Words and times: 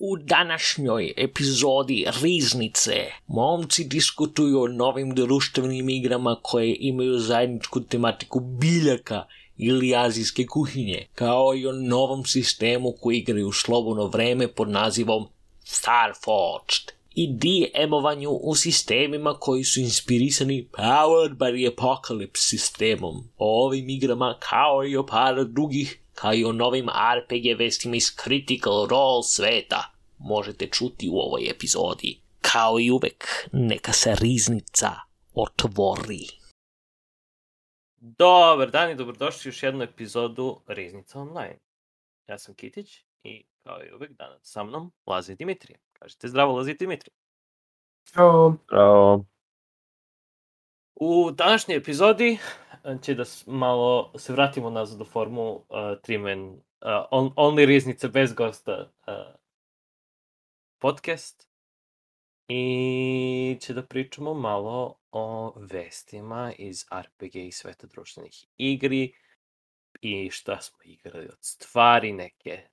U 0.00 0.16
današnjoj 0.16 1.14
epizodi 1.16 2.06
Riznice 2.22 2.92
momci 3.26 3.84
diskutuju 3.84 4.60
o 4.60 4.68
novim 4.68 5.14
društvenim 5.14 5.88
igrama 5.88 6.36
koje 6.42 6.76
imaju 6.80 7.18
zajedničku 7.18 7.80
tematiku 7.80 8.40
biljaka 8.40 9.26
ili 9.56 9.96
azijske 9.96 10.46
kuhinje, 10.46 11.06
kao 11.14 11.54
i 11.54 11.66
o 11.66 11.72
novom 11.72 12.24
sistemu 12.24 12.92
koji 13.00 13.16
igraju 13.16 13.48
u 13.48 13.52
slobodno 13.52 14.06
vreme 14.06 14.48
pod 14.48 14.68
nazivom 14.68 15.26
Starforged 15.64 16.92
i 17.14 17.28
DM-ovanju 17.32 18.30
u 18.30 18.54
sistemima 18.54 19.34
koji 19.40 19.64
su 19.64 19.80
inspirisani 19.80 20.68
Powered 20.72 21.36
by 21.36 21.50
the 21.56 21.76
Apocalypse 21.76 22.48
sistemom. 22.48 23.28
O 23.36 23.66
ovim 23.66 23.88
igrama 23.88 24.36
kao 24.40 24.84
i 24.86 24.96
o 24.96 25.06
par 25.06 25.44
drugih 25.44 26.00
kao 26.20 26.34
i 26.34 26.44
o 26.44 26.52
novim 26.52 26.86
RPG 26.88 27.58
vestima 27.58 27.96
iz 27.96 28.16
Critical 28.22 28.86
Role 28.90 29.22
sveta, 29.22 29.92
možete 30.18 30.66
čuti 30.66 31.08
u 31.12 31.18
ovoj 31.18 31.50
epizodi. 31.50 32.20
Kao 32.40 32.80
i 32.80 32.90
uvek, 32.90 33.24
neka 33.52 33.92
se 33.92 34.14
riznica 34.20 34.90
otvori. 35.34 36.26
Dobar 37.96 38.70
dan 38.70 38.90
i 38.90 38.94
dobrodošli 38.94 39.48
u 39.48 39.50
još 39.50 39.62
jednu 39.62 39.82
epizodu 39.82 40.60
Riznica 40.66 41.20
Online. 41.20 41.58
Ja 42.28 42.38
sam 42.38 42.54
Kitić 42.54 43.04
i 43.22 43.44
kao 43.62 43.84
i 43.84 43.94
uvek 43.94 44.10
danas 44.12 44.40
sa 44.42 44.64
mnom 44.64 44.92
Lazi 45.06 45.34
Dimitrije. 45.34 45.78
Kažete 45.92 46.28
zdravo 46.28 46.56
Lazi 46.56 46.74
Dimitrije. 46.74 47.14
Ćao. 48.14 48.54
Bravo. 48.68 49.24
U 50.94 51.30
današnjoj 51.30 51.76
epizodi 51.76 52.38
će 53.02 53.14
da 53.14 53.24
malo 53.46 54.12
se 54.18 54.32
vratimo 54.32 54.70
nazad 54.70 55.00
u 55.00 55.04
formu 55.04 55.52
uh, 55.52 55.64
Trimen 56.02 56.48
uh, 56.48 56.60
on, 57.10 57.30
Only 57.36 57.66
Riznica 57.66 58.08
bez 58.08 58.32
gosta 58.32 58.90
uh, 59.06 59.34
podcast 60.78 61.48
i 62.48 63.58
će 63.60 63.74
da 63.74 63.82
pričamo 63.82 64.34
malo 64.34 64.98
o 65.10 65.52
vestima 65.56 66.52
iz 66.58 66.84
RPG 66.92 67.36
i 67.36 67.52
sveta 67.52 67.86
društvenih 67.86 68.46
igri 68.56 69.12
i 70.00 70.30
šta 70.30 70.60
smo 70.60 70.78
igrali 70.84 71.26
od 71.26 71.38
stvari, 71.40 72.12
neke 72.12 72.68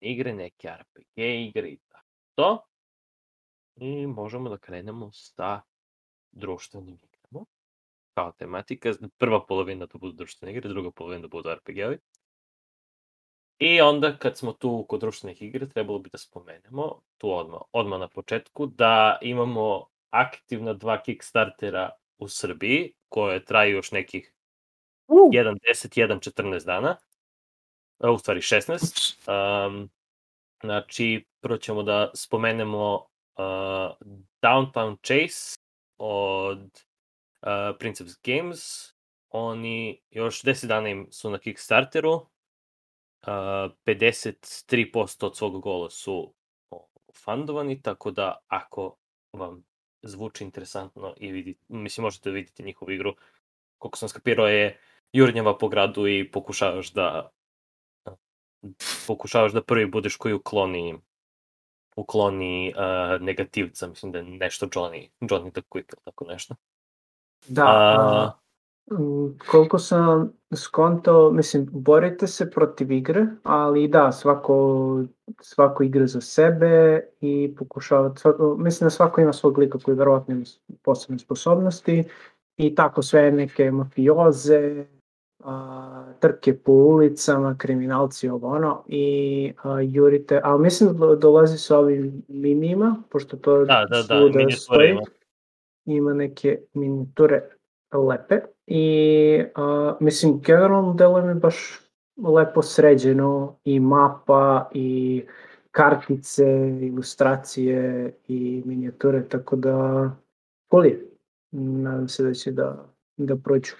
igre, 0.00 0.34
neke 0.34 0.68
RPG 0.68 1.18
igre 1.18 1.68
i 1.68 1.78
tako 1.88 2.06
to. 2.34 2.64
I 3.76 4.06
možemo 4.06 4.50
da 4.50 4.58
krenemo 4.58 5.12
sa 5.12 5.60
društvenim 6.32 6.98
kao 8.18 8.32
tematika. 8.32 8.92
Prva 9.18 9.46
polovina 9.46 9.86
da 9.86 9.98
budu 9.98 10.12
društvene 10.12 10.52
igre, 10.52 10.68
druga 10.68 10.90
polovina 10.90 11.22
da 11.22 11.28
budu 11.28 11.50
RPG-ovi. 11.50 11.98
I 13.58 13.80
onda 13.80 14.16
kad 14.16 14.38
smo 14.38 14.52
tu 14.52 14.86
kod 14.88 15.00
društvenih 15.00 15.42
igre, 15.42 15.68
trebalo 15.68 15.98
bi 15.98 16.10
da 16.10 16.18
spomenemo, 16.18 17.00
tu 17.18 17.30
odmah, 17.32 17.60
odmah 17.72 18.00
na 18.00 18.08
početku, 18.08 18.66
da 18.66 19.18
imamo 19.22 19.86
aktivna 20.10 20.72
dva 20.72 21.02
Kickstartera 21.02 21.90
u 22.18 22.28
Srbiji, 22.28 22.92
koje 23.08 23.44
traju 23.44 23.76
još 23.76 23.92
nekih 23.92 24.32
uh. 25.08 25.30
1, 25.32 25.56
10, 25.74 26.06
1, 26.06 26.32
14 26.42 26.66
dana. 26.66 26.96
U 27.98 28.18
stvari 28.18 28.40
16. 28.40 29.66
Um, 29.66 29.90
znači, 30.62 31.26
prvo 31.40 31.56
ćemo 31.56 31.82
da 31.82 32.10
spomenemo 32.14 32.94
uh, 32.94 33.04
Downtown 34.42 34.96
Chase 35.06 35.56
od 35.98 36.87
Prince 37.78 38.04
of 38.04 38.10
Games. 38.24 38.92
Oni 39.28 40.02
još 40.10 40.42
10 40.42 40.66
dana 40.66 40.88
im 40.88 41.06
su 41.10 41.30
na 41.30 41.38
Kickstarteru. 41.38 42.12
Uh, 42.12 42.26
53% 43.86 45.26
od 45.26 45.36
svog 45.36 45.60
gola 45.60 45.90
su 45.90 46.34
fundovani, 47.24 47.82
tako 47.82 48.10
da 48.10 48.38
ako 48.46 48.96
vam 49.32 49.64
zvuči 50.02 50.44
interesantno 50.44 51.14
i 51.16 51.32
vidite, 51.32 51.60
mislim 51.68 52.02
možete 52.02 52.30
da 52.30 52.34
vidite 52.34 52.62
njihovu 52.62 52.90
igru, 52.90 53.14
koliko 53.78 53.98
sam 53.98 54.08
skapirao 54.08 54.46
je 54.46 54.80
jurnjava 55.12 55.58
po 55.58 55.68
gradu 55.68 56.06
i 56.06 56.30
pokušavaš 56.30 56.92
da 56.92 57.30
pokušavaš 59.06 59.52
da 59.52 59.62
prvi 59.62 59.86
budeš 59.86 60.16
koji 60.16 60.34
ukloni 60.34 60.98
ukloni 61.96 62.74
uh, 62.76 63.20
negativca, 63.22 63.88
mislim 63.88 64.12
da 64.12 64.18
je 64.18 64.24
nešto 64.24 64.66
Johnny, 64.66 65.08
Johnny 65.20 65.50
the 65.50 65.60
Quick 65.60 65.94
tako 66.04 66.24
nešto. 66.24 66.54
Da, 67.46 67.64
a, 67.66 68.32
koliko 69.50 69.78
sam 69.78 70.32
skonto, 70.54 71.30
mislim, 71.30 71.68
borite 71.70 72.26
se 72.26 72.50
protiv 72.50 72.92
igre, 72.92 73.26
ali 73.42 73.88
da, 73.88 74.12
svako, 74.12 75.02
svako 75.40 75.82
igra 75.82 76.06
za 76.06 76.20
sebe 76.20 77.00
i 77.20 77.54
pokušava, 77.58 78.16
svako, 78.16 78.56
mislim 78.58 78.86
da 78.86 78.90
svako 78.90 79.20
ima 79.20 79.32
svog 79.32 79.58
lika 79.58 79.78
koji 79.78 79.96
verovatno 79.96 80.34
ima 80.34 80.44
posebne 80.82 81.18
sposobnosti 81.18 82.04
i 82.56 82.74
tako 82.74 83.02
sve 83.02 83.32
neke 83.32 83.70
mafioze, 83.70 84.84
a, 85.44 86.04
trke 86.20 86.56
po 86.56 86.72
ulicama, 86.72 87.54
kriminalci 87.58 88.28
ovo 88.28 88.48
ono 88.48 88.84
i 88.86 89.52
a, 89.62 89.80
jurite, 89.80 90.40
ali 90.44 90.62
mislim 90.62 90.98
da 90.98 91.14
dolazi 91.14 91.58
sa 91.58 91.78
ovim 91.78 92.22
minima, 92.28 92.96
pošto 93.10 93.36
to 93.36 93.64
da, 93.64 93.86
da, 93.90 94.02
da, 94.02 94.50
stoji, 94.50 94.98
ima 95.96 96.14
neke 96.14 96.60
minijature 96.74 97.42
lepe 97.92 98.40
i 98.66 99.44
a, 99.54 99.96
mislim 100.00 100.40
generalno 100.40 100.94
delo 100.94 101.22
mi 101.22 101.34
baš 101.34 101.80
lepo 102.16 102.62
sređeno 102.62 103.58
i 103.64 103.80
mapa 103.80 104.70
i 104.74 105.22
kartice, 105.70 106.44
ilustracije 106.82 108.12
i 108.28 108.62
minijature, 108.66 109.28
tako 109.28 109.56
da 109.56 109.76
cool 110.70 110.84
Nadam 111.50 112.08
se 112.08 112.22
da 112.22 112.34
će 112.34 112.52
da, 112.52 112.94
da 113.16 113.36
prođu. 113.36 113.72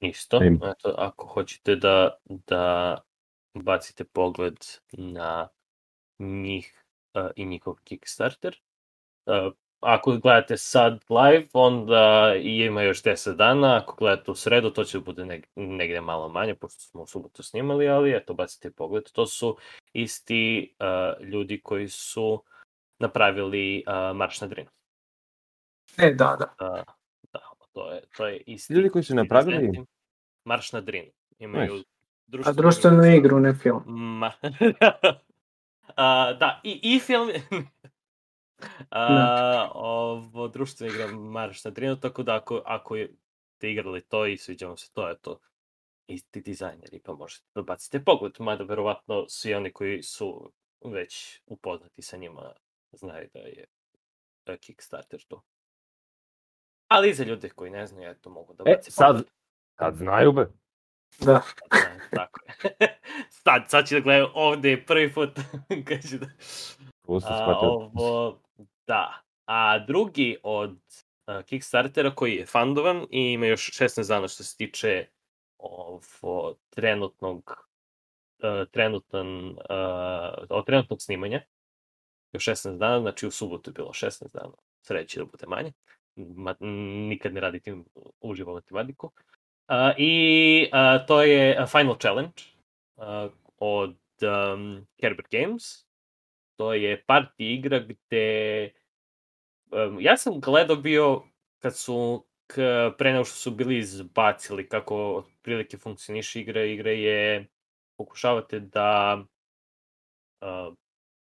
Isto, 0.00 0.40
eto, 0.42 0.94
ako 0.98 1.26
hoćete 1.26 1.76
da, 1.76 2.18
da 2.24 2.96
bacite 3.54 4.04
pogled 4.04 4.56
na 4.92 5.48
njih 6.18 6.84
uh, 7.14 7.30
i 7.36 7.46
njihov 7.46 7.74
Kickstarter, 7.84 8.60
uh, 9.26 9.52
ako 9.80 10.16
gledate 10.16 10.56
sad 10.56 11.04
live, 11.08 11.46
onda 11.52 12.34
ima 12.40 12.82
još 12.82 13.02
10 13.02 13.36
dana, 13.36 13.76
ako 13.76 13.94
gledate 13.94 14.30
u 14.30 14.34
sredu, 14.34 14.70
to 14.70 14.84
će 14.84 14.98
bude 14.98 15.24
neg 15.24 15.46
negde 15.56 16.00
malo 16.00 16.28
manje, 16.28 16.54
pošto 16.54 16.80
smo 16.80 17.02
u 17.02 17.06
subotu 17.06 17.42
snimali, 17.42 17.88
ali 17.88 18.16
eto, 18.16 18.34
bacite 18.34 18.70
pogled. 18.70 19.04
To 19.12 19.26
su 19.26 19.56
isti 19.92 20.74
uh, 20.78 21.26
ljudi 21.26 21.60
koji 21.60 21.88
su 21.88 22.44
napravili 22.98 23.84
uh, 23.86 24.16
Marš 24.16 24.40
na 24.40 24.46
Drinu. 24.46 24.70
E, 25.98 26.14
da, 26.14 26.36
da. 26.38 26.66
Uh, 26.68 26.84
da, 27.32 27.40
to 27.72 27.92
je, 27.92 28.02
to 28.16 28.26
je 28.26 28.42
isti. 28.46 28.72
Ljudi 28.74 28.88
koji 28.88 29.04
su 29.04 29.14
napravili? 29.14 29.84
Marš 30.44 30.72
na 30.72 30.80
Drinu. 30.80 31.10
Imaju 31.38 31.74
nice. 31.74 31.88
društvenu, 32.26 32.58
A 32.58 32.62
društvenu 32.62 33.04
igru, 33.04 33.40
ne 33.40 33.54
film. 33.54 33.82
Ma... 33.86 34.32
uh, 34.42 36.38
da, 36.38 36.60
i, 36.64 36.80
i 36.82 36.98
film... 36.98 37.30
A, 38.90 39.70
ovo 39.74 40.48
društvena 40.48 40.94
igra 40.94 41.06
Marš 41.06 41.64
na 41.64 41.70
Drinu, 41.70 42.00
tako 42.00 42.22
da 42.22 42.36
ako, 42.36 42.62
ako 42.64 42.96
ste 43.56 43.70
igrali 43.70 44.00
to 44.00 44.26
i 44.26 44.36
sviđa 44.36 44.66
vam 44.66 44.76
se 44.76 44.92
to, 44.92 45.08
je 45.08 45.18
to 45.18 45.40
isti 46.06 46.40
dizajneri, 46.40 47.00
pa 47.04 47.14
možete 47.14 47.46
da 47.54 47.62
bacite 47.62 48.04
pogled, 48.04 48.32
mada 48.38 48.64
verovatno 48.64 49.24
svi 49.28 49.54
oni 49.54 49.72
koji 49.72 50.02
su 50.02 50.52
već 50.84 51.40
upoznati 51.46 52.02
sa 52.02 52.16
njima 52.16 52.52
znaju 52.92 53.28
da 53.34 53.38
je 53.38 53.64
da 54.46 54.56
Kickstarter 54.56 55.22
to. 55.28 55.42
Ali 56.88 57.14
za 57.14 57.24
ljude 57.24 57.48
koji 57.48 57.70
ne 57.70 57.86
znaju, 57.86 58.10
eto, 58.10 58.30
mogu 58.30 58.54
da 58.54 58.64
baci 58.64 58.88
e, 58.88 58.90
sad, 58.90 59.06
pogled. 59.06 59.26
Sad 59.78 59.96
znaju 59.96 60.32
be. 60.32 60.46
Da. 61.18 61.42
Sad, 61.70 62.00
tako 62.10 62.40
je. 62.44 62.98
sad, 63.44 63.64
sad 63.68 63.88
ću 63.88 63.94
da 63.94 64.00
gledam 64.00 64.30
ovde 64.34 64.84
prvi 64.86 65.14
put. 65.14 65.30
Kaže 65.88 66.18
da... 66.18 66.26
A, 67.24 67.58
ovo, 67.60 68.40
Da. 68.86 69.22
A 69.46 69.78
drugi 69.78 70.36
od 70.42 70.70
uh, 71.26 71.44
Kickstartera 71.44 72.14
koji 72.14 72.34
je 72.34 72.46
fundovan 72.46 73.06
i 73.10 73.32
ima 73.32 73.46
još 73.46 73.70
16 73.70 74.08
dana 74.08 74.28
što 74.28 74.44
se 74.44 74.56
tiče 74.56 75.06
ovo 75.58 76.54
trenutnog 76.70 77.66
uh, 78.42 78.68
trenutan, 78.70 79.48
uh, 79.48 79.54
od 80.48 80.66
trenutnog 80.66 81.02
snimanja. 81.02 81.42
Još 82.32 82.44
16 82.44 82.78
dana, 82.78 83.00
znači 83.00 83.26
u 83.26 83.30
subotu 83.30 83.70
je 83.70 83.74
bilo 83.74 83.90
16 83.92 84.32
dana. 84.32 84.54
Sreći 84.82 85.18
da 85.18 85.24
bude 85.24 85.46
manje. 85.46 85.72
Ma, 86.16 86.54
nikad 87.08 87.34
ne 87.34 87.40
radite 87.40 87.76
uživo 88.20 88.52
matematiku. 88.52 89.06
Uh, 89.06 89.74
I 89.98 90.66
uh, 90.72 91.06
to 91.06 91.22
je 91.22 91.66
Final 91.66 91.96
Challenge 92.00 92.42
uh, 92.96 93.32
od 93.58 93.96
um, 94.22 94.86
Kerber 95.00 95.26
Games. 95.30 95.89
To 96.60 96.74
je 96.74 97.04
party 97.08 97.54
igra 97.56 97.78
gde 97.78 98.70
um, 99.72 100.00
ja 100.00 100.16
sam 100.16 100.40
gledao 100.40 100.76
bio 100.76 101.22
kad 101.58 101.76
su 101.76 102.26
k, 102.46 102.54
pre 102.98 103.12
nego 103.12 103.24
što 103.24 103.34
su 103.36 103.50
bili 103.50 103.78
izbacili 103.78 104.68
kako 104.68 105.14
otprilike 105.14 105.78
funkcioniše 105.78 106.40
igra. 106.40 106.64
Igra 106.64 106.90
je 106.90 107.46
pokušavate 107.96 108.60
da 108.60 109.18
uh, 110.40 110.74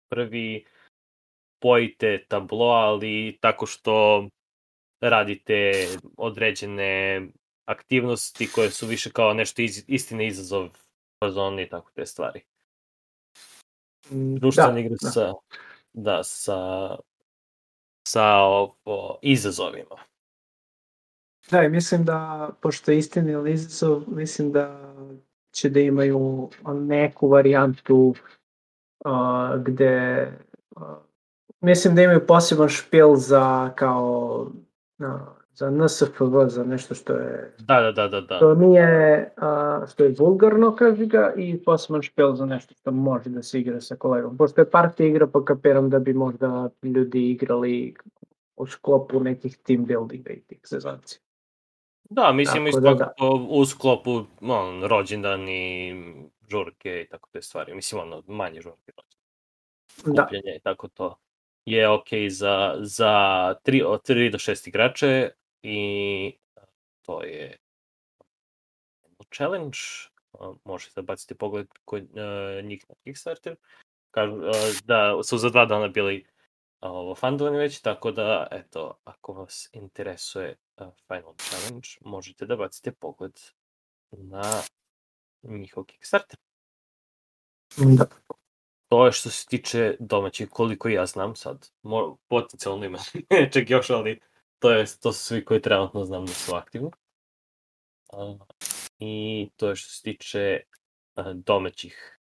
prvi 0.10 0.66
pojite 1.60 2.26
tablo, 2.28 2.66
ali 2.66 3.38
tako 3.42 3.66
što 3.66 4.28
radite 5.02 5.88
određene 6.18 7.22
aktivnosti 7.66 8.52
koje 8.52 8.72
su 8.72 8.88
više 8.88 9.12
kao 9.12 9.34
nešto 9.34 9.62
iz, 9.62 9.84
istine 9.88 10.28
izazov 10.28 10.70
fazon 11.24 11.60
i 11.60 11.70
tako 11.70 11.92
te 11.92 12.06
stvari. 12.06 12.42
Društvene 14.12 14.74
da, 14.74 14.80
igre 14.80 14.96
da. 15.02 15.10
sa, 15.10 15.34
da, 15.94 16.24
sa, 16.24 16.58
sa 18.08 18.26
ovo, 18.36 19.20
izazovima. 19.22 19.96
Da, 21.52 21.64
i 21.64 21.70
mislim 21.70 22.06
da, 22.06 22.50
pošto 22.62 22.92
je 22.92 22.98
istina 22.98 23.32
ili 23.32 23.54
izazov, 23.54 24.04
mislim 24.08 24.52
da 24.52 24.94
će 25.52 25.70
da 25.70 25.80
imaju 25.80 26.50
neku 26.66 27.28
varijantu 27.28 28.16
uh, 29.06 29.64
gde 29.64 30.28
uh, 30.76 30.82
mislim 31.62 31.96
da 31.96 32.02
imaju 32.02 32.28
poseban 32.28 32.70
špil 32.70 33.16
za 33.16 33.72
kao 33.76 34.48
uh, 35.00 35.39
za 35.60 35.72
NSFV, 35.72 36.48
za 36.48 36.64
nešto 36.64 36.96
što 36.96 37.14
je 37.14 37.56
Da, 37.60 37.82
da, 37.82 37.92
da, 37.92 38.08
da, 38.08 38.22
da. 38.22 38.36
što 38.36 38.56
nije, 38.56 39.34
uh, 39.38 39.90
što 39.90 40.04
je 40.04 40.16
vulgarno, 40.20 40.76
kaži 40.76 41.06
ga, 41.06 41.34
i 41.38 41.64
poseban 41.64 42.02
špil 42.02 42.34
za 42.34 42.46
nešto 42.46 42.74
što 42.74 42.92
može 42.92 43.30
da 43.30 43.44
se 43.44 43.60
igra 43.60 43.82
sa 43.82 43.96
kolegom. 43.96 44.38
Pošto 44.38 44.62
je 44.62 44.70
partija 44.70 45.08
igra, 45.08 45.28
pa 45.28 45.46
kapiram 45.46 45.90
da 45.90 46.00
bi 46.00 46.14
možda 46.14 46.70
ljudi 46.84 47.32
igrali 47.32 47.96
u 48.56 48.68
sklopu 48.68 49.20
nekih 49.20 49.58
team 49.58 49.86
buildinga 49.86 50.34
i 50.34 50.42
tih 50.42 50.60
sezonci. 50.64 51.20
Da, 52.10 52.32
mislim 52.32 52.66
Tako 52.66 52.70
isto 52.70 52.82
da, 52.82 52.94
da, 52.94 53.14
da. 53.20 53.26
u 53.50 53.66
sklopu 53.66 54.24
on, 54.42 54.84
rođendan 54.84 55.50
i 55.50 55.94
žurke 56.50 57.02
i 57.02 57.10
tako 57.10 57.30
te 57.32 57.42
stvari. 57.42 57.76
Mislim, 57.76 58.02
ono, 58.02 58.24
manje 58.28 58.62
žurke, 58.62 58.92
Da. 60.06 60.24
skupljanje 60.24 60.56
i 60.56 60.60
tako 60.60 60.88
to 60.88 61.18
je 61.66 61.90
ok 61.90 62.08
za, 62.30 62.76
za 62.80 63.14
3, 63.66 63.84
od 63.86 64.02
3 64.10 64.32
do 64.32 64.38
6 64.38 64.68
igrače 64.68 65.30
i 65.64 66.38
to 67.02 67.24
je 67.24 67.58
challenge. 69.36 69.78
Možete 70.64 70.92
da 70.96 71.02
bacite 71.02 71.36
pogled 71.36 71.68
kod 71.86 72.04
uh, 72.04 72.66
njih 72.66 72.86
na 72.90 72.96
Kickstarter. 73.04 73.56
Kažu 74.12 74.36
uh, 74.36 74.44
da 74.86 75.24
su 75.24 75.38
za 75.38 75.50
dva 75.50 75.66
dana 75.66 75.88
bili 75.88 76.26
ovo 76.82 77.16
fundovani 77.16 77.58
već, 77.58 77.82
tako 77.82 78.12
da, 78.12 78.48
eto, 78.52 78.98
ako 79.04 79.34
vas 79.34 79.70
interesuje 79.74 80.58
Final 81.08 81.34
Challenge, 81.38 81.88
možete 82.02 82.46
da 82.46 82.56
bacite 82.56 82.92
pogled 82.92 83.40
na 84.12 84.44
njihov 85.44 85.84
Kickstarter. 85.84 86.40
Da. 87.78 88.06
To 88.88 89.06
je 89.06 89.12
što 89.12 89.30
se 89.30 89.46
tiče 89.46 89.96
domaćih, 90.00 90.50
koliko 90.50 90.90
ja 90.90 91.06
znam 91.06 91.36
sad. 91.36 91.70
Mo, 91.82 92.18
potencijalno 92.28 92.86
ima 92.86 93.00
nečeg 93.30 93.70
još, 93.70 93.90
ali 93.90 94.22
to, 94.60 94.72
je, 94.72 94.86
to 95.02 95.14
su 95.14 95.24
svi 95.24 95.46
koji 95.46 95.62
trenutno 95.62 96.06
znam 96.06 96.26
da 96.26 96.34
su 96.34 96.56
aktivni. 96.56 96.92
A, 98.14 98.36
I 99.00 99.50
to 99.56 99.70
je 99.70 99.76
što 99.76 99.90
se 99.90 100.04
tiče 100.04 100.62
a, 101.16 101.34
domaćih 101.34 102.20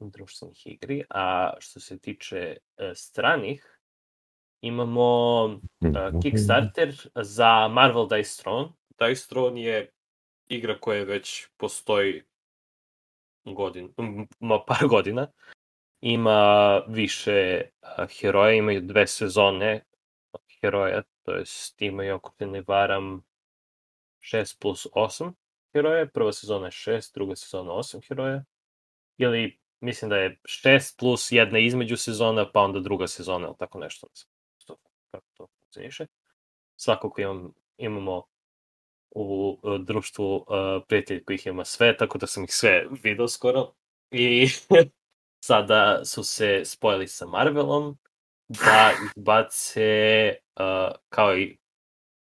društvenih 0.00 0.66
igri, 0.66 1.04
a 1.10 1.52
što 1.58 1.80
se 1.80 1.98
tiče 1.98 2.56
a, 2.76 2.94
stranih, 2.94 3.80
imamo 4.60 5.44
a, 5.94 6.10
Kickstarter 6.22 6.94
za 7.14 7.68
Marvel 7.68 8.08
Dice 8.08 8.42
Throne. 8.42 8.68
Dice 8.98 9.28
Throne 9.28 9.62
je 9.62 9.90
igra 10.48 10.80
koja 10.80 11.04
već 11.04 11.48
postoji 11.56 12.22
godin, 13.44 13.94
ma, 14.40 14.64
par 14.64 14.88
godina 14.88 15.26
ima 16.00 16.78
više 16.88 17.62
a, 17.80 18.06
heroja, 18.06 18.52
imaju 18.52 18.80
dve 18.80 19.06
sezone 19.06 19.84
heroja, 20.60 21.02
to 21.30 21.36
jest 21.36 21.82
imaju, 21.82 22.14
ako 22.14 22.32
se 22.38 22.46
ne 22.46 22.62
varam, 22.66 23.22
6 24.20 24.60
plus 24.60 24.86
8 24.92 25.32
heroja, 25.72 26.06
prva 26.06 26.32
sezona 26.32 26.66
je 26.66 26.70
6, 26.70 27.14
druga 27.14 27.36
sezona 27.36 27.72
8 27.72 28.08
heroja, 28.08 28.44
ili 29.18 29.58
mislim 29.80 30.08
da 30.08 30.16
je 30.16 30.40
6 30.44 30.98
plus 30.98 31.32
jedna 31.32 31.58
između 31.58 31.96
sezona, 31.96 32.50
pa 32.52 32.60
onda 32.60 32.80
druga 32.80 33.06
sezona, 33.06 33.46
ili 33.46 33.56
tako 33.58 33.78
nešto, 33.78 34.06
to, 34.66 34.76
kako 35.10 35.26
to 35.34 35.46
funkcioniše. 35.58 36.06
Svakako 36.76 37.20
imam, 37.20 37.52
imamo 37.76 38.22
u 39.10 39.58
društvu 39.78 40.36
uh, 40.36 40.46
prijatelji 40.88 41.24
kojih 41.24 41.46
ima 41.46 41.64
sve, 41.64 41.96
tako 41.96 42.18
da 42.18 42.26
sam 42.26 42.44
ih 42.44 42.54
sve 42.54 42.86
video 43.02 43.28
skoro. 43.28 43.72
I 44.10 44.46
sada 45.48 46.04
su 46.04 46.24
se 46.24 46.62
spojili 46.64 47.08
sa 47.08 47.26
Marvelom 47.26 47.98
da 48.50 48.92
izbace 49.16 50.34
uh, 50.60 50.94
kao 51.08 51.38
i 51.38 51.58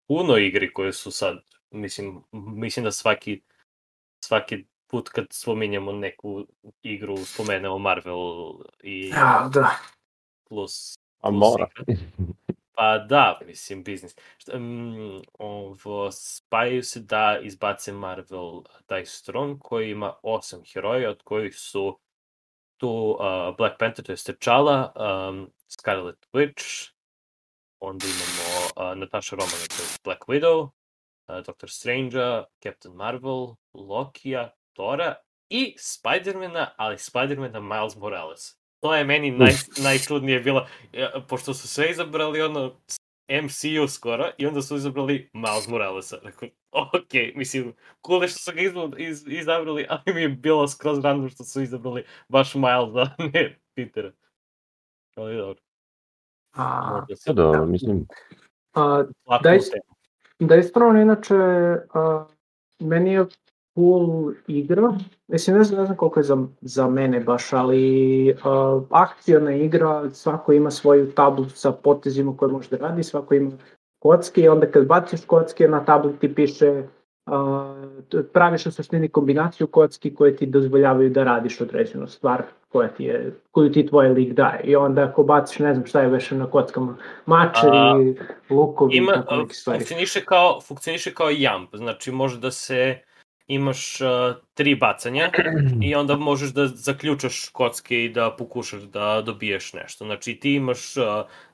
puno 0.09 0.37
igri 0.37 0.73
koje 0.73 0.93
su 0.93 1.11
sad, 1.11 1.39
mislim, 1.71 2.23
mislim 2.33 2.85
da 2.85 2.93
svaki 2.93 3.43
svaki 4.25 4.65
put 4.87 5.09
kad 5.09 5.27
spominjemo 5.31 5.93
neku 5.93 6.47
igru 6.83 7.17
spomenemo 7.17 7.79
Marvel 7.79 8.53
i 8.83 9.09
Ja, 9.09 9.51
da. 9.53 9.71
plus, 10.49 10.99
A 11.21 11.29
plus 11.29 11.41
mora. 11.41 11.67
igra. 11.89 11.97
Pa 12.77 12.99
da, 12.99 13.41
mislim, 13.47 13.85
biznis. 13.85 14.17
Šta, 14.39 14.57
um, 14.57 15.23
ovo, 15.39 16.11
spajaju 16.13 16.83
se 16.83 17.01
da 17.01 17.39
izbace 17.43 17.93
Marvel 17.93 18.63
Dice 18.89 19.23
Throne 19.25 19.57
koji 19.61 19.91
ima 19.91 20.15
osam 20.23 20.63
heroja, 20.73 21.11
od 21.11 21.23
kojih 21.23 21.57
su 21.57 21.99
tu 22.77 23.17
uh, 23.21 23.57
Black 23.57 23.79
Panther, 23.79 24.05
to 24.05 24.13
je 24.13 24.17
T'Challa, 24.17 24.91
um, 25.29 25.51
Scarlet 25.81 26.27
Witch, 26.33 26.93
onda 27.81 28.07
imamo 28.07 28.91
uh, 28.91 28.99
Natasha 28.99 29.37
Romanoff, 29.37 29.69
to 29.69 29.83
je 29.83 29.89
Black 30.05 30.23
Widow, 30.29 30.71
uh, 31.29 31.45
Doctor 31.47 31.71
Strange, 31.71 32.19
Captain 32.63 32.95
Marvel, 32.95 33.55
Lokija, 33.75 34.55
Tora 34.73 35.15
i 35.51 35.75
Spidermana, 35.79 36.75
ali 36.77 36.99
Spidermana 36.99 37.61
Miles 37.61 37.97
Morales. 37.97 38.57
To 38.81 38.95
je 38.95 39.05
meni 39.05 39.31
naj, 39.31 39.53
najčudnije 39.83 40.41
bilo, 40.41 40.67
ja, 40.93 41.13
pošto 41.29 41.55
su 41.55 41.69
sve 41.69 41.91
izabrali 41.91 42.43
ono 42.43 42.81
MCU 43.29 43.89
skoro 43.89 44.31
i 44.39 44.47
onda 44.47 44.63
su 44.63 44.77
izabrali 44.77 45.31
Miles 45.33 45.69
Moralesa. 45.69 46.19
Rekao, 46.23 46.49
ok, 46.71 47.35
mislim, 47.35 47.75
cool 48.07 48.23
je 48.23 48.29
što 48.29 48.39
su 48.39 48.53
ga 48.53 48.61
iz, 48.99 49.25
izabrali, 49.27 49.87
ali 49.89 50.15
mi 50.15 50.23
je 50.23 50.29
bilo 50.29 50.69
skroz 50.69 51.05
random 51.05 51.31
što 51.31 51.45
su 51.45 51.63
izabrali 51.63 52.05
baš 52.29 52.55
Milesa, 52.55 53.17
ne 53.33 53.59
Petera. 53.75 54.13
Ali 55.17 55.37
dobro, 55.37 55.64
A, 56.57 57.01
Pa 57.27 57.33
da, 57.33 57.65
mislim, 57.65 58.07
a, 58.75 59.05
u 59.25 59.43
temu. 59.43 59.61
Da 60.39 60.57
ispravno, 60.57 61.01
inače, 61.01 61.35
a, 61.95 62.25
meni 62.81 63.13
je 63.13 63.27
cool 63.75 64.33
igra. 64.47 64.93
Mislim, 65.29 65.57
ne 65.57 65.65
znam, 65.65 65.79
ne 65.81 65.85
znam 65.85 65.97
koliko 65.97 66.21
je 66.21 66.25
za, 66.25 66.47
za 66.61 66.89
mene 66.89 67.21
baš, 67.21 67.53
ali 67.53 68.37
a, 68.45 68.81
akcijna 68.91 69.55
igra, 69.55 70.11
svako 70.11 70.53
ima 70.53 70.71
svoju 70.71 71.13
tablu 71.13 71.49
sa 71.49 71.73
potezima 71.73 72.37
koje 72.37 72.53
može 72.53 72.69
da 72.71 72.77
radi, 72.77 73.03
svako 73.03 73.35
ima 73.35 73.51
kocke 73.99 74.41
i 74.41 74.49
onda 74.49 74.67
kad 74.67 74.87
baciš 74.87 75.25
kocke 75.27 75.69
na 75.69 75.85
tablu 75.85 76.13
ti 76.13 76.35
piše 76.35 76.83
a, 77.27 77.85
t- 78.11 78.23
praviš 78.23 78.67
u 78.67 78.71
suštini 78.71 79.09
kombinaciju 79.09 79.67
kocki 79.67 80.15
koje 80.15 80.37
ti 80.37 80.47
dozvoljavaju 80.47 81.11
da 81.11 81.25
radiš 81.25 81.61
određenu 81.61 82.07
stvar 82.07 82.43
koja 82.75 82.89
ti 82.89 83.05
je, 83.05 83.35
koju 83.51 83.73
ti 83.73 83.87
tvoj 83.87 84.09
lik 84.09 84.33
daje. 84.33 84.61
I 84.65 84.77
onda 84.77 85.03
ako 85.03 85.23
baciš, 85.23 85.59
ne 85.59 85.75
znam 85.75 85.87
šta 85.87 86.01
je 86.01 86.09
više 86.09 86.35
na 86.35 86.51
kockama, 86.51 86.97
mačevi, 87.27 88.19
lukovi 88.51 88.95
i 88.95 88.99
Ima, 88.99 89.13
tako 89.13 89.37
neke 89.37 89.55
stvari. 89.55 89.79
funkcioniše 89.79 90.25
kao, 90.25 90.61
funkcioniše 90.61 91.15
kao 91.15 91.31
jump, 91.31 91.77
znači 91.77 92.13
može 92.13 92.39
da 92.41 92.51
se 92.51 92.99
imaš 93.47 94.01
uh, 94.01 94.09
tri 94.55 94.75
bacanja 94.75 95.31
i 95.89 95.95
onda 95.95 96.17
možeš 96.17 96.51
da 96.51 96.67
zaključaš 96.67 97.49
kocke 97.53 98.05
i 98.05 98.09
da 98.09 98.35
pokušaš 98.39 98.83
da 98.83 99.23
dobiješ 99.23 99.73
nešto. 99.73 100.05
Znači 100.05 100.35
ti 100.35 100.55
imaš 100.55 100.97
uh, 100.97 101.05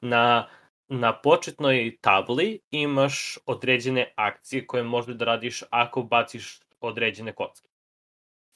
na, 0.00 0.46
na 0.88 1.12
početnoj 1.12 1.96
tabli 2.00 2.60
imaš 2.70 3.38
određene 3.46 4.12
akcije 4.16 4.66
koje 4.66 4.82
možeš 4.82 5.14
da 5.14 5.24
radiš 5.24 5.62
ako 5.70 6.02
baciš 6.02 6.60
određene 6.80 7.32
kocke. 7.32 7.68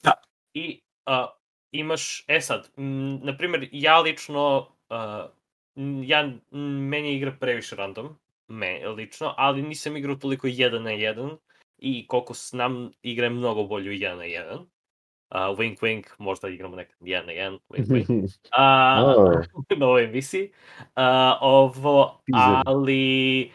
Da. 0.02 0.12
I 0.54 0.80
uh, 1.06 1.43
imaš, 1.74 2.24
e 2.28 2.40
sad, 2.40 2.70
m, 2.76 3.20
na 3.22 3.36
primjer, 3.36 3.68
ja 3.72 4.00
lično, 4.00 4.68
uh, 4.90 5.30
ja, 6.04 6.30
meni 6.90 7.14
igra 7.14 7.32
previše 7.40 7.76
random, 7.76 8.16
me 8.48 8.88
lično, 8.88 9.34
ali 9.36 9.62
nisam 9.62 9.96
igrao 9.96 10.16
toliko 10.16 10.46
1 10.46 10.78
na 10.78 10.90
1 10.90 11.36
i 11.78 12.06
koliko 12.06 12.34
znam, 12.34 12.90
igra 13.02 13.26
je 13.26 13.30
mnogo 13.30 13.64
bolje 13.64 13.90
u 13.90 13.94
1 13.94 14.16
na 14.16 14.24
1. 14.24 14.58
Uh, 15.30 15.58
wink 15.58 15.78
wink, 15.80 16.04
možda 16.18 16.48
igramo 16.48 16.76
nekad 16.76 16.96
1 17.00 17.26
na 17.26 17.32
1, 17.32 17.58
wink 17.68 17.86
wink. 17.86 18.38
A, 18.52 19.02
O. 19.16 19.74
na 19.78 19.86
ovoj 19.86 20.04
emisiji. 20.04 20.52
A, 20.94 21.38
ovo, 21.40 22.20
ali... 22.66 23.52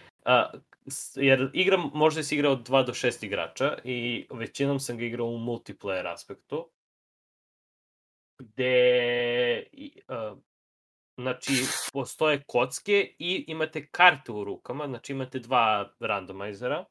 S- 0.88 1.18
jer 1.22 1.50
igra 1.54 1.78
može 1.78 2.24
se 2.24 2.36
igra 2.36 2.50
od 2.50 2.70
2 2.70 2.86
do 2.86 2.94
6 2.94 3.26
igrača 3.26 3.78
i 3.84 4.28
većinom 4.30 4.80
sam 4.80 4.98
ga 4.98 5.06
igrao 5.06 5.28
u 5.28 5.38
multiplayer 5.38 6.14
aspektu 6.14 6.70
gde 8.39 9.63
a, 10.08 10.36
znači, 11.17 11.53
postoje 11.93 12.43
kocke 12.48 13.15
i 13.19 13.46
imate 13.48 13.88
karte 13.88 14.31
u 14.31 14.43
rukama, 14.43 14.88
znači 14.88 15.12
imate 15.12 15.39
dva 15.39 15.93
randomizera 16.00 16.86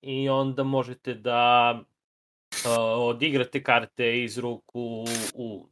i 0.00 0.28
onda 0.28 0.62
možete 0.62 1.14
da 1.14 1.74
uh, 2.64 3.08
odigrate 3.08 3.62
karte 3.62 4.22
iz 4.22 4.38
ruku 4.38 5.04
u, 5.34 5.68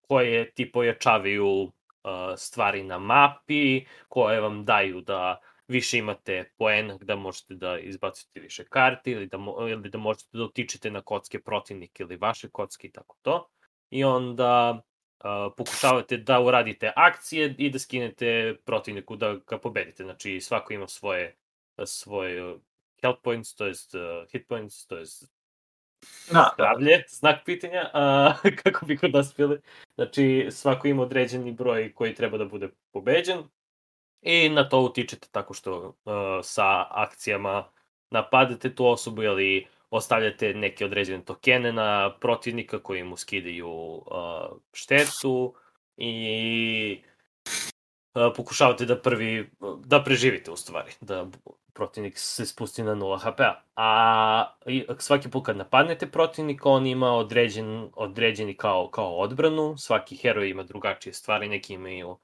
koje 0.00 0.50
ti 0.50 0.72
pojačavaju 0.72 1.62
uh, 1.62 1.70
stvari 2.36 2.82
na 2.82 2.98
mapi, 2.98 3.84
koje 4.08 4.40
vam 4.40 4.64
daju 4.64 5.00
da 5.00 5.40
više 5.68 5.98
imate 5.98 6.52
poena 6.58 6.98
da 7.00 7.16
možete 7.16 7.54
da 7.54 7.78
izbacite 7.78 8.40
više 8.40 8.64
karti 8.64 9.10
ili 9.10 9.26
da, 9.26 9.38
mo, 9.38 9.68
ili 9.68 9.90
da 9.90 9.98
možete 9.98 10.38
da 10.38 10.44
otičete 10.44 10.90
na 10.90 11.02
kocke 11.02 11.42
protivnike 11.42 12.02
ili 12.02 12.16
vaše 12.16 12.48
kocke 12.48 12.86
i 12.86 12.92
tako 12.92 13.16
to. 13.22 13.48
I 13.90 14.04
onda 14.04 14.82
uh, 15.24 15.52
pokušavate 15.56 16.16
da 16.16 16.40
uradite 16.40 16.92
akcije 16.96 17.54
i 17.58 17.70
da 17.70 17.78
skinete 17.78 18.56
protivniku 18.64 19.16
da 19.16 19.34
ga 19.34 19.58
pobedite. 19.58 20.04
Znači 20.04 20.40
svako 20.40 20.72
ima 20.72 20.88
svoje 20.88 21.36
svoje 21.86 22.58
health 23.00 23.20
points, 23.22 23.54
to 23.54 23.66
jest 23.66 23.94
uh, 23.94 24.30
hit 24.32 24.48
points, 24.48 24.86
to 24.86 24.98
jest 24.98 25.38
Da, 26.32 26.50
zdravlje, 26.54 27.04
znak 27.08 27.44
pitanja, 27.44 27.90
a, 27.92 28.34
kako 28.62 28.86
bi 28.86 28.96
kod 28.96 29.12
nas 29.12 29.34
bili. 29.36 29.60
Znači, 29.94 30.48
svako 30.50 30.88
ima 30.88 31.02
određeni 31.02 31.52
broj 31.52 31.92
koji 31.94 32.14
treba 32.14 32.38
da 32.38 32.44
bude 32.44 32.68
pobeđen 32.92 33.42
i 34.22 34.48
na 34.48 34.68
to 34.68 34.80
utičete 34.80 35.28
tako 35.32 35.54
što 35.54 35.86
uh, 35.86 35.94
sa 36.42 36.86
akcijama 36.90 37.64
napadate 38.10 38.74
tu 38.74 38.86
osobu 38.86 39.22
ili 39.22 39.66
ostavljate 39.90 40.54
neke 40.54 40.84
određene 40.84 41.24
tokene 41.24 41.72
na 41.72 42.16
protivnika 42.20 42.78
koji 42.78 43.04
mu 43.04 43.16
skidaju 43.16 43.68
uh, 43.68 44.04
štetu 44.72 45.54
i 45.96 47.02
uh, 48.14 48.32
pokušavate 48.36 48.84
da 48.84 49.00
prvi, 49.00 49.50
da 49.84 50.04
preživite 50.04 50.50
u 50.50 50.56
stvari, 50.56 50.92
da 51.00 51.26
protivnik 51.72 52.18
se 52.18 52.46
spusti 52.46 52.82
na 52.82 52.94
0 52.94 53.18
HP-a. 53.18 53.62
A 53.76 54.54
svaki 54.98 55.30
put 55.30 55.46
kad 55.46 55.56
napadnete 55.56 56.06
protivnika, 56.10 56.68
on 56.68 56.86
ima 56.86 57.12
određen, 57.12 57.90
određeni 57.94 58.54
kao, 58.56 58.90
kao 58.90 59.16
odbranu, 59.16 59.76
svaki 59.76 60.16
heroj 60.16 60.50
ima 60.50 60.62
drugačije 60.62 61.12
stvari, 61.12 61.48
neki 61.48 61.74
imaju 61.74 62.16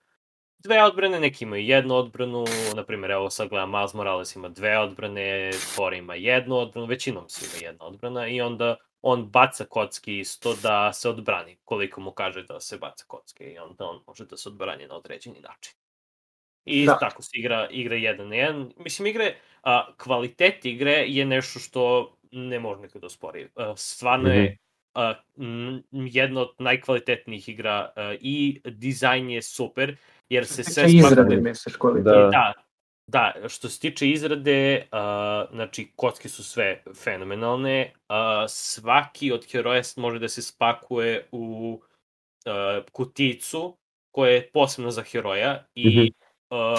dve 0.65 0.83
odbrane, 0.83 1.21
neki 1.21 1.45
imaju 1.45 1.65
jednu 1.65 1.95
odbranu, 1.95 2.45
na 2.77 2.85
primjer, 2.85 3.11
evo 3.11 3.31
sad 3.31 3.49
gledam 3.49 3.71
Miles 3.71 3.95
Morales 3.95 4.37
ima 4.37 4.49
dve 4.49 4.79
odbrane, 4.79 5.51
Thor 5.75 5.95
ima 5.95 6.15
jednu 6.15 6.57
odbranu, 6.57 6.87
većinom 6.87 7.29
svi 7.29 7.47
ima 7.59 7.69
jedna 7.71 7.85
odbrana 7.85 8.29
i 8.29 8.41
onda 8.41 8.77
on 9.03 9.27
baca 9.31 9.65
kocki 9.65 10.19
isto 10.19 10.55
da 10.63 10.93
se 10.93 11.09
odbrani, 11.09 11.57
koliko 11.65 12.01
mu 12.01 12.13
kaže 12.13 12.43
da 12.43 12.61
se 12.61 12.79
baca 12.79 13.05
kocke 13.09 13.45
i 13.53 13.59
onda 13.59 13.85
on 13.85 14.03
može 14.07 14.25
da 14.27 14.37
se 14.37 14.49
odbrani 14.49 14.87
na 14.87 14.95
određeni 14.97 15.41
način. 15.41 15.75
I 16.65 16.87
Da. 16.87 16.99
tako 16.99 17.23
se 17.23 17.31
igra, 17.35 17.69
igra 17.71 17.97
jedan 17.97 18.29
na 18.29 18.35
jedan. 18.37 18.73
Mislim, 18.77 19.07
igre, 19.07 19.37
a, 19.63 19.95
kvalitet 19.99 20.65
igre 20.65 20.93
je 20.93 21.25
nešto 21.27 21.59
što 21.59 22.15
ne 22.33 22.61
može 22.61 22.81
nikad 22.81 23.01
da 23.01 23.07
ospori. 23.07 23.49
Stvarno 23.77 24.31
je 24.31 24.41
a, 24.43 24.43
m, 24.43 24.57
jedna 25.93 26.41
od 26.41 26.49
najkvalitetnijih 26.59 27.49
igra 27.49 27.93
a, 27.97 28.15
i 28.21 28.61
dizajn 28.65 29.31
je 29.31 29.43
super, 29.43 29.97
jer 30.29 30.47
se 30.47 30.65
sve 30.65 30.85
izrade, 30.89 31.37
misliš. 31.37 31.75
Da. 32.05 32.31
Da, 32.33 32.53
da, 33.07 33.49
što 33.49 33.69
se 33.69 33.81
tiče 33.81 34.09
izrade, 34.11 34.89
uh, 34.93 35.55
znači, 35.55 35.93
kocke 35.97 36.29
su 36.29 36.45
sve 36.45 36.83
fenomenalne. 37.05 37.93
Uh, 38.09 38.17
svaki 38.49 39.33
od 39.33 39.47
heroja 39.51 39.83
može 39.97 40.19
da 40.19 40.29
se 40.29 40.43
spakuje 40.43 41.27
u 41.33 41.81
uh, 42.47 42.85
kuticu 42.93 43.77
koja 44.11 44.31
je 44.31 44.51
posebna 44.53 44.91
za 44.91 45.03
heroja 45.03 45.67
i 45.75 45.89
Mhm. 45.89 46.07
uh, 46.51 46.79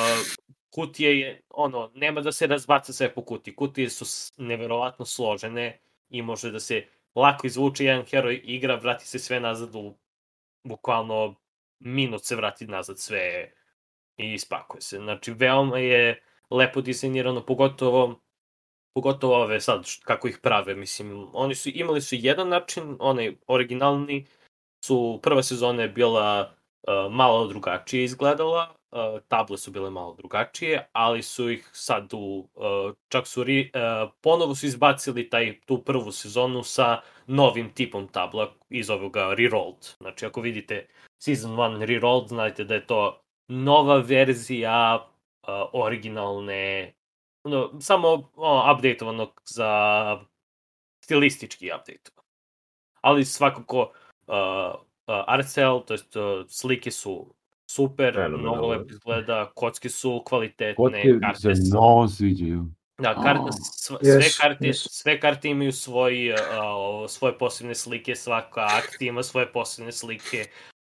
kutije 0.69 1.19
je, 1.19 1.41
ono, 1.49 1.91
nema 1.95 2.21
da 2.21 2.31
se 2.31 2.47
razbaca 2.47 2.93
sve 2.93 3.13
po 3.13 3.21
kutiji. 3.21 3.55
Kutije 3.55 3.89
su 3.89 4.05
neverovatno 4.37 5.05
složene 5.05 5.79
i 6.09 6.21
može 6.21 6.51
da 6.51 6.59
se 6.59 6.85
lako 7.15 7.47
izvuče 7.47 7.85
jedan 7.85 8.05
heroj 8.05 8.41
igra, 8.43 8.75
vrati 8.75 9.07
se 9.07 9.19
sve 9.19 9.39
nazad 9.39 9.75
u 9.75 9.95
bukvalno 10.63 11.35
minut 11.79 12.23
se 12.25 12.35
vrati 12.35 12.67
nazad 12.67 12.99
sve 12.99 13.51
i 14.17 14.33
ispakuje 14.33 14.81
se. 14.81 14.97
Znači, 14.97 15.31
veoma 15.31 15.79
je 15.79 16.23
lepo 16.49 16.81
dizajnirano, 16.81 17.45
pogotovo 17.45 18.21
pogotovo 18.95 19.43
ove 19.43 19.61
sad, 19.61 19.85
kako 20.03 20.27
ih 20.27 20.39
prave, 20.43 20.75
mislim, 20.75 21.29
oni 21.33 21.55
su, 21.55 21.69
imali 21.69 22.01
su 22.01 22.15
jedan 22.15 22.49
način, 22.49 22.97
onaj 22.99 23.35
originalni, 23.47 24.25
su, 24.85 25.19
prva 25.23 25.43
sezona 25.43 25.81
je 25.81 25.89
bila 25.89 26.53
uh, 26.87 27.11
malo 27.11 27.47
drugačije 27.47 28.03
izgledala, 28.03 28.75
uh, 28.95 29.21
table 29.27 29.57
su 29.57 29.71
bile 29.71 29.89
malo 29.89 30.13
drugačije, 30.13 30.87
ali 30.91 31.23
su 31.23 31.49
ih 31.49 31.69
sad 31.73 32.13
u, 32.13 32.49
uh, 32.55 32.93
čak 33.07 33.27
su, 33.27 33.43
ri, 33.43 33.71
uh, 33.75 34.11
ponovo 34.21 34.55
su 34.55 34.65
izbacili 34.65 35.29
taj, 35.29 35.59
tu 35.65 35.83
prvu 35.83 36.11
sezonu 36.11 36.63
sa 36.63 37.01
novim 37.27 37.73
tipom 37.73 38.07
tabla 38.07 38.53
iz 38.69 38.89
ovoga 38.89 39.33
Rerolled. 39.33 39.85
Znači, 39.97 40.25
ako 40.25 40.41
vidite 40.41 40.87
Season 41.23 41.51
1 41.51 41.85
Rerolled, 41.85 42.27
znajte 42.27 42.63
da 42.63 42.73
je 42.73 42.87
to 42.87 43.21
nova 43.47 43.97
verzija 43.97 45.07
originalne, 45.73 46.93
no, 47.43 47.81
samo 47.81 48.31
updateovanog 48.73 49.41
za 49.45 50.19
stilistički 51.03 51.71
update. 51.79 52.11
Ali 53.01 53.25
svakako 53.25 53.91
uh, 54.27 54.85
uh, 55.07 55.45
cell, 55.45 55.79
to 55.85 55.93
jest 55.93 56.15
uh, 56.15 56.45
slike 56.47 56.91
su 56.91 57.34
super, 57.67 58.13
Fenomenalno. 58.13 58.51
mnogo 58.51 58.67
lepo 58.67 58.85
izgleda, 58.89 59.51
kocke 59.51 59.89
su 59.89 60.23
kvalitetne, 60.25 60.75
Kotke 60.75 61.19
karte 61.21 61.39
se 61.39 61.55
su- 61.55 61.61
mnogo 61.71 62.07
sviđaju. 62.07 62.65
Da, 62.97 63.13
karta, 63.15 63.41
Oh, 63.41 63.49
sv, 63.73 63.93
sve, 63.95 64.13
jesu, 64.15 64.41
karte, 64.41 64.67
jesu. 64.67 64.89
sve 64.91 65.19
karte 65.19 65.49
imaju 65.49 65.71
svoj, 65.71 66.29
uh, 66.29 66.37
uh, 67.03 67.09
svoje 67.09 67.37
posebne 67.37 67.75
slike, 67.75 68.15
svaka 68.15 68.67
akcija 68.73 69.09
ima 69.09 69.23
svoje 69.23 69.47
posebne 69.47 69.91
slike. 69.91 70.45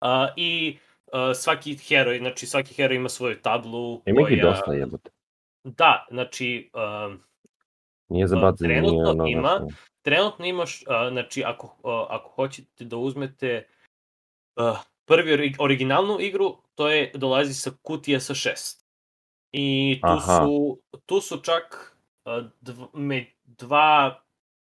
Uh, 0.01 0.09
I 0.37 0.79
uh, 1.07 1.37
svaki 1.37 1.77
heroj, 1.79 2.19
znači 2.19 2.47
svaki 2.47 2.75
heroj 2.75 2.97
ima 2.97 3.09
svoju 3.09 3.37
tablu. 3.37 4.03
Ima 4.07 4.21
ih 4.21 4.27
i 4.29 4.41
koja- 4.41 4.45
dosta 4.45 4.73
jebote. 4.73 5.11
Da, 5.65 6.07
znači, 6.11 6.71
um, 6.75 7.21
Nije 8.09 8.27
za 8.27 8.37
bacanje, 8.37 8.69
nije 8.71 8.81
trenutno 8.83 9.11
ono... 9.11 9.27
ima. 9.27 9.61
trenutno 10.03 10.45
imaš, 10.47 10.83
uh, 10.83 10.89
znači, 11.11 11.45
ako, 11.45 11.67
uh, 11.67 11.73
ako 12.09 12.29
hoćete 12.31 12.85
da 12.85 12.97
uzmete 12.97 13.67
uh, 14.57 14.79
prvi 15.09 15.33
ori- 15.33 15.57
originalnu 15.59 16.21
igru, 16.21 16.57
to 16.75 16.89
je, 16.89 17.11
dolazi 17.15 17.55
sa 17.55 17.71
kutija 17.83 18.21
sa 18.21 18.35
šest. 18.35 18.85
I 19.53 19.99
tu 20.03 20.07
Aha. 20.07 20.45
su, 20.45 20.79
tu 21.07 21.21
su 21.21 21.41
čak 21.41 21.97
uh, 22.25 22.45
dv, 22.61 22.83
me, 22.93 23.27
dva 23.45 24.23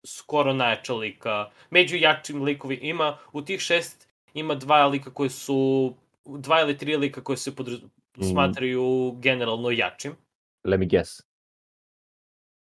skoro 0.07 0.53
najjača 0.53 0.95
lika, 0.95 1.51
među 1.71 1.97
jačim 1.97 2.43
likovi 2.43 2.75
ima, 2.83 3.19
u 3.33 3.43
tih 3.43 3.61
šest 3.61 4.09
ima 4.35 4.55
dva 4.55 4.87
lika 4.87 5.11
koji 5.11 5.31
su, 5.31 5.95
dva 6.25 6.61
ili 6.61 6.79
tri 6.79 6.97
lika 6.97 7.25
koji 7.25 7.37
se 7.37 7.57
podraz, 7.57 7.79
Mhm. 8.19 8.31
smatraju 8.31 9.13
generalno 9.13 9.71
jačim. 9.71 10.17
Let 10.65 10.81
me 10.81 10.87
guess. 10.87 11.21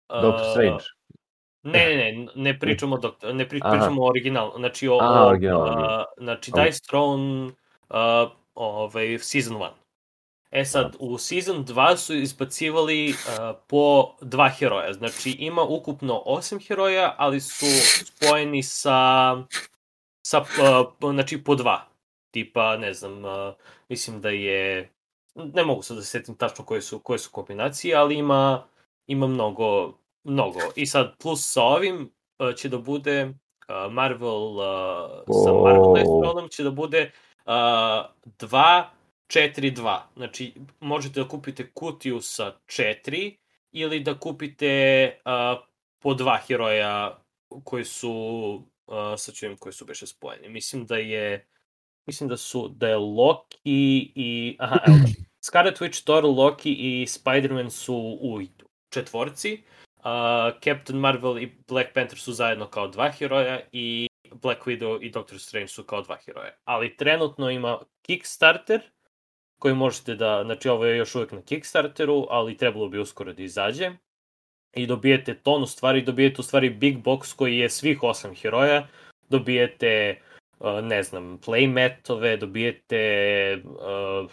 Doctor 0.10 0.46
Uh, 0.46 0.52
Strange. 0.52 0.84
Ne, 1.72 1.96
ne, 1.96 2.28
ne, 2.36 2.60
pričamo 2.60 2.96
o 2.96 3.00
doktor, 3.00 3.36
ne 3.36 3.50
pri, 3.50 3.60
pričamo 3.60 4.04
o 4.04 4.10
originalu, 4.10 4.52
znači 4.58 4.88
o, 4.88 4.98
Aha, 5.02 5.22
o 5.22 5.30
originalno. 5.30 5.66
a, 5.66 6.04
znači 6.18 6.52
Au. 6.56 6.64
Dice 6.64 6.80
Throne 6.88 7.52
ovaj, 8.56 9.20
season 9.20 9.58
1. 9.58 9.70
E 10.52 10.66
sad, 10.66 10.96
u 11.00 11.18
season 11.18 11.66
2 11.66 11.98
su 11.98 12.16
izbacivali 12.16 13.10
uh, 13.10 13.58
po 13.68 14.16
dva 14.22 14.50
heroja, 14.50 14.94
znači 14.94 15.32
ima 15.32 15.62
ukupno 15.64 16.22
osam 16.26 16.60
heroja, 16.60 17.16
ali 17.18 17.42
su 17.42 17.66
spojeni 18.06 18.64
sa, 18.64 19.36
sa 20.22 20.42
uh, 20.42 21.12
znači 21.14 21.44
po 21.44 21.56
dva. 21.56 21.88
Tipa, 22.32 22.78
ne 22.78 22.94
znam, 22.94 23.26
uh, 23.26 23.54
mislim 23.90 24.22
da 24.22 24.30
je, 24.30 24.92
ne 25.36 25.64
mogu 25.64 25.82
sad 25.82 25.98
da 25.98 26.04
se 26.04 26.10
setim 26.10 26.36
tačno 26.36 26.66
koje 26.66 26.82
su, 26.82 27.00
koje 27.00 27.20
su 27.20 27.30
kombinacije, 27.32 27.96
ali 27.96 28.16
ima, 28.16 28.64
ima 29.08 29.28
mnogo, 29.28 29.94
mnogo. 30.28 30.60
I 30.76 30.86
sad, 30.86 31.18
plus 31.20 31.52
sa 31.54 31.64
ovim 31.64 32.12
uh, 32.40 32.56
će 32.56 32.70
da 32.70 32.78
bude 32.78 33.24
uh, 33.24 33.92
Marvel, 33.92 34.58
uh, 34.58 35.44
sa 35.44 35.52
O. 35.52 35.64
Marvel 35.64 35.94
Dice 35.94 36.06
Throne-om 36.22 36.50
će 36.50 36.64
da 36.64 36.72
bude 36.72 37.12
uh, 37.46 37.52
2, 37.52 38.84
4, 39.28 39.76
2. 39.76 40.00
Znači, 40.16 40.54
možete 40.80 41.22
da 41.22 41.28
kupite 41.28 41.72
kutiju 41.74 42.22
sa 42.22 42.54
4 42.66 43.36
ili 43.72 44.00
da 44.00 44.20
kupite 44.20 45.12
uh, 45.26 45.64
po 46.00 46.14
dva 46.14 46.38
heroja 46.48 47.18
koji 47.64 47.86
su, 47.86 48.12
uh, 48.88 48.96
sad 49.18 49.36
ću 49.36 49.46
vidim 49.46 49.58
koji 49.58 49.74
su 49.74 49.86
beše 49.86 50.08
spojeni. 50.08 50.50
Mislim 50.50 50.86
da 50.86 50.98
je, 50.98 51.48
mislim 52.06 52.30
da 52.30 52.38
su, 52.38 52.68
da 52.68 52.88
je 52.88 52.98
Loki 52.98 54.12
i, 54.16 54.56
aha, 54.60 54.78
evo. 54.88 54.98
Scarlet 55.48 55.80
Witch, 55.80 56.04
Thor, 56.04 56.26
Loki 56.26 56.74
i 56.74 57.06
Spider-Man 57.06 57.70
su 57.70 58.18
u 58.22 58.40
četvorci. 58.90 59.64
Uh, 60.08 60.60
Captain 60.64 61.00
Marvel 61.00 61.38
i 61.40 61.58
Black 61.68 61.94
Panther 61.94 62.20
su 62.20 62.34
zajedno 62.34 62.68
kao 62.68 62.88
dva 62.88 63.12
heroja 63.12 63.60
i 63.72 64.08
Black 64.32 64.64
Widow 64.66 65.00
i 65.02 65.10
Doctor 65.10 65.40
Strange 65.40 65.68
su 65.68 65.84
kao 65.84 66.02
dva 66.02 66.18
heroja. 66.26 66.52
Ali 66.64 66.98
trenutno 66.98 67.50
ima 67.50 67.80
Kickstarter 68.02 68.82
koji 69.60 69.74
možete 69.74 70.16
da, 70.16 70.44
znači 70.44 70.70
ovo 70.70 70.86
je 70.86 70.98
još 70.98 71.16
uvek 71.16 71.32
na 71.32 71.42
Kickstarteru, 71.42 72.28
ali 72.30 72.58
trebalo 72.58 72.88
bi 72.88 73.00
uskoro 73.00 73.34
da 73.34 73.44
izađe. 73.44 73.92
I 74.76 74.88
dobijete 74.88 75.34
tonu 75.34 75.66
stvari, 75.66 76.02
dobijete 76.02 76.42
u 76.42 76.44
stvari 76.44 76.70
big 76.70 76.98
box 76.98 77.36
koji 77.36 77.58
je 77.58 77.70
svih 77.70 78.04
osam 78.04 78.36
heroja, 78.36 78.88
dobijete, 79.30 80.22
ne 80.84 81.04
znam, 81.04 81.40
playmatove, 81.40 82.38
dobijete, 82.38 83.62
uh, 83.66 84.32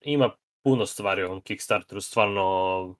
ima 0.00 0.30
puno 0.62 0.86
stvari 0.86 1.22
u 1.22 1.26
ovom 1.26 1.40
Kickstarteru, 1.40 2.00
stvarno, 2.00 2.96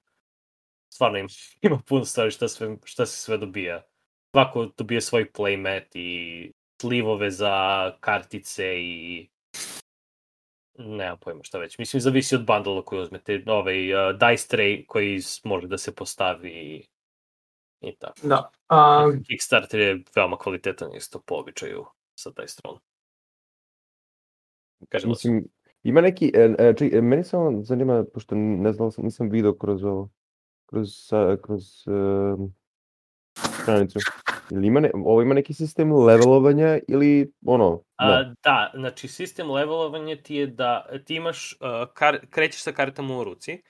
stvarno 0.93 1.19
ima, 1.19 1.29
ima 1.63 1.79
puno 1.89 2.05
stvari 2.05 2.31
šta, 2.31 2.49
sve, 2.49 2.77
šta 2.85 3.07
se 3.07 3.17
sve 3.17 3.39
dobija. 3.39 3.83
Svako 4.35 4.69
dobije 4.79 5.01
svoj 5.01 5.33
playmat 5.33 5.87
i 5.95 6.53
slivove 6.81 7.31
za 7.31 7.93
kartice 8.01 8.65
i 8.81 9.29
nemam 10.79 11.19
pojma 11.21 11.43
šta 11.43 11.59
već. 11.59 11.79
Mislim, 11.79 12.01
zavisi 12.01 12.35
od 12.35 12.47
bundla 12.47 12.85
koji 12.85 13.03
uzmete. 13.03 13.43
Ovaj, 13.47 13.95
uh, 13.95 14.19
dice 14.19 14.57
tray 14.57 14.87
koji 14.87 15.21
može 15.45 15.67
da 15.67 15.79
se 15.79 15.95
postavi 15.95 16.51
i, 16.51 16.87
i 17.81 17.97
tako. 17.97 18.21
Da. 18.23 18.51
A, 18.69 19.11
Kickstarter 19.27 19.81
je 19.81 20.03
veoma 20.17 20.37
kvalitetan 20.39 20.95
isto 20.95 21.23
po 21.27 21.35
običaju 21.35 21.85
sa 22.15 22.31
dice 22.31 22.57
throne. 22.57 22.79
Kažem, 24.89 25.09
Mislim, 25.09 25.45
ima 25.83 26.01
neki, 26.01 26.33
e, 26.35 26.55
e, 26.59 26.75
čekaj, 26.79 26.99
e, 26.99 27.03
meni 27.03 27.25
samo 27.25 27.63
zanima, 27.63 28.05
pošto 28.15 28.35
ne 28.35 28.73
znam, 28.73 28.91
nisam 28.99 29.31
video 29.31 29.59
kroz 29.59 29.85
ovo, 29.85 30.09
kroz, 30.71 30.89
sa- 30.95 31.37
kroz 31.43 31.87
um, 31.87 32.55
stranicu. 33.63 33.99
Ili 34.51 34.67
ima, 34.67 34.81
ne, 34.81 34.91
ovo 34.95 35.23
ima 35.23 35.35
neki 35.35 35.55
sistem 35.55 35.93
levelovanja 35.93 36.79
ili 36.89 37.33
ono, 37.47 37.71
ne. 37.71 38.07
A, 38.07 38.35
da, 38.45 38.71
znači 38.75 39.09
sistem 39.09 39.51
levelovanja 39.51 40.17
ti 40.17 40.35
je 40.35 40.47
da 40.47 40.87
ti 41.05 41.15
imaš, 41.15 41.53
uh, 41.53 41.89
kar, 41.95 42.19
krećeš 42.31 42.63
sa 42.63 42.73
kartama 42.73 43.19
u 43.19 43.25
ruci 43.25 43.63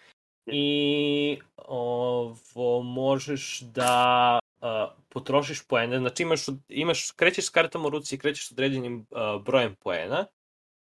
i 0.47 1.39
ovo 1.57 2.83
možeš 2.83 3.61
da 3.61 4.39
uh, 4.61 4.69
potrošiš 5.09 5.67
poene, 5.67 5.99
znači 5.99 6.23
imaš, 6.23 6.41
imaš, 6.69 7.11
krećeš 7.11 7.47
s 7.47 7.51
kartama 7.51 7.87
u 7.87 7.91
ruci 7.91 8.15
i 8.15 8.19
krećeš 8.19 8.49
s 8.49 8.53
određenim 8.53 9.07
uh, 9.11 9.43
brojem 9.45 9.75
poena 9.75 10.27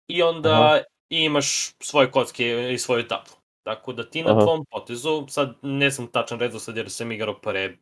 i 0.07 0.23
onda 0.23 0.49
Aha. 0.49 0.79
imaš 1.09 1.73
svoje 1.79 2.11
kocke 2.11 2.73
i 2.73 2.77
svoju 2.77 3.07
tablu. 3.07 3.38
Tako 3.63 3.93
da 3.93 4.09
ti 4.09 4.23
na 4.23 4.31
Aha. 4.31 4.41
tvom 4.41 4.65
potezu, 4.71 5.25
sad 5.27 5.57
ne 5.61 5.89
znam 5.89 6.07
tačan 6.07 6.39
redosled 6.39 6.77
jer 6.77 6.91
sam 6.91 7.11
igrao 7.11 7.39
pre 7.41 7.77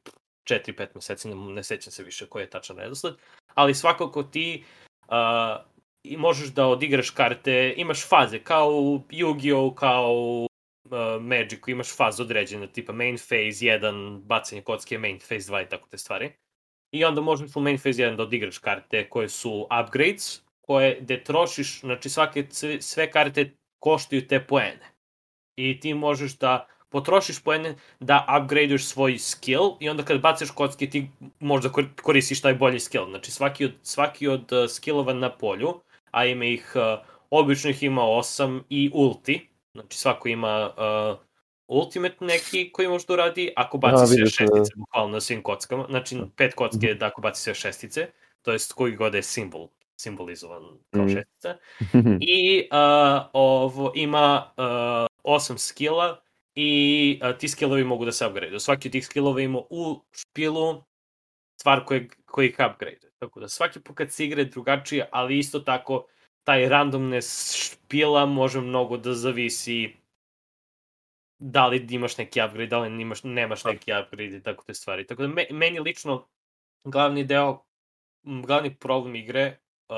4-5 0.50 0.88
meseci, 0.96 1.28
ne, 1.28 1.36
ne 1.36 1.64
sećam 1.64 1.92
se 1.92 2.04
više 2.04 2.26
koji 2.26 2.44
je 2.44 2.50
tačan 2.50 2.78
redosled, 2.78 3.14
ali 3.54 3.76
svakako 3.76 4.24
ti 4.24 4.64
uh, 5.08 5.66
i 6.04 6.18
možeš 6.18 6.50
da 6.50 6.68
odigraš 6.68 7.10
karte, 7.10 7.74
imaš 7.78 8.08
faze, 8.08 8.40
kao 8.40 8.70
u 8.70 9.00
Yu-Gi-Oh, 9.10 9.76
kao 9.76 10.14
u 10.14 10.44
uh, 10.44 11.22
Magicu, 11.22 11.72
imaš 11.72 11.96
faze 11.96 12.24
određene, 12.24 12.68
tipa 12.68 12.94
main 12.94 13.18
phase 13.18 13.66
1, 13.66 14.22
bacanje 14.22 14.62
kocke, 14.62 14.98
main 14.98 15.20
phase 15.20 15.52
2 15.52 15.66
i 15.66 15.70
tako 15.70 15.88
te 15.90 15.98
stvari. 15.98 16.32
I 16.92 17.06
onda 17.06 17.22
možeš 17.22 17.56
u 17.56 17.60
main 17.60 17.78
phase 17.78 18.04
1 18.04 18.16
da 18.16 18.24
odigraš 18.24 18.58
karte 18.58 19.10
koje 19.10 19.30
su 19.30 19.68
upgrades, 19.82 20.42
koje 20.62 20.98
gde 21.02 21.24
trošiš, 21.24 21.80
znači 21.80 22.10
svake, 22.10 22.48
sve, 22.50 22.82
sve 22.82 23.12
karte 23.12 23.52
koštaju 23.80 24.28
te 24.28 24.44
poene. 24.44 24.97
I 25.58 25.80
ti 25.80 25.94
možeš 25.94 26.38
da 26.38 26.68
potrošiš 26.90 27.44
poene 27.44 27.76
da 28.00 28.26
upgradeuješ 28.42 28.86
svoj 28.86 29.18
skill 29.18 29.76
i 29.80 29.90
onda 29.90 30.04
kad 30.04 30.22
bacaš 30.22 30.52
kocke 30.52 30.90
ti 30.90 31.08
možda 31.40 31.70
kor- 31.70 32.02
koristiš 32.02 32.42
taj 32.42 32.54
bolji 32.54 32.80
skill. 32.80 33.06
Znači 33.10 33.32
svaki 33.32 33.66
od, 33.66 33.72
svaki 33.82 34.28
od 34.28 34.52
uh, 34.52 34.70
skillova 34.70 35.14
na 35.14 35.30
polju, 35.32 35.74
a 36.12 36.26
ima 36.26 36.46
ih, 36.46 36.74
uh, 36.76 37.06
obično 37.30 37.70
ih 37.70 37.84
ima 37.84 38.02
8 38.02 38.62
i 38.70 38.92
ulti, 38.94 39.48
znači 39.74 39.98
svako 39.98 40.28
ima 40.28 40.70
uh, 40.78 41.18
ultimate 41.68 42.26
neki 42.26 42.70
koji 42.72 42.88
može 42.88 43.06
da 43.08 43.14
uradi, 43.14 43.52
ako 43.56 43.78
baci 43.78 43.96
Aha, 43.96 44.06
sve 44.06 44.16
sam, 44.18 44.24
da. 44.24 44.30
šestice 44.30 44.74
bukvalno 44.76 45.12
na 45.12 45.22
svim 45.22 45.44
kockama, 45.44 45.86
znači 45.90 46.18
pet 46.36 46.54
kocke 46.54 46.88
je 46.88 46.96
da 46.96 47.06
ako 47.06 47.22
baci 47.22 47.42
sve 47.42 47.56
šestice, 47.56 48.08
to 48.42 48.52
jest 48.52 48.74
koji 48.74 48.96
god 48.96 49.14
je 49.14 49.24
simbol, 49.24 49.68
simbolizovan 49.96 50.64
kao 50.92 51.04
Mhm. 51.06 51.14
šestica, 51.14 51.58
i 52.22 52.68
uh, 52.72 53.26
ovo 53.34 53.92
ima 53.96 54.52
uh, 54.58 55.08
osam 55.28 55.58
skilla 55.58 56.22
i 56.56 57.20
uh, 57.24 57.38
ti 57.38 57.50
skillovi 57.50 57.84
mogu 57.84 58.06
da 58.06 58.12
se 58.12 58.26
upgrade. 58.28 58.60
Svaki 58.60 58.88
od 58.88 58.92
tih 58.92 59.06
skillova 59.06 59.42
ima 59.42 59.60
u 59.70 60.02
špilu 60.12 60.84
stvar 61.60 61.86
koje, 61.86 62.10
koji 62.26 62.48
ih 62.48 62.56
upgrade. 62.72 63.12
Tako 63.20 63.40
da 63.40 63.48
svaki 63.48 63.80
put 63.80 63.98
kad 63.98 64.12
se 64.12 64.26
igra 64.26 64.42
je 64.42 64.46
drugačije, 64.46 65.10
ali 65.12 65.40
isto 65.40 65.60
tako 65.60 66.08
taj 66.44 66.70
randomness 66.70 67.56
špila 67.56 68.26
može 68.26 68.62
mnogo 68.62 68.98
da 68.98 69.14
zavisi 69.14 69.94
da 71.40 71.68
li 71.68 71.88
imaš 71.90 72.18
neki 72.18 72.42
upgrade, 72.42 72.68
da 72.68 72.80
li 72.80 73.02
imaš, 73.02 73.24
nemaš 73.24 73.64
neki 73.64 73.92
upgrade 73.92 74.38
i 74.38 74.44
tako 74.44 74.64
te 74.64 74.74
stvari. 74.74 75.08
Tako 75.08 75.22
da 75.22 75.28
me, 75.28 75.46
meni 75.52 75.80
lično 75.80 76.28
glavni 76.84 77.24
deo, 77.24 77.66
glavni 78.24 78.76
problem 78.76 79.16
igre 79.16 79.58
uh, 79.90 79.96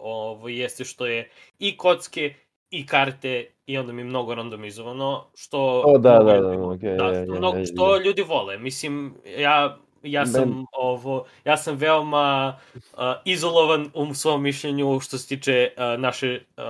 ovo 0.00 0.48
jeste 0.48 0.84
što 0.84 1.06
je 1.06 1.30
i 1.58 1.76
kocke 1.76 2.34
i 2.70 2.86
karte 2.86 3.46
i 3.66 3.78
onda 3.78 3.92
mi 3.92 4.00
je 4.00 4.04
mnogo 4.04 4.34
randomizovano, 4.34 5.26
što... 5.34 5.82
O, 5.86 5.98
da, 5.98 6.20
mnogo 6.20 6.32
da, 6.32 6.40
da, 6.40 6.76
da, 6.76 6.88
ja, 6.88 7.24
što, 7.24 7.32
ja, 7.34 7.38
mnogo, 7.38 7.58
ja, 7.58 7.66
što 7.66 7.96
ja. 7.96 8.02
ljudi 8.02 8.22
vole. 8.22 8.58
Mislim, 8.58 9.14
ja, 9.38 9.78
ja 10.02 10.26
sam 10.26 10.48
Men- 10.48 10.66
ovo, 10.72 11.24
ja 11.44 11.56
sam 11.56 11.76
veoma 11.76 12.58
uh, 12.74 12.98
izolovan 13.24 13.90
u 13.94 14.14
svom 14.14 14.42
mišljenju 14.42 15.00
što 15.00 15.18
se 15.18 15.28
tiče 15.28 15.72
uh, 15.76 16.00
naše 16.00 16.40
uh, 16.56 16.62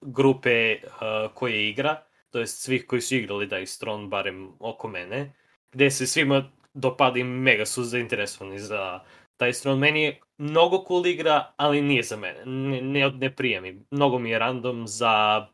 grupe 0.00 0.74
uh, 0.74 1.32
koje 1.34 1.68
igra, 1.68 1.96
to 2.30 2.38
jest 2.38 2.62
svih 2.62 2.86
koji 2.86 3.00
su 3.00 3.14
igrali 3.14 3.46
Dice 3.46 3.78
Throne, 3.78 4.06
barem 4.06 4.52
oko 4.60 4.88
mene, 4.88 5.32
gde 5.72 5.90
se 5.90 6.06
svima 6.06 6.44
dopada 6.74 7.18
i 7.18 7.24
mega 7.24 7.66
su 7.66 7.84
zainteresovani 7.84 8.58
za 8.58 9.00
Dice 9.38 9.60
Throne. 9.60 9.80
Meni 9.80 10.02
je 10.02 10.20
mnogo 10.38 10.84
cool 10.88 11.06
igra, 11.06 11.52
ali 11.56 11.82
nije 11.82 12.02
za 12.02 12.16
mene. 12.16 12.44
Ne, 12.44 12.80
ne, 12.82 13.10
ne 13.10 13.34
prija 13.34 13.60
mi. 13.60 13.82
Mnogo 13.90 14.18
mi 14.18 14.30
je 14.30 14.38
random 14.38 14.86
za, 14.86 15.46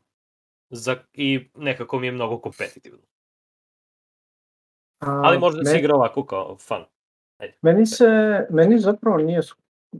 za 0.71 0.97
i 1.13 1.51
nekako 1.55 1.99
mi 1.99 2.07
je 2.07 2.13
mnogo 2.13 2.39
kompetitivno. 2.39 2.99
a, 5.01 5.21
Ali 5.25 5.39
može 5.39 5.59
da 5.59 5.65
se 5.65 5.73
me- 5.73 5.79
igra 5.79 5.95
ovako 5.95 6.25
kao 6.25 6.57
fun. 6.59 6.85
Meni 7.63 7.87
se, 7.87 8.07
meni 8.51 8.79
zapravo 8.79 9.17
nije 9.17 9.41
sk- 9.43 9.99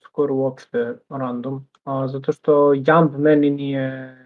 skoro 0.00 0.34
uopšte 0.34 0.94
random, 1.08 1.68
a, 1.84 2.08
zato 2.08 2.32
što 2.32 2.74
Jamb 2.86 3.14
meni 3.18 3.50
nije, 3.50 4.16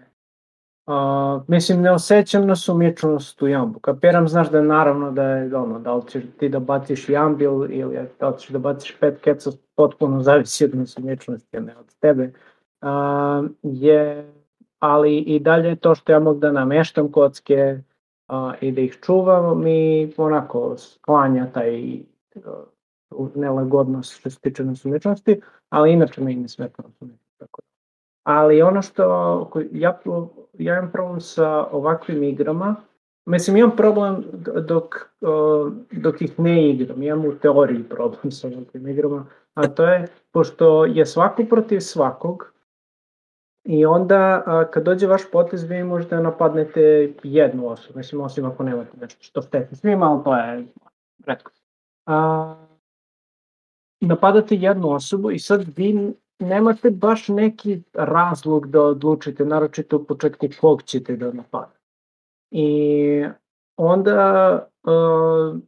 a, 0.89 1.41
mislim 1.47 1.81
ne 1.81 1.91
osjećam 1.91 2.47
na 2.47 2.55
sumičnost 2.55 3.41
u 3.41 3.47
Jambu. 3.47 3.79
Kapiram, 3.79 4.27
znaš 4.27 4.49
da 4.49 4.57
je 4.57 4.63
naravno 4.63 5.11
da 5.11 5.23
je 5.23 5.55
ono, 5.55 5.79
da 5.79 5.93
li 5.93 6.07
ćeš 6.07 6.23
ti 6.39 6.49
da 6.49 6.59
baciš 6.59 7.09
Jamb 7.09 7.41
ili, 7.41 7.99
da 8.19 8.29
li 8.29 8.39
ćeš 8.39 8.49
da 8.49 8.59
baciš 8.59 8.97
pet 8.99 9.19
keca, 9.21 9.51
potpuno 9.75 10.21
zavisi 10.21 10.65
od 10.65 10.75
nesumičnosti, 10.75 11.57
a 11.57 11.59
ne 11.59 11.77
od 11.77 11.95
tebe. 11.99 12.33
A, 12.81 13.43
je, 13.63 14.31
ali 14.79 15.17
i 15.17 15.39
dalje 15.39 15.75
to 15.75 15.95
što 15.95 16.11
ja 16.11 16.19
mogu 16.19 16.39
da 16.39 16.51
nameštam 16.51 17.11
kocke 17.11 17.81
a, 18.27 18.53
i 18.61 18.71
da 18.71 18.81
ih 18.81 18.97
čuvam 19.01 19.63
mi 19.63 20.13
onako 20.17 20.77
sklanja 20.77 21.47
taj 21.53 21.99
uh, 22.35 23.27
nelagodnost 23.35 24.19
što 24.19 24.29
se 24.29 24.39
tiče 24.39 24.63
nesumičnosti, 24.63 25.41
ali 25.69 25.93
inače 25.93 26.21
mi 26.21 26.35
ne 26.35 26.47
smeta 26.47 26.83
nesumičnost. 26.87 27.37
Tako. 27.37 27.61
da. 27.61 27.68
Ali 28.29 28.61
ono 28.61 28.81
što 28.81 29.03
ja, 29.71 29.99
ja 30.57 30.77
imam 30.77 30.91
problem 30.91 31.21
sa 31.21 31.65
ovakvim 31.65 32.23
igrama, 32.23 32.75
mislim 33.25 33.57
imam 33.57 33.75
problem 33.75 34.23
dok, 34.67 34.95
dok 35.91 36.21
ih 36.21 36.39
ne 36.39 36.69
igram, 36.69 37.03
imam 37.03 37.25
u 37.25 37.35
teoriji 37.35 37.83
problem 37.83 38.31
sa 38.31 38.47
ovakvim 38.47 38.87
igrama, 38.87 39.25
a 39.53 39.67
to 39.67 39.85
je 39.85 40.07
pošto 40.31 40.85
je 40.85 41.05
svako 41.05 41.43
protiv 41.49 41.79
svakog, 41.79 42.53
I 43.63 43.85
onda 43.85 44.43
a, 44.45 44.71
kad 44.71 44.83
dođe 44.83 45.07
vaš 45.07 45.21
potez 45.31 45.63
vi 45.63 45.83
možete 45.83 46.15
napadnete 46.15 47.13
jednu 47.23 47.67
osobu, 47.67 47.97
mislim 47.97 48.21
osim 48.21 48.45
ako 48.45 48.63
nemate 48.63 48.97
nešto 49.01 49.23
što 49.23 49.41
šteti 49.41 49.75
svima, 49.75 50.11
ali 50.11 50.23
to 50.23 50.35
je 50.35 50.65
redko. 51.25 51.51
A, 52.05 52.55
napadate 54.01 54.55
jednu 54.55 54.89
osobu 54.89 55.31
i 55.31 55.39
sad 55.39 55.65
vi 55.75 56.13
nemate 56.39 56.89
baš 56.89 57.27
neki 57.27 57.81
razlog 57.93 58.67
da 58.67 58.81
odlučite, 58.81 59.45
naročito 59.45 59.97
u 59.97 60.03
početku 60.03 60.47
kog 60.61 60.83
ćete 60.83 61.15
da 61.15 61.31
napadate. 61.31 61.79
I 62.51 63.25
onda 63.77 64.59
uh, 64.83 65.59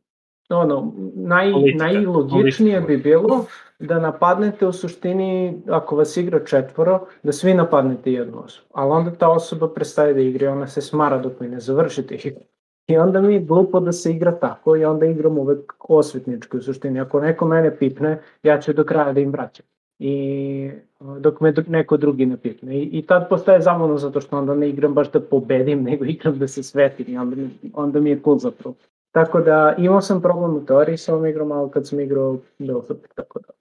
ono, 0.49 0.93
naj, 1.15 1.51
Politika, 1.51 1.83
najlogičnije 1.83 2.81
politika. 2.81 2.87
bi 2.87 2.97
bilo 2.97 3.45
da 3.79 3.99
napadnete 3.99 4.67
u 4.67 4.71
suštini, 4.71 5.61
ako 5.69 5.95
vas 5.95 6.17
igra 6.17 6.45
četvoro, 6.45 7.05
da 7.23 7.31
svi 7.31 7.53
napadnete 7.53 8.13
jednu 8.13 8.43
osobu. 8.43 8.67
Ali 8.73 8.91
onda 8.91 9.11
ta 9.11 9.29
osoba 9.29 9.67
prestaje 9.67 10.13
da 10.13 10.19
igra 10.19 10.45
i 10.45 10.49
ona 10.49 10.67
se 10.67 10.81
smara 10.81 11.17
dok 11.17 11.39
vi 11.39 11.47
ne 11.47 11.59
završite 11.59 12.15
igru. 12.15 12.43
I 12.87 12.97
onda 12.97 13.21
mi 13.21 13.33
je 13.33 13.39
glupo 13.39 13.79
da 13.79 13.91
se 13.91 14.11
igra 14.11 14.31
tako 14.31 14.75
i 14.75 14.85
onda 14.85 15.05
igram 15.05 15.37
uvek 15.37 15.73
osvetnički 15.79 16.57
u 16.57 16.61
suštini. 16.61 16.99
Ako 16.99 17.19
neko 17.19 17.47
mene 17.47 17.77
pipne, 17.77 18.21
ja 18.43 18.59
ću 18.59 18.73
do 18.73 18.83
kraja 18.83 19.13
da 19.13 19.19
im 19.19 19.31
vraćam. 19.31 19.65
I 20.03 20.71
dok 21.19 21.41
me 21.41 21.53
neko 21.67 21.97
drugi 21.97 22.25
ne 22.25 22.37
pitne. 22.37 22.75
I, 22.77 22.89
I 22.91 23.05
tad 23.05 23.29
postaje 23.29 23.61
zamorno 23.61 23.97
zato 23.97 24.21
što 24.21 24.37
onda 24.37 24.55
ne 24.55 24.69
igram 24.69 24.93
baš 24.93 25.11
da 25.11 25.19
pobedim, 25.19 25.83
nego 25.89 26.05
igram 26.05 26.39
da 26.39 26.47
se 26.47 26.63
svetim 26.63 27.05
i 27.09 27.17
onda, 27.17 27.35
mi- 27.35 27.71
onda 27.73 27.99
mi 27.99 28.09
je 28.09 28.21
cool 28.23 28.37
zapravo. 28.37 28.75
Tako 29.11 29.41
da 29.41 29.75
imao 29.77 30.01
sam 30.01 30.21
problem 30.21 30.55
u 30.55 30.65
teoriji 30.65 30.97
sa 30.97 31.13
ovom 31.13 31.25
igrom, 31.25 31.51
ali 31.51 31.71
kad 31.71 31.87
sam 31.87 31.99
igrao 31.99 32.37
bilo 32.57 32.83
super, 32.83 33.09
tako 33.15 33.39
da. 33.39 33.53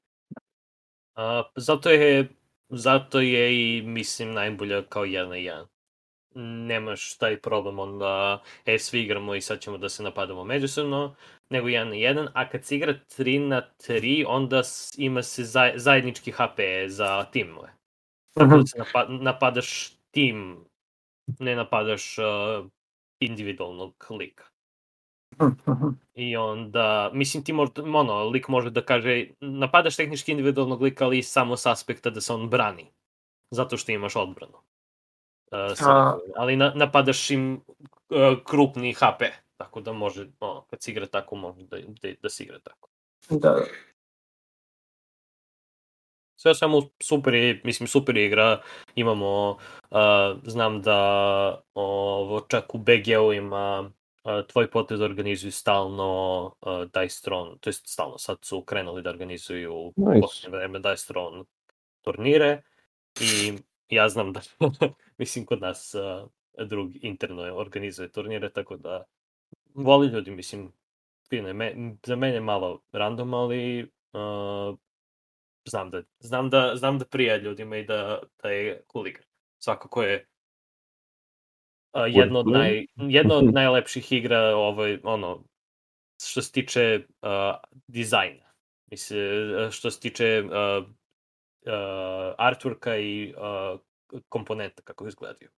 A, 1.16 1.42
zato 1.57 1.90
je 1.90 2.29
zato 2.70 3.20
je 3.20 3.79
i 3.79 3.83
mislim 3.83 4.33
najbolja 4.33 4.83
kao 4.83 5.05
jedan 5.05 5.29
na 5.29 5.37
jedan. 5.37 5.66
Nemaš 6.34 7.16
taj 7.18 7.40
problem 7.40 7.78
onda, 7.78 8.42
e, 8.66 8.78
svi 8.78 9.02
igramo 9.02 9.34
i 9.34 9.40
sad 9.40 9.60
ćemo 9.60 9.78
da 9.78 9.88
se 9.88 10.02
napadamo 10.02 10.44
međusobno, 10.44 11.14
nego 11.50 11.68
jedan 11.68 11.88
na 11.88 11.94
jedan, 11.94 12.28
a 12.34 12.48
kad 12.48 12.64
se 12.64 12.76
igra 12.76 12.94
3 13.18 13.38
na 13.38 13.62
3, 13.88 14.24
onda 14.28 14.62
ima 14.96 15.22
se 15.22 15.44
zaj, 15.44 15.72
zajednički 15.76 16.32
HP 16.32 16.60
za 16.86 17.24
timove. 17.24 17.72
Tako 18.34 18.56
da 18.56 18.66
se 18.66 18.78
napa, 18.78 19.06
napadaš 19.08 19.92
tim, 20.10 20.64
ne 21.38 21.56
napadaš 21.56 22.18
uh, 22.18 22.66
individualnog 23.20 24.06
lika. 24.10 24.44
I 26.14 26.36
onda, 26.36 27.10
mislim 27.14 27.44
ti 27.44 27.52
možda, 27.52 27.82
ono, 27.82 28.24
lik 28.24 28.48
može 28.48 28.70
da 28.70 28.84
kaže, 28.84 29.26
napadaš 29.40 29.96
tehnički 29.96 30.30
individualnog 30.30 30.82
lika, 30.82 31.04
ali 31.04 31.22
samo 31.22 31.56
s 31.56 31.66
aspekta 31.66 32.10
da 32.10 32.20
se 32.20 32.32
on 32.32 32.48
brani. 32.50 32.86
Zato 33.50 33.76
što 33.76 33.92
imaš 33.92 34.16
odbranu. 34.16 34.58
Uh, 35.50 35.76
sa, 35.76 35.90
A- 35.90 36.18
ali 36.36 36.56
na, 36.56 36.72
napadaš 36.74 37.30
im 37.30 37.54
uh, 37.54 38.44
krupni 38.44 38.92
HP. 38.92 39.22
Tako 39.56 39.80
da 39.80 39.92
može, 39.92 40.26
ono, 40.40 40.64
kad 40.70 40.82
se 40.82 40.90
igra 40.90 41.06
tako, 41.06 41.36
može 41.36 41.62
da, 41.62 41.76
da, 42.02 42.08
da 42.22 42.28
se 42.28 42.44
igra 42.44 42.58
tako. 42.58 42.88
Da, 43.30 43.56
Sve 46.40 46.54
samo 46.54 46.82
super 47.02 47.34
je, 47.34 47.60
mislim, 47.64 47.86
super 47.86 48.16
je 48.16 48.26
igra. 48.26 48.60
Imamo, 48.94 49.50
uh, 49.90 49.98
znam 50.44 50.82
da 50.82 51.62
ovo, 51.74 52.40
čak 52.40 52.74
u 52.74 52.78
BG-u 52.78 53.32
ima 53.32 53.90
uh, 54.24 54.46
tvoj 54.46 54.70
potez 54.70 55.00
organizuju 55.00 55.52
stalno 55.52 56.44
uh, 56.60 56.84
Dice 56.84 57.22
Throne, 57.22 57.50
to 57.60 57.70
jest 57.70 57.88
stalno, 57.88 58.18
sad 58.18 58.38
su 58.42 58.62
krenuli 58.64 59.02
da 59.02 59.10
organizuju 59.10 59.74
u 59.74 59.92
Nice. 59.96 60.20
posljednje 60.20 60.58
vreme 60.58 60.78
Dice 60.78 61.06
Throne 61.06 61.44
turnire 62.02 62.62
i 63.20 63.52
ja 63.90 64.09
znam 64.09 64.33
da, 64.33 64.40
mislim, 65.18 65.46
kod 65.46 65.61
nas 65.61 65.94
uh, 65.94 66.31
drug 66.66 66.90
interno 67.03 67.44
je 67.44 67.53
organizuje 67.53 68.12
turnire, 68.12 68.53
tako 68.53 68.76
da 68.76 69.05
voli 69.74 70.09
ljudi, 70.09 70.31
mislim, 70.31 70.72
fino 71.29 71.48
je. 71.48 71.55
Me, 71.55 71.74
za 72.07 72.16
mene 72.16 72.35
je 72.35 72.40
malo 72.40 72.83
random, 72.92 73.35
ali 73.35 73.83
uh, 74.12 74.79
znam 75.68 75.90
da, 75.90 76.03
znam 76.18 76.50
da, 76.50 76.72
znam 76.76 76.98
da 76.98 77.05
prija 77.05 77.37
ljudima 77.37 77.76
i 77.76 77.85
da, 77.85 78.22
da 78.42 78.50
je 78.50 78.83
cool 78.92 79.07
igra. 79.07 79.24
Svakako 79.59 80.03
je 80.03 80.26
a, 81.92 82.07
jedno 82.07 82.38
od, 82.38 82.46
naj, 82.46 82.87
jedno 82.96 83.35
od 83.35 83.55
najlepših 83.55 84.12
igra 84.12 84.57
ovaj, 84.57 84.98
ono, 85.03 85.44
što 86.22 86.42
se 86.42 86.53
tiče 86.53 87.00
uh, 87.22 87.31
dizajna. 87.87 88.50
Mislim, 88.90 89.20
što 89.70 89.90
se 89.90 90.00
tiče 90.00 90.42
uh, 90.44 90.87
uh, 91.66 92.34
artworka 92.38 92.96
i 92.96 93.34
uh, 93.36 93.80
komponenta 94.28 94.82
kako 94.82 95.06
izgledaju. 95.06 95.50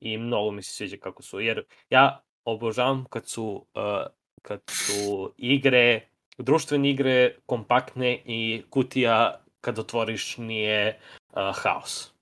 I 0.00 0.18
mnogo 0.18 0.50
mi 0.50 0.62
se 0.62 0.72
sviđa 0.72 0.96
kako 0.96 1.22
su, 1.22 1.40
jer 1.40 1.64
ja 1.90 2.20
obožavam 2.44 3.04
kad 3.10 3.28
su, 3.28 3.66
uh, 3.74 4.06
kad 4.42 4.60
su 4.70 5.32
igre, 5.36 6.00
društvene 6.38 6.90
igre 6.90 7.36
kompaktne 7.46 8.22
i 8.24 8.62
kutija 8.70 9.40
kad 9.60 9.78
otvoriš 9.78 10.38
nije 10.38 11.00
uh, 11.32 11.36
haos. 11.54 12.14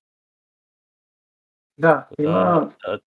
da, 1.76 2.08
ima, 2.18 2.70
Da, 2.86 2.98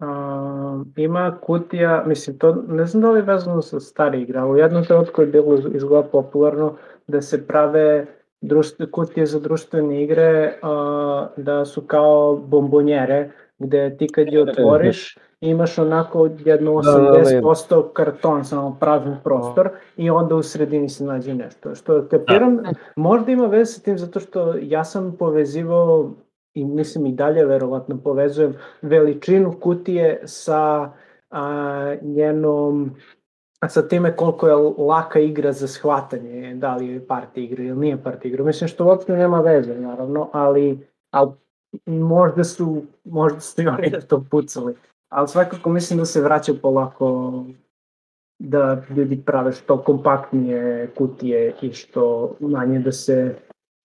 a, 0.00 0.84
ima 0.96 1.38
kutija, 1.42 2.04
mislim, 2.06 2.38
to 2.38 2.54
ne 2.68 2.86
znam 2.86 3.02
da 3.02 3.10
li 3.10 3.18
je 3.18 3.22
vezano 3.22 3.62
sa 3.62 3.80
stari 3.80 4.22
igra, 4.22 4.46
u 4.46 4.56
jednom 4.56 4.84
trenutku 4.84 5.20
je 5.20 5.26
bilo 5.26 5.58
izgleda 5.74 6.08
popularno 6.08 6.76
da 7.06 7.22
se 7.22 7.46
prave 7.46 8.06
društve, 8.40 8.90
kutije 8.90 9.26
za 9.26 9.40
društvene 9.40 10.02
igre 10.02 10.58
a, 10.62 11.28
da 11.36 11.64
su 11.64 11.80
kao 11.80 12.36
bombonjere, 12.36 13.30
gde 13.58 13.96
ti 13.96 14.06
kad 14.08 14.32
je 14.32 14.42
otvoriš 14.42 15.16
imaš 15.40 15.78
onako 15.78 16.28
jedno 16.44 16.80
Da, 16.82 16.92
da, 16.92 16.98
da, 16.98 17.24
80% 17.24 17.92
karton, 17.92 18.44
samo 18.44 18.76
prazan 18.80 19.16
prostor 19.24 19.70
i 19.96 20.10
onda 20.10 20.34
u 20.34 20.42
sredini 20.42 20.88
se 20.88 21.04
nađe 21.04 21.34
nešto. 21.34 21.74
Što 21.74 22.06
kapiram, 22.10 22.58
možda 22.96 23.32
ima 23.32 23.46
veze 23.46 23.72
sa 23.72 23.80
tim 23.80 23.98
zato 23.98 24.20
što 24.20 24.54
ja 24.62 24.84
sam 24.84 25.16
povezivao 25.18 26.10
i 26.54 26.64
mislim 26.64 27.06
i 27.06 27.12
dalje 27.12 27.44
verovatno 27.44 28.00
povezujem 28.04 28.54
veličinu 28.82 29.52
kutije 29.60 30.22
sa 30.24 30.92
a, 31.30 31.94
njenom 32.02 32.90
sa 33.68 33.88
time 33.88 34.16
koliko 34.16 34.48
je 34.48 34.54
laka 34.78 35.18
igra 35.18 35.52
za 35.52 35.68
shvatanje, 35.68 36.54
da 36.54 36.76
li 36.76 36.88
je 36.88 37.06
party 37.06 37.38
igra 37.38 37.64
ili 37.64 37.78
nije 37.78 37.96
party 37.96 38.26
igra. 38.26 38.44
Mislim 38.44 38.68
što 38.68 38.84
uopšte 38.84 39.16
nema 39.16 39.40
veze, 39.40 39.74
naravno, 39.74 40.28
ali, 40.32 40.86
ali 41.10 41.32
možda 41.86 42.44
su, 42.44 42.82
možda 43.04 43.40
su 43.40 43.62
i 43.62 43.66
oni 43.66 43.90
na 43.90 44.00
to 44.00 44.24
pucali. 44.30 44.74
Ali 45.08 45.28
svakako 45.28 45.70
mislim 45.70 45.98
da 45.98 46.04
se 46.04 46.22
vraća 46.22 46.52
polako 46.62 47.32
da 48.38 48.82
ljudi 48.96 49.22
prave 49.26 49.52
što 49.52 49.78
kompaktnije 49.78 50.90
kutije 50.98 51.54
i 51.62 51.72
što 51.72 52.34
manje 52.40 52.78
da 52.78 52.92
se 52.92 53.34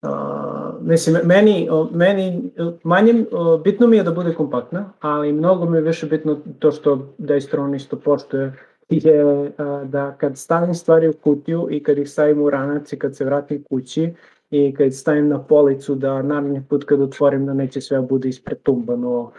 Uh, 0.04 0.82
mislim, 0.82 1.18
meni, 1.24 1.70
meni 1.92 2.52
manje, 2.84 3.26
bitno 3.64 3.88
mi 3.88 3.98
je 3.98 4.04
da 4.04 4.12
bude 4.12 4.34
kompaktna, 4.34 4.94
ali 5.00 5.34
mnogo 5.34 5.66
mi 5.66 5.78
je 5.78 5.82
više 5.82 6.06
bitno 6.06 6.38
to 6.60 6.72
što 6.72 7.14
Dice 7.18 7.48
Throne 7.48 7.78
isto 7.78 7.96
poštuje 7.96 8.54
je 8.92 9.52
a, 9.58 9.84
da 9.86 10.16
kad 10.18 10.38
stavim 10.38 10.74
stvari 10.74 11.08
u 11.08 11.14
kutiju 11.14 11.68
i 11.72 11.84
kad 11.84 11.98
ih 11.98 12.10
stavim 12.10 12.42
u 12.42 12.50
ranac 12.50 12.94
i 12.94 13.00
kad 13.00 13.16
se 13.16 13.26
vratim 13.26 13.64
kući 13.64 14.14
i 14.52 14.74
kad 14.78 14.94
stavim 14.94 15.28
na 15.28 15.44
policu 15.44 15.96
da 15.96 16.22
naredni 16.22 16.64
put 16.70 16.84
kad 16.84 17.02
otvorim 17.02 17.46
da 17.46 17.54
neće 17.54 17.82
sve 17.82 18.02
bude 18.02 18.30
ispretumbano 18.30 19.32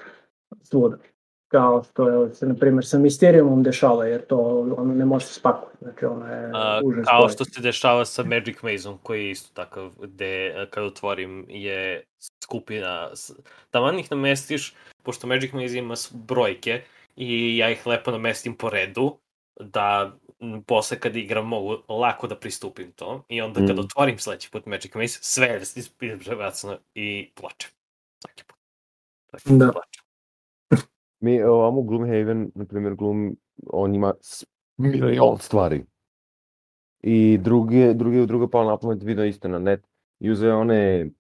svuda. 0.62 0.96
Kao 1.48 1.82
što 1.82 2.08
je 2.08 2.34
se, 2.34 2.46
na 2.46 2.54
primjer, 2.54 2.86
sa 2.86 2.98
Mysteriumom 2.98 3.62
dešava, 3.62 4.06
jer 4.06 4.20
to 4.20 4.38
ono 4.76 4.94
ne 4.94 5.04
može 5.04 5.26
se 5.26 5.34
spakovati. 5.34 5.78
Znači, 5.82 6.04
ono 6.04 6.26
je 6.26 6.50
A, 6.54 6.80
užas. 6.84 7.06
kao 7.06 7.28
što 7.28 7.44
se 7.44 7.60
dešava 7.60 8.04
sa 8.04 8.24
Magic 8.24 8.62
Mazeom, 8.62 8.98
koji 9.02 9.24
je 9.24 9.30
isto 9.30 9.50
takav, 9.54 9.90
gde 10.02 10.54
a, 10.56 10.66
kad 10.70 10.84
otvorim 10.84 11.46
je 11.48 12.02
skupina, 12.44 13.08
taman 13.70 13.98
ih 13.98 14.10
namestiš, 14.10 14.74
pošto 15.02 15.26
Magic 15.26 15.52
Maze 15.52 15.78
ima 15.78 15.94
brojke 16.12 16.82
i 17.16 17.56
ja 17.56 17.70
ih 17.70 17.86
lepo 17.86 18.10
namestim 18.10 18.54
po 18.54 18.70
redu, 18.70 19.16
da 19.60 20.16
posle 20.66 21.00
kad 21.00 21.16
igram 21.16 21.46
mogu 21.48 21.76
lako 21.88 22.26
da 22.26 22.36
pristupim 22.38 22.92
to 22.92 23.24
i 23.28 23.40
onda 23.40 23.60
kad 23.60 23.76
Mm. 23.76 23.80
otvorim 23.80 24.18
sledeći 24.18 24.50
put 24.50 24.66
Magic 24.66 24.94
Maze, 24.94 25.18
sve 25.20 25.46
je 25.46 25.60
izbrebacano 26.02 26.78
i 26.94 27.32
plačem. 27.34 27.70
Svaki 28.18 28.44
put. 28.44 28.56
Svaki 29.30 29.48
put 29.48 29.58
Da. 29.58 29.72
plačem. 29.72 30.02
Mi 31.20 31.42
ovamo 31.42 31.78
u 31.78 31.82
Gloomhaven, 31.82 32.50
na 32.54 32.64
primjer, 32.64 32.94
Gloom, 32.94 33.36
on 33.66 33.94
ima 33.94 34.14
milion 34.76 35.38
stvari. 35.38 35.84
I 37.00 37.38
drugi, 37.38 37.94
drugi, 37.94 38.26
druga 38.26 38.48
pala 38.48 38.70
na 38.70 38.76
pamet 38.78 39.02
video 39.02 39.24
isto 39.24 39.48
na 39.48 39.58
net. 39.58 39.80
I 40.20 40.30
uzeo 40.30 40.60
one 40.60 41.10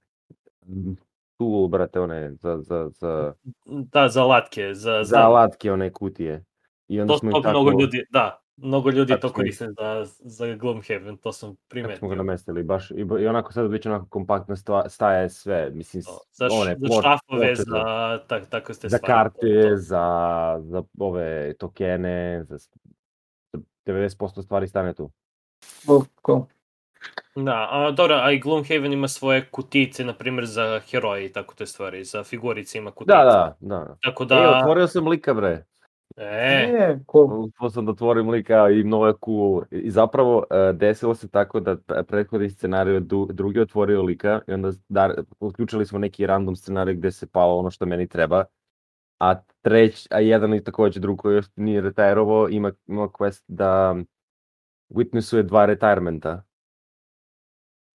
tool, 1.38 1.68
brate, 1.68 2.00
one 2.00 2.32
za, 2.32 2.58
za, 2.58 2.90
za, 2.90 3.34
Da, 3.66 4.08
za 4.08 4.24
latke, 4.24 4.74
za, 4.74 4.90
za 4.92 5.04
znam. 5.04 5.22
alatke, 5.22 5.72
one 5.72 5.92
kutije. 5.92 6.44
I 6.92 7.00
onda 7.00 7.12
To, 7.12 7.18
smo 7.18 7.30
to 7.32 7.40
tako, 7.40 7.50
mnogo 7.50 7.80
ljudi, 7.80 8.04
da, 8.10 8.42
mnogo 8.56 8.90
ljudi 8.90 9.12
Tako 9.12 9.20
to 9.20 9.34
koriste 9.34 9.66
za, 9.70 10.04
za 10.20 10.54
Gloomhaven, 10.54 11.16
to 11.16 11.32
sam 11.32 11.48
tako 11.48 11.56
smo 11.56 11.68
primetio. 11.68 12.08
ga 12.08 12.14
namestili, 12.14 12.62
baš, 12.62 12.90
i, 12.90 12.94
i 13.20 13.26
onako 13.26 13.52
sad 13.52 13.70
već 13.70 13.86
onako 13.86 14.06
kompaktna 14.06 14.56
stva, 14.56 14.88
staja 14.88 15.20
je 15.20 15.30
sve, 15.30 15.70
mislim, 15.70 16.02
To, 16.02 16.20
Za, 16.32 16.46
š, 16.46 16.52
one, 16.52 16.76
za 16.80 17.00
šrafove, 17.00 17.46
ploče 17.46 17.54
za 17.56 17.84
tak, 18.28 18.46
tako 18.46 18.74
ste 18.74 18.88
za 18.88 18.96
stvari. 18.96 19.12
karte, 19.12 19.38
To- 19.40 19.76
za, 19.76 20.06
za 20.60 20.82
ove 20.98 21.54
tokene, 21.54 22.44
za, 22.44 22.58
s- 22.58 22.70
za 23.52 23.60
90% 23.86 24.42
stvari 24.42 24.68
stane 24.68 24.94
tu. 24.94 25.10
Cool, 25.86 26.02
cool. 26.26 26.42
Da, 27.36 27.68
a 27.70 27.90
dobro, 27.90 28.14
a 28.14 28.32
i 28.32 28.38
Gloomhaven 28.38 28.92
ima 28.92 29.08
svoje 29.08 29.48
kutice, 29.50 30.04
na 30.04 30.14
primjer 30.14 30.46
za 30.46 30.80
heroje 30.80 31.26
i 31.26 31.32
tako 31.32 31.54
te 31.54 31.66
stvari, 31.66 32.04
za 32.04 32.24
figurice 32.24 32.78
ima 32.78 32.90
kutice. 32.90 33.14
Da, 33.14 33.24
da, 33.24 33.78
da. 33.78 33.96
Tako 34.02 34.24
Da. 34.24 34.34
da, 34.34 34.42
E, 34.42 34.48
otvorio 34.48 34.86
sam 34.86 35.08
lika, 35.08 35.34
bre. 35.34 35.64
E, 36.16 36.22
E, 36.78 36.98
cool. 37.12 37.44
Uspio 37.44 37.70
sam 37.70 37.86
da 37.86 37.92
otvorim 37.92 38.30
lika 38.30 38.68
i 38.70 38.84
mnogo 38.84 39.06
je 39.06 39.14
cool. 39.24 39.62
I 39.70 39.90
zapravo 39.90 40.44
e, 40.50 40.72
desilo 40.72 41.14
se 41.14 41.28
tako 41.28 41.60
da 41.60 41.76
prethodni 42.06 42.50
scenarij 42.50 43.00
du, 43.00 43.28
drugi 43.32 43.58
je 43.58 43.62
otvorio 43.62 44.02
lika 44.02 44.40
i 44.48 44.52
onda 44.52 44.72
dar, 44.88 45.14
uključili 45.40 45.86
smo 45.86 45.98
neki 45.98 46.26
random 46.26 46.56
scenarij 46.56 46.94
gde 46.94 47.10
se 47.10 47.26
palo 47.26 47.56
ono 47.56 47.70
što 47.70 47.86
meni 47.86 48.08
treba. 48.08 48.44
A 49.18 49.34
treć, 49.62 50.08
a 50.10 50.20
jedan 50.20 50.54
i 50.54 50.64
takođe 50.64 51.00
drug 51.00 51.18
koji 51.18 51.34
još 51.34 51.46
nije 51.56 51.80
retirovao 51.80 52.48
ima, 52.48 52.72
ima 52.86 53.08
quest 53.08 53.44
da 53.48 53.96
witnessuje 54.90 55.42
dva 55.42 55.66
retirementa. 55.66 56.42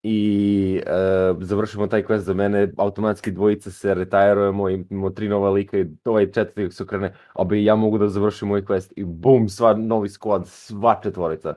I 0.04 0.82
e, 0.86 1.34
završimo 1.42 1.88
taj 1.88 2.04
quest 2.04 2.18
za 2.26 2.34
mene, 2.34 2.74
automatski 2.78 3.32
dvojica 3.32 3.72
se 3.72 3.94
retajrujemo, 3.94 4.70
imamo 4.70 5.10
tri 5.10 5.30
nova 5.30 5.50
lika 5.50 5.78
i 5.78 5.86
ovaj 6.06 6.32
četvrti 6.32 6.72
se 6.76 6.84
okrene, 6.84 7.14
abi 7.34 7.64
ja 7.66 7.76
mogu 7.76 7.98
da 7.98 8.08
završim 8.10 8.48
moj 8.48 8.62
quest 8.66 8.94
i 8.96 9.04
bum, 9.04 9.50
sva 9.50 9.74
novi 9.74 10.10
squad, 10.10 10.46
sva 10.46 11.00
četvorica. 11.04 11.54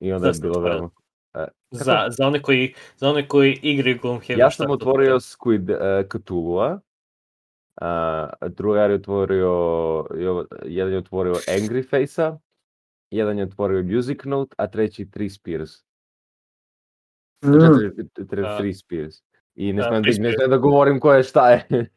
I 0.00 0.12
onda 0.12 0.26
je 0.26 0.32
Zašto 0.32 0.42
bilo 0.42 0.54
četvorica? 0.54 0.74
veoma. 0.74 0.90
E, 1.34 1.46
Za, 1.70 2.06
za, 2.10 2.26
one 2.26 2.42
koji, 2.42 2.74
za 2.96 3.08
one 3.08 3.28
koji 3.28 3.58
igraju 3.62 3.98
Gloomhaven. 4.02 4.38
Ja 4.38 4.50
sam 4.50 4.70
otvorio? 4.70 5.20
Squid 5.20 5.70
uh, 5.70 6.08
Cthulhu-a, 6.08 6.80
a 7.80 8.28
drugar 8.48 8.90
je 8.90 8.96
otvorio, 8.96 9.52
jedan 10.64 10.92
je 10.92 10.98
otvorio 10.98 11.34
Angry 11.34 11.88
Face-a, 11.90 12.38
jedan 13.10 13.38
je 13.38 13.44
otvorio 13.44 13.82
Music 13.82 14.24
Note, 14.24 14.54
a 14.58 14.66
treći 14.66 15.10
Three 15.10 15.30
Spears. 15.30 15.70
Mm. 17.44 17.52
Četiri, 17.52 18.26
tri, 18.26 18.44
A, 18.44 18.58
Three 18.58 18.74
Spears. 18.74 19.14
I 19.54 19.72
ne 19.72 19.82
Three 20.02 20.36
da, 20.38 20.46
da 20.46 20.56
govorim 20.56 21.00
ko 21.00 21.12
je 21.12 21.22
šta 21.22 21.50
je. 21.50 21.88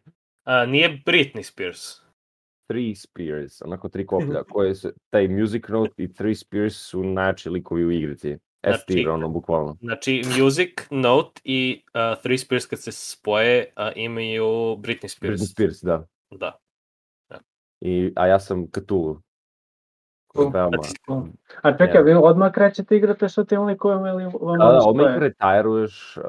A, 0.44 0.66
nije 0.66 1.02
Britney 1.06 1.44
Spears. 1.44 1.80
Three 2.70 2.96
Spears, 2.96 3.62
onako 3.62 3.90
tri 3.90 4.06
koplja, 4.06 4.44
koje 4.54 4.76
su, 4.76 4.92
taj 5.10 5.28
Music 5.28 5.68
Note 5.68 5.94
i 5.98 6.14
Three 6.14 6.36
Spears 6.36 6.76
su 6.76 7.04
najjači 7.04 7.50
likovi 7.50 7.86
u 7.86 7.92
igrici. 7.92 8.38
Znači- 8.64 9.08
ono, 9.08 9.30
bukvalno. 9.30 9.78
Znači, 9.82 10.22
Music, 10.40 10.70
Note 10.92 11.42
i 11.44 11.84
uh, 11.88 12.22
Three 12.22 12.38
Spears 12.38 12.66
kad 12.66 12.80
se 12.80 12.92
spoje 12.92 13.74
uh, 13.78 13.92
imaju 13.96 14.46
Britney 14.78 15.08
Spears. 15.08 15.42
Britney 15.42 15.52
Spears, 15.52 15.84
da. 15.84 16.08
Da. 16.32 16.60
I, 17.82 18.14
a 18.16 18.28
ja 18.28 18.40
sam 18.40 18.68
Cthulhu. 18.68 19.22
A 21.62 21.78
čekaj, 21.78 22.04
vi 22.04 22.14
odmah 22.14 22.52
krećete 22.52 22.98
igrate 22.98 23.30
sa 23.30 23.44
tim 23.44 23.64
likovima 23.64 24.10
ili 24.10 24.24
vam 24.24 24.60
Da, 24.60 24.66
da, 24.66 24.80
odmah 24.86 25.12
ih 25.12 25.18
retajruješ, 25.18 26.18
uh, 26.18 26.24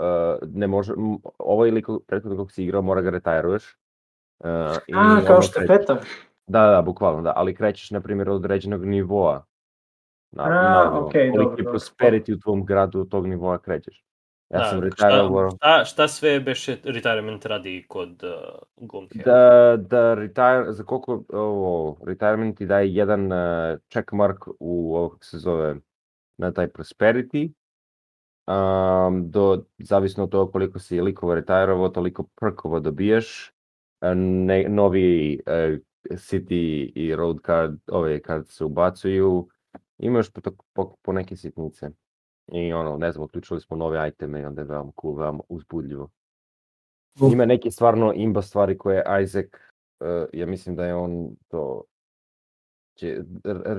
ne 0.54 0.66
može, 0.66 0.92
ovaj 1.38 1.70
lik 1.70 1.86
prethodno 2.06 2.38
kako 2.38 2.50
si 2.50 2.64
igrao 2.64 2.82
mora 2.82 3.00
ga 3.00 3.10
retajruješ. 3.10 3.76
Uh, 4.38 4.48
i 4.86 4.94
A, 4.96 5.20
kao 5.26 5.42
što 5.42 5.60
je 5.60 5.66
peta. 5.66 5.96
Da, 6.46 6.66
da, 6.66 6.82
bukvalno, 6.82 7.22
da, 7.22 7.32
ali 7.36 7.54
krećeš, 7.54 7.90
na 7.90 8.00
primjer, 8.00 8.30
od 8.30 8.36
određenog 8.36 8.84
nivoa. 8.84 9.44
Na, 10.32 10.42
A, 10.42 10.48
naravno, 10.48 11.06
okej, 11.06 11.30
koliki 11.30 11.44
dobro, 11.44 11.64
dobro. 11.64 11.72
prosperity 11.72 12.34
u 12.34 12.40
tvom 12.40 12.64
gradu 12.64 13.00
od 13.00 13.08
tog 13.08 13.26
nivoa 13.26 13.58
krećeš. 13.58 14.05
Ja 14.50 14.64
sam 14.64 14.78
šta, 14.78 14.84
retajrovao 14.84 15.50
šta, 15.50 15.84
šta 15.84 16.08
sve 16.08 16.40
beše 16.40 16.76
retirement 16.84 17.46
radi 17.46 17.84
kod 17.88 18.22
uh, 18.22 18.30
Gloomhaven? 18.76 19.24
da, 19.24 19.76
da 19.76 20.14
retire, 20.14 20.72
za 20.72 20.84
koliko 20.84 21.24
ovo, 21.32 21.96
retirement 22.06 22.58
ti 22.58 22.66
daje 22.66 22.94
jedan 22.94 23.32
uh, 23.32 23.78
checkmark 23.92 24.44
u 24.60 24.96
ovo 24.96 25.08
kako 25.08 25.24
se 25.24 25.38
zove, 25.38 25.76
na 26.38 26.52
taj 26.52 26.68
prosperity, 26.68 27.52
um, 28.46 29.30
do, 29.30 29.64
zavisno 29.78 30.24
od 30.24 30.30
toga 30.30 30.52
koliko 30.52 30.78
si 30.78 31.00
likova 31.00 31.34
retirovao, 31.34 31.88
toliko 31.88 32.24
perkova 32.40 32.80
dobiješ, 32.80 33.52
a 34.00 34.14
ne, 34.14 34.64
novi 34.68 35.40
uh, 35.46 35.78
city 36.10 36.92
i 36.94 37.16
road 37.16 37.36
card, 37.46 37.78
ove 37.90 38.22
karte 38.22 38.52
se 38.52 38.64
ubacuju, 38.64 39.48
imaš 39.98 40.30
po, 40.30 40.40
po, 40.72 40.94
po 41.02 41.12
neke 41.12 41.36
sitnice. 41.36 41.90
I 42.52 42.72
ono, 42.72 42.96
ne 42.96 43.12
znam, 43.12 43.24
uključili 43.24 43.60
smo 43.60 43.76
nove 43.76 44.08
iteme 44.08 44.40
i 44.40 44.44
onda 44.44 44.60
je 44.60 44.66
veoma 44.66 44.92
cool, 45.00 45.14
veoma 45.14 45.42
uzbudljivo. 45.48 46.08
Ima 47.32 47.44
neke 47.44 47.70
stvarno 47.70 48.12
imba 48.14 48.42
stvari 48.42 48.78
koje 48.78 49.04
Isaac, 49.22 49.46
uh, 50.00 50.08
ja 50.32 50.46
mislim 50.46 50.76
da 50.76 50.84
je 50.84 50.94
on 50.94 51.36
to 51.48 51.84
će 52.96 53.22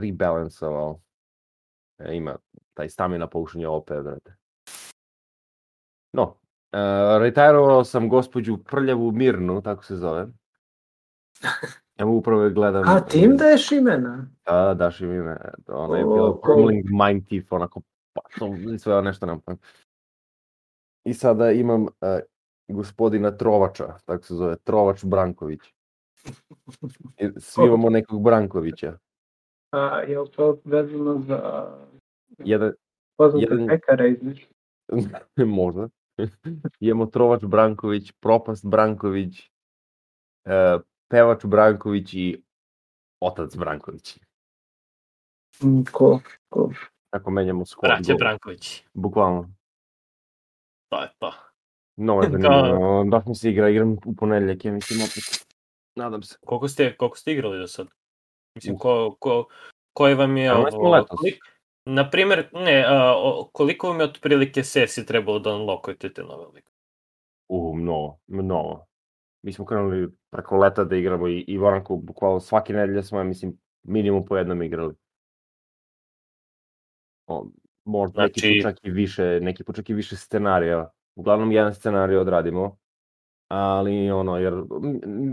rebalansovao. 0.01 0.99
E, 1.99 2.15
ima 2.15 2.35
taj 2.73 2.89
stamina 2.89 3.27
potion 3.27 3.61
je 3.61 3.67
OP, 3.67 3.87
brate. 3.87 4.35
No, 6.13 6.23
uh, 6.23 7.21
retirovao 7.21 7.83
sam 7.83 8.09
gospođu 8.09 8.57
Prljavu 8.57 9.11
Mirnu, 9.11 9.61
tako 9.61 9.83
se 9.83 9.95
zove. 9.95 10.27
Ja 11.97 12.05
mu 12.05 12.17
upravo 12.17 12.43
je 12.43 12.49
gledam. 12.49 12.83
A, 12.87 13.01
ti 13.01 13.19
im 13.19 13.37
daješ 13.37 13.71
imena? 13.71 14.27
Da, 14.45 14.53
da, 14.53 14.73
daš 14.73 15.01
im 15.01 15.11
ime. 15.11 15.37
Ona 15.67 15.97
je 15.97 16.03
bila. 16.03 16.39
Crumbling 16.45 16.85
Mind 17.05 17.25
Thief, 17.27 17.51
onako, 17.51 17.81
pa, 18.17 18.39
to 18.39 18.49
sve 18.79 19.01
nešto 19.01 19.25
nam. 19.25 19.41
I 21.03 21.13
sada 21.13 21.51
imam 21.51 21.83
uh, 21.83 21.89
gospodina 22.67 23.31
Trovača, 23.31 23.97
tako 24.05 24.23
se 24.23 24.35
zove, 24.35 24.55
Trovač 24.57 25.05
Branković. 25.05 25.59
I 27.17 27.29
svi 27.37 27.65
imamo 27.65 27.89
nekog 27.89 28.23
Brankovića. 28.23 28.97
A, 29.71 29.99
je 29.99 30.19
li 30.19 30.31
to 30.31 30.57
vezano 30.65 31.19
za 31.19 31.67
Jedan, 32.37 32.73
poznate 33.17 33.45
jedan- 33.45 33.67
pekare 33.67 34.09
iz 34.11 34.19
možda. 35.45 35.89
imamo 36.79 37.05
Trovač 37.05 37.43
Branković, 37.43 38.11
Propast 38.11 38.65
Branković, 38.65 39.39
uh, 40.45 40.81
Pevač 41.07 41.45
Branković 41.45 42.13
i 42.13 42.43
Otac 43.21 43.55
Branković. 43.57 44.19
Mm, 45.63 45.83
Cool, 45.97 46.19
cool. 46.53 46.69
Tako 47.09 47.31
menjamo 47.31 47.65
squad. 47.65 47.81
Braće. 47.83 48.13
Branković. 48.15 48.83
Bukvalno. 48.93 49.49
To 50.89 51.01
je 51.01 51.09
to. 51.19 51.33
Mnogo 51.97 52.21
je 52.21 52.29
zanimljivo. 52.31 53.03
Dok 53.03 53.25
mi 53.25 53.35
se 53.35 53.49
igra, 53.49 53.69
igram 53.69 53.97
u 54.05 54.15
ponedjeljak, 54.15 54.65
ja 54.65 54.71
mislim 54.71 54.99
opet. 55.01 55.45
Nadam 55.95 56.23
se. 56.23 56.37
Koliko 56.41 56.67
ste, 56.67 56.95
koliko 56.97 57.17
ste 57.17 57.31
igrali 57.31 57.59
do 57.59 57.67
sad? 57.67 57.87
Mislim, 58.55 58.75
Uh. 58.75 58.81
ko, 58.81 59.15
ko, 59.19 59.47
koji 59.93 60.15
vam 60.15 60.37
je... 60.37 60.49
Krenuli 60.49 60.71
smo 60.71 60.79
ovo- 60.79 60.91
letos. 60.91 61.19
kolik- 61.19 61.39
Na 61.85 62.09
primjer, 62.09 62.49
ne, 62.53 62.85
a, 62.87 63.13
o, 63.15 63.49
koliko 63.53 63.87
vam 63.87 63.99
je 63.99 64.05
otprilike 64.05 64.63
sesije 64.63 65.05
trebalo 65.05 65.39
da 65.39 65.53
unlockujete 65.53 66.13
te 66.13 66.23
nove 66.23 66.45
like? 66.45 66.71
U, 67.49 67.75
mnogo, 67.75 68.17
mnogo. 68.27 68.85
Mi 69.43 69.53
smo 69.53 69.65
krenuli 69.65 70.09
preko 70.29 70.57
leta 70.57 70.83
da 70.83 70.95
igramo 70.95 71.27
i, 71.27 71.39
i 71.39 71.57
Voranku, 71.57 71.97
bukvalno 71.97 72.39
svake 72.39 72.73
nedelje 72.73 73.03
smo, 73.03 73.17
ja 73.17 73.23
mislim, 73.23 73.57
minimum 73.83 74.25
po 74.25 74.37
jednom 74.37 74.63
igrali. 74.63 74.93
O, 77.27 77.45
možda 77.85 78.21
neki 78.21 78.39
Znači- 78.39 78.53
put 78.55 78.71
čak 78.71 78.85
i 78.85 78.91
više, 78.91 79.39
neki 79.41 79.63
put 79.63 79.75
čak 79.75 79.89
i 79.89 79.93
više 79.93 80.15
scenarija. 80.15 80.89
Uglavnom 81.15 81.51
jedan 81.51 81.73
scenarij 81.73 82.17
odradimo, 82.17 82.77
ali 83.47 84.11
ono, 84.11 84.37
jer 84.37 84.53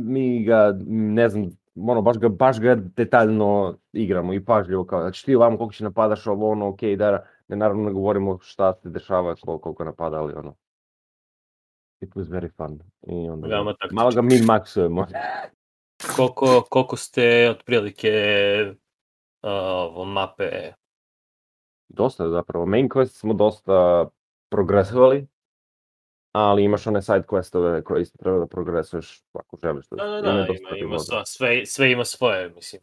mi 0.05 0.45
ga, 0.45 0.75
ne 0.87 1.29
znam, 1.29 1.51
ono, 1.77 2.03
baš 2.03 2.19
ga, 2.19 2.29
baš 2.29 2.61
ga 2.61 2.75
detaljno 2.75 3.77
igramo 3.93 4.33
i 4.35 4.45
pažljivo, 4.45 4.85
kao, 4.85 5.01
znači 5.01 5.25
ti 5.25 5.35
ovamo 5.35 5.59
koliko 5.59 5.75
će 5.75 5.85
napadaš, 5.85 6.27
ovo, 6.27 6.51
ono, 6.51 6.69
okej, 6.69 6.97
da, 6.97 7.11
ne, 7.49 7.57
naravno 7.57 7.85
ne 7.85 7.93
govorimo 7.93 8.39
šta 8.43 8.75
se 8.75 8.89
dešava, 8.91 9.35
koliko, 9.35 9.63
koliko 9.63 9.85
napada, 9.85 10.17
ali 10.17 10.35
ono, 10.35 10.55
it 12.01 12.11
was 12.15 12.25
very 12.31 12.51
fun. 12.57 12.81
I 13.03 13.31
onda, 13.31 13.47
Veoma 13.49 13.73
taktično. 13.73 13.95
malo 13.95 14.11
ga 14.11 14.23
min 14.23 14.45
maksujemo. 14.45 15.07
Koliko, 16.17 16.65
koliko 16.71 16.97
ste 16.97 17.51
otprilike 17.51 18.11
ovo, 19.43 20.05
mape 20.05 20.73
Dosta 21.95 22.29
zapravo. 22.29 22.67
Main 22.67 22.89
quest 22.89 23.15
smo 23.21 23.35
dosta 23.35 24.09
progresovali, 24.51 25.27
ali 26.33 26.65
imaš 26.65 26.87
one 26.87 27.03
side 27.03 27.23
questove 27.29 27.83
koje 27.83 28.03
isto 28.03 28.19
treba 28.19 28.39
da 28.39 28.47
progresuješ 28.47 29.23
ako 29.33 29.57
želiš. 29.57 29.89
Da, 29.89 29.97
da, 29.97 30.19
Ima 30.19 30.33
da, 30.33 30.47
ima, 30.61 30.77
ima 30.77 30.89
moda. 30.89 30.99
sva, 30.99 31.25
sve, 31.25 31.67
sve 31.67 31.93
ima 31.93 32.05
svoje, 32.05 32.49
mislim. 32.49 32.83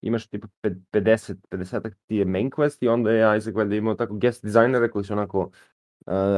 Imaš 0.00 0.26
tipa 0.26 0.46
pe- 0.62 0.80
50, 0.92 1.34
50 1.50 1.92
ti 2.06 2.16
je 2.16 2.24
main 2.24 2.50
quest 2.50 2.84
i 2.84 2.88
onda 2.88 3.10
je 3.10 3.38
Isaac 3.38 3.54
valjda 3.54 3.74
imao 3.74 3.94
tako 3.94 4.14
guest 4.14 4.44
dizajnere 4.44 4.90
koji 4.90 5.04
su 5.04 5.12
onako 5.12 5.40
uh, 5.40 5.52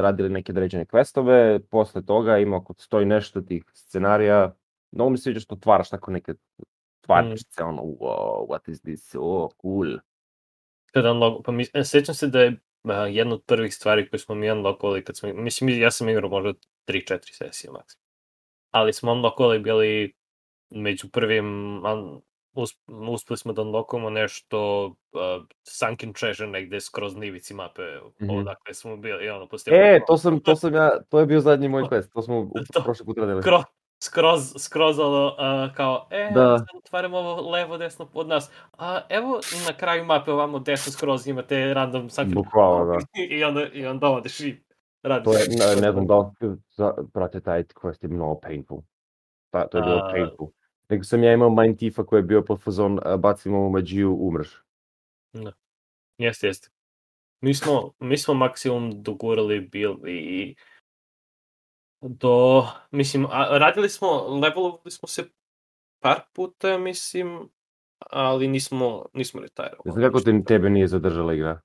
radili 0.00 0.28
neke 0.28 0.52
određene 0.52 0.84
questove, 0.84 1.58
posle 1.58 2.06
toga 2.06 2.38
ima 2.38 2.56
oko 2.56 2.74
stoji 2.78 3.06
nešto 3.06 3.40
tih 3.40 3.64
scenarija, 3.74 4.54
mnogo 4.92 5.10
mi 5.10 5.18
se 5.18 5.22
sviđa 5.22 5.40
što 5.40 5.54
otvaraš 5.54 5.90
tako 5.90 6.10
neke 6.10 6.34
stvarčice, 7.02 7.64
ono, 7.64 7.82
wow, 7.82 8.46
what 8.48 8.70
is 8.70 8.80
this, 8.80 9.14
oh, 9.18 9.50
cool. 9.62 9.98
Kada 10.96 11.10
unlock, 11.10 11.44
pa 11.44 11.52
mis, 11.52 11.70
e, 11.74 11.84
sjećam 11.84 12.14
se 12.14 12.26
da 12.26 12.40
je 12.40 12.56
a, 12.84 13.06
jedna 13.06 13.34
od 13.34 13.42
prvih 13.44 13.74
stvari 13.74 14.08
koje 14.08 14.20
smo 14.20 14.34
mi 14.34 14.50
unlockovali 14.50 15.04
kad 15.04 15.16
smo, 15.16 15.32
mislim, 15.34 15.70
ja 15.72 15.90
sam 15.90 16.08
igrao 16.08 16.30
možda 16.30 16.52
3-4 16.86 17.18
sesije 17.22 17.70
maksimum. 17.70 18.04
Ali 18.70 18.92
smo 18.92 19.12
unlockovali 19.12 19.58
bili 19.58 20.14
među 20.70 21.08
prvim, 21.08 21.46
un, 21.76 22.22
us, 22.54 22.70
uspeli 23.08 23.38
smo 23.38 23.52
da 23.52 23.62
unlockujemo 23.62 24.10
nešto 24.10 24.84
uh, 24.86 25.20
Sunken 25.64 26.12
Treasure 26.12 26.48
negde 26.48 26.80
skroz 26.80 27.16
na 27.16 27.24
ivici 27.24 27.54
mape, 27.54 27.82
Mhm. 28.20 28.30
odakle 28.30 28.74
smo 28.74 28.96
bili, 28.96 29.24
i 29.24 29.28
ono, 29.28 29.48
postoje 29.48 29.96
E, 29.96 30.00
to 30.06 30.18
sam, 30.18 30.40
to 30.40 30.56
sam 30.56 30.74
ja, 30.74 31.00
to 31.02 31.20
je 31.20 31.26
bio 31.26 31.40
zadnji 31.40 31.68
moj 31.68 31.82
quest, 31.92 32.12
to 32.12 32.22
smo 32.22 32.38
u- 32.40 32.52
To- 32.72 32.82
prošli 32.82 33.06
put 33.06 33.18
radili. 33.18 33.42
skroz, 33.42 33.62
skroz, 34.02 34.54
skroz 34.58 34.98
ono, 34.98 35.26
uh, 35.26 35.74
kao, 35.76 36.08
e, 36.10 36.30
Da. 36.34 36.64
otvaramo 36.76 37.18
ovo 37.18 37.50
levo, 37.50 37.78
desno 37.78 38.08
od 38.14 38.28
nas. 38.28 38.50
A 38.72 39.00
evo 39.08 39.40
na 39.66 39.76
kraju 39.76 40.04
mape 40.04 40.32
ovamo 40.32 40.58
desno 40.58 40.92
skroz 40.92 41.26
imate 41.26 41.74
random 41.74 42.10
sunken 42.10 42.34
Bukvalno, 42.34 42.92
da. 42.92 42.98
I 43.36 43.44
onda, 43.44 43.66
i 43.72 43.86
onda 43.86 44.08
odeš 44.08 44.40
i 44.40 44.62
radiš. 45.02 45.24
To 45.24 45.32
je, 45.32 45.48
ne, 45.48 45.80
ne 45.80 45.92
znam 45.92 46.06
da 46.06 46.18
li, 46.18 46.26
za, 46.70 46.94
brate, 47.14 47.40
taj 47.40 47.62
quest 47.64 48.02
je 48.02 48.08
mnogo 48.08 48.40
painful. 48.40 48.82
Ta, 49.50 49.68
to 49.68 49.78
je 49.78 49.82
bilo 49.82 49.96
A- 49.96 50.12
painful. 50.12 50.48
Nego 50.88 51.04
sam 51.04 51.22
ja 51.24 51.32
imao 51.32 51.50
Mind 51.50 51.76
Thiefa 51.76 52.04
koji 52.04 52.18
je 52.18 52.22
bio 52.22 52.42
pod 52.42 52.62
fazon, 52.62 52.98
bacimo 53.18 53.66
u 53.66 53.70
mađiju, 53.70 54.16
umreš. 54.20 54.62
Jeste, 56.18 56.46
jeste. 56.46 56.68
Mi 57.40 57.54
smo, 57.54 57.92
mi 57.98 58.18
smo 58.18 58.34
maksimum 58.34 59.02
dogurali 59.02 59.60
bili 59.60 60.54
do, 62.00 62.66
mislim, 62.90 63.26
a, 63.30 63.58
radili 63.58 63.88
smo, 63.88 64.38
levelovali 64.42 64.90
smo 64.90 65.08
se 65.08 65.24
par 66.02 66.20
puta, 66.32 66.78
mislim, 66.78 67.48
ali 68.10 68.48
nismo, 68.48 69.06
nismo 69.12 69.40
retirovali. 69.40 69.82
Ne 69.84 69.92
znam 69.92 70.04
kako 70.04 70.20
te, 70.20 70.44
tebe 70.46 70.70
nije 70.70 70.88
zadržala 70.88 71.34
igra. 71.34 71.60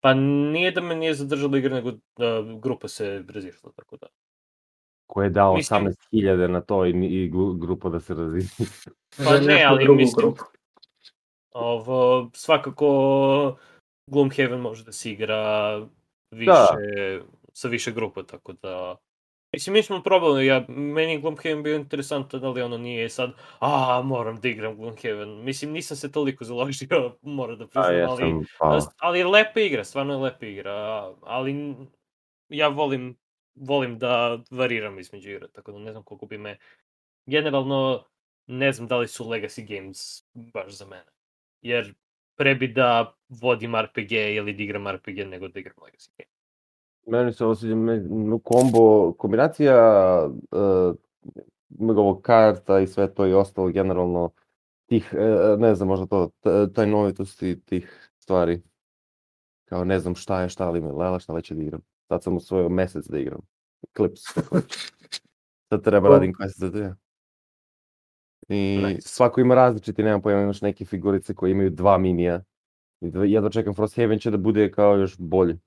Pa 0.00 0.14
nije 0.14 0.70
da 0.70 0.80
me 0.80 0.94
nije 0.94 1.14
zadržala 1.14 1.58
igra, 1.58 1.74
nego 1.74 1.90
da, 1.90 2.58
grupa 2.62 2.88
se 2.88 3.24
razišla, 3.28 3.72
tako 3.76 3.96
da. 3.96 4.06
Ko 5.06 5.22
je 5.22 5.30
dao 5.30 5.54
Mislim- 5.54 5.86
18.000 6.12 6.46
na 6.46 6.60
to 6.60 6.86
i, 6.86 6.90
i 6.90 7.30
gru- 7.30 7.58
grupa 7.60 7.88
da 7.88 8.00
se 8.00 8.14
razvije. 8.14 8.46
Pa 9.16 9.38
ne, 9.46 9.64
ali 9.64 9.88
mislim- 9.88 10.14
grupu. 10.16 10.44
Ovo, 11.54 12.30
svakako 12.34 13.56
Gloomhaven 14.10 14.60
može 14.60 14.84
da 14.84 14.92
se 14.92 15.10
igra 15.10 15.78
više, 16.30 17.22
sa 17.52 17.68
više 17.68 17.92
grupa, 17.92 18.22
tako 18.22 18.52
da... 18.52 18.96
Mislim, 19.52 19.72
mi 19.72 19.82
smo 19.82 20.02
probali, 20.02 20.46
ja, 20.46 20.64
meni 20.68 21.12
je 21.12 21.18
Gloomhaven 21.18 21.62
bio 21.62 21.76
interesantan, 21.76 22.44
ali 22.44 22.62
ono 22.62 22.78
nije 22.78 23.08
sad, 23.08 23.32
a, 23.60 24.02
moram 24.04 24.40
da 24.40 24.48
igram 24.48 24.76
Gloomhaven. 24.76 25.44
Mislim, 25.44 25.72
nisam 25.72 25.96
se 25.96 26.12
toliko 26.12 26.44
založio, 26.44 27.16
moram 27.22 27.58
da 27.58 27.64
A 27.64 27.68
priznam, 27.68 27.98
ja 27.98 28.10
ali... 28.10 28.80
sam. 28.80 28.92
Ali 28.98 29.18
je 29.18 29.26
lepa 29.26 29.60
igra, 29.60 29.84
stvarno 29.84 30.14
je 30.14 30.20
lepa 30.20 30.46
igra, 30.46 30.72
ali 31.22 31.74
ja 32.48 32.68
volim, 32.68 33.16
volim 33.54 33.98
da 33.98 34.38
variram 34.50 34.98
između 34.98 35.30
igra, 35.30 35.48
tako 35.48 35.72
da 35.72 35.78
ne 35.78 35.90
znam 35.90 36.02
koliko 36.02 36.26
bi 36.26 36.38
me... 36.38 36.58
Generalno, 37.26 38.04
ne 38.46 38.72
znam 38.72 38.88
da 38.88 38.96
li 38.96 39.08
su 39.08 39.24
Legacy 39.24 39.76
Games 39.76 40.24
baš 40.34 40.72
za 40.72 40.86
mene. 40.86 41.12
Jer 41.62 41.94
pre 42.36 42.54
bi 42.54 42.68
da 42.68 43.14
vodim 43.28 43.76
RPG 43.76 44.12
ili 44.12 44.52
da 44.52 44.62
igram 44.62 44.88
RPG 44.88 45.18
nego 45.18 45.48
da 45.48 45.60
igram 45.60 45.76
Legacy 45.76 46.10
Games. 46.18 46.31
Meni 47.06 47.32
se 47.32 47.44
me- 47.66 48.38
kombo, 48.42 49.12
kombinacija 49.12 49.76
uh, 50.50 50.94
ovog 51.78 52.22
karta 52.22 52.80
i 52.80 52.86
sve 52.86 53.14
to 53.14 53.26
i 53.26 53.34
ostalo 53.34 53.68
generalno 53.68 54.30
tih, 54.86 55.14
e, 55.18 55.56
ne 55.58 55.74
znam, 55.74 55.88
možda 55.88 56.06
to, 56.06 56.30
t- 56.40 56.72
tajnovitosti 56.74 57.60
tih 57.64 58.10
stvari. 58.18 58.62
Kao 59.64 59.84
ne 59.84 59.98
znam 59.98 60.14
šta 60.14 60.42
je, 60.42 60.48
šta 60.48 60.70
li 60.70 60.80
me 60.80 60.92
lela, 60.92 61.18
šta 61.18 61.32
već 61.32 61.50
da 61.50 61.62
igram. 61.62 61.80
Sad 62.08 62.22
sam 62.22 62.36
usvojio 62.36 62.68
mesec 62.68 63.06
da 63.06 63.18
igram. 63.18 63.40
Već. 63.98 64.20
Sad 65.70 65.82
treba 65.84 66.08
Cool. 66.08 66.12
radim 66.14 66.32
quest 66.32 66.58
za 66.58 66.70
dve. 66.70 66.94
I 68.48 68.80
Nice. 68.84 69.08
svako 69.08 69.40
ima 69.40 69.54
različiti, 69.54 70.02
nemam 70.02 70.22
pojma, 70.22 70.42
imaš 70.42 70.62
neke 70.62 70.84
figurice 70.84 71.34
koje 71.34 71.50
imaju 71.50 71.70
dva 71.70 71.98
minija. 71.98 72.42
Jedva 73.00 73.50
čekam 73.50 73.74
Frosthaven 73.74 74.18
će 74.18 74.30
da 74.30 74.36
bude 74.36 74.70
kao 74.70 74.96
još 74.96 75.18
bolji. 75.18 75.58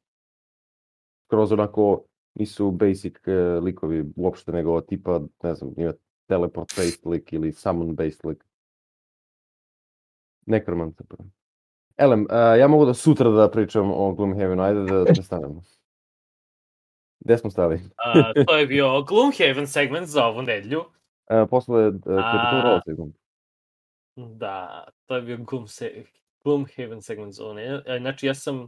Skroz 1.26 1.52
onako 1.52 2.04
nisu 2.36 2.72
basic 2.72 3.28
e, 3.28 3.32
likovi 3.60 4.06
uopšte, 4.16 4.52
nego 4.52 4.82
tipa, 4.82 5.22
ne 5.44 5.56
znam, 5.56 5.74
ima 5.78 5.94
teleport 6.28 6.74
based 6.78 7.06
lik 7.06 7.34
ili 7.34 7.54
summon 7.54 7.96
based 7.96 8.26
lik. 8.26 8.46
Necromant 10.46 10.98
zapravo. 10.98 11.30
Elem, 11.98 12.28
a, 12.30 12.56
ja 12.56 12.68
mogu 12.68 12.86
da 12.86 12.94
sutra 12.94 13.30
da 13.30 13.52
pričam 13.52 13.92
o 13.92 14.14
Gloomhavenu, 14.14 14.64
ajde 14.64 14.84
da 14.84 15.06
prestanemo. 15.06 15.62
Gde 17.20 17.38
smo 17.38 17.50
stali? 17.50 17.82
A, 17.98 18.34
to 18.48 18.58
je 18.58 18.68
bio 18.68 19.02
Gloomhaven 19.02 19.68
segment 19.68 20.08
za 20.08 20.26
ovu 20.26 20.42
nedelju. 20.42 20.84
A, 21.30 21.46
posle, 21.46 21.88
uh, 21.88 21.96
rola 22.64 22.82
segment. 22.86 23.16
Da, 24.16 24.88
to 25.06 25.16
je 25.16 25.22
bio 25.22 25.38
Gloom 25.38 25.68
se, 25.68 26.04
Gloomhaven 26.44 27.02
segment 27.02 27.34
zone. 27.34 27.82
E, 27.86 28.00
Znači, 28.00 28.28
ja 28.28 28.34
sam, 28.34 28.68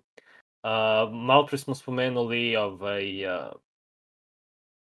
uh, 0.68 1.14
malo 1.14 1.46
pre 1.46 1.58
smo 1.58 1.76
spomenuli, 1.76 2.56
ovaj, 2.56 3.26
uh, 3.26 3.52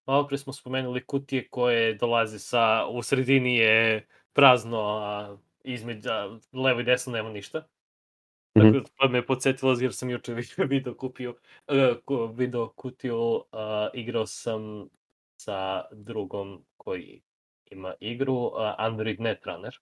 malo 0.06 0.26
pre 0.26 0.38
smo 0.38 0.52
spomenuli 0.52 1.06
kutije 1.06 1.48
koje 1.48 1.94
dolaze 1.94 2.38
sa, 2.38 2.86
u 2.90 3.02
sredini 3.02 3.56
je 3.56 4.06
prazno, 4.32 4.80
a 4.80 5.36
između, 5.64 6.10
a, 6.10 6.38
levo 6.52 6.80
i 6.80 6.84
desno 6.84 7.12
nema 7.12 7.30
ništa. 7.30 7.66
Mhm. 8.58 8.72
Tako 8.72 9.06
da 9.06 9.08
me 9.08 9.18
je 9.18 9.26
podsjetilo 9.26 9.76
jer 9.80 9.94
sam 9.94 10.10
juče 10.10 10.34
video, 10.70 10.94
kupio, 10.94 11.34
uh, 12.06 12.36
video 12.36 12.68
kutiju, 12.68 13.16
uh, 13.16 13.44
igrao 13.94 14.26
sam 14.26 14.88
sa 15.36 15.84
drugom 15.92 16.64
koji 16.76 17.22
ima 17.70 17.94
igru, 18.00 18.34
uh, 18.34 18.52
Android 18.78 19.20
Netrunner. 19.20 19.78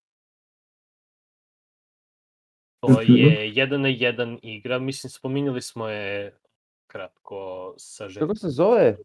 To 2.80 2.88
Mhm. 2.90 3.00
je 3.08 3.50
jedan 3.50 3.80
na 3.80 3.88
jedan 3.88 4.38
igra, 4.42 4.78
mislim 4.78 5.10
spominjali 5.10 5.62
smo 5.62 5.88
je 5.88 6.38
kratko 6.86 7.74
sa 7.76 8.08
Kako 8.18 8.34
se 8.34 8.48
zove? 8.48 8.96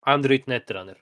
Android 0.00 0.42
Netrunner. 0.46 0.96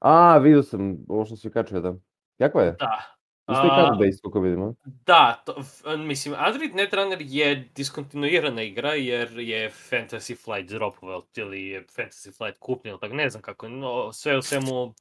A, 0.00 0.38
vidio 0.38 0.62
sam, 0.62 0.96
ovo 1.08 1.24
što 1.24 1.36
si 1.36 1.50
kačio 1.50 1.80
da. 1.80 1.94
Kako 2.38 2.60
je? 2.60 2.72
Da. 2.72 3.14
Isto 3.50 3.66
i 3.66 3.70
A, 3.70 3.76
card 3.76 3.98
based, 3.98 4.20
koliko 4.22 4.40
vidimo. 4.40 4.74
Da, 5.06 5.42
to, 5.46 5.56
mislim, 5.96 6.34
Android 6.38 6.74
Netrunner 6.74 7.18
je 7.20 7.68
diskontinuirana 7.74 8.62
igra 8.62 8.94
jer 8.94 9.38
je 9.38 9.70
Fantasy 9.70 10.36
Flight 10.36 10.68
dropovao 10.68 11.22
ili 11.36 11.66
je 11.66 11.82
Fantasy 11.86 12.36
Flight 12.36 12.58
kupljeno, 12.58 12.98
tako 12.98 13.14
ne 13.14 13.30
znam 13.30 13.42
kako, 13.42 13.68
no, 13.68 14.12
sve 14.12 14.38
u 14.38 14.42
svemu 14.42 14.94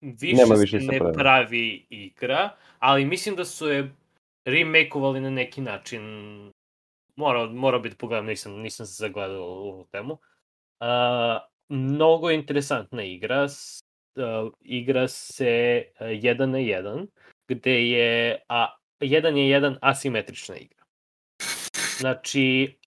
više, 0.00 0.36
Nema 0.36 0.54
se 0.54 0.60
više 0.60 0.80
se 0.80 0.86
ne 0.86 0.98
pravi. 0.98 1.14
pravi 1.14 1.86
igra, 1.90 2.50
ali 2.78 3.04
mislim 3.04 3.36
da 3.36 3.44
su 3.44 3.68
je 3.68 3.94
remakeovali 4.46 5.20
na 5.20 5.30
neki 5.30 5.60
način, 5.60 6.02
mora, 7.16 7.46
mora 7.46 7.78
biti 7.78 7.96
pogledam, 7.96 8.26
nisam, 8.26 8.52
nisam 8.52 8.86
se 8.86 8.92
zagledao 8.92 9.42
u 9.42 9.68
ovu 9.68 9.86
temu. 9.92 10.12
Uh, 10.12 11.42
mnogo 11.68 12.30
interesantna 12.30 13.02
igra, 13.02 13.44
uh, 13.44 14.52
igra 14.60 15.08
se 15.08 15.84
uh, 16.00 16.06
jedan 16.10 16.50
na 16.50 16.58
jedan, 16.58 17.06
gde 17.48 17.88
je, 17.90 18.42
a 18.48 18.76
jedan 19.00 19.36
je 19.36 19.48
jedan 19.48 19.78
asimetrična 19.82 20.56
igra. 20.56 20.84
Znači, 21.98 22.78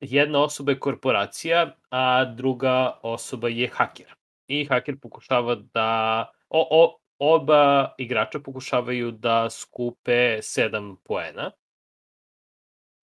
jedna 0.00 0.42
osoba 0.42 0.72
je 0.72 0.78
korporacija, 0.80 1.76
a 1.90 2.24
druga 2.24 2.98
osoba 3.02 3.48
je 3.48 3.68
haker. 3.68 4.14
I 4.46 4.64
haker 4.64 4.96
pokušava 5.02 5.54
da... 5.54 6.30
O, 6.48 6.68
o, 6.70 6.98
oba 7.22 7.94
igrača 7.98 8.40
pokušavaju 8.40 9.10
da 9.10 9.50
skupe 9.50 10.38
7 10.38 10.96
poena. 11.04 11.50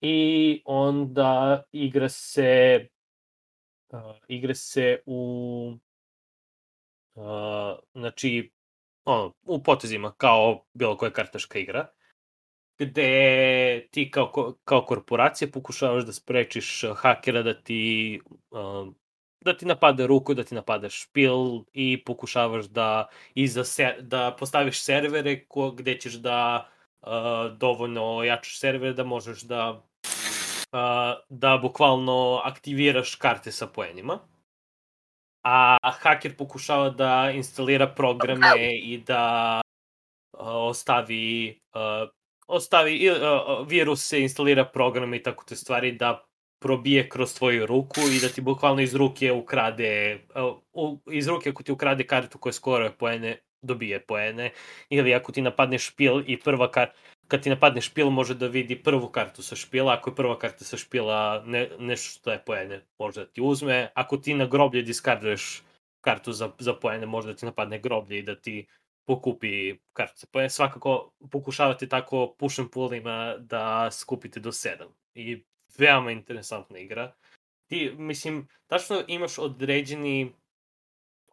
I 0.01 0.63
onda 0.65 1.63
igra 1.73 2.09
se 2.09 2.89
uh, 3.93 4.17
igra 4.29 4.55
se 4.55 5.03
u 5.07 5.79
uh, 7.15 7.79
znači 7.95 8.53
ono, 9.05 9.35
u 9.43 9.63
potezima 9.63 10.13
kao 10.17 10.65
bilo 10.75 10.97
koja 10.97 11.11
kartaška 11.11 11.59
igra 11.59 11.89
gde 12.79 13.89
ti 13.91 14.11
kao, 14.11 14.55
kao 14.65 14.85
korporacija 14.85 15.49
pokušavaš 15.53 16.05
da 16.05 16.13
sprečiš 16.13 16.85
uh, 16.85 16.97
hakera 16.97 17.43
da 17.43 17.63
ti 17.63 18.21
um, 18.51 18.99
da 19.49 19.57
ti 19.57 19.67
napade 19.67 20.07
ruku, 20.07 20.35
da 20.35 20.45
ti 20.45 20.55
napade 20.55 20.91
špil 20.91 21.65
i 21.73 22.05
pokušavaš 22.05 22.65
da 22.65 23.09
iza 23.35 23.65
se, 23.65 23.97
da 24.01 24.37
postaviš 24.39 24.83
servere 24.83 25.45
ko, 25.49 25.71
gde 25.71 25.99
ćeš 26.01 26.21
da 26.25 26.69
uh, 27.01 27.11
dovoljno 27.57 28.25
jačaš 28.25 28.59
servere 28.59 28.93
da 28.93 29.05
možeš 29.05 29.43
da 29.43 29.71
uh, 29.73 31.19
da 31.29 31.59
bukvalno 31.63 32.41
aktiviraš 32.45 33.15
karte 33.15 33.53
sa 33.53 33.67
poenima. 33.67 34.19
A 35.45 35.77
haker 35.83 36.37
pokušava 36.37 36.91
da 36.91 37.31
instalira 37.35 37.87
programe 37.87 38.77
i 38.83 38.99
da 38.99 39.61
uh, 39.61 40.47
ostavi 40.71 41.61
uh, 41.75 42.09
ostavi 42.49 43.11
uh, 43.11 43.69
virus 43.69 44.09
se 44.09 44.21
instalira 44.21 44.65
programe 44.65 45.17
i 45.17 45.23
tako 45.23 45.45
te 45.45 45.57
stvari 45.57 45.93
da 45.93 46.28
probije 46.59 47.09
kroz 47.09 47.35
tvoju 47.35 47.67
ruku 47.67 48.01
i 48.17 48.21
da 48.21 48.29
ti 48.29 48.41
bukvalno 48.41 48.83
iz 48.83 48.95
ruke 48.95 49.33
ukrade 49.33 50.19
u, 50.73 50.99
iz 51.11 51.29
ruke 51.29 51.51
ako 51.51 51.63
ti 51.63 51.73
ukrade 51.73 52.07
kartu 52.07 52.39
koja 52.39 52.53
skoruje 52.53 52.93
poene 52.93 53.39
dobije 53.63 54.01
poene 54.01 54.53
ili 54.91 55.15
ako 55.15 55.33
ti 55.33 55.43
napadne 55.43 55.79
špil 55.79 56.23
i 56.27 56.41
prva 56.41 56.71
karta 56.71 56.95
kad 57.29 57.43
ti 57.43 57.51
napadne 57.51 57.81
špil 57.81 58.11
može 58.11 58.35
da 58.35 58.47
vidi 58.47 58.83
prvu 58.83 59.09
kartu 59.09 59.43
sa 59.43 59.57
špila, 59.57 59.93
ako 59.93 60.11
je 60.11 60.15
prva 60.15 60.39
karta 60.39 60.65
sa 60.65 60.77
špila 60.77 61.43
ne, 61.47 61.69
nešto 61.79 62.19
što 62.19 62.33
je 62.33 62.43
poene 62.47 62.81
može 62.99 63.21
da 63.21 63.27
ti 63.27 63.41
uzme, 63.41 63.91
ako 63.95 64.17
ti 64.17 64.35
na 64.35 64.47
groblje 64.47 64.83
diskarduješ 64.83 65.63
kartu 66.01 66.33
za, 66.33 66.51
za 66.59 66.75
poene 66.75 67.07
može 67.07 67.29
da 67.29 67.35
ti 67.35 67.47
napadne 67.47 67.79
groblje 67.79 68.19
i 68.19 68.23
da 68.23 68.35
ti 68.35 68.67
pokupi 69.07 69.77
kartice. 69.93 70.27
Je 70.35 70.51
svakako 70.51 71.13
pokušavate 71.31 71.89
tako 71.89 72.35
push 72.39 72.61
and 72.61 72.71
pullima 72.71 73.37
da 73.39 73.91
skupite 73.91 74.41
do 74.41 74.53
7. 74.53 74.89
I 75.15 75.45
veoma 75.79 76.13
interesantna 76.13 76.79
igra. 76.79 77.13
Ti, 77.67 77.93
mislim, 77.99 78.49
tačno 78.67 79.03
imaš 79.07 79.39
određeni 79.39 80.33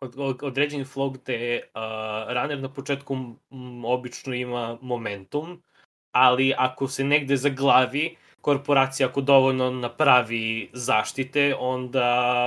od, 0.02 0.14
od, 0.18 0.44
određeni 0.44 0.86
flow 0.86 1.14
gde 1.14 1.62
uh, 1.64 2.34
runner 2.34 2.60
na 2.60 2.74
početku 2.74 3.16
m, 3.52 3.86
obično 3.86 4.34
ima 4.34 4.78
momentum, 4.82 5.64
ali 6.12 6.54
ako 6.58 6.88
se 6.88 7.04
negde 7.04 7.38
zaglavi, 7.38 8.16
korporacija 8.42 9.08
ako 9.08 9.22
dovoljno 9.22 9.72
napravi 9.72 10.70
zaštite, 10.74 11.56
onda 11.60 12.46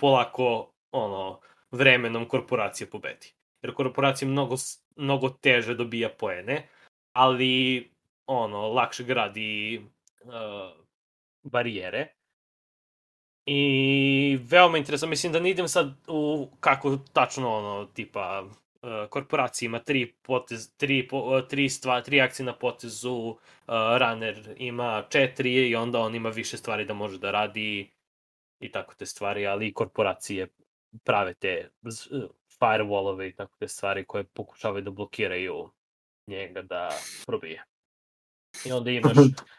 polako 0.00 0.72
ono, 0.92 1.40
vremenom 1.70 2.28
korporacija 2.28 2.86
pobedi. 2.92 3.32
Jer 3.62 3.74
korporacija 3.74 4.28
mnogo, 4.28 4.54
mnogo 4.96 5.28
teže 5.28 5.74
dobija 5.74 6.08
poene, 6.08 6.68
ali 7.12 7.90
ono, 8.26 8.68
lakše 8.68 9.04
gradi 9.04 9.82
uh, 10.24 10.32
barijere. 11.50 12.08
I 13.46 14.38
veoma 14.42 14.78
interesantno, 14.78 15.10
mislim 15.10 15.32
da 15.32 15.40
ne 15.40 15.50
idem 15.50 15.68
sad 15.68 15.94
u 16.08 16.48
kako 16.60 16.96
tačno 17.12 17.54
ono, 17.54 17.84
tipa, 17.84 18.44
uh, 18.82 19.08
korporacija 19.10 19.66
ima 19.66 19.78
tri, 19.78 20.12
potez, 20.22 20.76
tri, 20.76 21.08
po, 21.08 21.18
uh, 21.18 21.48
tri, 21.48 21.68
stva, 21.68 22.00
tri 22.00 22.20
akcije 22.20 22.46
na 22.46 22.54
potezu, 22.54 23.16
uh, 23.28 23.36
runner 23.98 24.54
ima 24.56 25.04
četiri 25.08 25.68
i 25.68 25.76
onda 25.76 26.00
on 26.00 26.14
ima 26.14 26.28
više 26.28 26.56
stvari 26.56 26.84
da 26.84 26.94
može 26.94 27.18
da 27.18 27.30
radi 27.30 27.90
i 28.60 28.72
tako 28.72 28.94
te 28.94 29.06
stvari, 29.06 29.46
ali 29.46 29.68
i 29.68 29.72
korporacije 29.72 30.48
prave 31.04 31.34
te 31.34 31.70
firewallove 32.60 33.28
i 33.28 33.32
tako 33.32 33.56
te 33.58 33.68
stvari 33.68 34.04
koje 34.04 34.24
pokušavaju 34.24 34.84
da 34.84 34.90
blokiraju 34.90 35.70
njega 36.26 36.62
da 36.62 36.88
probije. 37.26 37.64
I 38.64 38.72
onda 38.72 38.90
imaš 38.90 39.16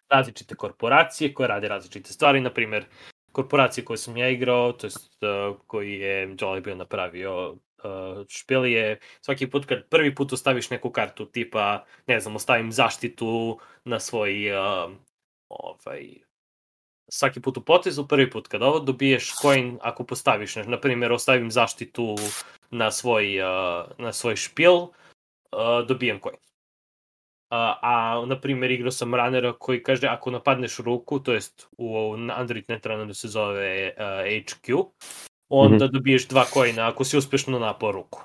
različite 0.10 0.56
korporacije 0.56 1.34
koje 1.34 1.48
rade 1.48 1.68
različite 1.68 2.14
stvari, 2.14 2.42
na 2.42 2.54
primer, 2.54 2.86
korporacije 3.32 3.86
koje 3.86 3.98
sam 3.98 4.18
ja 4.18 4.30
igrao, 4.30 4.72
to 4.72 4.88
jest 4.88 5.24
uh, 5.24 5.58
koji 5.68 5.94
je 5.94 6.28
Jolly 6.28 6.64
bio 6.64 6.76
napravio, 6.76 7.52
uh, 7.52 8.26
špil 8.28 8.66
je 8.66 9.00
svaki 9.22 9.50
put 9.50 9.66
kad 9.66 9.90
prvi 9.90 10.16
put 10.16 10.34
ostaviš 10.34 10.70
neku 10.70 10.92
kartu 10.92 11.26
tipa, 11.26 11.86
ne 12.08 12.20
znam, 12.20 12.36
ostavim 12.36 12.72
zaštitu 12.72 13.60
na 13.86 14.00
svoj 14.00 14.52
uh, 14.52 14.92
ovaj, 15.50 16.08
svaki 17.10 17.42
put 17.42 17.58
u 17.58 17.62
potezu, 17.62 18.08
prvi 18.08 18.30
put 18.30 18.48
kad 18.48 18.64
ovo 18.64 18.80
dobiješ 18.80 19.34
coin 19.42 19.78
ako 19.82 20.04
postaviš, 20.04 20.56
na 20.56 20.80
primjer 20.80 21.12
ostavim 21.12 21.52
zaštitu 21.52 22.16
na 22.72 22.92
svoj, 22.92 23.42
uh, 23.42 23.92
na 23.98 24.14
svoj 24.14 24.36
špil, 24.36 24.74
uh, 24.74 24.92
dobijem 25.88 26.20
coin. 26.20 26.49
A, 27.50 27.80
a 27.82 28.26
na 28.26 28.40
primjer, 28.42 28.72
igrao 28.72 28.92
sam 28.92 29.16
runnera 29.16 29.54
koji 29.54 29.84
kaže 29.84 30.08
ako 30.08 30.32
napadneš 30.32 30.78
ruku, 30.78 31.20
to 31.20 31.34
jest 31.34 31.68
u 31.78 32.14
Android 32.14 32.66
Netrunneru 32.68 33.14
se 33.14 33.28
zove 33.28 33.94
uh, 33.98 34.44
HQ, 34.46 34.86
onda 35.50 35.76
mm 35.76 35.90
-hmm. 35.90 35.94
dobiješ 35.94 36.28
dva 36.28 36.46
kojina 36.54 36.88
ako 36.88 37.04
si 37.04 37.18
uspešno 37.18 37.60
napao 37.60 37.92
ruku. 37.92 38.22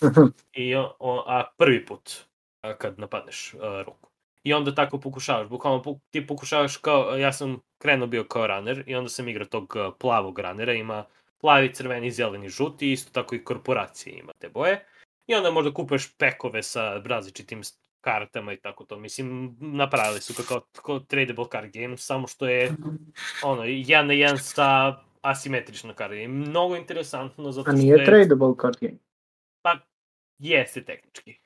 I, 0.52 0.74
o, 0.98 1.24
a 1.26 1.44
prvi 1.58 1.86
put 1.86 2.24
a, 2.60 2.76
kad 2.76 2.98
napadneš 2.98 3.54
uh, 3.54 3.60
ruku. 3.86 4.08
I 4.44 4.54
onda 4.54 4.74
tako 4.74 5.00
pokušavaš, 5.00 5.48
bukvalno 5.48 6.00
ti 6.10 6.26
pokušavaš 6.26 6.76
kao, 6.76 7.16
ja 7.16 7.32
sam 7.32 7.60
krenuo 7.78 8.06
bio 8.06 8.24
kao 8.24 8.46
runner 8.46 8.84
i 8.86 8.94
onda 8.94 9.08
sam 9.08 9.28
igrao 9.28 9.46
tog 9.46 9.76
plavog 9.98 10.38
runnera, 10.38 10.72
ima 10.72 11.04
plavi, 11.40 11.74
crveni, 11.74 12.10
zeleni, 12.10 12.48
žuti, 12.48 12.92
isto 12.92 13.10
tako 13.12 13.34
i 13.34 13.44
korporacije 13.44 14.18
ima 14.18 14.32
te 14.38 14.48
boje. 14.48 14.86
I 15.26 15.34
onda 15.34 15.50
možda 15.50 15.74
kupeš 15.74 16.16
pekove 16.16 16.62
sa 16.62 17.02
različitim 17.04 17.62
kartama 18.02 18.52
i 18.52 18.56
tako 18.56 18.84
to. 18.84 18.98
Mislim, 18.98 19.56
napravili 19.60 20.20
su 20.20 20.44
kao, 20.48 20.60
kao 20.82 21.00
tradable 21.00 21.44
card 21.52 21.72
game, 21.72 21.96
samo 21.96 22.26
što 22.26 22.46
je 22.48 22.72
ono, 23.44 23.64
jedan 23.64 24.06
na 24.06 24.12
jedan 24.12 24.38
sa 24.38 24.96
asimetrično 25.20 25.92
card 25.92 26.12
game. 26.12 26.28
Mnogo 26.28 26.76
interesantno 26.76 27.52
zato 27.52 27.62
što 27.62 27.70
A 27.70 27.74
nije 27.74 27.96
je... 27.96 28.04
tradable 28.04 28.54
card 28.60 28.76
game? 28.80 28.98
Pa, 29.62 29.78
jeste 30.38 30.84
tehnički. 30.84 31.38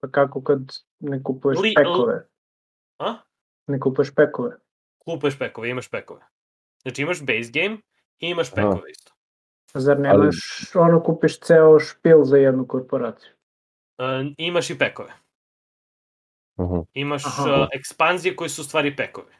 Pa 0.00 0.08
kako 0.10 0.42
kad 0.42 0.60
ne 1.00 1.22
kupuješ 1.22 1.58
Li, 1.58 1.72
pekove? 1.76 2.28
A? 2.98 3.14
Ne 3.66 3.80
kupuješ 3.80 4.14
pekove? 4.14 4.56
Kupuješ 4.98 5.38
pekove, 5.38 5.70
imaš 5.70 5.88
pekove. 5.90 6.20
Znači 6.82 7.02
imaš 7.02 7.20
base 7.20 7.50
game 7.52 7.78
i 8.18 8.28
imaš 8.28 8.50
pekove 8.50 8.74
Aha. 8.74 8.88
isto. 8.90 9.12
Zar 9.74 10.00
nemaš, 10.00 10.36
Ali... 10.74 10.84
ono 10.84 11.02
kupiš 11.02 11.40
ceo 11.40 11.78
špil 11.78 12.24
za 12.24 12.36
jednu 12.36 12.66
korporaciju? 12.66 13.32
Uh, 13.98 14.32
imaš 14.38 14.70
i 14.70 14.78
pekove. 14.78 15.12
Aha. 16.56 16.84
Imaš 16.92 17.26
aha. 17.26 17.42
Uh, 17.42 17.68
ekspanzije 17.72 18.36
koje 18.36 18.48
su 18.48 18.62
u 18.62 18.64
stvari 18.64 18.96
pekovi. 18.96 19.34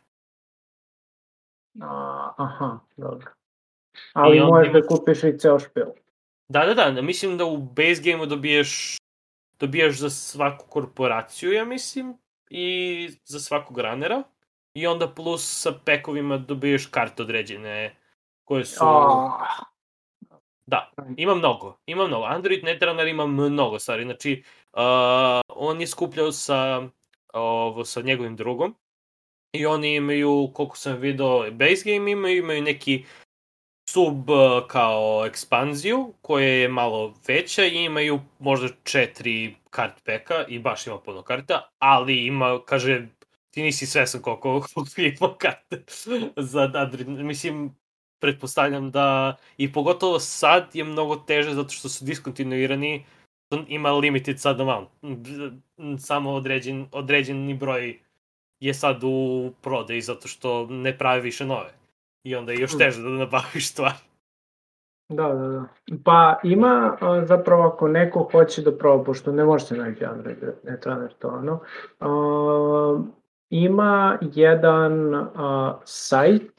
A, 1.80 2.32
aha, 2.36 2.78
dobro. 2.96 3.30
Ali 4.12 4.40
možeš 4.40 4.72
da 4.72 4.78
imaš... 4.78 4.88
da 4.88 4.96
kupiš 4.96 5.24
i 5.24 5.38
ceo 5.38 5.58
špil. 5.58 5.86
Da, 6.48 6.66
da, 6.66 6.90
da, 6.90 7.02
mislim 7.02 7.38
da 7.38 7.44
u 7.44 7.56
base 7.56 8.02
game-u 8.04 8.26
dobiješ 8.26 8.96
dobijaš 9.60 9.98
za 9.98 10.10
svaku 10.10 10.66
korporaciju, 10.66 11.52
ja 11.52 11.64
mislim, 11.64 12.18
i 12.50 13.08
za 13.24 13.40
svakog 13.40 13.78
ranera. 13.78 14.22
I 14.74 14.86
onda 14.86 15.08
plus 15.08 15.62
sa 15.62 15.72
pekovima 15.84 16.38
dobiješ 16.38 16.86
karte 16.86 17.22
određene 17.22 17.96
koje 18.44 18.64
su... 18.64 18.84
Oh. 18.84 19.32
Da, 20.66 20.90
ima 21.16 21.34
mnogo, 21.34 21.78
ima 21.86 22.06
mnogo. 22.06 22.24
Android 22.24 22.64
Netrunner 22.64 23.06
ima 23.06 23.26
mnogo 23.26 23.78
stvari, 23.78 24.04
znači 24.04 24.44
uh, 24.72 24.80
on 25.48 25.80
je 25.80 25.86
skupljao 25.86 26.32
sa 26.32 26.82
ovo, 27.34 27.84
sa 27.84 28.00
njegovim 28.00 28.36
drugom. 28.36 28.74
I 29.52 29.66
oni 29.66 29.94
imaju, 29.94 30.50
koliko 30.54 30.76
sam 30.76 30.96
video, 30.96 31.50
base 31.50 31.82
game 31.84 32.10
imaju, 32.10 32.38
imaju 32.38 32.62
neki 32.62 33.04
sub 33.90 34.28
kao 34.68 35.26
ekspanziju 35.26 36.12
koja 36.22 36.48
je 36.48 36.68
malo 36.68 37.14
veća 37.26 37.64
i 37.64 37.84
imaju 37.84 38.20
možda 38.38 38.68
četiri 38.84 39.56
kart 39.70 40.04
peka 40.04 40.44
i 40.48 40.58
baš 40.58 40.86
ima 40.86 40.98
puno 40.98 41.22
karta, 41.22 41.70
ali 41.78 42.26
ima, 42.26 42.60
kaže, 42.66 43.06
ti 43.50 43.62
nisi 43.62 43.86
svesan 43.86 44.22
koliko, 44.22 44.60
koliko 44.74 45.00
ima 45.00 45.34
karta 45.38 45.76
za 46.52 46.70
Android. 46.74 47.08
Mislim, 47.08 47.74
pretpostavljam 48.20 48.90
da 48.90 49.36
i 49.56 49.72
pogotovo 49.72 50.18
sad 50.18 50.70
je 50.72 50.84
mnogo 50.84 51.16
teže 51.16 51.54
zato 51.54 51.68
što 51.68 51.88
su 51.88 52.04
diskontinuirani 52.04 53.04
ima 53.68 53.92
limited 53.92 54.40
sad 54.40 54.60
amount. 54.60 54.88
Samo 55.98 56.32
određen, 56.32 56.86
određeni 56.92 57.54
broj 57.54 57.98
je 58.60 58.74
sad 58.74 59.00
u 59.04 59.50
prodaji 59.60 60.00
zato 60.00 60.28
što 60.28 60.66
ne 60.66 60.98
pravi 60.98 61.20
više 61.20 61.46
nove. 61.46 61.74
I 62.22 62.34
onda 62.34 62.52
je 62.52 62.60
još 62.60 62.70
hmm. 62.70 62.78
teže 62.78 63.02
da 63.02 63.08
nabaviš 63.08 63.70
stvar. 63.70 63.92
Da, 65.08 65.28
da, 65.28 65.48
da. 65.48 65.64
Pa 66.04 66.40
ima 66.44 66.96
zapravo 67.24 67.62
ako 67.62 67.88
neko 67.88 68.28
hoće 68.32 68.62
da 68.62 68.78
proba, 68.78 69.04
pošto 69.04 69.32
ne 69.32 69.44
može 69.44 69.64
se 69.64 69.76
naći 69.76 70.04
Android 70.04 70.38
Netrunner 70.62 71.12
to 71.18 71.28
ono, 71.28 71.60
ima 73.50 74.18
jedan 74.20 75.12
sajt 75.84 76.52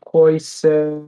koji 0.00 0.40
se 0.40 1.02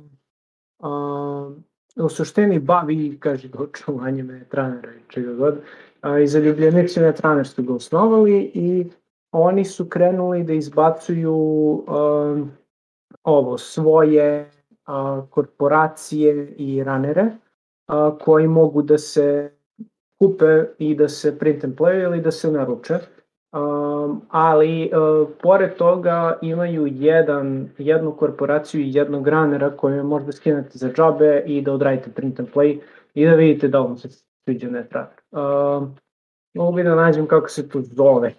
u 1.96 2.08
suštini 2.08 2.58
bavi, 2.58 3.16
kaže, 3.20 3.48
očuvanjem 3.58 4.26
netranera 4.26 4.90
i 4.92 5.12
čega 5.12 5.32
god. 5.34 5.54
A, 6.00 6.18
I 6.18 6.26
zaljubljenici 6.26 7.00
netraner 7.00 7.48
su 7.48 7.62
ga 7.62 7.74
osnovali 7.74 8.50
i 8.54 8.86
oni 9.32 9.64
su 9.64 9.88
krenuli 9.88 10.44
da 10.44 10.52
izbacuju 10.52 11.34
um, 11.34 12.50
ovo, 13.24 13.58
svoje 13.58 14.50
a, 14.86 15.22
korporacije 15.30 16.54
i 16.58 16.84
ranere 16.84 17.30
a, 17.86 18.18
koji 18.20 18.48
mogu 18.48 18.82
da 18.82 18.98
se 18.98 19.52
kupe 20.18 20.64
i 20.78 20.94
da 20.94 21.08
se 21.08 21.38
print 21.38 21.64
and 21.64 21.74
play 21.76 22.02
ili 22.02 22.20
da 22.20 22.30
se 22.30 22.50
naruče. 22.52 22.98
Um, 23.52 24.22
ali 24.28 24.90
uh, 24.92 25.28
pored 25.42 25.76
toga 25.76 26.38
imaju 26.42 26.86
jedan, 26.86 27.70
jednu 27.78 28.16
korporaciju 28.16 28.80
i 28.80 28.94
jednog 28.94 29.28
ranera 29.28 29.76
koju 29.76 30.04
možda 30.04 30.32
skinete 30.32 30.78
za 30.78 30.92
džabe 30.92 31.42
i 31.46 31.62
da 31.62 31.72
odradite 31.72 32.10
print 32.10 32.40
and 32.40 32.48
play 32.54 32.80
i 33.14 33.26
da 33.26 33.34
vidite 33.34 33.68
da 33.68 33.80
vam 33.80 33.96
se 33.96 34.08
sviđa 34.44 34.70
netraner. 34.70 35.10
Um, 35.30 35.94
mogu 36.54 36.76
bi 36.76 36.82
da 36.82 36.94
nađem 36.94 37.26
kako 37.26 37.48
se 37.48 37.68
to 37.68 37.80
zove, 37.80 38.34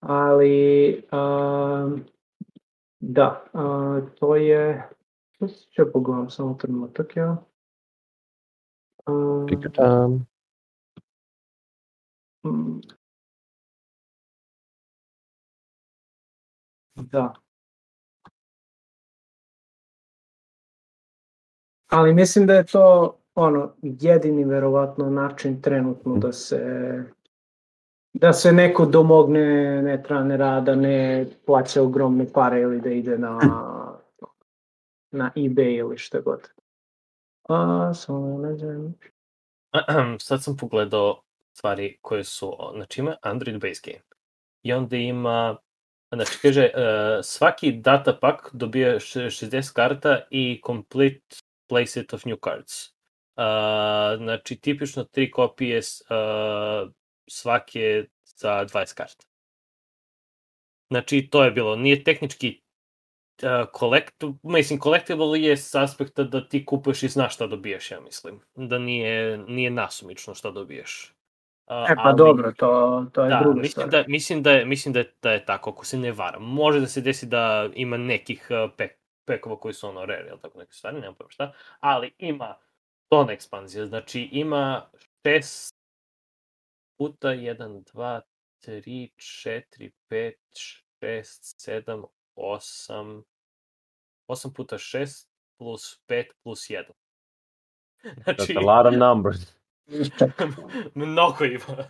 ali 0.00 0.94
um, 1.12 2.04
da, 3.00 3.44
uh, 3.52 4.08
to 4.18 4.36
je, 4.36 4.88
ću 5.70 5.92
pogledam 5.92 6.30
samo 6.30 6.54
trenutak, 6.54 7.16
ja. 7.16 7.36
Um, 9.06 9.46
Take 9.48 9.68
Da. 17.02 17.34
Ali 21.90 22.14
mislim 22.14 22.46
da 22.46 22.54
je 22.54 22.66
to 22.66 23.16
ono 23.34 23.74
jedini 23.82 24.44
verovatno 24.44 25.10
način 25.10 25.62
trenutno 25.62 26.16
da 26.16 26.32
se 26.32 27.04
da 28.12 28.32
se 28.32 28.52
neko 28.52 28.86
domogne 28.86 29.82
netranera, 29.82 30.60
da 30.60 30.74
ne 30.74 31.26
plaća 31.46 31.82
ogromne 31.82 32.32
pare 32.32 32.60
ili 32.60 32.80
da 32.80 32.90
ide 32.90 33.18
na 33.18 33.38
na 35.10 35.30
eBay 35.36 35.78
ili 35.78 35.98
šta 35.98 36.20
god. 36.20 36.40
A, 37.48 37.94
samo 37.94 38.38
ne 38.38 38.56
znam. 38.56 38.94
Sad 40.20 40.42
sam 40.42 40.56
pogledao 40.56 41.22
stvari 41.52 41.98
koje 42.00 42.24
su, 42.24 42.52
znači 42.74 43.00
ima 43.00 43.16
Android 43.22 43.60
base 43.60 43.80
game 43.84 44.04
i 44.62 44.72
onda 44.72 44.96
ima 44.96 45.56
Znači, 46.12 46.38
kaže, 46.42 46.70
uh, 46.74 47.24
svaki 47.24 47.72
data 47.72 48.18
pack 48.20 48.40
dobija 48.52 48.94
60 48.94 49.72
karta 49.72 50.20
i 50.30 50.60
complete 50.66 51.36
playset 51.70 52.14
of 52.14 52.24
new 52.24 52.36
cards. 52.44 52.88
Uh, 53.36 54.16
znači, 54.16 54.56
tipično 54.56 55.04
tri 55.04 55.30
kopije 55.30 55.78
uh, 55.78 56.90
svake 57.30 58.04
za 58.24 58.66
20 58.66 58.94
karta. 58.94 59.26
Znači, 60.90 61.28
to 61.30 61.44
je 61.44 61.50
bilo. 61.50 61.76
Nije 61.76 62.04
tehnički 62.04 62.62
uh, 63.42 63.48
collect, 63.78 64.24
mislim, 64.42 64.80
collectible 64.80 65.40
je 65.40 65.56
s 65.56 65.74
aspekta 65.74 66.24
da 66.24 66.48
ti 66.48 66.64
kupuješ 66.64 67.02
i 67.02 67.08
znaš 67.08 67.34
šta 67.34 67.46
dobijaš, 67.46 67.90
ja 67.90 68.00
mislim. 68.00 68.40
Da 68.54 68.78
nije, 68.78 69.38
nije 69.38 69.70
nasumično 69.70 70.34
šta 70.34 70.50
dobiješ. 70.50 71.17
Uh, 71.70 71.90
e 71.90 71.94
pa 71.94 72.02
ali, 72.02 72.16
dobro, 72.16 72.52
to, 72.56 73.06
to 73.12 73.24
je 73.24 73.30
da, 73.30 73.40
druga 73.42 73.60
mislim 73.60 73.70
stvar. 73.70 73.88
da, 73.88 74.04
mislim 74.08 74.42
da 74.42 74.50
je, 74.50 74.64
mislim 74.64 74.92
da 74.92 74.98
je, 74.98 75.12
da 75.22 75.32
je 75.32 75.44
tako, 75.44 75.70
ako 75.70 75.84
se 75.84 75.98
ne 75.98 76.12
varam. 76.12 76.42
Može 76.42 76.80
da 76.80 76.86
se 76.86 77.00
desi 77.00 77.26
da 77.26 77.68
ima 77.74 77.96
nekih 77.96 78.48
uh, 78.50 78.70
pek, 78.76 78.92
pekova 79.24 79.60
koji 79.60 79.74
su 79.74 79.88
ono 79.88 80.04
rare, 80.04 80.26
ili 80.28 80.40
tako 80.40 80.58
neke 80.58 80.72
stvari, 80.72 81.00
nemam 81.00 81.14
pojma 81.14 81.30
šta, 81.30 81.52
ali 81.80 82.14
ima 82.18 82.56
ton 83.08 83.30
ekspanzija, 83.30 83.86
znači 83.86 84.28
ima 84.32 84.90
šest 85.26 85.74
puta 86.98 87.28
1, 87.28 87.82
2, 87.94 88.20
3, 88.66 89.10
4, 89.16 89.90
5, 90.10 90.32
6, 91.00 91.82
7, 91.86 92.04
8, 92.36 93.22
8 94.28 94.54
puta 94.54 94.78
6 94.78 95.26
plus 95.58 96.00
5 96.08 96.24
plus 96.42 96.70
1. 96.70 96.84
That's 98.26 98.56
a 98.56 98.60
lot 98.60 98.86
of 98.86 98.94
numbers. 98.94 99.57
mnogo 100.94 101.44
ima. 101.44 101.84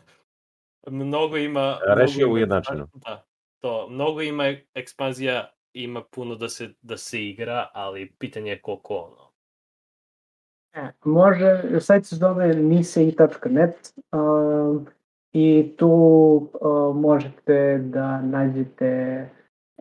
Mnogo 0.87 1.37
ima... 1.37 1.79
Reši 1.87 2.19
mnogo 2.19 2.29
je 2.29 2.33
ujednačeno. 2.35 2.89
Da, 2.95 3.25
to. 3.61 3.89
Mnogo 3.91 4.23
ima 4.23 4.45
ekspanzija, 4.75 5.51
ima 5.73 6.03
puno 6.11 6.35
da 6.35 6.49
se, 6.49 6.69
da 6.83 6.97
se 6.97 7.25
igra, 7.25 7.69
ali 7.73 8.13
pitanje 8.19 8.51
je 8.51 8.61
koliko 8.61 8.95
ono. 8.95 9.29
E, 10.73 10.93
može, 11.05 11.81
sajt 11.81 12.07
se 12.07 12.17
zove 12.17 12.55
nisei.net 12.55 13.95
um, 14.13 14.87
i 15.33 15.75
tu 15.77 15.89
uh, 16.61 16.97
možete 16.97 17.79
da 17.79 18.21
nađete 18.23 19.29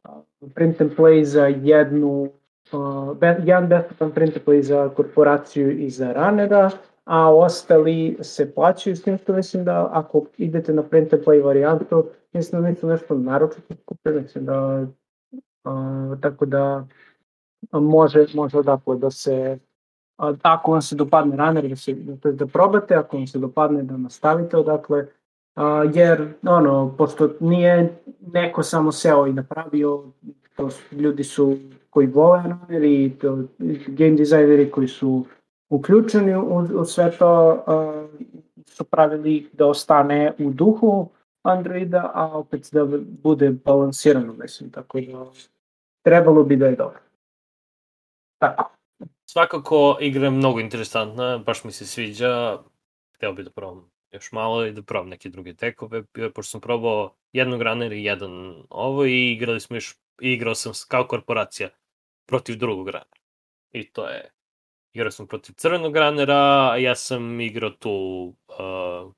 uh, 0.04 0.24
print 0.56 0.82
and 0.82 0.92
play 0.98 1.24
za 1.24 1.46
jednu 1.48 2.32
uh, 2.72 3.18
be, 3.18 3.38
jedan 3.44 3.68
besplatan 3.68 4.12
print 4.12 4.38
and 4.38 4.46
play 4.46 4.62
za 4.62 4.90
korporaciju 4.90 5.80
i 5.80 5.90
za 5.90 6.12
ranera, 6.12 6.72
a 7.08 7.36
ostali 7.36 8.18
se 8.22 8.54
plaćaju, 8.54 8.96
s 8.96 9.04
tim 9.04 9.18
što 9.18 9.34
mislim 9.34 9.66
da 9.66 9.90
ako 9.92 10.26
idete 10.38 10.74
na 10.74 10.84
print 10.84 11.14
and 11.14 11.24
play 11.24 11.44
varijantu, 11.44 12.06
mislim 12.34 12.62
da 12.62 12.70
nisu 12.70 12.88
nešto 12.88 13.16
naročito 13.16 13.74
skupe, 13.82 14.12
mislim 14.12 14.46
da 14.46 14.86
uh, 15.64 16.20
tako 16.22 16.46
da 16.46 16.88
može, 17.72 18.26
može 18.34 18.58
odatle 18.58 18.98
da 18.98 19.12
se 19.12 19.60
a, 20.18 20.34
ako 20.42 20.72
vam 20.72 20.82
se 20.82 20.96
dopadne 20.96 21.36
runner, 21.36 21.70
da, 21.70 21.76
se, 21.76 21.92
je 21.92 22.32
da 22.32 22.48
probate, 22.48 22.96
ako 22.96 23.18
vam 23.18 23.28
se 23.28 23.40
dopadne 23.40 23.84
da 23.84 23.98
nastavite 23.98 24.58
odakle, 24.58 25.06
a, 25.56 25.84
jer 25.94 26.34
ono, 26.48 26.96
pošto 26.98 27.30
nije 27.40 28.00
neko 28.34 28.64
samo 28.64 28.92
seo 28.92 29.28
i 29.28 29.34
napravio, 29.34 30.04
to 30.56 30.70
su, 30.70 30.96
ljudi 30.96 31.24
su 31.24 31.58
koji 31.90 32.08
vole 32.08 32.44
runner 32.44 32.84
i 32.84 33.14
to, 33.22 33.44
game 33.88 34.16
designeri 34.16 34.72
koji 34.72 34.88
su 34.88 35.26
uključeni 35.70 36.36
u, 36.36 36.58
u 36.58 36.86
sve 36.86 37.12
to 37.18 37.64
a, 37.68 38.08
su 38.66 38.84
pravili 38.84 39.50
da 39.54 39.66
ostane 39.66 40.34
u 40.40 40.52
duhu 40.52 41.10
Androida, 41.44 42.12
a 42.14 42.26
opet 42.26 42.70
da 42.72 42.86
bude 43.24 43.52
balansirano, 43.66 44.34
mislim, 44.34 44.72
tako 44.72 45.02
da 45.02 45.26
trebalo 46.04 46.44
bi 46.44 46.56
da 46.56 46.66
je 46.66 46.76
dobro. 46.76 47.00
Tako. 48.40 48.72
Svakako, 49.26 49.98
igra 50.02 50.24
je 50.24 50.32
mnogo 50.32 50.60
interesantna, 50.60 51.38
baš 51.38 51.64
mi 51.64 51.72
se 51.72 51.86
sviđa. 51.86 52.58
Hteo 53.16 53.34
bih 53.34 53.46
da 53.46 53.52
probam 53.52 53.92
još 54.12 54.32
malo 54.32 54.66
i 54.66 54.72
da 54.72 54.82
probam 54.82 55.10
neke 55.10 55.30
druge 55.30 55.54
tekove, 55.54 56.04
pošto 56.36 56.52
sam 56.52 56.62
probao 56.62 57.16
jednog 57.34 57.62
runner 57.62 57.92
i 57.92 58.04
jedan 58.04 58.64
ovo 58.70 59.06
i 59.06 59.32
igrali 59.32 59.60
smo 59.60 59.76
još, 59.76 59.96
igrao 60.22 60.56
sam 60.56 60.72
kao 60.88 61.08
korporacija 61.08 61.70
protiv 62.26 62.58
drugog 62.58 62.88
runnera. 62.88 63.18
I 63.72 63.92
to 63.92 64.08
je, 64.08 64.32
igrao 64.98 65.12
sam 65.12 65.28
protiv 65.28 65.54
crvenog 65.54 65.98
runnera, 65.98 66.72
a 66.72 66.78
ja 66.78 66.96
sam 66.96 67.42
igrao 67.42 67.70
tu 67.70 67.92
uh, 68.48 69.14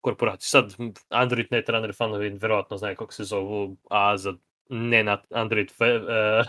korporaciju. 0.00 0.48
Sad, 0.48 0.74
Android 1.08 1.46
Net 1.50 1.68
runner 1.68 1.94
fanovi 1.94 2.30
verovatno 2.30 2.76
znaju 2.76 2.96
kako 2.96 3.12
se 3.12 3.24
zovu, 3.24 3.76
a 3.90 4.16
za 4.16 4.34
ne 4.68 5.04
na 5.04 5.22
Android 5.30 5.70
fe, 5.72 5.96
uh, 5.96 6.46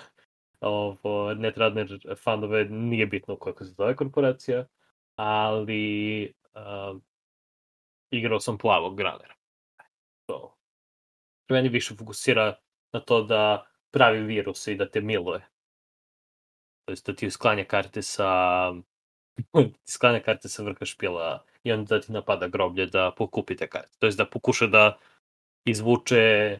ovo, 0.59 1.33
Netrunner 1.33 1.99
fanove 2.23 2.65
nije 2.65 3.05
bitno 3.05 3.37
kako 3.37 3.63
se 3.63 3.73
zove 3.77 3.95
korporacija, 3.95 4.65
ali 5.15 6.33
uh, 6.53 7.01
igrao 8.11 8.39
sam 8.39 8.57
plavog 8.57 8.97
granera. 8.97 9.33
To. 10.25 10.57
Meni 11.49 11.69
više 11.69 11.95
fokusira 11.95 12.55
na 12.93 12.99
to 12.99 13.21
da 13.23 13.65
pravi 13.91 14.23
virus 14.23 14.67
i 14.67 14.75
da 14.75 14.89
te 14.89 15.01
miluje. 15.01 15.54
To 16.85 16.91
jest 16.91 17.05
da 17.05 17.15
ti 17.15 17.31
sklanja 17.31 17.65
karte 17.65 18.01
sa 18.01 18.73
sklanja 19.95 20.19
karte 20.19 20.49
sa 20.49 20.63
vrha 20.63 20.85
špila 20.85 21.43
i 21.63 21.71
onda 21.71 21.95
da 21.95 22.01
ti 22.01 22.11
napada 22.11 22.47
groblje 22.47 22.85
da 22.85 23.11
pokupi 23.17 23.55
te 23.55 23.67
karte. 23.69 23.97
To 23.99 24.05
jest 24.05 24.17
da 24.17 24.29
pokuša 24.29 24.67
da 24.67 24.97
izvuče 25.65 26.59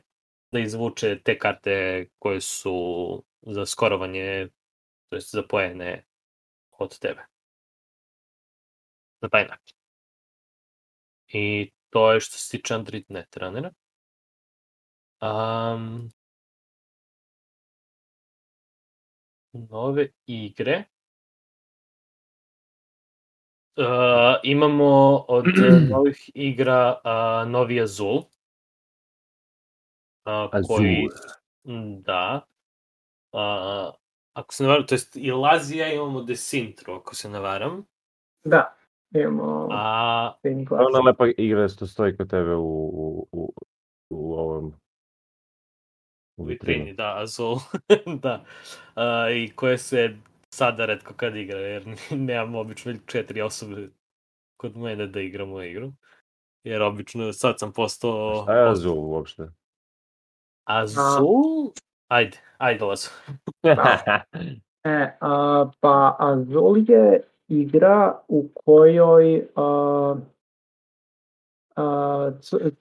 da 0.52 0.60
izvuče 0.60 1.20
te 1.24 1.38
karte 1.40 2.08
koje 2.20 2.42
su 2.42 3.24
za 3.42 3.66
skorovanje, 3.66 4.50
to 5.10 5.16
jest 5.16 5.32
za 5.32 5.44
poene 5.44 6.06
od 6.72 7.00
tebe. 7.00 7.26
Na 9.22 9.30
taj 9.30 9.48
način. 9.48 9.78
I 11.28 11.72
to 11.90 12.12
je 12.14 12.20
što 12.20 12.38
se 12.38 12.58
tiče 12.58 12.74
Android 12.74 13.06
Netrunnera. 13.10 13.72
Um, 15.22 16.10
nove 19.56 20.08
igre. 20.26 20.84
Uh, 23.78 24.40
imamo 24.44 25.26
od 25.28 25.46
novih 25.92 26.30
igra 26.34 27.02
uh, 27.04 27.52
Novi 27.52 27.82
Azul. 27.82 28.18
Uh, 30.26 30.50
koji, 30.68 31.08
Mm, 31.68 32.02
da. 32.02 32.46
Uh, 33.34 33.94
ako 34.34 34.54
se 34.54 34.64
ne 34.64 34.70
varam, 34.70 34.86
to 34.88 34.96
jest 34.96 35.16
i 35.16 35.32
Lazija 35.32 35.94
imamo 35.94 36.24
Desintro, 36.24 36.96
ako 36.96 37.16
se 37.16 37.30
ne 37.30 37.40
varam. 37.40 37.86
Da, 38.44 38.76
imamo 39.16 39.68
A 39.72 40.34
ona 40.70 41.00
lepa 41.00 41.28
igra 41.38 41.68
što 41.68 41.88
stoji 41.88 42.18
kod 42.18 42.30
tebe 42.30 42.56
u, 42.56 42.90
u, 42.94 43.28
u, 43.32 43.54
u 44.10 44.34
ovom 44.34 44.74
u 46.38 46.44
vitrini. 46.46 46.78
vitrini, 46.78 46.94
da, 46.98 47.14
Azul, 47.18 47.58
da. 48.24 48.44
A, 48.96 49.30
I 49.30 49.52
koje 49.56 49.78
se 49.78 50.16
sada 50.50 50.86
redko 50.86 51.14
kad 51.14 51.36
igra, 51.36 51.60
jer 51.60 51.84
nemam 52.12 52.56
obično 52.56 52.94
četiri 53.06 53.42
osobe 53.42 53.90
kod 54.58 54.78
mene 54.78 55.08
da 55.08 55.22
igramo 55.22 55.62
igru. 55.62 55.92
Jer 56.64 56.82
obično 56.82 57.34
sad 57.34 57.60
sam 57.60 57.74
postao... 57.74 58.44
Šta 58.44 58.54
je 58.54 58.70
Azul 58.70 58.98
uopšte? 58.98 59.50
Azul? 60.64 61.72
Ajde, 62.08 62.38
ajde 62.58 62.86
Lazo. 62.86 63.10
E, 64.88 65.18
a, 65.22 65.72
pa 65.80 66.16
Azul 66.20 66.90
je 66.90 67.24
igra 67.48 68.20
u 68.28 68.50
kojoj 68.54 69.48
a, 69.56 70.16
a, 71.76 72.32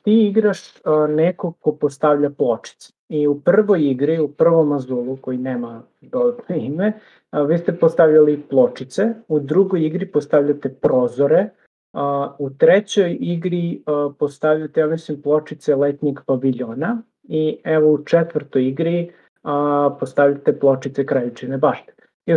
ti 0.02 0.26
igraš 0.26 0.76
a, 0.84 1.06
nekog 1.06 1.58
ko 1.60 1.72
postavlja 1.72 2.30
pločice. 2.30 2.92
I 3.08 3.26
u 3.26 3.40
prvoj 3.40 3.90
igri, 3.90 4.18
u 4.20 4.28
prvom 4.28 4.72
Azulu, 4.72 5.16
koji 5.16 5.38
nema 5.38 5.82
dodatno 6.00 6.56
ime, 6.56 6.92
a, 7.30 7.42
vi 7.42 7.58
ste 7.58 7.72
postavljali 7.72 8.42
pločice, 8.50 9.14
u 9.28 9.40
drugoj 9.40 9.86
igri 9.86 10.06
postavljate 10.06 10.68
prozore, 10.68 11.48
a, 11.92 12.36
u 12.38 12.50
trećoj 12.50 13.16
igri 13.20 13.82
a, 13.86 14.10
postavljate, 14.18 14.80
ja 14.80 14.86
mislim, 14.86 15.22
pločice 15.22 15.76
letnjeg 15.76 16.20
paviljona 16.26 17.02
i 17.22 17.58
evo 17.64 17.92
u 17.92 18.04
četvrtoj 18.04 18.68
igri 18.68 19.10
a, 19.42 19.96
postavljate 20.00 20.58
pločice 20.58 21.06
krajičine 21.06 21.58
bašte. 21.58 21.92
I 22.26 22.34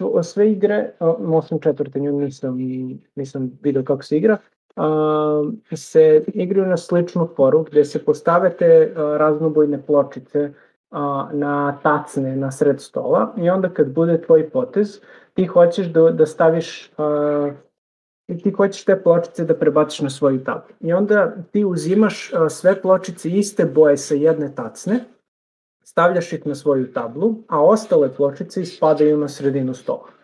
u 0.00 0.22
sve 0.22 0.52
igre, 0.52 0.90
a, 0.98 1.10
osim 1.10 1.60
četvrte, 1.60 2.00
nju 2.00 2.12
nisam, 2.20 2.58
nisam 3.14 3.58
vidio 3.62 3.82
kako 3.84 4.02
se 4.02 4.16
igra, 4.16 4.38
a, 4.76 5.42
se 5.74 6.24
igraju 6.26 6.66
na 6.66 6.76
sličnu 6.76 7.28
foru 7.36 7.62
gde 7.62 7.84
se 7.84 8.04
postavete 8.04 8.92
raznobojne 8.96 9.82
pločice 9.82 10.52
na 11.32 11.78
tacne 11.82 12.36
na 12.36 12.50
sred 12.50 12.80
stola 12.80 13.34
i 13.36 13.50
onda 13.50 13.68
kad 13.68 13.92
bude 13.92 14.22
tvoj 14.22 14.50
potez, 14.50 15.00
ti 15.34 15.46
hoćeš 15.46 15.86
da, 15.86 16.10
da 16.10 16.26
staviš 16.26 16.90
ti 18.42 18.50
hoćeš 18.50 18.84
te 18.84 19.02
pločice 19.02 19.44
da 19.44 19.54
prebaciš 19.54 20.00
na 20.00 20.10
svoju 20.10 20.44
tablu. 20.44 20.74
I 20.80 20.92
onda 20.92 21.32
ti 21.52 21.64
uzimaš 21.64 22.30
sve 22.50 22.82
pločice 22.82 23.30
iste 23.30 23.64
boje 23.64 23.96
sa 23.96 24.14
jedne 24.14 24.54
tacne 24.54 25.04
stavljaš 25.86 26.32
ih 26.32 26.46
na 26.46 26.54
svoju 26.54 26.92
tablu, 26.92 27.34
a 27.48 27.64
ostale 27.64 28.14
pločice 28.14 28.62
ispadaju 28.62 29.18
na 29.18 29.28
sredinu 29.28 29.74
stola. 29.74 30.15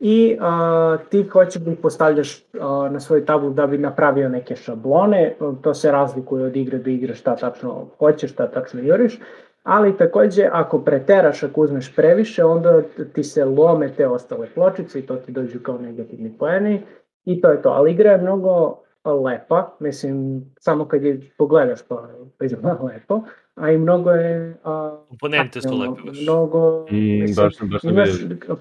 I 0.00 0.36
a, 0.40 0.96
ti 1.10 1.22
hoćeš 1.22 1.62
da 1.62 1.70
ih 1.70 1.78
postavljaš 1.82 2.44
a, 2.60 2.88
na 2.92 3.00
svoju 3.00 3.24
tablu 3.24 3.50
da 3.50 3.66
bi 3.66 3.78
napravio 3.78 4.28
neke 4.28 4.56
šablone, 4.56 5.34
to 5.62 5.74
se 5.74 5.92
razlikuje 5.92 6.44
od 6.44 6.56
igre 6.56 6.78
do 6.78 6.90
igre 6.90 7.14
šta 7.14 7.36
tačno 7.36 7.86
hoćeš, 7.98 8.32
šta 8.32 8.46
tačno 8.46 8.80
juriš, 8.80 9.20
ali 9.62 9.96
takođe 9.96 10.48
ako 10.52 10.78
preteraš, 10.78 11.42
ako 11.42 11.60
uzmeš 11.60 11.96
previše, 11.96 12.44
onda 12.44 12.82
ti 13.12 13.24
se 13.24 13.44
lome 13.44 13.88
te 13.96 14.08
ostale 14.08 14.48
pločice 14.54 14.98
i 14.98 15.06
to 15.06 15.16
ti 15.16 15.32
dođu 15.32 15.60
kao 15.62 15.78
negativni 15.78 16.32
poeni 16.38 16.82
i 17.24 17.40
to 17.40 17.50
je 17.50 17.62
to. 17.62 17.68
Ali 17.68 17.90
igra 17.90 18.10
je 18.10 18.18
mnogo 18.18 18.82
lepa, 19.04 19.76
mislim, 19.80 20.44
samo 20.60 20.84
kad 20.84 21.04
je 21.04 21.30
pogledaš 21.38 21.82
pa, 21.88 22.08
pa 22.38 22.44
izgleda 22.44 22.78
lepo, 22.82 23.22
a 23.54 23.70
i 23.70 23.78
mnogo 23.78 24.10
je... 24.10 24.56
A, 24.64 24.98
Komponente 25.08 25.60
su 25.62 25.78
lepe 25.78 26.02
baš. 26.06 26.20
Mnogo, 26.22 26.86
Mm, 26.90 27.20
mislim, 27.20 27.44
baš 27.44 27.56
sam, 27.56 27.68
baš 27.68 27.84
imaš, 27.84 28.08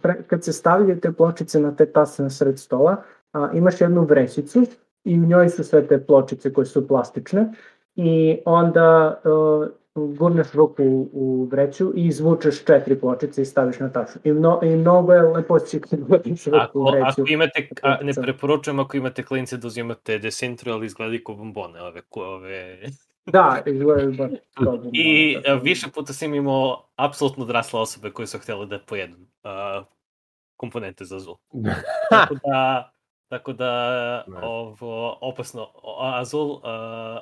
pre, 0.02 0.24
kad 0.28 0.44
se 0.44 0.54
stavljaju 0.54 1.00
te 1.00 1.12
pločice 1.12 1.60
na 1.60 1.76
te 1.76 1.86
tase 1.86 2.24
na 2.24 2.30
sred 2.30 2.60
stola, 2.60 3.04
a, 3.34 3.50
imaš 3.54 3.82
jednu 3.82 4.04
vrećicu 4.04 4.64
i 5.04 5.20
u 5.20 5.26
njoj 5.26 5.50
su 5.50 5.64
sve 5.64 5.88
te 5.88 6.06
pločice 6.06 6.54
koje 6.54 6.66
su 6.66 6.88
plastične 6.88 7.54
i 7.96 8.40
onda 8.46 9.20
uh, 9.24 9.68
gurneš 9.96 10.52
ruku 10.54 10.84
u, 10.84 11.10
u 11.14 11.46
vreću 11.52 11.94
i 11.96 12.06
izvučeš 12.08 12.66
četiri 12.66 13.00
pločice 13.00 13.42
i 13.42 13.46
staviš 13.46 13.80
na 13.80 13.92
tašu. 13.92 14.20
I, 14.24 14.32
mno, 14.32 14.60
i 14.64 14.76
mnogo 14.76 15.14
je 15.14 15.22
lepo 15.22 15.60
si 15.60 15.82
kad 15.90 16.00
gurneš 16.00 16.46
ruku 16.46 16.58
u 16.80 16.82
Ako, 16.88 16.92
vreću. 16.92 17.22
ako 17.22 17.32
imate, 17.32 17.70
a, 17.82 17.98
ne 18.04 18.14
preporučujem 18.14 18.80
ako 18.80 18.98
imate 18.98 19.24
klince 19.24 19.58
da 19.58 19.68
uzimate 19.68 20.18
Decentro, 20.20 20.74
ali 20.74 20.86
izgleda 20.86 21.18
kao 21.26 21.36
bombone, 21.36 21.82
ove, 21.82 22.02
ko- 22.10 22.26
ove... 22.26 22.80
Da, 23.26 23.64
izgledaju 23.66 24.14
baš 24.14 24.32
kao 24.54 24.74
I 24.94 25.34
bombone, 25.36 25.44
tako 25.44 25.52
a, 25.52 25.56
da. 25.56 25.62
više 25.62 25.88
puta 25.96 26.14
sam 26.14 26.34
imao 26.34 26.90
apsolutno 26.96 27.44
odrasle 27.44 27.80
osobe 27.80 28.12
koje 28.12 28.28
su 28.28 28.40
htjele 28.40 28.66
da 28.66 28.80
pojedu 28.80 29.18
a, 29.44 29.84
komponente 30.56 31.06
za 31.06 31.16
Azul. 31.16 31.36
Tako 32.10 32.34
da, 32.34 32.92
tako 33.30 33.53
da 33.53 34.23
Nice. 34.27 34.39
ovo, 34.45 35.17
opasno, 35.21 35.67
Azul, 35.99 36.59
a, 36.63 36.71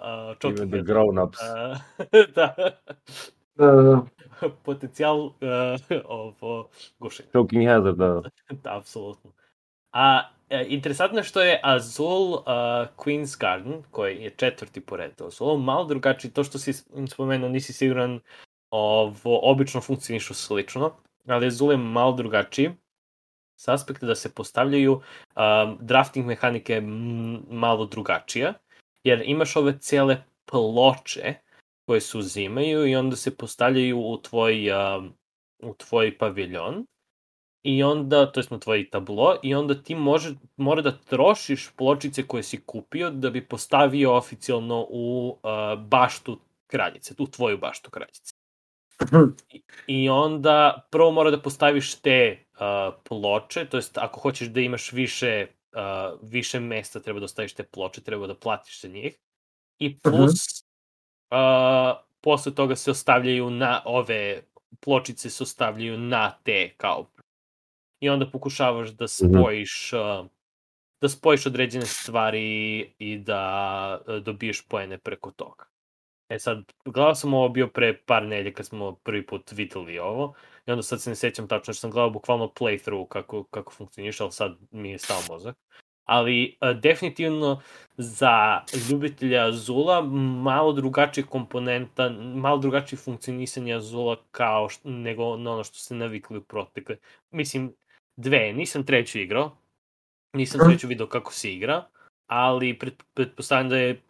a, 0.02 0.36
Even 0.44 0.56
choking 0.58 0.72
the 0.72 0.94
grown-ups. 0.94 1.38
Da, 2.36 2.56
Da, 3.56 3.72
da, 3.72 3.82
da. 3.82 4.02
potencijal 4.64 5.32
a, 5.42 5.78
ovo, 6.06 6.70
gušenja. 7.00 7.30
Choking 7.32 7.68
hazard, 7.68 7.98
da. 7.98 8.22
Da, 8.64 8.78
apsolutno. 8.78 9.32
A 9.92 10.22
e, 10.50 10.66
interesantno 10.70 11.20
je 11.20 11.24
što 11.24 11.42
je 11.42 11.60
Azul 11.64 12.34
uh, 12.34 12.44
Queen's 12.98 13.40
Garden, 13.40 13.84
koji 13.92 14.18
je 14.24 14.30
četvrti 14.30 14.82
po 14.82 14.98
redu 14.98 15.26
Azul, 15.26 15.58
malo 15.58 15.86
drugačiji, 15.86 16.32
to 16.32 16.44
što 16.44 16.60
si 16.60 16.74
spomenuo, 17.08 17.50
nisi 17.50 17.74
siguran, 17.74 18.20
ovo, 18.70 19.40
obično 19.44 19.82
funkcionišu 19.82 20.34
slično, 20.34 20.92
ali 21.28 21.48
Azul 21.48 21.72
je 21.72 21.78
malo 21.78 22.12
drugačiji, 22.12 22.72
s 23.58 23.68
aspekta 23.68 24.06
da 24.06 24.16
se 24.16 24.34
postavljaju 24.34 24.94
um, 24.94 25.78
drafting 25.82 26.26
mehanike 26.26 26.82
malo 27.50 27.86
drugačija, 27.86 28.54
jer 29.04 29.24
imaš 29.26 29.56
ove 29.56 29.80
cele 29.80 30.24
ploče 30.46 31.34
koje 31.86 32.02
se 32.02 32.18
uzimaju 32.18 32.88
i 32.88 32.96
onda 32.96 33.16
se 33.16 33.38
postavljaju 33.38 34.00
u 34.00 34.18
tvoj, 34.22 34.72
um, 34.72 35.14
u 35.64 35.74
tvoj 35.74 36.18
paviljon 36.18 36.86
i 37.64 37.84
onda, 37.84 38.32
to 38.32 38.40
jest 38.40 38.52
na 38.52 38.60
tvoj 38.60 38.90
tablo, 38.90 39.40
i 39.44 39.56
onda 39.56 39.84
ti 39.84 39.96
može, 39.96 40.36
mora 40.58 40.82
da 40.82 40.98
trošiš 40.98 41.70
pločice 41.76 42.28
koje 42.28 42.44
si 42.44 42.62
kupio 42.66 43.10
da 43.10 43.30
bi 43.30 43.48
postavio 43.48 44.14
oficijalno 44.16 44.86
u 44.90 45.30
uh, 45.30 45.80
baštu 45.80 46.40
kraljice, 46.68 47.16
tu 47.16 47.28
tvoju 47.28 47.58
baštu 47.58 47.92
kraljice. 47.92 48.37
I, 49.88 50.10
onda 50.10 50.88
prvo 50.92 51.12
mora 51.12 51.32
da 51.32 51.42
postaviš 51.42 51.96
te 51.96 52.46
uh, 52.54 52.94
ploče, 53.04 53.66
to 53.66 53.78
jest 53.78 53.98
ako 53.98 54.20
hoćeš 54.20 54.48
da 54.48 54.62
imaš 54.62 54.92
više, 54.92 55.48
uh, 55.74 56.20
više 56.30 56.60
mesta 56.60 57.00
treba 57.00 57.20
da 57.20 57.26
ostaviš 57.26 57.54
te 57.54 57.64
ploče, 57.64 58.02
treba 58.02 58.28
da 58.28 58.36
platiš 58.36 58.82
za 58.82 58.88
njih. 58.88 59.20
I 59.80 60.00
plus, 60.00 60.64
uh, 61.32 61.98
posle 62.22 62.56
toga 62.56 62.76
se 62.76 62.92
ostavljaju 62.92 63.50
na 63.50 63.82
ove 63.86 64.42
pločice 64.80 65.30
se 65.30 65.44
ostavljaju 65.44 65.98
na 65.98 66.32
te 66.44 66.74
kao 66.78 67.08
i 68.00 68.10
onda 68.10 68.30
pokušavaš 68.32 68.90
da 68.90 69.08
spojiš 69.08 69.94
uh, 69.94 70.28
da 71.02 71.10
spojiš 71.10 71.46
određene 71.46 71.86
stvari 71.86 72.80
i 73.00 73.18
da 73.18 74.02
uh, 74.08 74.16
dobiješ 74.16 74.68
poene 74.68 74.98
preko 74.98 75.32
toga. 75.32 75.66
E 76.30 76.40
sad, 76.40 76.64
gledao 76.86 77.16
sam 77.16 77.34
ovo 77.34 77.50
bio 77.50 77.68
pre 77.68 77.98
par 78.06 78.24
nelje 78.24 78.54
kad 78.54 78.66
smo 78.66 78.96
prvi 78.96 79.26
put 79.26 79.52
videli 79.52 80.00
ovo 80.00 80.34
i 80.66 80.72
onda 80.72 80.84
sad 80.84 81.02
se 81.02 81.10
ne 81.10 81.16
sećam 81.16 81.48
tačno 81.48 81.74
što 81.74 81.82
sam 81.82 81.92
gledao 81.92 82.10
bukvalno 82.10 82.52
playthrough 82.60 83.08
kako, 83.08 83.44
kako 83.44 83.72
funkcioniše, 83.72 84.24
ali 84.24 84.32
sad 84.32 84.58
mi 84.72 84.92
je 84.92 84.98
stao 84.98 85.22
mozak. 85.30 85.56
Ali 86.06 86.58
uh, 86.62 86.80
definitivno 86.80 87.62
za 87.98 88.62
ljubitelja 88.90 89.46
Azula 89.46 90.02
malo 90.42 90.74
drugačije 90.74 91.26
komponenta, 91.26 92.10
malo 92.36 92.58
drugačije 92.58 93.00
funkcionisanje 93.00 93.74
Azula 93.74 94.16
kao 94.32 94.70
što, 94.70 94.90
nego 94.90 95.38
na 95.38 95.52
ono 95.52 95.64
što 95.64 95.76
ste 95.76 95.96
navikli 95.96 96.38
u 96.38 96.44
protekle. 96.44 96.98
Mislim, 97.32 97.74
dve, 98.16 98.54
nisam 98.54 98.86
treću 98.86 99.20
igrao, 99.20 99.58
nisam 100.34 100.62
Mhm. 100.62 100.70
treću 100.70 100.88
video 100.88 101.08
kako 101.08 101.34
se 101.34 101.54
igra, 101.54 101.88
ali 102.28 102.80
pret, 102.80 103.04
pretpostavljam 103.14 103.70
da 103.70 103.78
je 103.78 104.02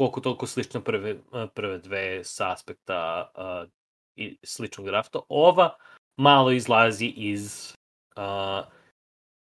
koliko 0.00 0.20
toliko 0.20 0.46
slično 0.46 0.80
prve, 0.80 1.16
prve 1.54 1.78
dve 1.78 2.24
sa 2.24 2.52
aspekta 2.52 3.30
uh, 3.36 3.70
i 4.16 4.38
sličnog 4.42 4.86
drafta. 4.86 5.20
Ova 5.28 5.76
malo 6.16 6.50
izlazi 6.50 7.06
iz 7.06 7.74
uh, 8.16 8.66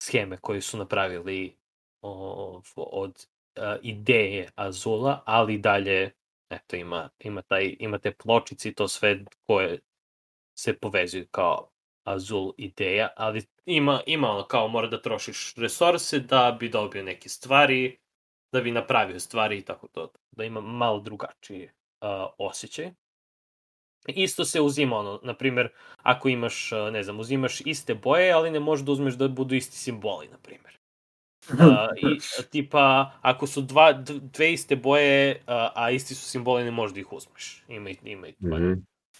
scheme 0.03 0.37
koju 0.37 0.63
su 0.63 0.79
napravili 0.79 1.57
o, 2.03 2.63
od 2.77 3.27
uh, 3.57 3.63
ideje 3.83 4.51
Azula, 4.55 5.23
ali 5.27 5.59
dalje 5.59 6.11
eto, 6.51 6.77
ima, 6.77 7.11
ima, 7.19 7.43
taj, 7.43 7.77
ima 7.81 7.99
te 7.99 8.13
pločice 8.13 8.69
i 8.69 8.75
to 8.75 8.89
sve 8.89 9.25
koje 9.47 9.81
se 10.59 10.79
povezuju 10.79 11.27
kao 11.31 11.71
Azul 12.05 12.53
ideja, 12.57 13.09
ali 13.17 13.47
ima, 13.67 14.01
ima 14.07 14.45
kao 14.49 14.69
mora 14.69 14.87
da 14.87 15.03
trošiš 15.03 15.55
resurse 15.55 16.21
da 16.21 16.57
bi 16.61 16.69
dobio 16.69 17.03
neke 17.03 17.29
stvari, 17.29 17.99
da 18.53 18.61
bi 18.61 18.71
napravio 18.71 19.21
stvari 19.21 19.59
i 19.59 19.63
tako 19.63 19.89
to, 19.89 20.13
da 20.37 20.45
ima 20.45 20.61
malo 20.61 21.01
drugačiji 21.01 21.65
uh, 21.65 22.09
osjećaj. 22.39 22.93
Isto 24.07 24.45
se 24.45 24.61
uzima 24.61 24.97
ono, 24.97 25.21
na 25.23 25.35
primjer, 25.35 25.69
ako 25.97 26.29
imaš, 26.29 26.71
ne 26.93 27.03
znam, 27.03 27.21
uzimaš 27.21 27.61
iste 27.61 27.95
boje, 27.95 28.33
ali 28.33 28.51
ne 28.51 28.61
možeš 28.61 28.87
da 28.87 28.93
uzmeš 28.93 29.15
da 29.15 29.29
budu 29.29 29.55
isti 29.55 29.77
simboli, 29.77 30.29
na 30.29 30.39
primjer. 30.39 30.79
Uh, 31.51 31.59
i 31.97 32.19
tipa, 32.51 33.13
ako 33.23 33.47
su 33.47 33.63
dva, 33.63 33.93
dve 34.21 34.53
iste 34.53 34.77
boje, 34.77 35.37
uh, 35.37 35.43
a 35.75 35.91
isti 35.91 36.15
su 36.15 36.31
simboli, 36.31 36.65
ne 36.65 36.71
možeš 36.71 36.95
da 36.95 37.01
ih 37.01 37.13
uzmeš. 37.13 37.65
Ima, 37.69 37.91
ima, 38.03 38.27
Mhm. 38.41 38.73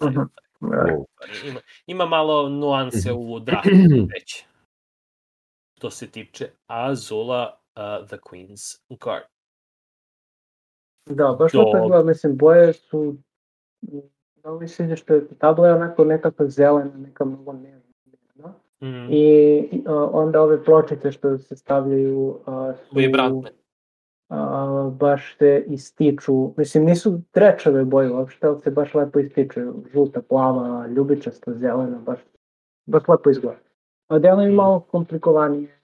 Mhm. 0.03 0.21
Wow. 0.61 1.05
ima, 1.45 1.61
ima 1.87 2.07
malo 2.07 2.49
nuanse 2.49 3.13
u 3.13 3.41
draftu 3.41 3.71
već. 4.15 4.45
Što 5.77 5.91
se 5.91 6.11
tiče 6.11 6.51
Azula, 6.67 7.58
uh, 7.79 8.07
The 8.07 8.17
Queen's 8.19 8.81
Guard. 9.01 9.25
Da, 11.07 11.37
baš 11.39 11.53
Do- 11.53 11.63
to 11.63 11.79
izgleda, 11.79 12.03
mislim, 12.03 12.37
boje 12.37 12.73
su, 12.73 13.17
da 14.37 14.53
mi 14.53 14.69
se 14.69 14.97
što 14.97 15.15
je 15.15 15.29
tabla 15.29 15.69
je 15.69 15.75
onako 15.75 16.05
nekako 16.05 16.47
zelena, 16.49 16.97
neka 16.97 17.25
mnogo 17.25 17.53
nežna. 17.53 17.89
Mm. 18.81 19.07
I 19.11 19.83
a, 19.87 19.95
onda 20.13 20.43
ove 20.43 20.65
pločice 20.65 21.13
što 21.13 21.39
se 21.39 21.57
stavljaju 21.57 22.41
a, 22.47 22.73
su, 22.75 22.97
Vibrantne. 22.97 23.51
a, 24.29 24.91
baš 24.93 25.37
se 25.39 25.65
ističu, 25.67 26.55
mislim 26.57 26.85
nisu 26.85 27.21
trečave 27.31 27.85
boje 27.85 28.11
uopšte, 28.13 28.47
ali 28.47 28.61
se 28.61 28.71
baš 28.71 28.95
lepo 28.95 29.19
ističu, 29.19 29.61
žuta, 29.93 30.23
plava, 30.23 30.87
ljubičasta, 30.87 31.55
zelena, 31.55 31.99
baš, 31.99 32.19
baš 32.87 33.03
lepo 33.09 33.31
izgleda. 33.31 33.59
A 34.09 34.19
delo 34.19 34.43
je 34.43 34.51
Mm. 34.51 34.55
malo 34.55 34.81
komplikovanije 34.81 35.78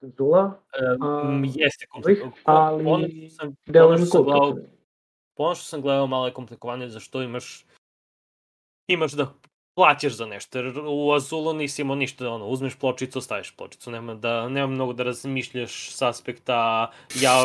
Zula, 0.00 0.60
Um, 1.00 1.44
jeste 1.44 1.86
ovih, 1.90 2.20
komplikovano. 2.20 2.68
ali 2.68 2.86
Ono 2.86 3.08
što 3.08 3.28
sam, 3.30 3.56
ono 3.76 3.96
što 3.96 4.06
sam 4.06 4.22
gledao, 4.22 4.56
ono 5.36 5.54
što 5.54 5.64
sam 5.64 5.82
gledao 5.82 6.06
malo 6.06 6.26
je 6.26 6.32
komplikovanije 6.32 6.88
zašto 6.88 7.22
imaš 7.22 7.66
imaš 8.88 9.12
da 9.12 9.34
plaćaš 9.74 10.12
za 10.12 10.26
nešto, 10.26 10.58
jer 10.58 10.78
u 10.86 11.12
Azulu 11.12 11.52
nisi 11.52 11.82
imao 11.82 11.96
ništa, 11.96 12.30
ono, 12.30 12.46
uzmeš 12.46 12.78
pločicu, 12.78 13.20
staviš 13.20 13.56
pločicu, 13.56 13.90
nema, 13.90 14.14
da, 14.14 14.48
nema 14.48 14.66
mnogo 14.66 14.92
da 14.92 15.02
razmišljaš 15.02 15.90
s 15.90 16.02
aspekta, 16.02 16.90
ja, 17.20 17.42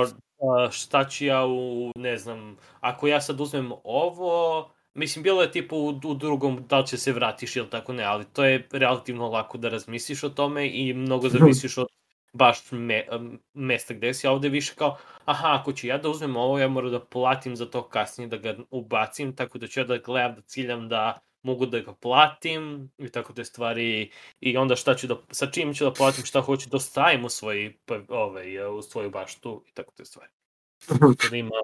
šta 0.71 1.09
ću 1.09 1.25
ja 1.25 1.45
u, 1.45 1.91
ne 1.95 2.17
znam, 2.17 2.57
ako 2.79 3.07
ja 3.07 3.21
sad 3.21 3.41
uzmem 3.41 3.71
ovo, 3.83 4.69
mislim, 4.93 5.23
bilo 5.23 5.41
je 5.41 5.51
tipa 5.51 5.75
u, 5.75 5.87
u 5.87 6.13
drugom, 6.13 6.65
da 6.69 6.79
li 6.79 6.87
će 6.87 6.97
se 6.97 7.13
vratiš 7.13 7.55
ili 7.55 7.69
tako 7.69 7.93
ne, 7.93 8.03
ali 8.03 8.25
to 8.25 8.43
je 8.43 8.67
relativno 8.71 9.29
lako 9.29 9.57
da 9.57 9.69
razmisliš 9.69 10.23
o 10.23 10.29
tome 10.29 10.69
i 10.69 10.93
mnogo 10.93 11.29
zavisiš 11.39 11.77
od 11.77 11.87
baš 12.33 12.71
me, 12.71 13.07
mesta 13.53 13.93
gde 13.93 14.13
si, 14.13 14.27
a 14.27 14.31
ovde 14.31 14.49
više 14.49 14.73
kao, 14.75 14.97
aha, 15.25 15.57
ako 15.59 15.73
ću 15.73 15.87
ja 15.87 15.97
da 15.97 16.09
uzmem 16.09 16.35
ovo, 16.35 16.59
ja 16.59 16.67
moram 16.67 16.91
da 16.91 17.05
platim 17.05 17.55
za 17.55 17.65
to 17.65 17.89
kasnije, 17.89 18.27
da 18.27 18.37
ga 18.37 18.55
ubacim, 18.69 19.35
tako 19.35 19.57
da 19.57 19.67
ću 19.67 19.79
ja 19.79 19.83
da 19.83 19.97
gledam, 19.97 20.35
da 20.35 20.41
ciljam 20.41 20.89
da 20.89 21.19
mogu 21.43 21.65
da 21.65 21.79
ga 21.79 21.93
platim 21.93 22.91
i 22.97 23.09
tako 23.09 23.33
te 23.33 23.45
stvari 23.45 24.11
i 24.39 24.57
onda 24.57 24.75
šta 24.75 24.95
ću 24.95 25.07
da, 25.07 25.15
sa 25.31 25.51
čim 25.51 25.73
ću 25.73 25.83
da 25.83 25.93
platim, 25.93 26.25
šta 26.25 26.41
hoću 26.41 26.69
da 26.69 26.79
stavim 26.79 27.25
u 27.25 27.29
svoj, 27.29 27.77
pa, 27.85 27.99
ovaj, 28.07 28.67
u 28.67 28.81
svoju 28.81 29.09
baštu 29.09 29.63
i 29.67 29.73
tako 29.73 29.93
te 29.95 30.05
stvari. 30.05 30.31
Tako 30.87 31.13
da 31.31 31.37
ima 31.37 31.55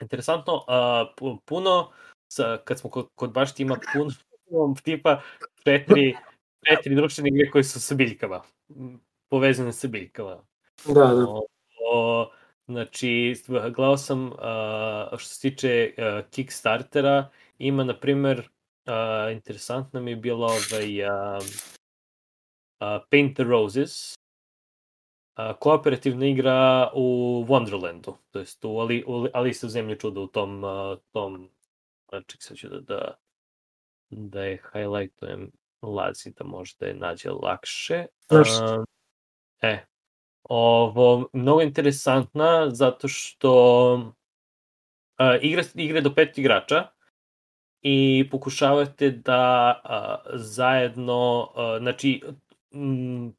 interesantno, 0.00 0.64
a, 0.68 1.06
puno, 1.44 1.90
sa, 2.28 2.58
kad 2.64 2.78
smo 2.80 2.90
kod, 2.90 3.08
kod 3.14 3.32
bašti 3.32 3.62
ima 3.62 3.76
puno 3.92 4.10
tipa 4.84 5.20
četiri, 5.64 6.16
četiri 6.68 6.94
društvene 6.94 7.28
igre 7.28 7.50
koje 7.50 7.64
su 7.64 7.80
sa 7.80 7.94
biljkama, 7.94 8.42
povezane 9.28 9.72
sa 9.72 9.88
biljkama. 9.88 10.44
Da, 10.86 10.94
da. 10.94 11.26
O, 11.28 11.46
o, 11.90 12.30
znači, 12.66 13.34
gledao 13.46 13.96
sam, 13.96 14.32
a, 14.38 15.16
što 15.18 15.28
se 15.28 15.40
tiče 15.40 15.94
a, 15.98 16.22
Kickstartera, 16.30 17.30
ima, 17.58 17.84
na 17.84 18.00
primer, 18.00 18.48
a, 18.86 19.30
interesantno 19.32 20.00
mi 20.00 20.10
je 20.10 20.16
bilo 20.16 20.46
ovaj, 20.46 21.04
a, 21.04 21.38
a, 22.80 23.00
Paint 23.10 23.36
the 23.36 23.44
Roses, 23.44 24.14
a, 25.34 25.54
kooperativna 25.54 26.26
igra 26.26 26.90
u 26.94 27.44
Wonderlandu, 27.48 28.14
to 28.30 28.38
jest 28.38 28.64
u, 28.64 28.78
Ali, 28.78 29.04
u 29.06 29.26
Alice 29.34 29.66
u 29.66 29.68
zemlji 29.68 29.98
čuda, 29.98 30.20
u 30.20 30.26
tom, 30.26 30.64
a, 30.64 30.96
tom 31.12 31.50
ček 32.26 32.42
sad 32.42 32.56
ću 32.56 32.68
da, 32.68 32.80
da, 32.80 33.16
da 34.10 34.44
je 34.44 34.62
highlightujem 34.72 35.50
lazi 35.82 36.32
da 36.38 36.44
možda 36.44 36.86
je 36.86 36.94
nađe 36.94 37.30
lakše. 37.30 38.06
Zašto? 38.30 38.84
E, 39.62 39.84
ovo, 40.42 41.28
mnogo 41.32 41.62
interesantna 41.62 42.70
zato 42.70 43.08
što 43.08 43.94
uh, 43.94 45.42
igra, 45.42 45.62
igre 45.74 46.00
do 46.00 46.14
pet 46.14 46.38
igrača 46.38 46.86
i 47.82 48.28
pokušavate 48.30 49.10
da 49.10 49.74
uh, 49.84 50.38
zajedno, 50.40 51.40
uh, 51.40 51.82
znači, 51.82 52.22
m, 52.74 53.34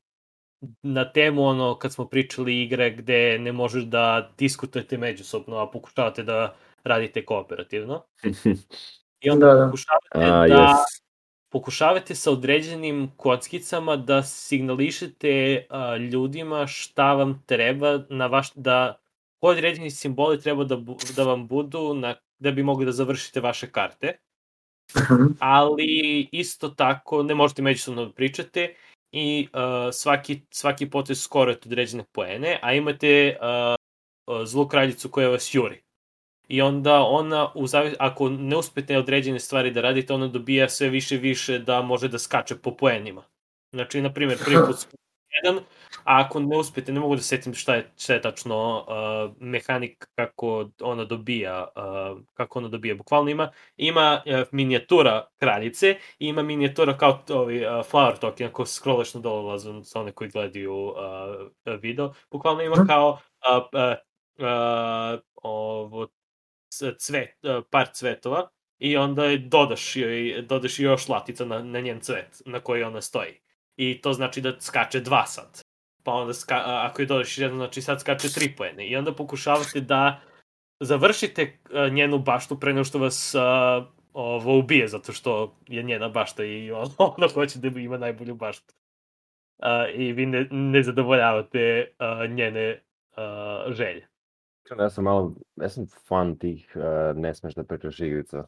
na 0.81 1.11
temu 1.11 1.45
ono 1.45 1.77
kad 1.79 1.93
smo 1.93 2.07
pričali 2.07 2.61
igre 2.61 2.89
gde 2.91 3.39
ne 3.39 3.51
možeš 3.51 3.83
da 3.83 4.31
diskutujete 4.37 4.97
međusobno, 4.97 5.57
a 5.57 5.71
pokušavate 5.71 6.23
da 6.23 6.55
radite 6.83 7.25
kooperativno. 7.25 8.05
I 9.21 9.29
onda 9.29 9.45
Da, 9.45 9.53
da. 9.53 9.65
pokušavate 9.65 10.07
A, 10.11 10.47
da 10.47 10.55
yes. 10.55 11.06
Pokušavate 11.49 12.15
sa 12.15 12.31
određenim 12.31 13.11
kockicama 13.17 13.95
da 13.95 14.23
signališete 14.23 15.65
a, 15.69 15.97
ljudima 15.97 16.67
šta 16.67 17.13
vam 17.13 17.43
treba 17.45 17.99
na 18.09 18.27
vaš 18.27 18.53
da 18.53 18.99
koji 19.39 19.57
određeni 19.57 19.91
simboli 19.91 20.41
treba 20.41 20.63
da, 20.63 20.77
da 21.15 21.23
vam 21.23 21.47
budu 21.47 21.93
na, 21.93 22.15
da 22.39 22.51
bi 22.51 22.63
mogli 22.63 22.85
da 22.85 22.91
završite 22.91 23.39
vaše 23.39 23.71
karte, 23.71 24.17
Mhm. 24.95 25.23
ali 25.39 26.27
isto 26.31 26.69
tako 26.69 27.23
ne 27.23 27.35
možete 27.35 27.61
međusobno 27.61 28.05
da 28.05 28.11
pričate 28.11 28.75
i 29.11 29.47
uh, 29.53 29.59
svaki, 29.93 30.41
svaki 30.49 30.89
potez 30.89 31.21
skorujete 31.21 31.69
određene 31.69 32.03
poene, 32.11 32.59
a 32.61 32.73
imate 32.73 33.37
uh, 33.41 34.45
zlu 34.45 34.67
kraljicu 34.67 35.09
koja 35.09 35.29
vas 35.29 35.55
juri. 35.55 35.81
I 36.47 36.61
onda 36.61 37.01
ona, 37.01 37.51
u 37.55 37.67
zavis... 37.67 37.93
ako 37.99 38.29
ne 38.29 38.57
uspete 38.57 38.97
određene 38.97 39.39
stvari 39.39 39.71
da 39.71 39.81
radite, 39.81 40.13
ona 40.13 40.27
dobija 40.27 40.69
sve 40.69 40.89
više 40.89 41.15
i 41.15 41.17
više 41.17 41.59
da 41.59 41.81
može 41.81 42.07
da 42.07 42.19
skače 42.19 42.55
po 42.55 42.75
poenima. 42.77 43.23
Znači, 43.71 44.01
na 44.01 44.13
primjer, 44.13 44.37
prvi 44.45 44.57
put 44.67 44.75
jedan, 45.43 45.59
a 46.03 46.21
ako 46.25 46.39
ne 46.39 46.57
uspete, 46.57 46.91
ne 46.91 46.99
mogu 46.99 47.15
da 47.15 47.21
setim 47.21 47.53
šta 47.53 47.75
je, 47.75 47.91
šta 47.97 48.13
je 48.13 48.21
tačno 48.21 48.85
uh, 48.87 49.35
mehanik 49.39 50.07
kako 50.15 50.69
ona 50.81 51.05
dobija, 51.05 51.67
uh, 51.75 52.21
kako 52.33 52.59
ona 52.59 52.67
dobija. 52.67 52.95
Bukvalno 52.95 53.29
ima, 53.29 53.51
ima 53.77 54.21
uh, 54.25 54.47
minijatura 54.51 55.27
kraljice 55.37 55.89
i 56.19 56.27
ima 56.27 56.43
minijatura 56.43 56.97
kao 56.97 57.23
ovi, 57.29 57.65
uh, 57.65 57.71
flower 57.71 58.19
token, 58.19 58.47
ako 58.47 58.65
scrollaš 58.65 59.13
na 59.13 59.21
dole 59.21 59.59
sa 59.83 59.99
one 60.01 60.11
koji 60.11 60.29
gledaju 60.29 60.73
uh, 60.75 60.95
video. 61.81 62.13
Bukvalno 62.31 62.61
ima 62.61 62.75
Mhm. 62.75 62.87
kao 62.87 63.09
uh, 63.09 63.63
uh, 63.73 63.95
uh, 64.39 65.19
ovo 65.43 66.07
cvet, 66.99 67.35
uh, 67.43 67.63
par 67.71 67.87
cvetova 67.93 68.49
i 68.79 68.97
onda 68.97 69.37
dodaš 69.37 69.95
joj, 69.95 70.41
dodaš 70.41 70.79
još 70.79 71.09
latica 71.09 71.45
na, 71.45 71.63
na 71.63 71.79
njen 71.79 71.99
cvet 71.99 72.41
na 72.45 72.59
koji 72.59 72.83
ona 72.83 73.01
stoji. 73.01 73.41
I 73.77 74.01
to 74.01 74.13
znači 74.13 74.41
da 74.41 74.61
skače 74.61 74.99
dva 74.99 75.25
sad. 75.25 75.61
Pa 76.03 76.11
onda, 76.11 76.33
ska, 76.33 76.63
ako 76.65 77.01
je 77.01 77.05
dodaš 77.05 77.37
jedan, 77.37 77.57
znači 77.57 77.81
sad 77.81 78.01
skače 78.01 78.29
tri 78.29 78.55
poene. 78.57 78.87
I 78.87 78.95
onda 78.95 79.15
pokušavate 79.15 79.81
da 79.81 80.21
završite 80.79 81.59
a, 81.73 81.89
njenu 81.89 82.19
baštu 82.19 82.59
pre 82.59 82.73
nego 82.73 82.83
što 82.83 82.99
vas 82.99 83.35
a, 83.35 83.85
ovo 84.13 84.57
ubije, 84.59 84.87
zato 84.87 85.13
što 85.13 85.57
je 85.67 85.83
njena 85.83 86.09
bašta 86.09 86.43
i 86.43 86.71
on, 86.81 86.87
ona 86.97 87.27
hoće 87.33 87.59
da 87.59 87.79
ima 87.79 87.97
najbolju 87.97 88.35
baštu. 88.35 88.73
A, 89.59 89.87
I 89.87 90.11
vi 90.13 90.25
ne, 90.25 90.47
ne 90.51 90.83
zadovoljavate 90.83 91.91
a, 91.97 92.27
njene 92.27 92.83
a, 93.15 93.65
želje. 93.69 94.07
Ja 94.79 94.89
sam 94.89 95.03
malo, 95.03 95.35
ja 95.55 95.69
sam 95.69 95.87
fan 96.07 96.37
tih 96.37 96.75
uh, 96.75 97.17
ne 97.17 97.33
smeš 97.35 97.55
da 97.55 97.63
pričaš 97.63 97.99
igrica. 97.99 98.43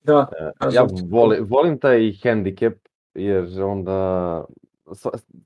Da, 0.00 0.26
Uh, 0.62 0.74
ja 0.74 0.86
volim, 1.10 1.46
volim 1.48 1.78
taj 1.78 2.12
handicap, 2.22 2.72
jer 3.14 3.62
onda 3.62 4.44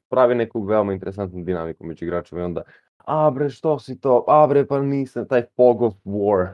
pravi 0.09 0.35
neku 0.35 0.63
veoma 0.63 0.93
interesantnu 0.93 1.45
dinamiku 1.45 1.85
među 1.85 2.05
igračima 2.05 2.41
i 2.41 2.45
onda 2.45 2.63
a 3.05 3.31
bre 3.31 3.51
što 3.51 3.79
si 3.79 4.01
to, 4.01 4.25
a 4.29 4.47
bre 4.47 4.67
pa 4.67 4.81
nisam, 4.81 5.29
taj 5.29 5.43
fog 5.57 5.83
of 5.83 5.95
war, 6.05 6.53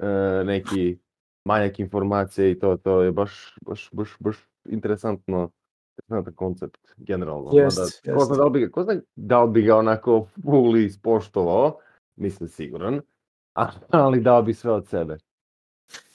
uh, 0.00 0.46
neki 0.46 0.98
manjak 1.44 1.80
informacije 1.80 2.50
i 2.50 2.58
to, 2.58 2.76
to 2.76 3.02
je 3.02 3.12
baš, 3.12 3.54
baš, 3.66 3.88
baš, 3.92 4.16
baš 4.20 4.36
interesantno, 4.64 5.50
interesantan 5.96 6.34
koncept 6.34 6.94
generalno. 6.96 7.50
Jest, 7.52 8.06
Mada, 8.06 8.18
ko, 8.18 8.24
zna 8.24 8.36
da 8.36 8.44
li 8.44 8.50
bi, 8.50 8.60
ga- 8.60 8.70
ko 8.70 8.82
zna 8.82 8.94
da 9.14 9.44
li 9.44 9.50
bi 9.50 9.62
ga 9.62 9.76
onako 9.76 10.26
fully 10.44 10.86
ispoštovao, 10.86 11.78
nisam 12.16 12.48
siguran, 12.48 13.00
ali 13.90 14.20
dao 14.20 14.42
bi 14.42 14.54
sve 14.54 14.72
od 14.72 14.88
sebe. 14.88 15.16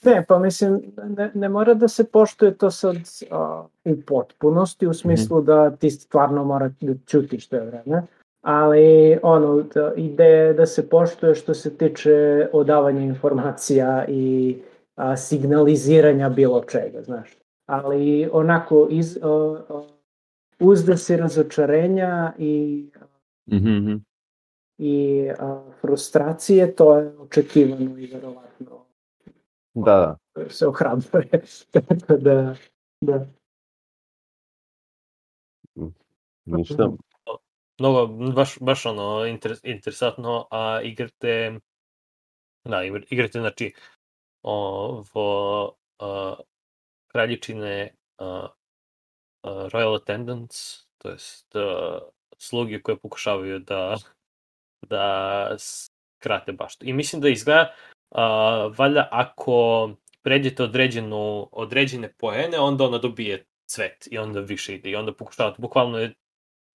Ne, 0.04 0.24
pa 0.28 0.38
mislim, 0.38 0.92
ne, 1.16 1.30
ne 1.34 1.48
mora 1.48 1.74
da 1.74 1.88
se 1.88 2.04
poštuje 2.04 2.58
to 2.58 2.70
sad 2.70 2.96
a, 3.30 3.66
u 3.84 3.96
potpunosti, 4.06 4.86
u 4.86 4.94
smislu 4.94 5.42
da 5.42 5.70
ti 5.76 5.90
stvarno 5.90 6.44
mora 6.44 6.70
da 6.80 6.92
ćutiš 7.06 7.48
to 7.48 7.64
vreme, 7.64 8.02
ali 8.40 9.18
ono, 9.22 9.62
da, 9.62 9.92
ideja 9.96 10.52
da 10.52 10.66
se 10.66 10.88
poštuje 10.88 11.34
što 11.34 11.54
se 11.54 11.76
tiče 11.76 12.48
odavanja 12.52 13.00
informacija 13.00 14.04
i 14.08 14.56
a, 14.96 15.16
signaliziranja 15.16 16.28
bilo 16.28 16.64
čega, 16.64 17.02
znaš. 17.02 17.30
Ali 17.66 18.28
onako, 18.32 18.86
iz, 18.90 19.18
a, 19.22 19.28
a, 19.68 19.82
uzda 20.60 20.96
se 20.96 21.16
razočarenja 21.16 22.32
i 22.38 22.86
Mhm, 23.52 24.00
i 24.82 25.28
a, 25.38 25.62
frustracije, 25.80 26.74
to 26.76 26.96
je 26.98 27.18
očekivano 27.18 27.98
i 27.98 28.06
verovatno 28.06 28.86
Da, 29.74 30.16
da. 30.34 30.50
se 30.50 30.66
ohrabruje. 30.66 31.42
Tako 31.72 32.16
da, 32.16 32.54
da. 33.00 33.26
Ništa. 36.44 36.90
mnogo, 37.78 38.06
baš, 38.32 38.58
baš 38.60 38.86
ono, 38.86 39.26
interes, 39.26 39.60
interesantno, 39.64 40.48
a 40.50 40.80
igrate, 40.82 41.58
da, 42.64 42.76
igr- 42.76 43.06
igrate, 43.10 43.38
znači, 43.38 43.72
ovo, 44.42 45.66
uh, 46.02 46.38
kraljičine 47.06 47.94
uh, 48.18 48.26
uh, 49.42 49.50
royal 49.72 49.96
attendants, 49.96 50.86
to 50.98 51.08
jest 51.10 51.54
uh, 51.54 52.08
sluge 52.38 52.82
koje 52.82 52.98
pokušavaju 52.98 53.58
da 53.58 53.96
da 54.88 55.56
skrate 55.58 56.52
baštu. 56.52 56.86
I 56.86 56.92
mislim 56.92 57.22
da 57.22 57.28
izgleda, 57.28 57.74
uh, 58.10 58.78
valjda 58.78 59.08
ako 59.10 59.90
pređete 60.22 60.62
određenu, 60.62 61.48
određene 61.52 62.12
poene, 62.12 62.58
onda 62.58 62.84
ona 62.84 62.98
dobije 62.98 63.46
cvet 63.66 64.08
i 64.10 64.18
onda 64.18 64.40
više 64.40 64.74
ide 64.74 64.90
i 64.90 64.96
onda 64.96 65.14
pokušavate, 65.14 65.56
bukvalno 65.62 65.98
je 65.98 66.14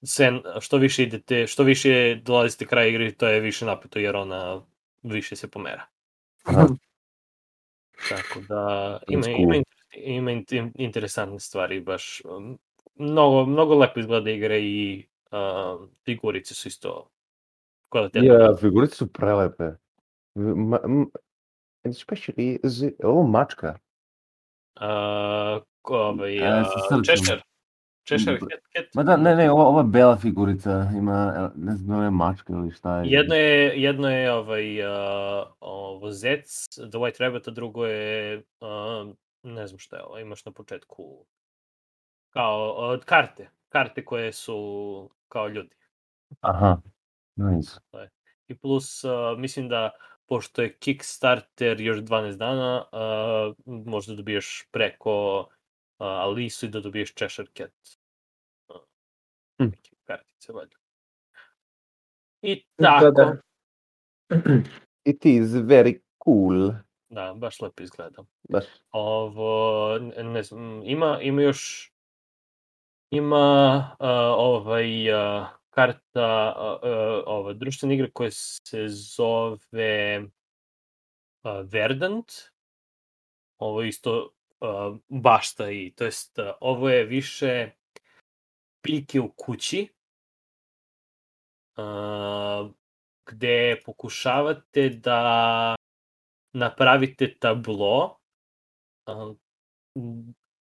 sve, 0.03 0.31
što 0.61 0.77
više 0.77 1.03
idete, 1.03 1.47
što 1.47 1.63
više 1.63 2.15
dolazite 2.15 2.65
kraj 2.65 2.89
igre, 2.89 3.11
to 3.11 3.27
je 3.27 3.39
više 3.39 3.65
napeto 3.65 3.99
jer 3.99 4.15
ona 4.15 4.61
više 5.03 5.35
se 5.35 5.51
pomera. 5.51 5.85
Aha. 6.43 6.67
Tako 8.09 8.39
da 8.49 8.99
ima, 9.07 9.27
ima, 9.27 9.55
ima 9.93 10.31
in- 10.31 10.71
interesantne 10.75 11.39
stvari, 11.39 11.79
baš 11.79 12.21
mnogo, 12.95 13.45
mnogo 13.45 13.75
lepo 13.75 13.99
izgleda 13.99 14.31
igre 14.31 14.61
i 14.61 15.07
uh, 15.31 15.89
figurice 16.05 16.53
su 16.53 16.67
isto 16.67 17.09
kvalitetne. 17.95 18.27
Ja, 18.27 18.55
figurice 18.59 18.95
su 18.95 19.07
prelepe. 19.13 19.71
Ma, 20.35 20.79
m, 20.83 21.05
especially, 21.83 22.59
it, 22.63 23.03
ovo 23.03 23.23
mačka. 23.27 23.75
Uh, 24.75 25.63
ko- 25.81 25.97
ovaj, 25.97 26.39
A. 26.47 26.63
Cheshire. 27.03 27.41
Cheshire 28.05 28.35
Mm, 28.35 28.47
Cat, 28.49 28.59
Cat. 28.73 28.85
Ma 28.93 29.03
da, 29.03 29.17
ne, 29.17 29.35
ne, 29.35 29.51
ova, 29.51 29.63
ova 29.63 29.83
bela 29.83 30.17
figurica 30.17 30.89
ima, 30.97 31.51
ne 31.55 31.75
znam, 31.75 31.99
ove 31.99 32.09
mačke 32.09 32.53
ili 32.53 32.71
šta 32.71 32.97
je. 32.97 33.11
Jedno 33.11 33.35
je, 33.35 33.81
jedno 33.81 34.09
je 34.09 34.33
ovaj, 34.33 34.81
uh, 34.81 35.47
ovo 35.59 36.11
zec, 36.11 36.67
The 36.69 36.97
White 36.97 37.19
Rabbit, 37.19 37.47
a 37.47 37.51
drugo 37.51 37.85
je 37.85 38.37
uh, 38.37 39.13
ne 39.43 39.67
znam 39.67 39.79
šta 39.79 39.95
je 39.95 40.03
ovo, 40.03 40.19
imaš 40.19 40.45
na 40.45 40.51
početku 40.51 41.25
kao 42.29 42.71
od 42.71 43.05
karte, 43.05 43.49
karte 43.69 44.05
koje 44.05 44.31
su 44.33 45.09
kao 45.27 45.47
ljudi. 45.47 45.75
Aha, 46.41 46.77
nice. 47.36 47.79
I 48.47 48.57
plus, 48.57 49.03
uh, 49.03 49.11
mislim 49.38 49.69
da 49.69 49.91
pošto 50.25 50.61
je 50.61 50.77
Kickstarter 50.77 51.81
još 51.81 51.97
12 51.97 52.38
dana, 52.38 52.86
uh, 52.91 53.55
možda 53.86 54.15
dobiješ 54.15 54.67
preko 54.71 55.39
uh, 55.39 55.47
Alisu 55.97 56.65
i 56.65 56.69
da 56.69 56.79
dobiješ 56.79 57.13
Cheshire 57.13 57.47
Cat. 57.57 57.73
Uh, 58.67 58.81
Hm. 59.59 59.63
neke 59.63 59.91
kartice, 60.03 60.53
valjda. 60.53 60.75
I 62.41 62.63
tako, 62.75 63.11
Da, 63.11 63.11
da. 63.11 63.38
It 65.11 65.25
is 65.25 65.49
very 65.49 65.99
cool. 66.23 66.71
da, 67.09 67.33
baš 67.33 67.61
lepo 67.61 67.83
izgleda. 67.83 68.23
Baš. 68.49 68.63
Ovo, 68.91 69.97
ne, 69.99 70.23
ne 70.23 70.43
znam, 70.43 70.81
ima, 70.86 71.19
ima 71.21 71.41
još, 71.41 71.91
ima 73.09 73.77
uh, 73.99 74.07
ovaj 74.38 75.13
uh, 75.13 75.47
karta, 75.76 76.53
ova 77.26 77.53
društvena 77.53 77.93
igra 77.93 78.07
koja 78.13 78.32
se 78.32 78.88
zove 78.88 80.23
Verdant. 81.63 82.32
Ovo 83.57 83.84
isto 83.84 84.34
bašta 85.09 85.71
i, 85.71 85.93
to 85.95 86.05
jest, 86.05 86.39
ovo 86.61 86.89
je 86.89 87.05
više 87.05 87.71
biljke 88.84 89.19
u 89.19 89.32
kući, 89.38 89.88
uh, 91.78 92.71
gde 93.26 93.82
pokušavate 93.86 94.89
da 94.89 95.76
napravite 96.53 97.36
tablo 97.39 98.17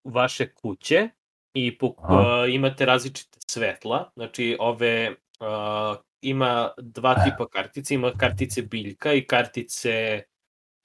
vaše 0.05 0.55
kuće 0.55 1.09
i 1.55 1.79
pok- 1.79 1.95
Aha. 2.05 2.43
uh, 2.45 2.55
imate 2.55 2.87
različite 2.87 3.39
svetla, 3.51 4.11
znači 4.17 4.57
ove 4.61 5.11
uh, 5.41 5.97
ima 6.21 6.71
dva 6.79 7.15
tipa 7.25 7.49
kartice, 7.49 7.95
ima 7.95 8.13
kartice 8.13 8.63
biljka 8.63 9.13
i 9.13 9.27
kartice 9.27 10.23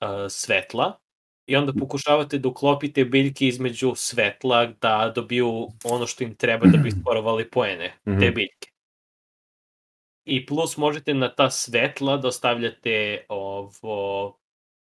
uh, 0.02 0.08
svetla 0.30 1.00
i 1.46 1.56
onda 1.56 1.74
pokušavate 1.80 2.38
da 2.38 2.48
uklopite 2.50 3.06
biljke 3.06 3.48
između 3.48 3.94
svetla 3.96 4.66
da 4.82 5.12
dobiju 5.16 5.68
ono 5.86 6.08
što 6.08 6.24
im 6.24 6.36
treba 6.36 6.68
da 6.68 6.78
bi 6.78 6.92
sporovali 7.02 7.50
poene, 7.52 7.94
te 8.04 8.12
Mhm. 8.12 8.20
biljke. 8.20 8.70
I 10.26 10.46
plus 10.46 10.78
možete 10.78 11.14
na 11.14 11.36
ta 11.36 11.50
svetla 11.50 12.18
da 12.18 12.28
ostavljate 12.28 13.26
ovo 13.30 14.38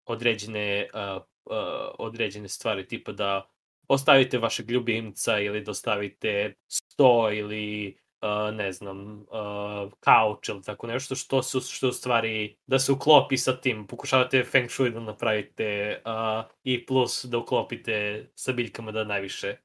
određene 0.06 0.88
uh, 0.94 1.22
uh, 1.44 1.56
određene 1.98 2.48
stvari 2.48 2.86
tipa 2.88 3.12
da 3.12 3.48
ostavite 3.88 4.38
vašeg 4.38 4.70
ljubimca 4.70 5.38
ili 5.38 5.60
da 5.60 5.70
ostavite 5.70 6.54
sto 6.68 7.30
ili 7.32 7.96
uh, 8.22 8.54
ne 8.54 8.72
znam 8.72 9.20
uh, 9.20 9.92
kauč 10.00 10.48
ili 10.48 10.62
tako 10.62 10.86
nešto 10.86 11.14
što 11.14 11.42
su 11.42 11.60
što 11.60 11.88
u 11.88 11.92
stvari 11.92 12.56
da 12.66 12.78
se 12.78 12.92
uklopi 12.92 13.36
sa 13.36 13.60
tim 13.60 13.86
pokušavate 13.86 14.44
feng 14.44 14.70
shui 14.70 14.90
da 14.90 15.00
napravite 15.00 16.00
uh, 16.06 16.50
i 16.64 16.86
plus 16.86 17.24
da 17.24 17.38
uklopite 17.38 18.26
sa 18.34 18.52
biljkama 18.52 18.92
da 18.92 19.04
najviše 19.04 19.56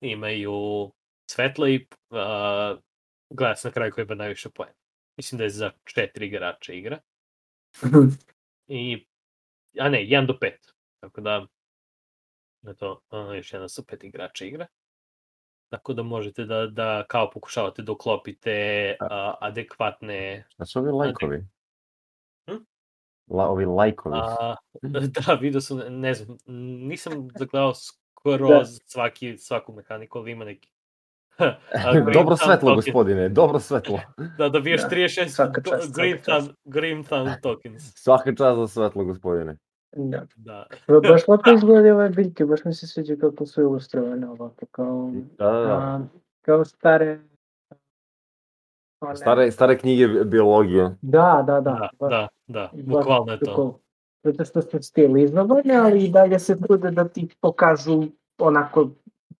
imaju 0.00 0.90
svetla 1.30 1.68
i 1.68 1.86
uh, 2.10 2.78
gleda 3.30 3.56
se 3.56 3.68
na 3.68 3.72
kraju 3.72 3.92
koji 3.92 4.04
ima 4.04 4.14
najviše 4.14 4.48
poena. 4.50 4.74
Mislim 5.16 5.38
da 5.38 5.44
je 5.44 5.50
za 5.50 5.70
četiri 5.84 6.26
igrača 6.26 6.72
igra. 6.72 6.98
I, 8.66 9.06
a 9.78 9.88
ne, 9.88 9.98
1 9.98 10.26
do 10.26 10.38
5. 10.42 10.50
Tako 11.00 11.20
da, 11.20 11.46
eto, 12.68 13.00
a, 13.10 13.34
još 13.34 13.52
jedna 13.52 13.68
sa 13.68 13.82
pet 13.88 14.04
igrača 14.04 14.44
igra. 14.44 14.66
Tako 15.68 15.92
da 15.92 16.02
možete 16.02 16.44
da, 16.44 16.66
da 16.66 17.04
kao 17.08 17.30
pokušavate 17.30 17.82
da 17.82 17.92
uklopite 17.92 18.96
a, 19.00 19.34
adekvatne... 19.40 20.44
A 20.58 20.66
su 20.66 20.78
ovi 20.78 20.90
lajkovi? 20.92 21.44
Hm? 22.50 22.56
La, 23.30 23.48
ovi 23.48 23.64
lajkovi. 23.64 24.18
A, 24.22 24.54
da, 24.82 25.34
vidio 25.40 25.60
sam, 25.60 25.80
ne 26.00 26.14
znam, 26.14 26.36
nisam 26.88 27.28
zagledao 27.38 27.72
skoro 28.14 28.48
Da. 28.48 28.64
svaki, 28.64 29.38
svaku 29.38 29.72
mehaniku, 29.72 30.18
ali 30.18 30.30
ima 30.32 30.44
neki... 30.44 30.68
dobro 32.14 32.36
svetlo, 32.36 32.74
gospodine, 32.74 33.28
dobro 33.28 33.58
svetlo. 33.60 34.00
Da, 34.38 34.48
dobiješ 34.48 34.82
Da, 34.82 34.88
36 34.88 35.28
svaka 35.28 35.60
do- 35.60 35.70
čast, 35.70 35.94
Green, 35.94 36.16
svaka 36.16 36.32
čast. 36.32 36.46
Thumb, 36.46 36.56
Green 36.64 37.04
Thumb 37.04 37.28
tokens. 37.42 37.92
Svaka 37.96 38.34
čast 38.34 38.58
za 38.58 38.68
svetlo, 38.68 39.04
gospodine. 39.04 39.56
Baš 41.02 41.28
lepo 41.28 41.50
izgledaju 41.50 41.94
ove 41.94 42.08
biljke, 42.08 42.44
baš 42.44 42.64
mi 42.64 42.74
se 42.74 42.86
sviđa 42.86 43.16
kako 43.16 43.46
su 43.46 43.60
ilustrovane 43.60 44.28
ovako, 44.28 44.66
kao, 44.70 45.10
Da, 45.38 45.44
da, 45.44 45.52
da. 45.52 45.72
a, 45.72 46.00
kao 46.42 46.64
stare... 46.64 47.20
one- 49.00 49.16
Stare, 49.16 49.50
stare 49.50 49.78
knjige 49.78 50.06
bi- 50.08 50.24
biologije. 50.24 50.96
Da, 51.02 51.44
da, 51.46 51.54
da. 51.54 51.70
Da, 51.70 51.88
baš- 52.00 52.10
da, 52.10 52.28
da, 52.48 52.70
baš 52.74 52.84
bukvalno 52.84 53.32
je 53.32 53.38
to. 53.38 53.46
tako. 53.46 53.78
Zato 54.22 54.44
što 54.44 54.62
su 54.62 54.82
stilizovane, 54.82 55.74
ali 55.76 56.04
i 56.04 56.10
dalje 56.10 56.38
se 56.38 56.60
trude 56.60 56.90
da 56.90 57.08
ti 57.08 57.28
pokažu 57.40 58.02
onako 58.38 58.88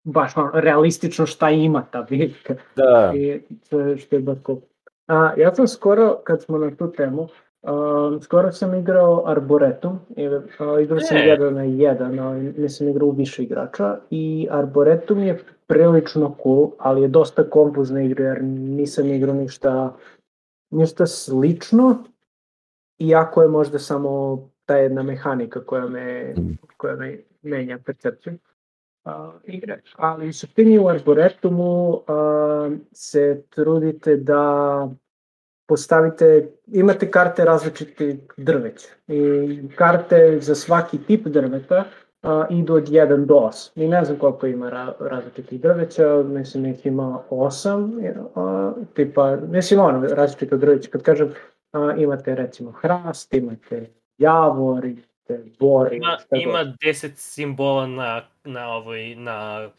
baš 0.03 0.37
ono, 0.37 0.51
realistično 0.53 1.25
šta 1.25 1.49
ima 1.49 1.83
ta 1.83 2.01
biljka. 2.01 2.55
Da, 2.75 3.11
I 3.15 3.41
to 3.69 3.79
je 3.79 3.97
što 3.97 4.15
je 4.15 4.21
baš 4.21 4.37
cool. 4.45 4.57
A, 5.07 5.33
ja 5.37 5.55
sam 5.55 5.67
skoro, 5.67 6.17
kad 6.23 6.41
smo 6.41 6.57
na 6.57 6.71
tu 6.71 6.91
temu, 6.91 7.27
a, 7.65 8.19
skoro 8.21 8.51
sam 8.51 8.75
igrao 8.75 9.23
Arboretum, 9.27 9.99
a, 10.59 10.79
igrao 10.79 10.99
sam 10.99 11.17
E. 11.17 11.19
jedan 11.19 11.53
na 11.53 11.63
jedan, 11.63 12.19
ali 12.19 12.53
nisam 12.57 12.89
igrao 12.89 13.07
u 13.07 13.11
više 13.11 13.43
igrača 13.43 13.97
i 14.09 14.47
Arboretum 14.51 15.23
je 15.23 15.39
prilično 15.67 16.35
cool, 16.43 16.71
ali 16.77 17.01
je 17.01 17.07
dosta 17.07 17.49
kompuzna 17.49 18.01
igra 18.01 18.25
jer 18.25 18.43
nisam 18.43 19.05
igrao 19.05 19.35
ništa, 19.35 19.95
ništa 20.69 21.05
slično, 21.05 22.03
iako 22.99 23.41
je 23.41 23.47
možda 23.47 23.79
samo 23.79 24.39
ta 24.65 24.77
jedna 24.77 25.03
mehanika 25.03 25.65
koja 25.65 25.87
me, 25.87 26.35
koja 26.77 26.95
me 26.95 27.19
menja 27.41 27.79
percepciju 27.85 28.33
uh, 29.05 29.11
igre. 29.43 29.81
Ali 29.95 30.29
u 30.29 30.33
suštini 30.33 30.79
u 30.79 30.87
Arboretumu 30.87 31.89
uh, 31.89 32.03
se 32.91 33.43
trudite 33.49 34.15
da 34.15 34.89
postavite, 35.67 36.49
imate 36.67 37.11
karte 37.11 37.45
različitih 37.45 38.15
drveća 38.37 38.87
i 39.07 39.61
karte 39.75 40.37
za 40.41 40.55
svaki 40.55 40.97
tip 40.97 41.27
drveta 41.27 41.83
a, 42.21 42.45
idu 42.49 42.73
od 42.73 42.89
1 42.89 43.25
do 43.25 43.33
8. 43.35 43.69
I 43.75 43.87
ne 43.87 44.05
znam 44.05 44.17
koliko 44.17 44.47
ima 44.47 44.69
ra 44.69 44.93
različitih 44.99 45.61
drveća, 45.61 46.23
mislim 46.27 46.63
da 46.63 46.69
ih 46.69 46.85
ima 46.85 47.19
8, 47.29 48.13
a, 48.35 48.73
tipa, 48.93 49.35
mislim 49.35 49.79
ono 49.79 50.07
različito 50.07 50.57
drveće, 50.57 50.89
kad 50.89 51.01
kažem 51.01 51.33
a, 51.71 51.93
imate 51.97 52.35
recimo 52.35 52.71
hrast, 52.71 53.33
imate 53.33 53.89
javor, 54.17 54.85
imate 54.85 55.51
bor, 55.59 55.93
Ima, 55.93 56.17
ima 56.31 56.59
10 56.59 57.11
simbola 57.15 57.87
na, 57.87 58.21
na 58.43 58.73
ovoj, 58.73 59.15
na 59.15 59.69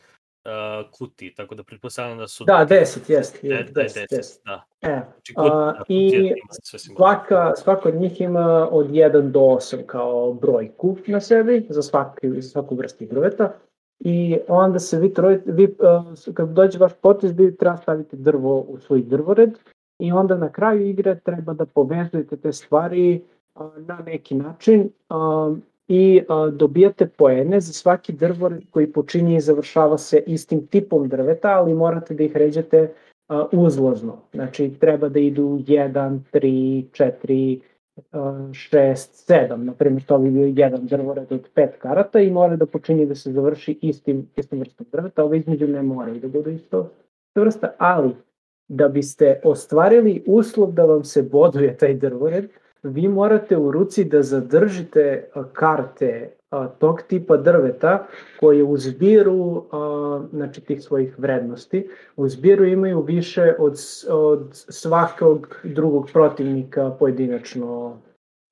uh, 0.46 0.90
kuti, 0.90 1.34
tako 1.34 1.54
da 1.54 1.62
pretpostavljam 1.62 2.18
da 2.18 2.28
su... 2.28 2.44
Da, 2.44 2.66
10, 2.70 3.10
jest, 3.10 3.42
da 3.42 3.54
je 3.54 3.66
10, 3.66 3.74
10, 3.74 4.06
jest. 4.10 4.44
da. 4.44 4.64
E, 4.82 5.00
Znači, 5.12 5.34
kut, 5.34 5.46
da, 5.46 5.84
i 5.88 6.32
sve 6.62 6.78
simbole. 6.78 6.96
Svaka, 6.96 7.52
svaka 7.56 7.88
od 7.88 7.94
njih 7.94 8.20
ima 8.20 8.68
od 8.70 8.86
1 8.86 9.30
do 9.30 9.40
8 9.40 9.86
kao 9.86 10.32
brojku 10.32 10.96
na 11.06 11.20
sebi 11.20 11.66
za, 11.68 11.82
svaki, 11.82 12.40
za 12.40 12.48
svaku 12.48 12.74
vrstu 12.74 13.04
drveta 13.04 13.52
i 14.00 14.38
onda 14.48 14.78
se 14.78 14.98
vi 14.98 15.14
trojite, 15.14 15.52
vi, 15.52 15.64
uh, 15.64 16.34
kad 16.34 16.48
dođe 16.48 16.78
vaš 16.78 16.92
potez, 17.02 17.32
vi 17.38 17.56
treba 17.56 17.76
staviti 17.76 18.16
drvo 18.16 18.60
u 18.60 18.78
svoj 18.78 19.02
drvored 19.02 19.50
i 19.98 20.12
onda 20.12 20.36
na 20.36 20.52
kraju 20.52 20.88
igre 20.88 21.20
treba 21.20 21.54
da 21.54 21.66
povezujete 21.66 22.36
te 22.36 22.52
stvari 22.52 23.22
uh, 23.54 23.78
na 23.78 23.98
neki 24.06 24.34
način 24.34 24.90
um, 25.10 25.62
i 25.88 26.22
uh, 26.28 26.54
dobijate 26.54 27.06
poene 27.06 27.60
za 27.60 27.72
svaki 27.72 28.12
drvored 28.12 28.62
koji 28.70 28.92
počinje 28.92 29.36
i 29.36 29.40
završava 29.40 29.98
se 29.98 30.22
istim 30.26 30.66
tipom 30.66 31.08
drveta, 31.08 31.48
ali 31.48 31.74
morate 31.74 32.14
da 32.14 32.22
ih 32.24 32.36
ređete 32.36 32.92
a, 33.28 33.46
uzlazno. 33.52 34.18
Znači, 34.34 34.70
treba 34.80 35.08
da 35.08 35.18
idu 35.18 35.42
1, 35.42 36.18
3, 36.32 36.84
4, 36.92 37.60
6, 38.12 39.32
7. 39.32 39.56
Naprimjer, 39.56 40.02
to 40.04 40.18
bi 40.18 40.30
bio 40.30 40.46
jedan 40.46 40.86
drvored 40.86 41.32
od 41.32 41.48
5 41.54 41.68
karata 41.78 42.20
i 42.20 42.30
mora 42.30 42.56
da 42.56 42.66
počinje 42.66 43.06
da 43.06 43.14
se 43.14 43.32
završi 43.32 43.78
istim, 43.82 44.28
istom 44.36 44.58
vrstom 44.58 44.86
drveta. 44.92 45.24
Ove 45.24 45.38
između 45.38 45.66
ne 45.66 45.82
moraju 45.82 46.20
da 46.20 46.28
budu 46.28 46.50
isto 46.50 46.90
vrsta, 47.34 47.74
ali 47.78 48.10
da 48.68 48.88
biste 48.88 49.40
ostvarili 49.44 50.22
uslov 50.26 50.72
da 50.72 50.84
vam 50.84 51.04
se 51.04 51.22
boduje 51.22 51.76
taj 51.76 51.94
drvored, 51.94 52.48
vi 52.86 53.08
morate 53.08 53.56
u 53.56 53.70
ruci 53.70 54.04
da 54.04 54.22
zadržite 54.22 55.30
karte 55.52 56.30
tog 56.78 57.02
tipa 57.02 57.36
drveta 57.36 58.06
koje 58.40 58.64
u 58.64 58.76
zbiru 58.76 59.64
znači 60.32 60.60
tih 60.60 60.82
svojih 60.82 61.18
vrednosti 61.18 61.88
u 62.16 62.28
zbiru 62.28 62.64
imaju 62.64 63.00
više 63.00 63.54
od, 63.58 63.78
od 64.08 64.48
svakog 64.52 65.56
drugog 65.64 66.08
protivnika 66.12 66.90
pojedinačno 66.98 67.98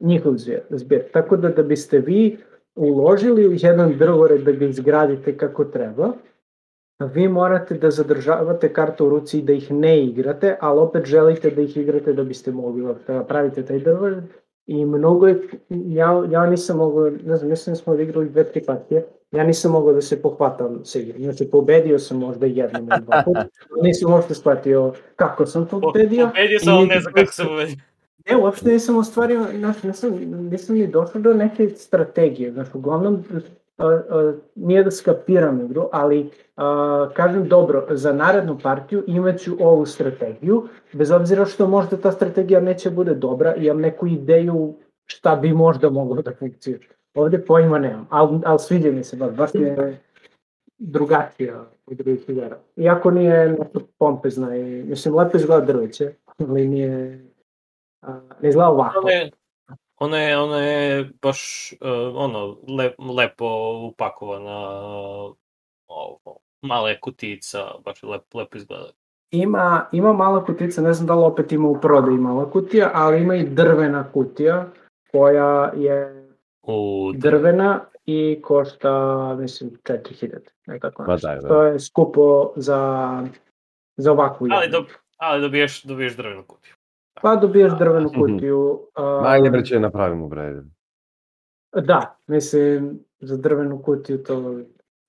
njihov 0.00 0.34
zbir. 0.70 1.02
Tako 1.12 1.36
da 1.36 1.48
da 1.48 1.62
biste 1.62 1.98
vi 1.98 2.38
uložili 2.74 3.48
u 3.48 3.52
jedan 3.52 3.98
drvored 3.98 4.42
da 4.42 4.52
ga 4.52 4.64
izgradite 4.64 5.36
kako 5.36 5.64
treba, 5.64 6.12
vi 6.98 7.28
morate 7.28 7.74
da 7.74 7.90
zadržavate 7.90 8.72
karte 8.72 9.02
u 9.02 9.08
ruci 9.08 9.38
i 9.38 9.42
da 9.42 9.52
ih 9.52 9.72
ne 9.72 10.04
igrate, 10.04 10.56
ali 10.60 10.80
opet 10.80 11.04
želite 11.04 11.50
da 11.50 11.62
ih 11.62 11.76
igrate 11.76 12.12
da 12.12 12.24
biste 12.24 12.50
mogli 12.50 12.94
da 13.06 13.24
pravite 13.24 13.64
taj 13.64 13.78
drvored. 13.78 14.24
I 14.66 14.84
mnogo 14.84 15.26
je, 15.26 15.40
ja, 15.68 16.24
ja 16.30 16.46
nisam 16.46 16.76
mogao, 16.76 17.10
ne 17.10 17.36
znam, 17.36 17.50
mislim 17.50 17.74
da 17.74 17.80
smo 17.80 17.92
odigrali 17.92 18.28
dve, 18.28 18.44
tri 18.44 18.64
partije, 18.64 19.06
ja 19.30 19.44
nisam 19.44 19.72
mogao 19.72 19.92
da 19.92 20.00
se 20.00 20.22
pohvatam 20.22 20.84
sa 20.84 20.98
igrom. 20.98 21.22
Znači, 21.22 21.50
pobedio 21.50 21.98
sam 21.98 22.18
možda 22.18 22.46
jednom 22.46 22.88
ili 22.90 23.00
dva 23.00 23.22
puta, 23.24 23.46
nisam 23.82 24.12
uopšte 24.12 24.34
shvatio 24.34 24.92
kako 25.16 25.46
sam 25.46 25.66
pobedio. 25.66 26.26
Pobedio 26.26 26.58
sam, 26.58 26.74
ali 26.74 26.86
ne 26.86 27.00
znam 27.00 27.14
kako 27.14 27.32
sam 27.32 27.46
pobedio. 27.46 27.76
Ne, 28.30 28.36
uopšte 28.36 28.70
nisam 28.70 28.96
ostvario, 28.96 29.46
znaš, 29.58 29.82
nisam, 29.82 30.10
nisam 30.50 30.76
ni 30.76 30.86
došao 30.86 31.20
do 31.20 31.34
neke 31.34 31.68
strategije, 31.68 32.52
znaš, 32.52 32.68
uglavnom, 32.74 33.24
nije 34.54 34.84
da 34.84 34.90
skapiram 34.90 35.60
igru, 35.60 35.88
ali 35.92 36.30
a, 36.56 37.08
kažem, 37.14 37.48
dobro, 37.48 37.86
za 37.90 38.12
narednu 38.12 38.58
partiju 38.62 39.04
imaću 39.06 39.56
ovu 39.60 39.86
strategiju, 39.86 40.68
bez 40.92 41.10
obzira 41.10 41.44
što 41.44 41.68
možda 41.68 41.96
ta 41.96 42.12
strategija 42.12 42.60
neće 42.60 42.90
bude 42.90 43.14
dobra, 43.14 43.54
imam 43.54 43.80
neku 43.80 44.06
ideju 44.06 44.74
šta 45.06 45.36
bi 45.36 45.52
možda 45.52 45.90
moglo 45.90 46.22
da 46.22 46.32
funkcioniše. 46.38 46.94
Ovde 47.14 47.38
pojma 47.38 47.78
nemam, 47.78 48.06
ali, 48.10 48.40
ali 48.44 48.58
sviđa 48.58 48.90
mi 48.90 49.04
se, 49.04 49.16
baš, 49.16 49.50
je 49.54 50.00
drugačija 50.78 51.64
od 51.86 51.96
drugih 51.96 52.28
igara. 52.28 52.58
Iako 52.76 53.10
nije 53.10 53.48
nešto 53.48 53.80
pompezna 53.98 54.56
i, 54.56 54.82
mislim, 54.82 55.14
lepo 55.14 55.36
izgleda 55.36 55.66
drveće, 55.66 56.12
ali 56.38 56.68
nije, 56.68 57.24
a, 58.02 58.20
ne 58.40 58.48
izgleda 58.48 58.68
ovako. 58.68 59.08
Ona 59.98 60.18
je, 60.18 60.38
ona 60.38 60.58
je 60.58 61.10
baš 61.22 61.72
uh, 61.80 62.16
ono, 62.16 62.58
lep, 62.78 62.94
lepo 62.98 63.46
upakovana 63.92 64.68
uh, 64.68 65.34
ovo, 65.86 66.38
male 66.62 67.00
kutica, 67.00 67.58
baš 67.84 68.02
lep, 68.02 68.34
lepo 68.34 68.56
izgleda. 68.56 68.90
Ima, 69.30 69.86
ima 69.92 70.12
mala 70.12 70.44
kutica, 70.44 70.82
ne 70.82 70.92
znam 70.92 71.06
da 71.06 71.14
li 71.14 71.24
opet 71.24 71.52
ima 71.52 71.68
u 71.68 71.80
prodaji 71.80 72.16
mala 72.16 72.50
kutija, 72.50 72.90
ali 72.94 73.22
ima 73.22 73.36
i 73.36 73.48
drvena 73.48 74.12
kutija 74.12 74.66
koja 75.10 75.72
je 75.76 76.24
U, 76.66 77.12
drvena 77.14 77.80
i 78.06 78.42
košta, 78.42 79.34
mislim, 79.40 79.70
4000, 79.70 80.38
nekako 80.66 81.04
Pa 81.04 81.12
nešto. 81.12 81.28
da, 81.28 81.34
da. 81.34 81.48
To 81.48 81.62
je 81.62 81.80
skupo 81.80 82.52
za, 82.56 83.22
za 83.96 84.12
ovakvu 84.12 84.46
ali, 84.50 84.64
jednu. 84.64 84.78
dob, 84.78 84.86
ali 85.16 85.40
dobiješ, 85.40 85.82
dobiješ 85.82 86.16
drvenu 86.16 86.44
kutiju. 86.46 86.74
Pa 87.24 87.36
dobijaš 87.36 87.78
drvenu 87.78 88.08
kutiju. 88.10 88.80
a, 88.94 89.20
Manje 89.22 89.50
bre 89.50 89.64
će 89.64 89.80
napravimo 89.80 90.28
bre. 90.28 90.62
Da, 91.74 92.16
mislim, 92.26 93.00
za 93.20 93.36
drvenu 93.36 93.82
kutiju 93.82 94.22
to... 94.22 94.60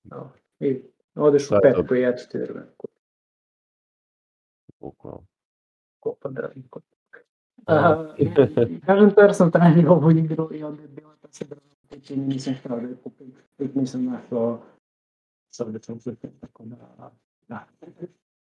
No, 0.04 0.30
i 0.60 0.82
odeš 1.16 1.46
u 1.46 1.48
to? 1.48 1.60
petku 1.62 1.94
i 1.94 2.02
eto 2.02 2.22
ti 2.22 2.38
drvenu 2.38 2.66
kutiju. 2.76 3.00
Bukvalno. 4.80 5.26
Kopa 6.00 6.28
drvenu 6.28 6.62
kutiju. 6.70 6.98
Aha. 7.64 7.88
A, 7.90 8.14
i- 8.18 8.80
kažem 8.80 9.10
to 9.10 9.20
jer 9.20 9.34
sam 9.34 9.50
tražio 9.50 9.92
ovu 9.92 10.10
igru 10.10 10.48
i 10.52 10.62
onda 10.64 10.82
je 10.82 10.88
bila 10.88 11.14
ta 11.16 11.28
se 11.30 11.44
drvena 11.44 11.74
kutija 11.82 12.16
i 12.16 12.18
nisam 12.18 12.54
htio 12.54 12.76
da 12.76 12.88
je 12.88 12.96
kupim. 12.96 13.32
Uvijek 13.58 13.74
nisam 13.74 14.04
našao 14.04 14.60
srdačan 15.50 15.94
kutiju, 15.96 16.30
tako 16.40 16.64
da... 16.64 17.10
Da. 17.48 17.66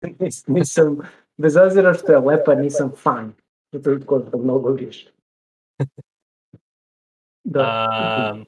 Nis- 0.03 0.49
nisam, 0.55 0.99
bez 1.37 1.57
obzira 1.57 1.95
što 1.95 2.13
je 2.13 2.19
lepa, 2.19 2.55
nisam 2.55 2.93
fan. 2.97 3.33
Je 3.73 4.07
košta 4.07 4.37
mnogo 4.37 4.71
više. 4.71 5.13
Da. 7.45 7.87
A, 7.91 8.45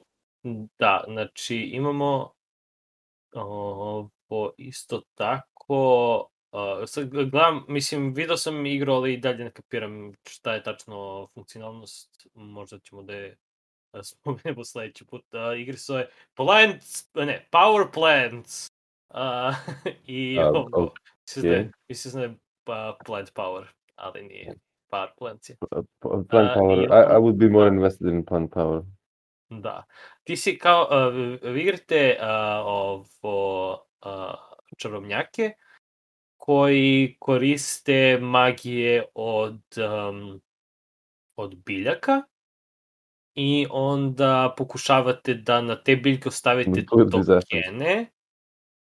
da, 0.79 1.03
znači 1.07 1.57
imamo 1.57 2.31
ovo 3.35 4.53
isto 4.57 5.01
tako, 5.15 6.17
uh, 6.51 6.87
sad 6.87 7.09
gledam, 7.09 7.65
mislim, 7.67 8.13
video 8.13 8.37
sam 8.37 8.65
igru, 8.65 8.93
ali 8.93 9.13
i 9.13 9.17
dalje 9.17 9.43
ne 9.43 9.51
kapiram 9.51 10.13
šta 10.29 10.53
je 10.53 10.63
tačno 10.63 11.27
funkcionalnost, 11.33 12.27
možda 12.33 12.79
ćemo 12.79 13.03
da 13.03 13.13
je 13.13 13.37
a, 13.91 14.03
spomenemo 14.03 14.63
sledeći 14.63 15.05
put. 15.05 15.25
Uh, 15.33 15.59
igri 15.59 15.77
se 15.77 15.85
zove 15.85 16.07
Plants, 16.33 17.13
ne, 17.15 17.47
Power 17.51 17.91
Plants. 17.93 18.71
Uh, 19.09 19.55
I 20.07 20.39
A, 20.39 20.49
ovo, 20.49 20.93
mislim 21.27 21.51
da 21.51 21.57
je, 21.57 21.71
mislim 21.89 22.13
da 22.13 22.21
je 22.21 22.35
pa, 22.63 22.97
Plant 23.05 23.29
Power, 23.33 23.65
ali 23.95 24.23
nije 24.23 24.55
Power 24.91 25.09
Plants 25.17 25.49
je. 25.49 25.55
Uh, 25.61 25.83
p- 25.99 26.27
Plant 26.29 26.49
A, 26.49 26.53
power. 26.53 26.77
i 26.79 26.83
I, 26.83 27.19
would 27.19 27.37
be 27.37 27.49
more 27.49 27.67
invested 27.67 28.13
in 28.13 28.25
plant 28.25 28.51
power. 28.51 28.83
Da. 29.49 29.83
Ti 30.23 30.35
si 30.35 30.57
kao, 30.57 30.87
uh, 30.91 31.53
vi 31.53 31.61
igrate 31.61 32.17
uh, 32.19 32.27
ovo, 32.65 33.73
uh, 34.05 34.35
čarobnjake 34.77 35.51
koji 36.37 37.15
koriste 37.19 38.19
magije 38.21 39.05
od, 39.15 39.61
um, 39.77 40.41
od 41.35 41.55
biljaka 41.65 42.21
i 43.35 43.67
onda 43.69 44.53
pokušavate 44.57 45.33
da 45.33 45.61
na 45.61 45.83
te 45.83 45.95
biljke 45.95 46.29
ostavite 46.29 46.79
je 46.79 46.85
tokene 46.85 48.05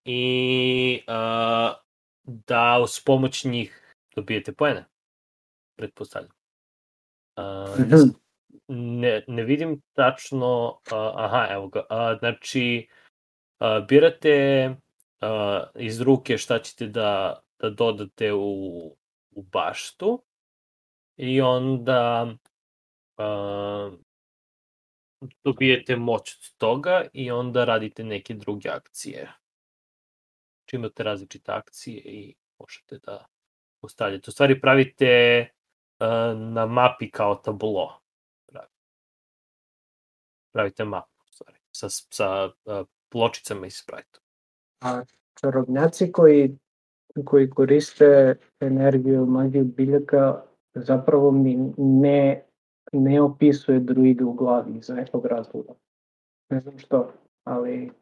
i 0.05 1.03
uh, 1.09 1.77
da 2.25 2.81
uz 2.83 3.01
pomoć 3.05 3.45
njih 3.45 3.95
dobijete 4.17 4.53
poene. 4.53 4.90
Pretpostavljam. 5.81 6.33
Uh, 7.37 7.79
ne, 9.03 9.25
ne 9.29 9.43
vidim 9.43 9.81
tačno, 9.93 10.81
uh, 10.93 11.15
aha, 11.15 11.47
evo 11.51 11.69
ga, 11.69 11.81
uh, 11.81 12.19
znači, 12.19 12.89
uh, 13.61 13.87
birate 13.89 14.69
uh, 15.21 15.83
iz 15.83 16.01
ruke 16.01 16.39
šta 16.39 16.59
ćete 16.59 16.87
da, 16.87 17.41
da 17.59 17.71
dodate 17.71 18.33
u, 18.33 18.47
u 19.31 19.43
baštu 19.43 20.23
i 21.17 21.41
onda 21.41 22.35
uh, 23.17 23.95
dobijete 25.45 25.97
moć 25.97 26.35
od 26.35 26.57
toga 26.59 27.05
i 27.13 27.31
onda 27.31 27.65
radite 27.65 28.05
neke 28.05 28.35
druge 28.35 28.69
akcije. 28.69 29.33
Znači 30.59 30.77
imate 30.77 31.03
različite 31.03 31.53
akcije 31.53 32.03
i 32.05 32.35
možete 32.59 32.99
da 32.99 33.27
postavljate. 33.81 34.25
U 34.29 34.33
stvari 34.33 34.61
pravite 34.61 35.49
na 36.37 36.67
mapi 36.67 37.11
kao 37.11 37.35
tablo. 37.35 38.01
Pravi- 38.53 38.69
Pravite 40.53 40.85
mapu, 40.85 41.09
stvari, 41.33 41.59
sa, 41.73 41.89
sa 41.89 42.45
uh, 42.45 42.87
pločicama 43.13 43.67
i 43.67 43.71
sprajtom. 43.71 44.23
A 44.83 45.03
čarobnjaci 45.41 46.13
koji, 46.13 46.59
koji 47.25 47.51
koriste 47.51 48.37
energiju 48.61 49.27
magiju 49.27 49.65
biljaka 49.65 50.43
zapravo 50.75 51.31
mi 51.31 51.57
ne, 51.79 52.47
ne 52.93 53.21
opisuje 53.23 53.81
druide 53.81 54.25
u 54.25 54.33
glavi 54.33 54.73
iz 54.79 54.89
nekog 54.89 55.27
razloga. 55.27 55.73
Ne 56.51 56.61
znam 56.61 56.79
što, 56.79 57.13
ali 57.45 57.93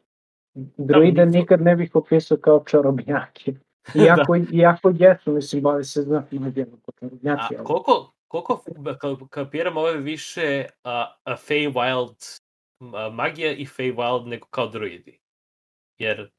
druide 0.77 1.25
nisu- 1.25 1.39
nikad 1.39 1.61
ne 1.61 1.75
bih 1.75 1.91
opisao 1.95 2.37
kao 2.37 2.63
čarobnjake. 2.67 3.53
Iako, 4.05 4.35
iako 4.51 4.93
jesu, 4.95 5.31
mislim, 5.31 5.63
bave 5.63 5.83
se 5.83 6.01
znat 6.01 6.31
magijama 6.31 6.77
kao 6.85 6.93
čarobnjaci. 6.99 7.55
A 7.55 7.63
koliko, 7.63 8.13
koliko 8.27 8.63
ka- 8.65 9.27
kapiram 9.29 9.77
ovo 9.77 9.87
je 9.87 9.97
više 9.97 10.65
uh, 10.69 10.91
a 11.23 11.35
Feywild 11.47 12.41
uh, 12.79 13.13
magija 13.13 13.51
i 13.51 13.65
Feywild 13.65 14.27
nego 14.27 14.47
kao 14.47 14.67
druidi. 14.67 15.19
Jer 15.97 16.21
uh, 16.21 16.29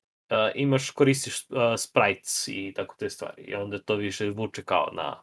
imaš, 0.54 0.90
koristiš 0.90 1.50
uh, 1.50 1.56
sprites 1.78 2.48
i 2.48 2.72
tako 2.76 2.94
te 2.98 3.10
stvari. 3.10 3.42
I 3.42 3.54
onda 3.54 3.78
to 3.78 3.94
više 3.94 4.30
vuče 4.30 4.64
kao 4.64 4.90
na 4.92 5.22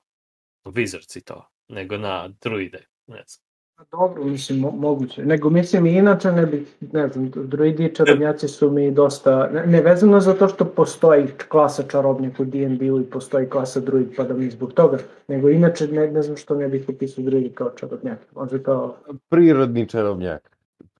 wizards 0.65 1.18
i 1.18 1.22
to, 1.22 1.49
nego 1.68 1.97
na 1.97 2.28
druide. 2.41 2.88
Ne 3.07 3.24
znam. 3.28 3.47
Dobro, 3.84 4.24
mislim, 4.24 4.60
mo 4.60 4.72
moguće. 4.72 5.26
Nego, 5.26 5.50
mislim, 5.50 5.86
i 5.86 5.92
inače 5.92 6.32
ne 6.32 6.46
bi, 6.46 6.66
ne 6.84 7.08
znam, 7.08 7.32
druidi 7.32 7.86
i 7.86 7.96
čarobnjaci 7.96 8.48
su 8.48 8.72
mi 8.72 8.92
dosta, 8.92 9.50
ne, 9.50 9.66
ne 9.66 9.82
vezano 9.82 10.20
za 10.20 10.34
to 10.34 10.48
što 10.48 10.66
postoji 10.66 11.28
klasa 11.48 11.84
čarobnjaka 11.84 12.44
u 12.44 12.46
D&D-u 12.46 13.00
i 13.00 13.06
postoji 13.06 13.50
klasa 13.50 13.80
druid, 13.80 14.08
pa 14.18 14.24
da 14.24 14.34
mi 14.34 14.50
zbog 14.50 14.74
toga, 14.74 14.98
nego 15.28 15.50
inače 15.50 15.88
ne, 15.88 16.08
ne 16.08 16.22
znam 16.22 16.38
što 16.38 16.56
ne 16.56 16.68
bih 16.68 16.86
upisao 16.88 17.24
druidi 17.24 17.50
kao 17.50 17.70
čarobnjak. 17.70 18.20
Možda 18.36 18.60
kao, 18.60 18.96
Prirodni 19.30 19.88
čarobnjak. 19.88 20.52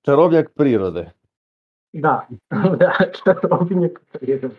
Čarobnjak 0.02 0.50
prirode. 0.50 1.12
da, 1.94 2.28
da, 2.80 2.94
čarobnjak 3.16 3.92
prirode. 4.12 4.56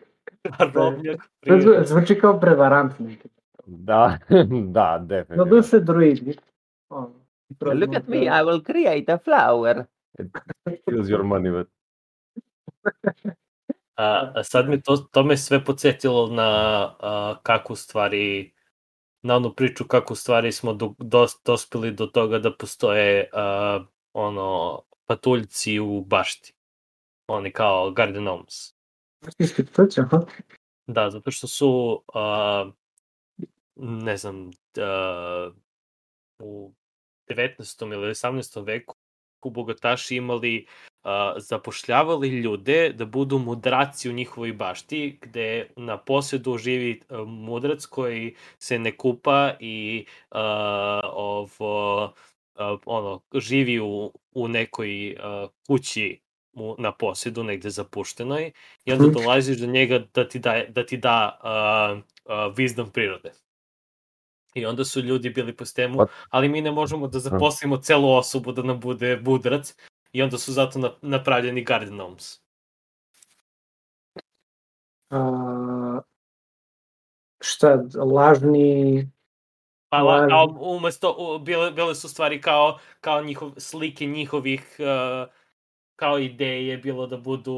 Robnjak, 0.75 1.21
To 1.41 1.55
zvu- 1.55 1.85
zvuči 1.85 2.15
kao 2.15 2.41
prevarantno. 2.41 3.07
Da, 3.67 4.19
da, 4.69 4.99
No 4.99 5.07
definitivno. 5.07 5.45
duše 5.47 5.81
druidi. 5.81 6.37
Ono, 6.91 7.11
Look 7.61 7.95
at 7.97 8.09
me, 8.09 8.29
I 8.29 8.43
will 8.43 8.63
create 8.63 9.13
a 9.13 9.19
flower. 9.19 9.89
Kills 10.89 11.09
your 11.09 11.25
money, 11.25 11.51
but... 11.51 11.69
A, 13.97 14.33
a 14.35 14.45
sad 14.45 14.69
me 14.69 14.81
to, 14.83 14.97
to 14.97 15.25
me 15.25 15.37
sve 15.37 15.65
podsjetilo 15.65 16.27
na 16.27 16.51
a, 17.01 17.37
kako 17.43 17.77
stvari 17.77 18.55
na 19.23 19.37
onu 19.37 19.55
priču 19.55 19.85
kako 19.85 20.15
stvari 20.15 20.53
smo 20.53 20.73
do, 20.73 20.95
dos, 20.99 21.33
dospeli 21.45 21.91
do 21.91 22.07
toga 22.07 22.39
da 22.39 22.57
postoje 22.57 23.31
a, 23.33 23.81
ono 24.13 24.81
patuljci 25.07 25.79
u 25.79 26.01
bašti. 26.01 26.55
Oni 27.29 27.53
kao 27.53 27.91
Garden 27.91 28.23
Gnomes. 28.23 28.75
Da, 30.87 31.11
zato 31.11 31.31
što 31.31 31.47
su, 31.47 32.03
uh, 32.15 32.73
ne 33.77 34.17
znam, 34.17 34.47
uh, 34.47 35.55
u 36.39 36.73
19. 37.31 37.93
ili 37.93 38.07
18. 38.11 38.65
veku 38.67 38.95
bogataši 39.45 40.17
imali 40.17 40.67
uh, 41.05 41.11
zapošljavali 41.37 42.29
ljude 42.29 42.93
da 42.93 43.05
budu 43.05 43.39
mudraci 43.39 44.09
u 44.11 44.13
njihovoj 44.13 44.53
bašti, 44.53 45.19
gde 45.23 45.71
na 45.77 45.97
posjedu 45.99 46.59
živi 46.59 47.01
uh, 47.09 47.29
mudrac 47.29 47.87
koji 47.87 48.35
se 48.59 48.79
ne 48.79 48.97
kupa 48.97 49.53
i 49.61 50.07
uh, 50.31 50.39
ovo, 51.13 52.05
uh, 52.05 52.81
ono, 52.87 53.21
živi 53.35 53.81
u, 53.81 54.13
u 54.33 54.49
nekoj 54.49 55.13
uh, 55.13 55.51
kući 55.67 56.21
mu 56.53 56.75
na 56.79 56.93
posjedu 56.93 57.45
negde 57.45 57.71
zapuštenoj 57.71 58.53
i 58.85 58.93
onda 58.93 59.05
Mhm. 59.07 59.13
dolaziš 59.13 59.59
do 59.59 59.67
njega 59.67 59.99
da 60.15 60.29
ti 60.29 60.39
da, 60.39 60.65
da, 60.69 60.87
ti 60.87 60.97
da 60.97 61.39
uh, 61.43 61.99
uh, 62.25 62.33
wisdom 62.57 62.91
prirode. 62.91 63.33
I 64.61 64.67
onda 64.67 64.85
su 64.85 65.01
ljudi 65.01 65.31
bili 65.31 65.57
po 65.57 65.65
stemu, 65.65 65.99
What? 65.99 66.09
ali 66.31 66.49
mi 66.49 66.61
ne 66.61 66.71
možemo 66.71 67.09
da 67.09 67.19
zaposlimo 67.19 67.77
celu 67.77 68.13
osobu 68.13 68.53
da 68.53 68.63
nam 68.63 68.81
bude 68.81 69.17
budrac 69.17 69.75
i 70.13 70.23
onda 70.23 70.39
su 70.39 70.53
zato 70.53 70.79
na, 70.79 70.91
napravljeni 71.03 71.65
Garden 71.65 71.95
Gnomes. 71.95 72.41
A, 75.11 76.01
šta, 77.41 77.83
lažni... 78.15 79.11
Pa, 79.91 80.03
la, 80.03 80.29
kao 80.29 80.57
umesto, 80.61 81.17
u, 81.19 81.39
bile, 81.39 81.71
bile 81.71 81.95
su 81.95 82.09
stvari 82.09 82.41
kao, 82.41 82.79
kao 83.01 83.23
njihov, 83.23 83.51
slike 83.57 84.07
njihovih, 84.07 84.77
uh, 84.79 85.29
kao 85.97 86.19
ideje, 86.19 86.79
bilo 86.79 87.07
da 87.07 87.17
budu, 87.17 87.55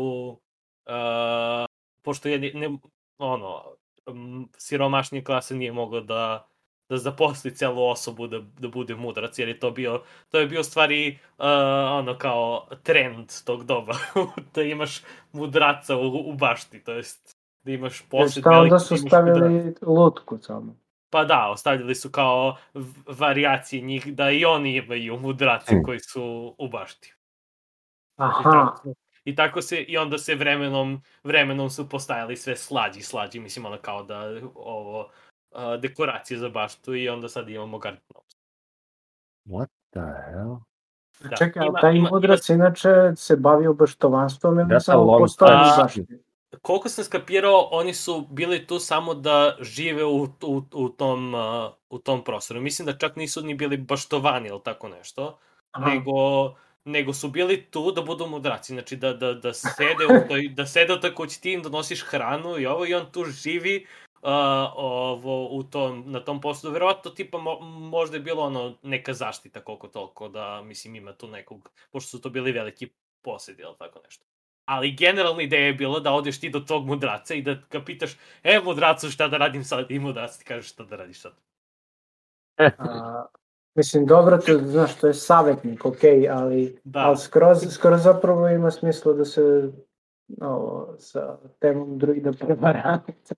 uh, 0.86 1.66
pošto 2.03 2.28
je, 2.28 2.38
ne, 2.55 2.78
ono, 3.18 3.64
um, 4.07 4.48
siromašnija 4.59 5.24
klasa 5.24 5.55
nije 5.55 5.72
mogla 5.72 6.01
da, 6.01 6.48
da 6.91 6.99
zaposli 6.99 7.55
celu 7.55 7.84
osobu 7.84 8.26
da, 8.26 8.38
da 8.59 8.68
bude 8.68 8.95
mudrac, 8.95 9.38
jer 9.38 9.49
je 9.49 9.59
to 9.59 9.70
bio, 9.70 10.03
to 10.30 10.38
je 10.38 10.47
bio 10.47 10.62
stvari, 10.62 11.18
uh, 11.38 11.45
ono, 11.93 12.18
kao 12.18 12.66
trend 12.82 13.30
tog 13.45 13.64
doba, 13.64 13.95
da 14.55 14.62
imaš 14.62 15.03
mudraca 15.32 15.97
u, 15.97 16.30
u 16.30 16.34
bašti, 16.34 16.84
to 16.84 16.93
jest, 16.93 17.36
da 17.62 17.72
imaš 17.72 18.03
posjed 18.03 18.47
onda 18.47 18.59
veliki, 18.59 18.84
su 18.84 18.95
da 18.95 19.01
mudraca. 19.01 19.34
stavili 19.34 19.74
lutku 19.82 20.38
samo? 20.38 20.76
Pa 21.11 21.24
da, 21.24 21.49
ostavljali 21.49 21.95
su 21.95 22.11
kao 22.11 22.57
v- 22.74 22.84
varijacije 23.09 23.82
njih, 23.82 24.14
da 24.14 24.30
i 24.30 24.45
oni 24.45 24.76
imaju 24.76 25.18
mudrace 25.18 25.70
Hmm. 25.70 25.82
koji 25.84 26.01
su 26.01 26.55
u 26.59 26.68
bašti. 26.68 27.09
I 27.09 27.12
Aha, 28.16 28.51
tako, 28.53 28.95
I 29.24 29.34
tako 29.34 29.62
se, 29.62 29.78
i 29.78 29.99
onda 29.99 30.18
se 30.18 30.34
vremenom, 30.34 31.03
vremenom 31.24 31.70
su 31.70 31.88
postajali 31.88 32.36
sve 32.36 32.57
slađi, 32.57 33.03
slađi, 33.03 33.41
mislim 33.41 33.66
ono 33.66 33.78
kao 33.78 34.03
da 34.03 34.20
ovo, 34.55 35.09
a, 35.53 35.76
dekoracije 35.76 36.38
za 36.38 36.48
baštu 36.48 36.94
i 36.94 37.09
onda 37.09 37.28
sad 37.28 37.48
imamo 37.48 37.78
Garden 37.78 38.03
Gnomes. 38.09 38.36
What 39.44 39.68
the 39.90 40.30
hell? 40.30 40.57
Da, 41.30 41.36
čekaj, 41.36 41.66
ima- 41.66 41.80
taj 41.80 41.94
ima- 41.96 42.11
mudrac 42.11 42.48
inače 42.48 43.12
se 43.16 43.36
bavio 43.36 43.72
baštovanstvom 43.72 44.59
ili 44.59 44.68
That's 44.68 44.76
a 44.76 44.80
samo 44.80 45.03
u 45.03 45.20
bašti? 45.78 46.07
Koliko 46.62 46.88
sam 46.88 47.05
skapirao, 47.05 47.68
oni 47.70 47.94
su 47.94 48.26
bili 48.30 48.66
tu 48.66 48.78
samo 48.78 49.14
da 49.14 49.57
žive 49.61 50.05
u, 50.05 50.22
u, 50.42 50.62
u, 50.72 50.88
tom, 50.88 51.34
a, 51.34 51.70
u 51.90 51.98
tom 51.98 52.24
prostoru. 52.24 52.61
Mislim 52.61 52.86
da 52.86 52.98
čak 52.98 53.16
nisu 53.16 53.42
ni 53.42 53.55
bili 53.55 53.76
baštovani 53.76 54.48
ili 54.48 54.61
tako 54.64 54.88
nešto. 54.88 55.38
Aha. 55.70 55.90
nego 55.90 56.12
nego 56.84 57.12
su 57.12 57.28
bili 57.28 57.62
tu 57.62 57.92
da 57.92 58.03
budu 58.03 58.26
mudraci, 58.26 58.72
znači 58.72 58.96
da, 58.96 59.12
da, 59.12 59.34
da 59.34 59.55
sede 59.55 60.07
u 60.07 60.20
toj, 60.28 60.48
da 60.48 60.66
sede 60.66 60.94
u 60.94 61.01
toj 61.01 61.14
kući 61.14 61.42
ti 61.42 61.53
im 61.53 61.62
donosiš 61.62 62.03
hranu 62.03 62.59
i 62.59 62.66
ovo 62.66 62.86
i 62.86 62.94
on 62.94 63.07
tu 63.12 63.24
živi 63.24 63.86
uh, 63.86 64.10
ovo, 64.23 65.49
u 65.49 65.62
tom, 65.62 66.05
na 66.07 66.21
tom 66.21 66.41
poslu. 66.41 66.71
Verovatno 66.71 67.11
tipa 67.11 67.39
mo, 67.39 67.61
možda 67.61 68.16
je 68.16 68.23
bilo 68.23 68.43
ono 68.43 68.75
neka 68.83 69.14
zaštita 69.14 69.61
koliko 69.61 69.89
toliko 69.89 70.29
da 70.29 70.62
mislim 70.62 70.97
ima 70.97 71.12
tu 71.12 71.29
nekog, 71.29 71.71
pošto 71.91 72.11
su 72.11 72.21
to 72.21 72.31
bili 72.31 72.53
veliki 72.53 72.89
posedi 73.23 73.62
ili 73.62 73.75
tako 73.79 74.01
nešto. 74.05 74.25
Ali 74.64 74.97
generalna 74.97 75.43
ideja 75.43 75.66
je 75.66 75.75
bila 75.75 76.01
da 76.01 76.12
odeš 76.12 76.41
ti 76.41 76.51
do 76.51 76.61
tog 76.61 76.87
mudraca 76.87 77.35
i 77.35 77.43
da 77.43 77.57
ga 77.71 77.85
pitaš, 77.85 78.16
e 78.43 78.61
mudracu 78.64 79.11
šta 79.11 79.29
da 79.29 79.37
radim 79.37 79.64
sad 79.64 79.91
i 79.91 79.99
mudrac 79.99 80.39
ti 80.39 80.45
kaže 80.45 80.68
šta 80.68 80.85
da 80.85 80.97
radiš 80.97 81.21
sad. 81.21 81.33
A, 82.59 83.27
mislim, 83.75 84.07
dobro, 84.07 84.39
to, 84.39 84.59
znaš, 84.59 84.97
to 85.01 85.07
je 85.07 85.14
savjetnik, 85.14 85.85
ok, 85.85 86.01
ali, 86.31 86.81
Da. 86.85 87.01
ali 87.01 87.16
skroz, 87.16 87.59
skroz 87.71 88.03
zapravo 88.03 88.49
ima 88.49 88.71
smisla 88.71 89.12
da 89.12 89.25
se 89.25 89.73
ovo, 90.41 90.95
sa 90.99 91.39
temom 91.59 91.99
druida 91.99 92.33
prevarant. 92.33 93.33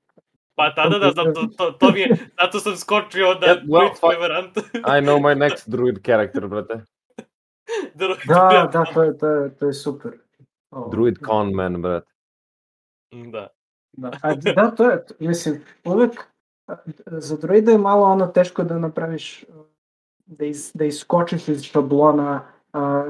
Pa 0.54 0.74
tada 0.74 0.98
da, 0.98 1.10
zato, 1.10 1.46
to, 1.56 1.70
to 1.70 1.90
mi 1.90 2.00
je, 2.00 2.16
zato 2.40 2.60
sam 2.60 2.76
skočio 2.76 3.34
da 3.34 3.46
Yeah, 3.46 3.66
well, 3.68 3.88
fuck. 3.88 4.00
prevarant. 4.00 4.58
I 4.96 5.00
know 5.00 5.18
my 5.20 5.34
next 5.34 5.70
druid 5.70 6.04
character, 6.04 6.48
brate. 6.48 6.84
Druid 7.94 8.18
Da, 8.28 8.68
da, 8.72 8.84
to 8.84 9.02
je, 9.02 9.18
to 9.18 9.26
je, 9.26 9.56
to 9.56 9.66
je 9.66 9.72
super. 9.72 10.12
Ovo, 10.70 10.88
Druid 10.88 11.18
con 11.26 11.54
man, 11.54 11.82
brate. 11.82 12.06
Da. 13.10 13.48
Da, 13.92 14.10
a, 14.22 14.34
da, 14.34 14.70
to 14.70 14.90
je, 14.90 15.04
mislim, 15.18 15.64
uvek 15.84 16.32
za 17.06 17.36
druida 17.36 17.72
je 17.72 17.78
malo 17.78 18.06
ono 18.06 18.26
teško 18.26 18.64
da 18.64 18.78
napraviš, 18.78 19.44
da, 20.26 20.44
iz, 20.44 20.70
da 20.74 20.84
iskočiš 20.84 21.48
iz 21.48 21.62
šablona 21.62 22.46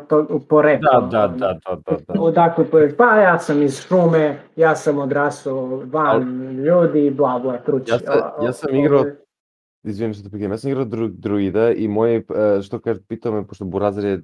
to, 0.02 0.40
porekla. 0.40 1.00
Da, 1.00 1.06
da, 1.08 1.28
da, 1.28 1.58
da, 1.66 1.76
da, 1.86 1.96
da. 2.08 2.20
Odakle 2.20 2.64
poješ, 2.64 2.92
pa 2.96 3.16
ja 3.16 3.38
sam 3.38 3.62
iz 3.62 3.80
šume, 3.80 4.38
ja 4.56 4.76
sam 4.76 4.98
odrasao 4.98 5.82
van 5.86 6.22
ljudi, 6.54 7.10
bla 7.10 7.38
bla, 7.38 7.58
truć. 7.58 7.88
Ja 7.88 7.98
sam- 7.98 8.14
A, 8.14 8.32
a, 8.38 8.44
ja 8.44 8.52
sam 8.52 8.74
igrao- 8.74 8.98
ovde- 8.98 9.16
Izvijem 9.84 10.14
što 10.14 10.22
te 10.22 10.30
prekidam. 10.30 10.52
Ja 10.52 10.58
sam 10.58 10.70
igrao 10.70 10.84
dru, 10.84 11.08
druida 11.08 11.70
i 11.70 11.88
moje, 11.88 12.16
e, 12.58 12.62
što 12.62 12.78
kaže, 12.78 13.00
pitao 13.02 13.32
me, 13.32 13.46
pošto 13.46 13.64
Burazir 13.64 14.04
je 14.04 14.14
e, 14.14 14.20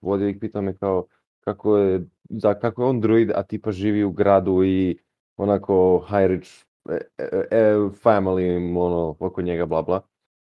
vodio 0.00 0.28
i 0.28 0.38
pitao 0.38 0.62
me 0.62 0.76
kao 0.76 1.04
kako 1.40 1.76
je, 1.78 2.00
za, 2.30 2.54
kako 2.54 2.82
je 2.82 2.88
on 2.88 3.00
druid, 3.00 3.30
a 3.30 3.42
tipa 3.42 3.72
živi 3.72 4.04
u 4.04 4.10
gradu 4.10 4.64
i 4.64 4.98
onako 5.36 6.04
high 6.08 6.26
rich 6.26 6.48
e, 6.88 7.74
family, 8.04 8.46
ono, 8.78 9.16
oko 9.20 9.42
njega, 9.42 9.66
bla 9.66 9.82
bla. 9.82 10.00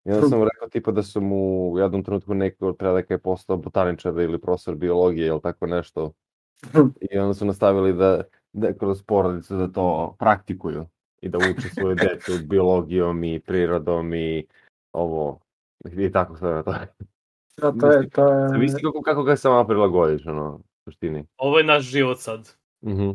I 0.04 0.12
onda 0.12 0.28
sam 0.28 0.38
mu 0.38 0.44
rekao 0.44 0.68
tipa 0.68 0.90
da 0.90 1.02
su 1.02 1.20
mu 1.20 1.72
u 1.72 1.78
jednom 1.78 2.04
trenutku 2.04 2.34
neko 2.34 2.68
od 2.68 2.76
predaka 2.76 3.14
je 3.14 3.18
postao 3.18 3.56
botaničar 3.56 4.18
ili 4.18 4.40
profesor 4.40 4.74
biologije 4.74 5.26
ili 5.26 5.40
tako 5.40 5.66
nešto. 5.66 6.12
I 7.10 7.18
onda 7.18 7.34
su 7.34 7.44
nastavili 7.44 7.92
da, 7.92 8.22
da 8.52 8.72
kroz 8.72 9.02
porodicu 9.02 9.56
da 9.56 9.72
to 9.72 10.16
praktikuju 10.18 10.86
i 11.20 11.28
da 11.28 11.38
uče 11.38 11.68
svoju 11.68 11.94
decu 11.94 12.32
biologijom 12.50 13.24
i 13.24 13.40
prirodom 13.40 14.14
i 14.14 14.46
ovo 14.92 15.40
i 15.84 16.12
tako 16.12 16.36
sve 16.36 16.62
to. 16.64 16.74
Da, 17.60 17.72
to 17.72 17.90
je, 17.90 18.08
to 18.08 18.32
je, 18.32 18.48
Zavisi 18.48 18.82
kako, 18.82 19.02
kako 19.02 19.22
ga 19.22 19.36
sama 19.36 19.66
prilagodiš, 19.66 20.26
ono, 20.26 20.54
u 20.54 20.62
suštini. 20.84 21.24
Ovo 21.36 21.58
je 21.58 21.64
naš 21.64 21.84
život 21.84 22.18
sad. 22.18 22.50
Mhm. 22.84 23.10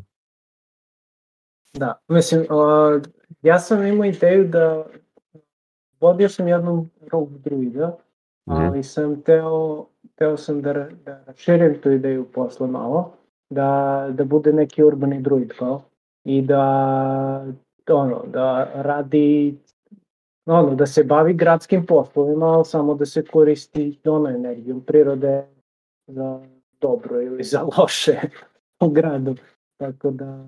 da, 1.73 1.99
mislim, 2.07 2.45
a, 2.49 2.99
ja 3.41 3.59
sam 3.59 3.85
imao 3.85 4.05
ideju 4.05 4.47
da 4.47 4.85
vodio 6.01 6.29
sam 6.29 6.47
jednom 6.47 6.89
rogue 7.11 7.37
druida, 7.37 7.97
Mhm. 8.49 8.61
ali 8.61 8.83
sam 8.83 9.21
teo, 9.21 9.85
teo 10.15 10.37
sam 10.37 10.61
da, 10.61 10.73
da 11.05 11.23
raširim 11.25 11.81
tu 11.81 11.91
ideju 11.91 12.25
posle 12.25 12.67
malo, 12.67 13.13
da, 13.49 13.69
da 14.11 14.23
bude 14.23 14.53
neki 14.53 14.83
urbani 14.83 15.21
druid 15.21 15.53
kao, 15.53 15.81
i 16.23 16.41
da, 16.41 17.45
ono, 17.89 18.23
da 18.27 18.71
radi, 18.75 19.57
ono, 20.45 20.75
da 20.75 20.85
se 20.85 21.03
bavi 21.03 21.33
gradskim 21.33 21.85
poslovima, 21.85 22.45
ali 22.45 22.65
samo 22.65 22.95
da 22.95 23.05
se 23.05 23.25
koristi 23.25 23.99
ono 24.05 24.29
energijom 24.29 24.81
prirode 24.81 25.45
za 26.07 26.39
dobro 26.81 27.21
ili 27.21 27.43
za 27.43 27.61
loše 27.77 28.19
u 28.79 28.89
gradu. 28.89 29.35
Tako 29.77 30.11
da, 30.11 30.45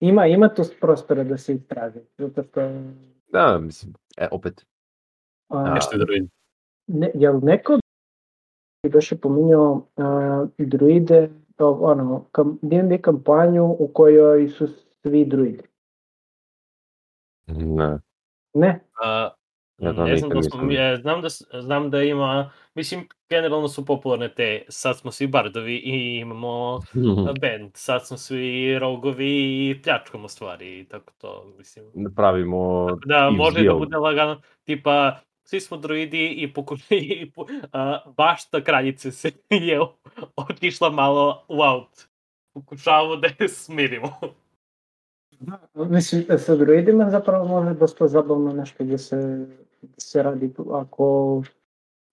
ima, 0.00 0.26
ima 0.26 0.48
tu 0.48 0.62
prostora 0.80 1.24
da 1.24 1.36
se 1.36 1.54
istraži, 1.54 2.00
zato 2.18 2.42
što 2.42 2.60
Da, 3.32 3.58
mislim, 3.58 3.94
e, 4.16 4.28
opet. 4.32 4.66
a, 5.48 5.74
Nešto 5.74 5.94
je 5.96 5.98
druid. 5.98 6.30
ne, 6.86 7.10
jel 7.14 7.40
neko 7.42 7.78
je 8.82 9.18
pominjao 9.20 9.72
uh, 9.96 10.48
druide, 10.58 11.30
to, 11.56 11.78
ono, 11.80 12.24
kam, 12.32 12.58
D&D 12.62 13.02
kampanju 13.02 13.76
u 13.78 13.90
kojoj 13.94 14.48
su 14.48 14.66
svi 15.02 15.24
druidi. 15.24 15.62
Ne. 17.46 17.98
Ne? 18.54 18.80
A, 19.02 19.30
Ja 19.82 19.92
to 19.94 20.04
ne 20.04 20.16
znam 20.16 20.30
da 20.30 20.42
smo, 20.42 20.70
ja, 20.70 20.96
znam, 20.96 21.22
da, 21.22 21.28
znam 21.60 21.90
da 21.90 22.02
ima, 22.02 22.50
mislim, 22.74 23.08
generalno 23.28 23.68
su 23.68 23.84
popularne 23.86 24.34
te, 24.34 24.64
sad 24.68 24.98
smo 24.98 25.10
svi 25.10 25.26
bardovi 25.26 25.76
i 25.76 26.18
imamo 26.18 26.80
band, 27.40 27.70
sad 27.74 28.06
smo 28.06 28.16
svi 28.16 28.78
rogovi 28.78 29.70
i 29.70 29.82
pljačkamo 29.82 30.28
stvari 30.28 30.80
i 30.80 30.84
tako 30.84 31.12
to, 31.18 31.54
mislim. 31.58 31.84
Da 31.94 32.10
pravimo 32.16 32.88
Da, 33.06 33.30
može 33.30 33.64
da 33.64 33.74
bude 33.74 33.96
lagano, 33.96 34.40
tipa, 34.64 35.16
svi 35.44 35.60
smo 35.60 35.76
droidi 35.76 36.26
i, 36.28 36.52
pokuš, 36.52 36.80
i 36.90 37.30
po, 37.34 37.46
a, 37.72 37.98
bašta 38.16 38.64
kraljice 38.64 39.12
se 39.12 39.30
je 39.68 39.80
otišla 40.36 40.90
malo 40.90 41.44
u 41.48 41.62
aut. 41.62 42.08
Pokušavamo 42.54 43.16
da 43.16 43.28
je 43.38 43.48
smirimo. 43.48 44.18
Da, 45.40 45.58
mislim, 45.74 46.24
da 46.28 46.38
sa 46.38 46.56
droidima 46.56 47.10
zapravo 47.10 47.48
može 47.48 47.74
dosta 47.74 48.08
zabavno 48.08 48.52
nešto 48.52 48.84
gde 48.84 48.98
se, 48.98 49.46
gde 49.46 49.71
se 49.98 50.22
radi 50.22 50.54
ako, 50.72 51.42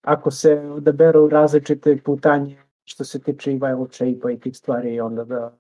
ako 0.02 0.32
se 0.32 0.60
odaberu 0.60 1.30
različite 1.30 1.98
putanje 2.06 2.58
što 2.84 3.04
se 3.04 3.20
tiče 3.20 3.52
i 3.52 3.56
viral 3.56 3.88
shape-a 3.92 4.32
i 4.32 4.40
tih 4.40 4.58
stvari 4.58 4.94
i 4.94 5.00
onda 5.00 5.24
da, 5.24 5.58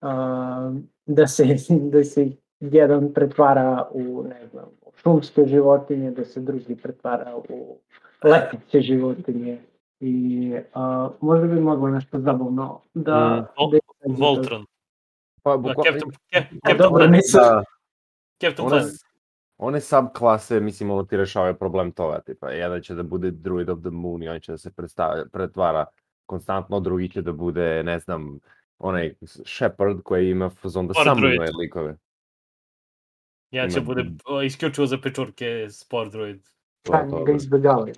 a, 0.00 0.72
da, 1.06 1.26
se, 1.26 1.44
da 1.92 2.04
se 2.04 2.30
jedan 2.60 3.12
pretvara 3.12 3.88
u, 3.90 4.24
ne 4.28 4.46
znam, 4.46 4.66
šumske 5.02 5.46
životinje, 5.46 6.10
da 6.10 6.24
se 6.24 6.40
drugi 6.40 6.76
pretvara 6.76 7.36
u 7.48 7.78
leteće 8.22 8.80
životinje. 8.80 9.58
I 10.00 10.54
a, 10.74 11.10
možda 11.20 11.46
bi 11.46 11.60
moglo 11.60 11.88
nešto 11.88 12.20
zabavno 12.20 12.80
da... 12.94 13.36
Mm. 13.36 13.70
da, 13.70 13.78
Voltron. 14.18 14.66
Pa, 15.42 15.50
Da, 15.50 15.56
bukva, 15.56 15.84
Captain, 15.84 16.10
Cap- 16.32 16.58
A 16.62 16.68
Captain 16.68 16.78
dobro, 16.78 16.98
Planet. 16.98 17.10
nisu... 17.10 17.38
da, 17.38 17.64
Captain 18.40 18.68
one, 19.60 19.80
subklase, 19.80 20.60
mislim, 20.60 20.90
ovo 20.90 21.02
ti 21.02 21.16
rešavaju 21.16 21.54
problem 21.54 21.92
toga, 21.92 22.20
tipa, 22.20 22.50
jedan 22.50 22.82
će 22.82 22.94
da 22.94 23.02
bude 23.02 23.30
Druid 23.30 23.68
of 23.68 23.80
the 23.80 23.90
Moon 23.90 24.22
i 24.22 24.28
on 24.28 24.40
će 24.40 24.52
da 24.52 24.58
se 24.58 24.70
predstavlja, 24.72 25.24
pretvara 25.32 25.86
konstantno, 26.26 26.80
drugi 26.80 27.08
će 27.08 27.22
da 27.22 27.32
bude, 27.32 27.82
ne 27.82 27.98
znam, 27.98 28.38
onaj 28.78 29.14
Shepard 29.46 30.02
koji 30.02 30.30
ima 30.30 30.50
fazon 30.50 30.86
da 30.86 30.94
samo 30.94 31.14
druid. 31.14 31.34
imaje 31.34 31.50
likove. 31.52 31.96
Ja 33.50 33.68
će 33.68 33.78
Ima- 33.78 33.86
bude 33.86 34.04
o, 34.26 34.42
isključivo 34.42 34.86
za 34.86 34.98
pečurke 34.98 35.70
Sport 35.70 36.12
Droid. 36.12 36.42
To, 36.82 36.92
Pa, 36.92 37.22
ga 37.24 37.32
izbjegavaju. 37.32 37.94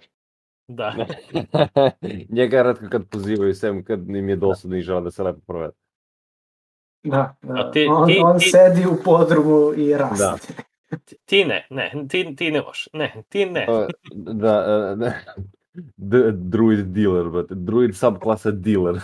Da. 0.68 0.94
Njega 2.28 2.62
redko 2.62 2.84
kad 2.90 3.08
pozivaju, 3.08 3.54
sem 3.54 3.84
kad 3.84 4.08
im 4.08 4.28
je 4.28 4.36
dosadno 4.36 4.76
i 4.76 4.82
žele 4.82 5.00
da 5.00 5.10
se 5.10 5.22
lepo 5.22 5.40
provede. 5.46 5.72
Da, 7.04 7.34
da. 7.42 7.54
A 7.54 7.70
ti- 7.70 7.86
on, 7.90 8.06
ti- 8.06 8.20
on 8.24 8.38
ti- 8.38 8.50
sedi 8.50 8.86
u 8.86 8.96
podrumu 9.04 9.72
i 9.76 9.94
raste. 9.96 10.46
Ti- 10.46 10.62
Ti 11.24 11.44
ne, 11.44 11.66
ne, 11.70 12.06
ti, 12.08 12.36
ti 12.36 12.50
ne 12.50 12.60
možeš. 12.60 12.88
Ne, 12.92 13.22
ti 13.28 13.46
ne. 13.46 13.66
Uh, 13.70 13.86
da, 14.14 14.92
uh, 14.92 14.98
da, 14.98 15.12
D- 15.96 16.32
druid 16.32 16.86
dealer, 16.86 17.28
brate. 17.28 17.54
Druid 17.54 17.96
subklasa 17.96 18.50
dealer. 18.50 19.00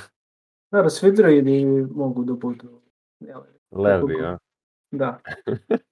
Dobro, 0.71 0.91
svi 0.91 1.13
droidi 1.13 1.65
mogu 1.95 2.25
da 2.25 2.33
budu. 2.33 2.81
jel, 3.21 3.41
Levi, 3.71 4.25
a? 4.25 4.39
Da. 4.91 5.21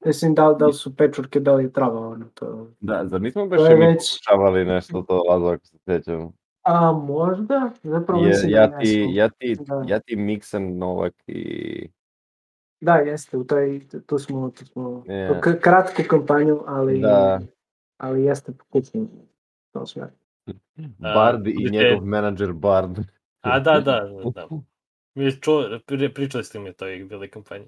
Mislim, 0.04 0.34
da, 0.34 0.56
da 0.58 0.66
li 0.66 0.72
su 0.72 0.96
pečurke, 0.96 1.40
da 1.40 1.54
li 1.54 1.64
je 1.64 1.72
trava, 1.72 2.08
ono 2.08 2.24
to. 2.34 2.68
Da, 2.80 3.02
zar 3.06 3.20
nismo 3.20 3.46
baš 3.46 3.60
mi 3.70 3.74
već- 3.86 4.12
pokušavali 4.12 4.64
nešto 4.64 5.02
to, 5.02 5.22
Lazo, 5.28 5.46
ako 5.46 5.66
se 5.66 5.76
sjećam? 5.84 6.32
A 6.62 6.92
možda? 6.92 7.70
Zapravo 7.82 8.22
mislim 8.22 8.52
da 8.52 8.58
ja, 8.58 8.78
ti, 8.78 8.88
jesmo. 8.88 9.12
ja, 9.14 9.28
ti, 9.28 9.56
Da. 9.66 9.84
ja 9.86 10.00
ti 10.00 10.16
Mixen 10.16 10.76
Novak 10.78 11.14
i... 11.26 11.88
Da, 12.80 12.94
jeste, 12.94 13.36
u 13.36 13.44
taj, 13.44 13.80
tu 14.06 14.18
smo, 14.18 14.50
tu 14.50 14.66
smo 14.66 15.04
k- 15.42 15.60
kratku 15.60 16.02
kampanju, 16.08 16.62
ali, 16.66 17.00
Da. 17.00 17.40
ali 17.96 18.24
jeste 18.24 18.52
pokućni 18.52 19.00
u 19.00 19.08
tom 19.72 19.86
smeru. 19.86 20.10
Bard 20.98 21.46
i 21.46 21.70
njegov 21.70 22.04
menadžer 22.04 22.52
Bard. 22.52 22.98
A 23.40 23.60
da, 23.60 23.80
da, 23.80 24.08
da. 24.34 24.48
Mi 25.14 25.40
ču, 25.40 25.52
pri, 25.86 26.14
pričali 26.14 26.44
ste 26.44 26.58
mi 26.58 26.70
o 26.70 26.72
toj 26.72 27.04
bili 27.04 27.30
kampanji. 27.30 27.66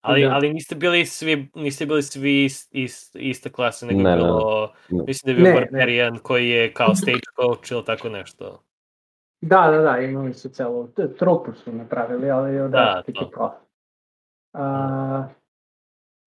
Ali, 0.00 0.22
Da. 0.22 0.34
ali 0.34 0.52
niste 0.52 0.74
bili 0.74 1.06
svi, 1.06 1.50
niste 1.54 1.86
bili 1.86 2.02
svi 2.02 2.44
ist, 2.44 2.74
ist, 2.74 3.16
iste 3.16 3.52
klase, 3.52 3.86
nego 3.86 4.02
Ne, 4.02 4.10
je 4.10 4.16
bilo, 4.16 4.72
ne. 4.88 5.04
mislim 5.06 5.26
da 5.26 5.30
je 5.30 5.34
bio 5.36 5.44
Ne, 5.44 5.60
ne. 5.60 5.66
Barbarian 5.66 6.18
koji 6.18 6.48
je 6.48 6.72
kao 6.72 6.94
stage 7.02 7.20
coach 7.40 7.70
ili 7.72 7.84
tako 7.84 8.08
nešto. 8.08 8.62
Da, 9.40 9.70
da, 9.70 9.78
da, 9.78 9.98
imali 9.98 10.34
su 10.34 10.48
celu, 10.48 10.88
t- 10.88 11.14
trupu 11.18 11.52
su 11.52 11.72
napravili, 11.72 12.30
ali 12.30 12.70
Da, 12.70 12.78
različitih 12.78 13.26
to. 13.34 13.60
A, 14.54 15.28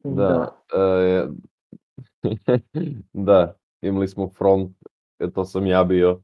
Da. 0.05 0.63
e, 0.75 1.29
da, 3.13 3.57
imali 3.81 4.09
smo 4.09 4.29
front, 4.29 4.77
e, 5.19 5.31
to 5.31 5.45
sam 5.45 5.67
ja 5.67 5.85
bio, 5.85 6.23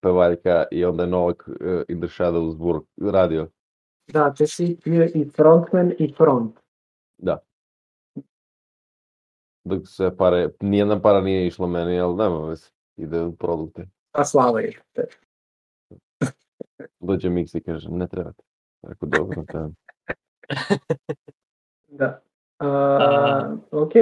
pevaljka, 0.00 0.64
i 0.70 0.84
onda 0.84 1.02
je 1.02 1.08
Novak 1.08 1.48
e, 1.60 1.84
in 1.88 2.00
the 2.00 2.08
Shadows 2.08 2.54
work, 2.56 2.84
radio. 3.12 3.48
Da, 4.12 4.34
ti 4.34 4.46
si 4.46 4.78
bio 4.84 5.04
i 5.04 5.30
frontman 5.36 5.92
i 5.98 6.14
front. 6.16 6.60
Da. 7.18 7.38
Dok 9.64 9.82
se 9.88 10.16
pare, 10.18 10.48
nijedna 10.60 11.00
para 11.00 11.20
nije 11.20 11.46
išla 11.46 11.66
meni, 11.66 12.00
ali 12.00 12.16
nema 12.16 12.48
veze, 12.48 12.66
ide 12.96 13.22
u 13.22 13.36
produkte. 13.36 13.88
A 14.12 14.24
slava 14.24 14.60
je. 14.60 14.72
te. 14.92 15.06
Dođe 17.00 17.28
Mix 17.28 17.58
i 17.58 17.62
kaže, 17.62 17.90
ne 17.90 18.08
trebate. 18.08 18.42
Rekao, 18.82 19.08
dobro, 19.08 19.40
ne 19.40 19.46
treba. 19.46 19.70
Da. 21.98 22.20
A, 22.58 23.56
ok. 23.70 23.92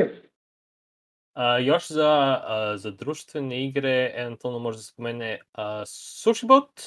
A, 1.35 1.59
još 1.59 1.89
za, 1.89 2.41
a, 2.45 2.75
za 2.77 2.91
društvene 2.91 3.65
igre, 3.65 4.13
eventualno 4.17 4.59
može 4.59 4.77
da 4.79 4.83
se 4.83 4.93
spomene 4.93 5.41
a, 5.53 5.83
Sushi 5.87 6.47
Boat, 6.47 6.87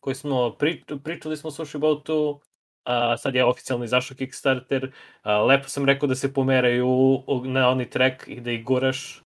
koji 0.00 0.14
smo, 0.14 0.56
pri, 0.58 0.84
pričali 1.04 1.36
smo 1.36 1.48
o 1.48 1.50
Sushi 1.50 1.78
Boatu, 1.78 2.40
a, 2.84 3.16
sad 3.16 3.34
je 3.34 3.44
oficijalno 3.44 3.84
izašao 3.84 4.16
Kickstarter, 4.16 4.92
a, 5.22 5.42
lepo 5.42 5.68
sam 5.68 5.86
rekao 5.86 6.08
da 6.08 6.14
se 6.14 6.34
pomeraju 6.34 7.22
na 7.44 7.68
oni 7.68 7.90
track 7.90 8.28
i 8.28 8.40
da 8.40 8.50
ih 8.50 8.64
guraš. 8.64 9.22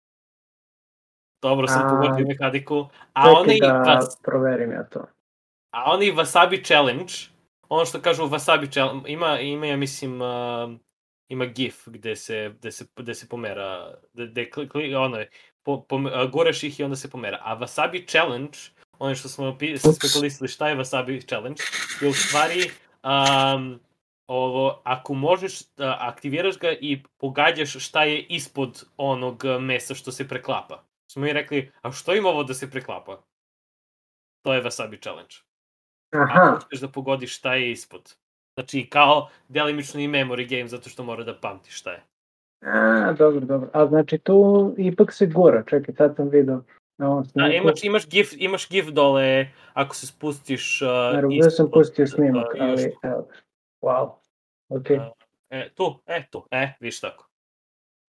Dobro 1.43 1.67
sam 1.67 1.87
A, 1.87 1.89
pogodio 1.89 2.27
mehaniku. 2.27 2.87
A 3.13 3.31
oni, 3.31 3.59
da 3.61 3.73
vas, 3.73 4.19
proverim 4.23 4.73
ja 4.73 4.85
to. 4.85 5.07
a 5.71 5.93
oni 5.93 6.13
Wasabi 6.13 6.67
Challenge, 6.67 7.13
ono 7.71 7.85
što 7.85 8.01
kažu 8.01 8.23
Wasabi 8.23 8.73
Challenge, 8.73 9.13
ima, 9.13 9.41
ima 9.41 9.67
ja 9.67 9.77
mislim, 9.77 10.21
uh, 10.21 10.73
ima 11.29 11.47
GIF 11.47 11.89
gde 11.89 12.17
se, 12.17 12.55
gde 12.59 12.73
se, 12.73 12.87
gde 12.97 13.15
se 13.15 13.29
pomera, 13.29 13.95
gde, 14.13 14.27
gde 14.27 14.51
kli, 14.51 14.69
kli, 14.69 14.95
ono, 14.95 15.17
je, 15.17 15.31
po, 15.63 15.83
po, 15.83 15.99
goreš 16.33 16.63
ih 16.63 16.81
i 16.81 16.85
onda 16.85 16.97
se 16.97 17.11
pomera. 17.11 17.39
A 17.43 17.59
Wasabi 17.59 18.11
Challenge, 18.11 18.59
ono 18.99 19.15
što 19.15 19.29
smo 19.29 19.59
spekulisali 19.99 20.49
šta 20.49 20.69
je 20.69 20.77
Wasabi 20.77 21.29
Challenge, 21.29 21.63
je 22.01 22.09
u 22.09 22.13
stvari 22.13 22.71
um, 23.05 23.81
ovo, 24.27 24.83
ako 24.85 25.15
možeš 25.15 25.61
da 25.77 25.97
aktiviraš 26.01 26.59
ga 26.59 26.73
i 26.73 27.03
pogađaš 27.19 27.87
šta 27.87 28.05
je 28.05 28.23
ispod 28.23 28.85
onog 28.97 29.43
uh, 29.45 29.63
mesa 29.63 29.95
što 29.95 30.13
se 30.13 30.29
preklapa. 30.29 30.85
Smo 31.13 31.23
mi 31.23 31.33
rekli, 31.33 31.73
a 31.83 31.93
što 31.93 32.15
ima 32.15 32.29
ovo 32.29 32.45
da 32.45 32.55
se 32.55 32.71
preklapa? 32.71 33.23
To 34.43 34.55
je 34.55 34.63
Wasabi 34.63 35.03
Challenge 35.03 35.50
Aha, 36.13 36.41
ako 36.43 36.59
uspeš 36.59 36.81
da 36.81 36.89
pogodiš 36.89 37.37
šta 37.37 37.55
je 37.55 37.71
ispod. 37.71 38.15
Znači, 38.55 38.87
kao 38.87 39.29
delimično 39.49 40.01
i 40.01 40.09
memory 40.09 40.49
game, 40.49 40.69
zato 40.69 40.89
što 40.89 41.05
mora 41.05 41.25
da 41.25 41.35
pamti 41.35 41.71
šta 41.71 41.91
je. 41.91 42.03
a, 42.67 43.13
dobro, 43.13 43.41
dobro. 43.41 43.71
A 43.73 43.87
znači 43.87 44.19
tu 44.19 44.75
ipak 44.79 45.13
se 45.13 45.27
gura, 45.27 45.63
čekaj, 45.67 45.95
sad 45.95 46.17
sam 46.17 46.29
vidio. 46.29 46.63
Na 46.99 47.11
ovom 47.11 47.25
Da, 47.35 47.47
imaš, 47.47 47.85
imaš, 47.85 48.09
GIF, 48.09 48.33
imaš 48.37 48.69
GIF 48.69 48.87
dole, 48.87 49.49
ako 49.73 49.95
se 49.95 50.07
spustiš... 50.07 50.83
Uh, 50.83 50.89
Naravno, 50.89 51.37
ja 51.37 51.51
sam 51.51 51.67
ispod, 51.67 51.71
pustio 51.73 52.07
snimak, 52.07 52.47
uh, 52.55 52.69
još 52.69 52.81
ali 52.81 52.97
evo. 53.03 53.29
Wow. 53.83 54.11
Ok. 54.69 54.91
A, 54.91 55.11
E, 55.51 55.69
tu, 55.75 56.01
e, 56.07 56.27
tu, 56.31 56.47
e, 56.51 56.73
viš 56.81 57.01
tako. 57.01 57.27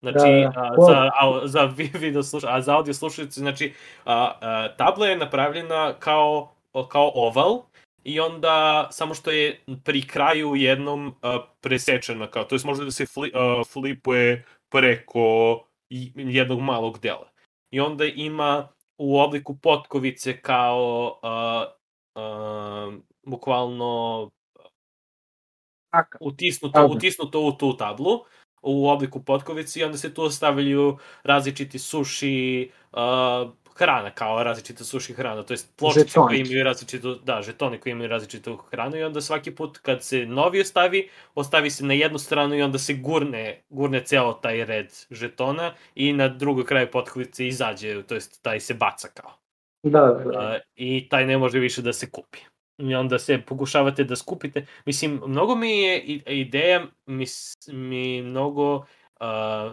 Znači, 0.02 0.18
Da, 0.18 0.51
da. 0.55 0.60
a, 0.60 0.74
za, 0.86 1.10
a, 1.20 1.47
za 1.47 1.64
vi- 1.77 1.90
video 1.94 2.22
sluša, 2.22 2.47
a 2.51 2.60
za 2.60 2.77
audio 2.77 2.94
slušalice, 2.94 3.40
znači, 3.40 3.74
a, 4.05 4.32
a, 4.40 4.68
tabla 4.77 5.06
je 5.06 5.16
napravljena 5.16 5.94
kao, 5.98 6.52
kao 6.89 7.12
oval, 7.14 7.62
i 8.05 8.20
onda 8.20 8.89
samo 8.90 9.14
što 9.14 9.31
je 9.31 9.60
pri 9.85 10.06
kraju 10.06 10.55
jednom 10.56 11.14
a, 11.22 11.39
presečena, 11.60 12.27
kao, 12.27 12.44
to 12.44 12.55
jest 12.55 12.64
može 12.64 12.85
da 12.85 12.90
se 12.90 13.06
fli, 13.06 13.32
a, 13.35 13.62
flipuje 13.72 14.44
preko 14.68 15.59
jednog 16.16 16.60
malog 16.60 16.98
dela. 16.98 17.31
I 17.70 17.81
onda 17.81 18.05
ima 18.05 18.68
u 18.98 19.20
obliku 19.20 19.59
potkovice 19.59 20.40
kao 20.40 21.18
a, 21.22 21.66
a, 22.14 22.93
bukvalno 23.27 24.31
utisnuto, 26.20 26.86
utisnuto 26.86 27.40
u 27.40 27.52
tu 27.52 27.77
tablu 27.77 28.24
u 28.62 28.89
obliku 28.89 29.24
potkovice 29.24 29.81
i 29.81 29.85
onda 29.85 29.98
se 29.98 30.14
tu 30.14 30.22
ostavljaju 30.22 30.98
različiti 31.22 31.78
suši 31.78 32.70
uh, 32.93 32.98
hrana, 33.81 34.11
kao 34.11 34.43
različita 34.43 34.85
suši 34.85 35.12
hrana, 35.12 35.43
to 35.43 35.52
jest 35.52 35.77
pločice 35.77 36.15
koje 36.15 36.40
imaju 36.40 36.65
različitu, 36.65 37.15
da, 37.15 37.43
žetoni 37.43 37.78
koji 37.78 37.90
imaju 37.90 38.09
različitu 38.09 38.57
hranu 38.57 38.97
i 38.97 39.02
onda 39.02 39.20
svaki 39.20 39.55
put 39.55 39.78
kad 39.78 40.05
se 40.05 40.27
novi 40.27 40.61
ostavi, 40.61 41.09
ostavi 41.35 41.70
se 41.70 41.85
na 41.85 41.94
jednu 41.94 42.19
stranu 42.19 42.55
i 42.55 42.62
onda 42.62 42.78
se 42.78 42.94
gurne, 42.94 43.62
gurne 43.69 44.05
ceo 44.05 44.32
taj 44.32 44.65
red 44.65 44.93
žetona 45.11 45.74
i 45.94 46.12
na 46.12 46.28
drugoj 46.28 46.66
kraju 46.66 46.89
potkovice 46.93 47.47
izađe, 47.47 48.02
to 48.02 48.15
jest 48.15 48.43
taj 48.43 48.61
se 48.61 48.74
baca 48.74 49.09
kao. 49.09 49.31
Da, 49.82 50.01
da. 50.01 50.39
Uh, 50.39 50.61
i 50.74 51.09
taj 51.09 51.27
ne 51.27 51.39
može 51.39 51.59
više 51.59 51.82
da 51.82 51.93
se 51.93 52.11
kupi. 52.11 52.39
I 52.78 52.94
onda 52.94 53.19
se 53.19 53.43
pokušavate 53.47 54.05
da 54.05 54.16
skupite. 54.16 54.66
Mislim, 54.86 55.20
mnogo 55.27 55.55
mi 55.55 55.78
je 55.78 56.01
ideja, 56.27 56.86
mi, 57.07 57.27
mi 57.69 58.23
mnogo 58.23 58.77
uh, 58.77 59.73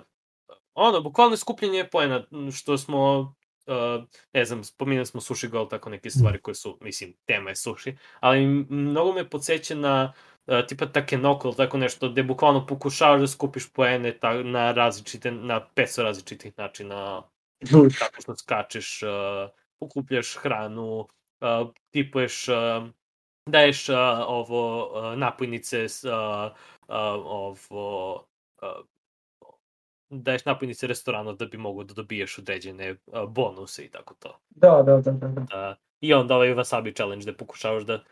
ono, 0.73 1.01
bukvalno 1.01 1.37
skupljenje 1.37 1.87
poena, 1.91 2.23
m, 2.31 2.51
što 2.51 2.77
smo, 2.77 3.33
uh, 3.67 4.03
ne 4.33 4.45
znam, 4.45 4.63
spominjali 4.63 5.05
smo 5.05 5.21
sushi 5.21 5.47
gol, 5.47 5.69
tako 5.69 5.89
neke 5.89 6.09
stvari 6.09 6.41
koje 6.41 6.55
su, 6.55 6.77
mislim, 6.81 7.13
tema 7.25 7.49
je 7.49 7.55
sushi, 7.55 7.97
ali 8.19 8.45
mnogo 8.69 9.13
me 9.13 9.29
podsjeća 9.29 9.75
na 9.75 10.13
uh, 10.45 10.65
tipa 10.67 10.85
Takenoko 10.85 11.47
ili 11.47 11.57
tako 11.57 11.77
nešto, 11.77 12.09
gde 12.09 12.23
bukvalno 12.23 12.65
pokušavaš 12.65 13.21
da 13.21 13.27
skupiš 13.27 13.73
poene 13.73 14.17
ta, 14.19 14.43
na 14.43 14.71
različite, 14.71 15.31
na 15.31 15.67
500 15.75 16.03
različitih 16.03 16.53
načina, 16.57 17.21
tako 17.99 18.21
što 18.21 18.35
skačeš, 18.35 19.03
uh, 19.03 19.09
pokupljaš 19.79 20.35
hranu, 20.37 20.99
uh, 20.99 21.71
tipuješ, 21.91 22.47
uh, 22.47 22.55
daješ 23.49 23.89
uh, 23.89 23.97
ovo 24.27 24.85
uh, 24.85 25.17
napojnice, 25.17 25.85
uh, 25.85 26.51
uh, 26.87 26.95
ovo 27.25 28.15
uh, 28.61 28.85
daješ 30.09 30.45
napojnice 30.45 30.87
restoranu 30.87 31.33
da 31.33 31.45
bi 31.45 31.57
mogo 31.57 31.83
da 31.83 31.93
dobiješ 31.93 32.37
određene 32.37 32.91
uh, 32.91 33.29
bonuse 33.29 33.85
i 33.85 33.89
tako 33.89 34.13
to. 34.19 34.39
Da, 34.49 34.83
da, 34.85 34.97
da, 34.97 35.11
da. 35.11 35.27
da. 35.27 35.41
Uh, 35.41 35.77
I 35.99 36.13
onda 36.13 36.35
ovaj 36.35 36.49
wasabi 36.49 36.95
challenge 36.95 37.23
gde 37.23 37.37
pokušavaš 37.37 37.83
da 37.83 38.03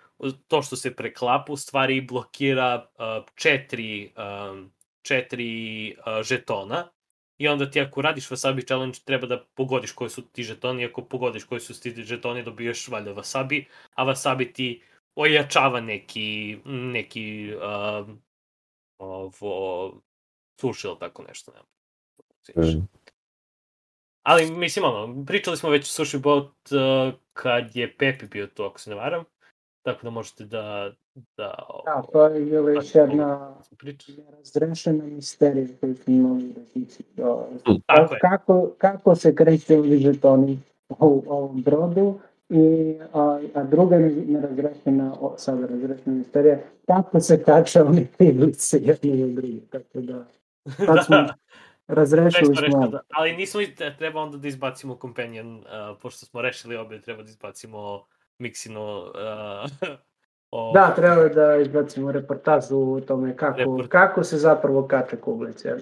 to 0.48 0.62
što 0.62 0.76
se 0.76 0.96
preklapa 0.96 1.54
u 1.54 1.58
stvari 1.58 2.02
blokira 2.02 2.86
uh, 2.94 3.26
četiri, 3.36 4.14
um, 4.52 4.72
četiri 5.02 5.96
uh, 5.98 6.24
žetona 6.24 6.90
i 7.38 7.48
onda 7.48 7.72
ti 7.72 7.82
ako 7.82 8.02
radiš 8.02 8.30
wasabi 8.30 8.68
challenge 8.68 9.00
treba 9.06 9.28
da 9.28 9.44
pogodiš 9.56 9.92
koji 9.92 10.10
su 10.10 10.22
ti 10.22 10.44
žetoni 10.44 10.86
ako 10.86 11.02
pogodiš 11.02 11.44
koji 11.44 11.62
su 11.62 11.82
ti 11.82 12.04
žetoni 12.04 12.44
dobiješ 12.44 12.88
valjda 12.88 13.14
wasabi, 13.14 13.66
a 13.96 14.06
wasabi 14.06 14.54
ti 14.54 14.82
ojačava 15.16 15.82
neki, 15.82 16.58
neki 16.66 17.54
uh, 17.56 18.08
ovo, 18.98 19.94
suši 20.62 20.88
ili 20.88 21.00
tako 21.00 21.24
nešto. 21.24 21.52
Ne. 21.52 21.75
Mm. 22.56 22.88
Ali, 24.24 24.52
mislim, 24.52 24.86
ono, 24.86 25.26
pričali 25.26 25.58
smo 25.58 25.70
već 25.70 25.84
o 25.84 25.92
Sushi 25.92 26.18
Boat 26.18 26.46
uh, 26.46 27.14
kad 27.34 27.76
je 27.76 27.98
Pepi 27.98 28.26
bio 28.26 28.48
tu, 28.48 28.64
ako 28.64 28.80
se 28.80 28.90
ne 28.90 28.96
varam. 28.96 29.24
Tako 29.82 30.04
da 30.04 30.10
možete 30.10 30.46
da... 30.46 30.92
Da, 31.38 31.56
Da, 31.86 32.04
to 32.12 32.26
je 32.26 32.46
bila 32.46 32.72
još 32.72 32.96
jedna 32.96 33.56
priča. 33.78 34.12
razrešena 34.32 35.04
misterija 35.04 35.68
koju 35.80 35.96
smo 35.96 36.14
imali 36.14 36.44
da 36.44 36.62
hići. 36.74 37.04
Tako 37.86 38.14
je. 38.14 38.20
Kako, 38.20 38.72
kako 38.78 39.16
se 39.16 39.36
kreće 39.36 39.78
ovi 39.78 39.98
žetoni 39.98 40.60
u 40.90 41.24
ovom 41.28 41.62
brodu 41.62 42.20
i 42.50 42.96
a, 43.14 43.40
a 43.54 43.64
druga 43.64 43.98
nerazrešena, 43.98 45.16
o, 45.20 45.34
sada 45.38 45.68
razrešena 45.68 46.16
misterija, 46.16 46.60
kako 46.88 47.20
se 47.20 47.44
kače 47.44 47.82
oni 47.82 48.08
tiglice 48.18 48.80
jedni 48.82 49.24
od 49.24 49.30
drugih. 49.30 49.64
Tako 49.70 50.02
da, 50.02 50.26
sad 50.86 51.06
smo, 51.06 51.18
razrešili 51.88 52.56
smo 52.72 52.88
da, 52.88 53.00
ali 53.10 53.38
nismo 53.38 53.62
i 53.62 53.76
treba 53.98 54.22
onda 54.22 54.38
da 54.38 54.48
izbacimo 54.48 54.98
companion, 55.02 55.56
uh, 55.58 55.64
pošto 56.02 56.26
smo 56.26 56.42
rešili 56.42 56.76
obe, 56.76 57.02
treba 57.02 57.24
da 57.24 57.30
izbacimo 57.30 58.06
Mixino 58.40 59.00
uh, 59.00 59.90
o, 60.52 60.72
Da, 60.74 60.94
treba 60.96 61.28
da 61.28 61.56
izbacimo 61.56 62.12
reportažu 62.12 62.78
o 62.78 63.02
tome 63.02 63.38
kako, 63.38 63.60
Report- 63.60 63.88
kako 63.88 64.24
se 64.24 64.38
zapravo 64.38 64.88
kače 64.88 65.18
kuglice. 65.18 65.76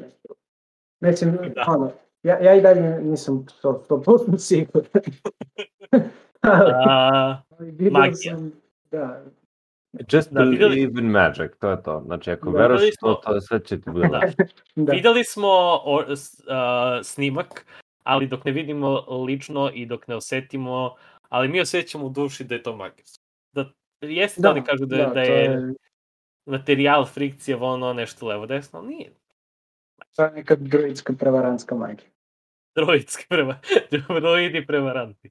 Mislim, 0.99 1.31
Da. 1.55 1.65
ono, 1.67 1.91
ja, 2.23 2.39
ja 2.39 2.55
i 2.55 2.61
dalje 2.61 3.01
nisam 3.01 3.45
100% 3.63 4.37
siguran. 4.37 4.89
ali, 6.41 6.71
a, 6.87 7.41
ali 7.49 7.71
vidio 7.71 7.91
magija. 7.91 8.35
sam, 8.37 8.51
da, 8.91 9.23
Just 10.07 10.31
Da, 10.31 10.41
videli- 10.41 10.57
believe 10.69 10.99
in 10.99 11.07
magic, 11.07 11.51
to 11.59 11.69
je 11.69 11.83
to. 11.83 12.01
Znači, 12.05 12.31
ako 12.31 12.51
Da. 12.51 12.57
veruješ 12.57 12.81
Videli 12.81 12.95
to, 12.95 13.21
smo- 13.21 13.33
to 13.33 13.41
sve 13.41 13.59
će 13.59 13.81
ti 13.81 13.89
bude 13.89 14.07
Da. 14.11 14.19
da. 14.75 14.91
Videli 14.91 15.23
smo 15.23 15.47
o, 15.83 16.05
s, 16.09 16.41
a, 16.47 16.99
snimak, 17.03 17.65
ali 18.03 18.27
dok 18.27 18.45
ne 18.45 18.51
vidimo 18.51 18.89
lično 19.25 19.71
i 19.73 19.85
dok 19.85 20.07
ne 20.07 20.15
osetimo, 20.15 20.95
ali 21.29 21.47
mi 21.47 21.61
osjećamo 21.61 22.05
u 22.05 22.09
duši 22.09 22.43
da 22.43 22.55
je 22.55 22.63
to 22.63 22.75
magijsko. 22.75 23.23
Da, 23.51 23.65
jeste 24.01 24.41
da, 24.41 24.51
oni 24.51 24.63
kažu 24.63 24.85
da, 24.85 24.95
je- 24.95 25.05
da, 25.05 25.13
to 25.13 25.19
je 25.19 25.73
materijal, 26.45 27.05
frikcija, 27.05 27.57
ono, 27.59 27.93
nešto 27.93 28.27
levo 28.27 28.45
desno, 28.45 28.79
ali 28.79 28.87
nije. 28.87 29.11
to 30.15 30.23
je 30.23 30.31
neka 30.31 30.55
druidska 30.55 31.13
prevarantska 31.13 31.75
magija. 31.75 32.09
Droidski 32.75 33.25
prema, 33.29 33.59
droidi 34.21 34.65
prevaranti. 34.65 35.29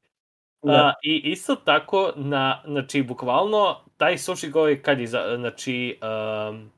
Da. 0.62 0.72
A, 0.72 0.94
I 1.02 1.16
isto 1.24 1.56
tako, 1.56 2.12
na, 2.16 2.62
znači, 2.66 3.02
bukvalno, 3.02 3.80
taj 3.97 4.18
Sushi 4.18 4.48
Go 4.48 4.66
je 4.66 4.82
kad 4.82 5.01
je, 5.01 5.06
znači, 5.06 5.98
um, 6.02 6.70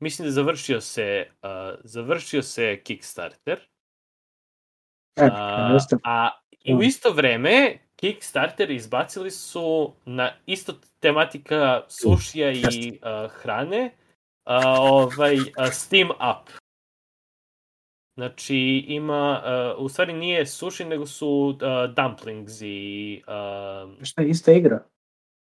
mislim 0.00 0.26
da 0.28 0.32
završio 0.32 0.80
se, 0.80 1.26
uh, 1.42 1.78
završio 1.84 2.42
se 2.42 2.80
Kickstarter, 2.84 3.60
E, 5.18 5.30
a, 5.32 5.78
a 6.04 6.30
i 6.64 6.74
u 6.74 6.78
Mm. 6.78 6.82
isto 6.82 7.12
vreme 7.12 7.78
Kickstarter 7.96 8.70
izbacili 8.70 9.30
su 9.30 9.92
na 10.04 10.32
isto 10.46 10.74
tematika 11.00 11.82
sušija 11.88 12.52
i 12.52 12.98
uh, 13.02 13.30
hrane, 13.30 13.90
uh, 14.46 14.52
ovaj, 14.80 15.36
uh, 15.36 15.46
Steam 15.72 16.10
Up. 16.10 16.50
Znači, 18.18 18.84
ima, 18.88 19.42
uh, 19.76 19.84
u 19.84 19.88
stvari 19.88 20.12
nije 20.12 20.46
sushi, 20.46 20.84
nego 20.84 21.06
su 21.06 21.28
uh, 21.28 21.94
dumplings 21.94 22.60
i 22.60 23.22
uh, 23.26 24.04
Šta 24.04 24.22
je 24.22 24.28
ista 24.28 24.52
igra? 24.52 24.84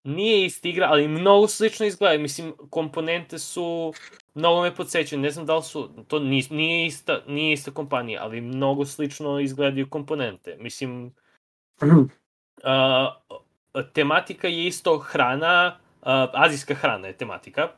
nije 0.04 0.46
ista 0.46 0.68
igra, 0.68 0.86
ali 0.90 1.08
mnogo 1.08 1.48
slično 1.48 1.86
izgleda. 1.86 2.22
Mislim, 2.22 2.54
komponente 2.70 3.38
su, 3.38 3.92
mnogo 4.34 4.62
me 4.62 4.74
podsjećaju, 4.74 5.20
ne 5.20 5.30
znam 5.30 5.46
da 5.46 5.56
li 5.56 5.62
su, 5.62 5.90
to 6.08 6.18
nije, 6.18 6.44
nije, 6.50 6.86
ista, 6.86 7.20
nije 7.26 7.52
ista 7.52 7.70
kompanija, 7.70 8.22
ali 8.22 8.40
mnogo 8.40 8.84
slično 8.84 9.40
izgledaju 9.40 9.90
komponente. 9.90 10.56
Mislim, 10.60 11.14
uh, 11.82 11.92
tematika 13.92 14.48
je 14.48 14.66
isto 14.66 14.98
hrana, 14.98 15.78
uh, 16.00 16.06
azijska 16.32 16.74
hrana 16.74 17.06
je 17.06 17.16
tematika. 17.16 17.68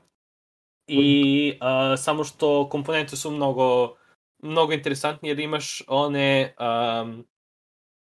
I 0.86 1.52
uh, 1.54 1.98
samo 1.98 2.24
što 2.24 2.68
komponente 2.68 3.16
su 3.16 3.30
mnogo 3.30 3.96
mnogo 4.42 4.72
interesantnije 4.72 5.30
jer 5.32 5.38
imaš 5.40 5.82
one 5.88 6.54
um, 6.58 7.26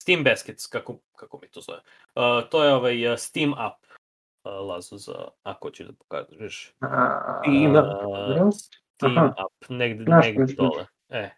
Steam 0.03 0.25
Baskets, 0.25 0.67
kako, 0.67 0.99
kako 1.17 1.39
mi 1.43 1.49
to 1.49 1.61
zove. 1.61 1.79
Uh, 1.79 2.49
to 2.51 2.65
je 2.65 2.75
ovaj 2.75 3.13
uh, 3.13 3.19
Steam 3.19 3.53
Up 3.53 3.87
uh, 4.45 4.53
lazo 4.69 4.97
za, 4.97 5.29
ako 5.43 5.71
ćeš 5.71 5.87
da 5.87 5.93
pokažeš. 5.93 6.75
Steam 7.43 7.73
dobro. 7.73 8.51
Steam 8.95 9.19
Aha. 9.19 9.35
Up, 9.47 9.69
negde, 9.69 10.05
Naš, 10.05 10.25
negde 10.27 10.41
naš, 10.41 10.57
dole. 10.57 10.87
E. 11.09 11.31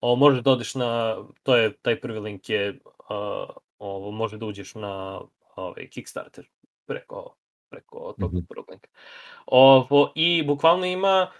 O, 0.00 0.16
možeš 0.16 0.40
da 0.40 0.50
odeš 0.50 0.74
na, 0.74 1.16
to 1.42 1.56
je, 1.56 1.72
taj 1.76 2.00
prvi 2.00 2.18
link 2.20 2.48
je, 2.48 2.78
uh, 3.10 3.48
ovo, 3.78 4.10
može 4.10 4.38
da 4.38 4.46
uđeš 4.46 4.74
na 4.74 5.20
ovaj, 5.56 5.88
Kickstarter 5.90 6.48
preko, 6.86 7.36
preko 7.70 8.14
tog 8.20 8.34
Mhm. 8.34 8.44
prvog 8.48 8.66
linka. 8.70 8.88
Ovo, 9.46 10.12
I 10.14 10.42
bukvalno 10.46 10.86
ima 10.86 11.30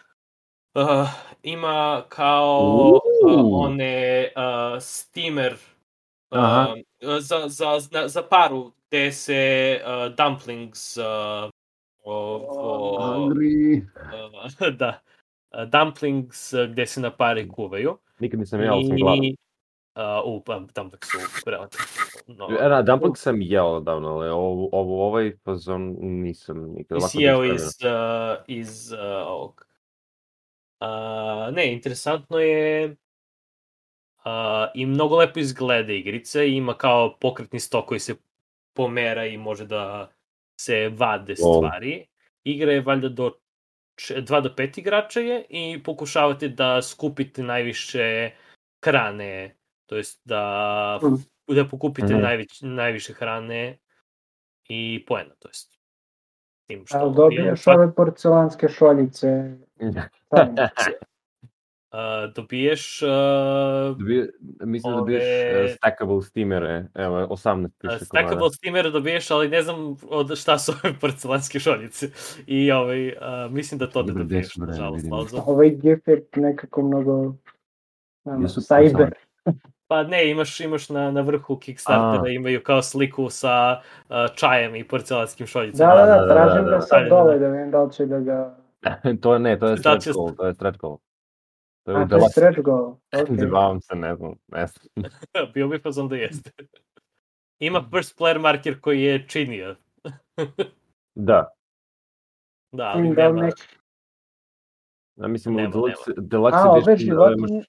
uh, 0.74 1.08
ima 1.42 2.04
kao 2.08 2.60
uh, 3.26 3.64
one 3.64 4.28
uh, 4.36 4.80
steamer 4.80 5.56
Aha. 6.30 6.74
uh, 7.02 7.18
za, 7.20 7.48
za, 7.48 7.80
za, 8.08 8.22
paru 8.30 8.72
gde 8.88 9.12
se 9.12 9.80
uh, 9.84 10.14
dumplings 10.14 10.96
uh, 10.96 11.04
ovo, 12.04 12.98
Hungry. 13.00 13.82
uh, 14.60 14.68
da, 14.80 15.00
uh, 15.50 15.64
dumplings 15.70 16.52
uh, 16.52 16.70
gde 16.70 16.86
se 16.86 17.00
na 17.00 17.10
pare 17.10 17.48
kuvaju. 17.48 17.98
Nikad 18.18 18.40
nisam 18.40 18.60
jeo, 18.60 18.82
sam 18.82 18.96
gladan. 18.96 19.34
Uh, 19.94 20.34
u, 20.34 20.40
pa 20.44 20.58
dumplings 20.74 21.08
su 21.10 21.50
relativno. 21.50 21.86
No, 22.26 22.48
E, 22.60 22.68
da, 22.68 22.82
dumpling 22.82 23.16
sam 23.16 23.42
jeo 23.42 23.80
davno, 23.80 24.08
ali 24.08 24.28
ovo, 24.28 24.68
ovo, 24.72 25.06
ovaj 25.06 25.32
fazon 25.44 25.96
nisam 26.00 26.72
nikad. 26.76 26.98
Ti 26.98 27.08
si 27.08 27.18
jeo 27.18 27.44
iz, 27.44 27.62
uh, 27.62 28.44
iz 28.46 28.92
uh, 28.92 28.98
ovog. 29.26 29.66
Uh, 30.82 30.88
ne, 31.54 31.72
interesantno 31.72 32.38
je 32.38 32.84
uh, 32.88 32.92
i 34.74 34.86
mnogo 34.86 35.16
lepo 35.16 35.38
izgleda 35.40 35.92
igrice, 35.92 36.50
ima 36.50 36.74
kao 36.74 37.16
pokretni 37.20 37.60
stok 37.60 37.86
koji 37.86 38.00
se 38.00 38.14
pomera 38.72 39.26
i 39.26 39.36
može 39.36 39.66
da 39.66 40.12
se 40.60 40.88
vade 40.88 41.34
stvari. 41.36 42.06
Igra 42.44 42.72
je 42.72 42.80
valjda 42.80 43.08
do 43.08 43.32
2 43.98 44.40
do 44.40 44.48
5 44.48 44.78
igrača 44.78 45.20
je 45.20 45.44
i 45.48 45.82
pokušavate 45.82 46.48
da 46.48 46.82
skupite 46.82 47.42
najviše 47.42 48.30
hrane, 48.84 49.56
to 49.86 49.96
jest 49.96 50.20
da, 50.24 51.00
Mm. 51.02 51.54
da 51.54 51.68
pokupite 51.68 52.12
Mhm. 52.14 52.22
najveć, 52.22 52.60
najviše 52.62 53.12
hrane 53.12 53.78
i 54.68 55.04
poena, 55.08 55.34
to 55.38 55.48
jest 55.48 55.71
tim 56.72 56.86
što 56.86 56.98
Ali 56.98 57.14
dobiješ 57.14 57.66
je- 57.66 57.74
ove 57.74 57.94
porcelanske 57.94 58.68
šoljice. 58.68 59.56
Da. 59.90 60.68
Uh, 61.92 61.98
dobiješ 62.34 63.02
uh, 63.02 63.08
Dobije, 63.98 64.30
mislim 64.60 64.92
da 64.92 64.98
dobiješ 64.98 65.22
Ove- 65.22 65.64
uh, 65.64 65.70
stackable 65.70 66.22
steamere, 66.22 66.86
evo, 66.94 67.16
18 67.16 67.34
piše 67.70 67.78
komada. 67.80 68.04
stackable 68.04 68.50
steamer 68.50 68.90
dobiješ, 68.90 69.30
ali 69.30 69.48
ne 69.48 69.62
znam 69.62 69.76
od 70.08 70.36
šta 70.36 70.58
su 70.58 70.72
ove 70.84 70.94
porcelanske 71.00 71.58
šoljice. 71.58 72.06
I 72.46 72.72
ovaj, 72.72 73.08
uh, 73.08 73.14
mislim 73.50 73.78
da 73.78 73.86
to 73.86 74.02
ne 74.02 74.06
Dobro, 74.06 74.22
dobiješ, 74.22 74.56
nažalost. 74.56 75.06
Ovaj 75.46 75.70
gif 75.70 76.08
je 76.08 76.24
nekako 76.36 76.82
mnogo 76.82 77.34
Ono, 78.24 78.42
Jesu 78.42 78.60
Cyber. 78.60 79.10
Pa 79.92 80.02
ne, 80.02 80.30
imaš, 80.30 80.60
imaš 80.60 80.88
na, 80.88 81.10
na 81.10 81.20
vrhu 81.20 81.56
Kickstartera, 81.56 82.22
A. 82.24 82.28
imaju 82.28 82.62
kao 82.62 82.82
sliku 82.82 83.30
sa 83.30 83.80
uh, 84.08 84.16
čajem 84.34 84.76
i 84.76 84.88
porcelanskim 84.88 85.44
Da, 85.44 85.48
šoljicama. 85.48 85.94
da, 85.94 86.06
da, 86.06 86.14
da, 86.14 86.26
da, 86.26 86.34
tražim 86.34 86.64
da, 86.64 86.70
da. 86.70 86.80
sad 86.80 86.98
Ajde, 86.98 87.10
da. 87.10 87.16
dole 87.16 87.38
da 87.38 87.48
vidim 87.48 87.70
da 87.70 87.82
li 87.82 87.92
će 87.92 88.06
da 88.06 88.20
ga... 88.20 88.56
to 89.22 89.38
ne, 89.38 89.58
to 89.58 89.66
je 89.66 89.76
Da 89.76 89.76
stretch 89.76 90.12
goal, 90.12 90.34
to 90.36 90.46
je 90.46 90.54
stretch 90.54 90.78
goal. 90.78 90.98
To 91.84 91.92
je 91.92 92.02
A, 92.02 92.08
to 92.08 92.16
je 92.16 92.22
stretch 92.22 92.60
goal. 92.60 92.96
Okay. 93.12 93.40
Zabavam 93.40 93.80
se, 93.80 93.94
ne 93.94 94.14
znam, 94.16 94.34
ne 94.48 94.66
znam. 94.66 94.86
Bio 95.54 95.68
bi 95.68 95.78
fazon 95.78 96.08
da 96.08 96.16
jeste. 96.16 96.50
Ima 97.58 97.88
first 97.90 98.18
player 98.18 98.38
marker 98.38 98.80
koji 98.80 99.02
je 99.02 99.28
činio. 99.28 99.76
Da, 101.14 101.52
Da, 102.72 102.92
ali 102.94 103.14
da 103.14 103.32
nema... 103.32 103.50
ja 105.16 105.28
mislim 105.28 105.56
u 105.56 105.58
Nema, 105.58 105.70
deluxe, 105.74 106.14
deluxe 106.16 106.66
A, 106.66 106.70
ove 106.70 106.82
da 106.86 106.96
životinje... 106.96 107.64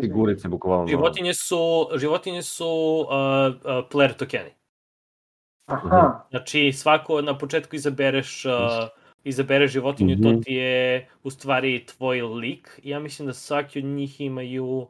Figurice 0.00 0.48
bukvalno. 0.48 0.86
Životinje 0.86 1.34
su, 1.34 1.56
životinje 1.96 2.42
su 2.42 2.66
uh, 2.66 3.06
uh, 3.06 3.84
player 3.90 4.16
tokeni. 4.16 4.50
Aha, 5.66 6.26
Znači, 6.30 6.72
svako 6.72 7.22
na 7.22 7.38
početku 7.38 7.76
izabereš, 7.76 8.44
uh, 8.44 8.52
izabereš 9.24 9.72
životinju, 9.72 10.16
to 10.22 10.28
Mhm. 10.28 10.40
ti 10.40 10.54
je 10.54 11.08
u 11.22 11.30
stvari 11.30 11.86
tvoj 11.86 12.22
lik. 12.22 12.80
Ja 12.82 12.98
mislim 12.98 13.26
da 13.26 13.32
svaki 13.32 13.78
od 13.78 13.84
njih 13.84 14.20
imaju 14.20 14.88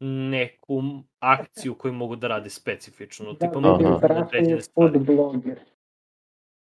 neku 0.00 0.82
akciju 1.20 1.74
koju 1.74 1.92
mogu 1.92 2.16
da 2.16 2.28
rade 2.28 2.50
specifično. 2.50 3.32
da 3.32 3.38
Tipa 3.38 3.60
mogu 3.60 3.76
vidim 3.78 3.92
Aha. 3.92 4.08
da 4.08 4.14
određene 4.14 4.56
je 4.56 4.60
stvari. 4.62 4.92
food 4.92 5.06
blogger. 5.06 5.58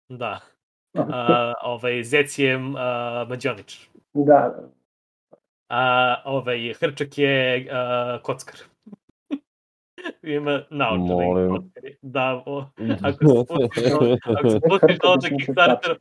Da. 0.10 0.40
A, 1.14 1.54
ovaj, 1.64 2.04
Zec 2.04 2.40
je 2.40 2.58
uh. 2.58 2.64
Da, 4.14 4.24
da. 4.24 4.70
A 5.72 6.16
ovaj, 6.26 6.74
Hrčak 6.74 7.18
je 7.18 7.68
uh, 7.72 8.22
kockar. 8.22 8.56
Ima 10.36 10.64
naočare. 10.70 11.24
i 11.24 11.28
Molim. 11.28 11.50
kockari. 11.50 11.98
Da, 12.02 12.44
o, 12.46 12.60
ako 13.08 13.28
se 14.50 14.58
spustiš 14.58 14.98
spustiš 14.98 15.32
na 15.32 15.38
Kickstarteru, 15.38 15.96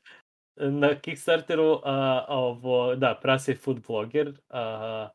na 0.57 0.95
Kickstarteru, 1.01 1.81
a, 1.85 2.25
ovo, 2.29 2.97
da, 2.97 3.19
prase 3.23 3.53
je 3.53 3.57
food 3.57 3.87
blogger, 3.87 4.33
a, 4.49 5.09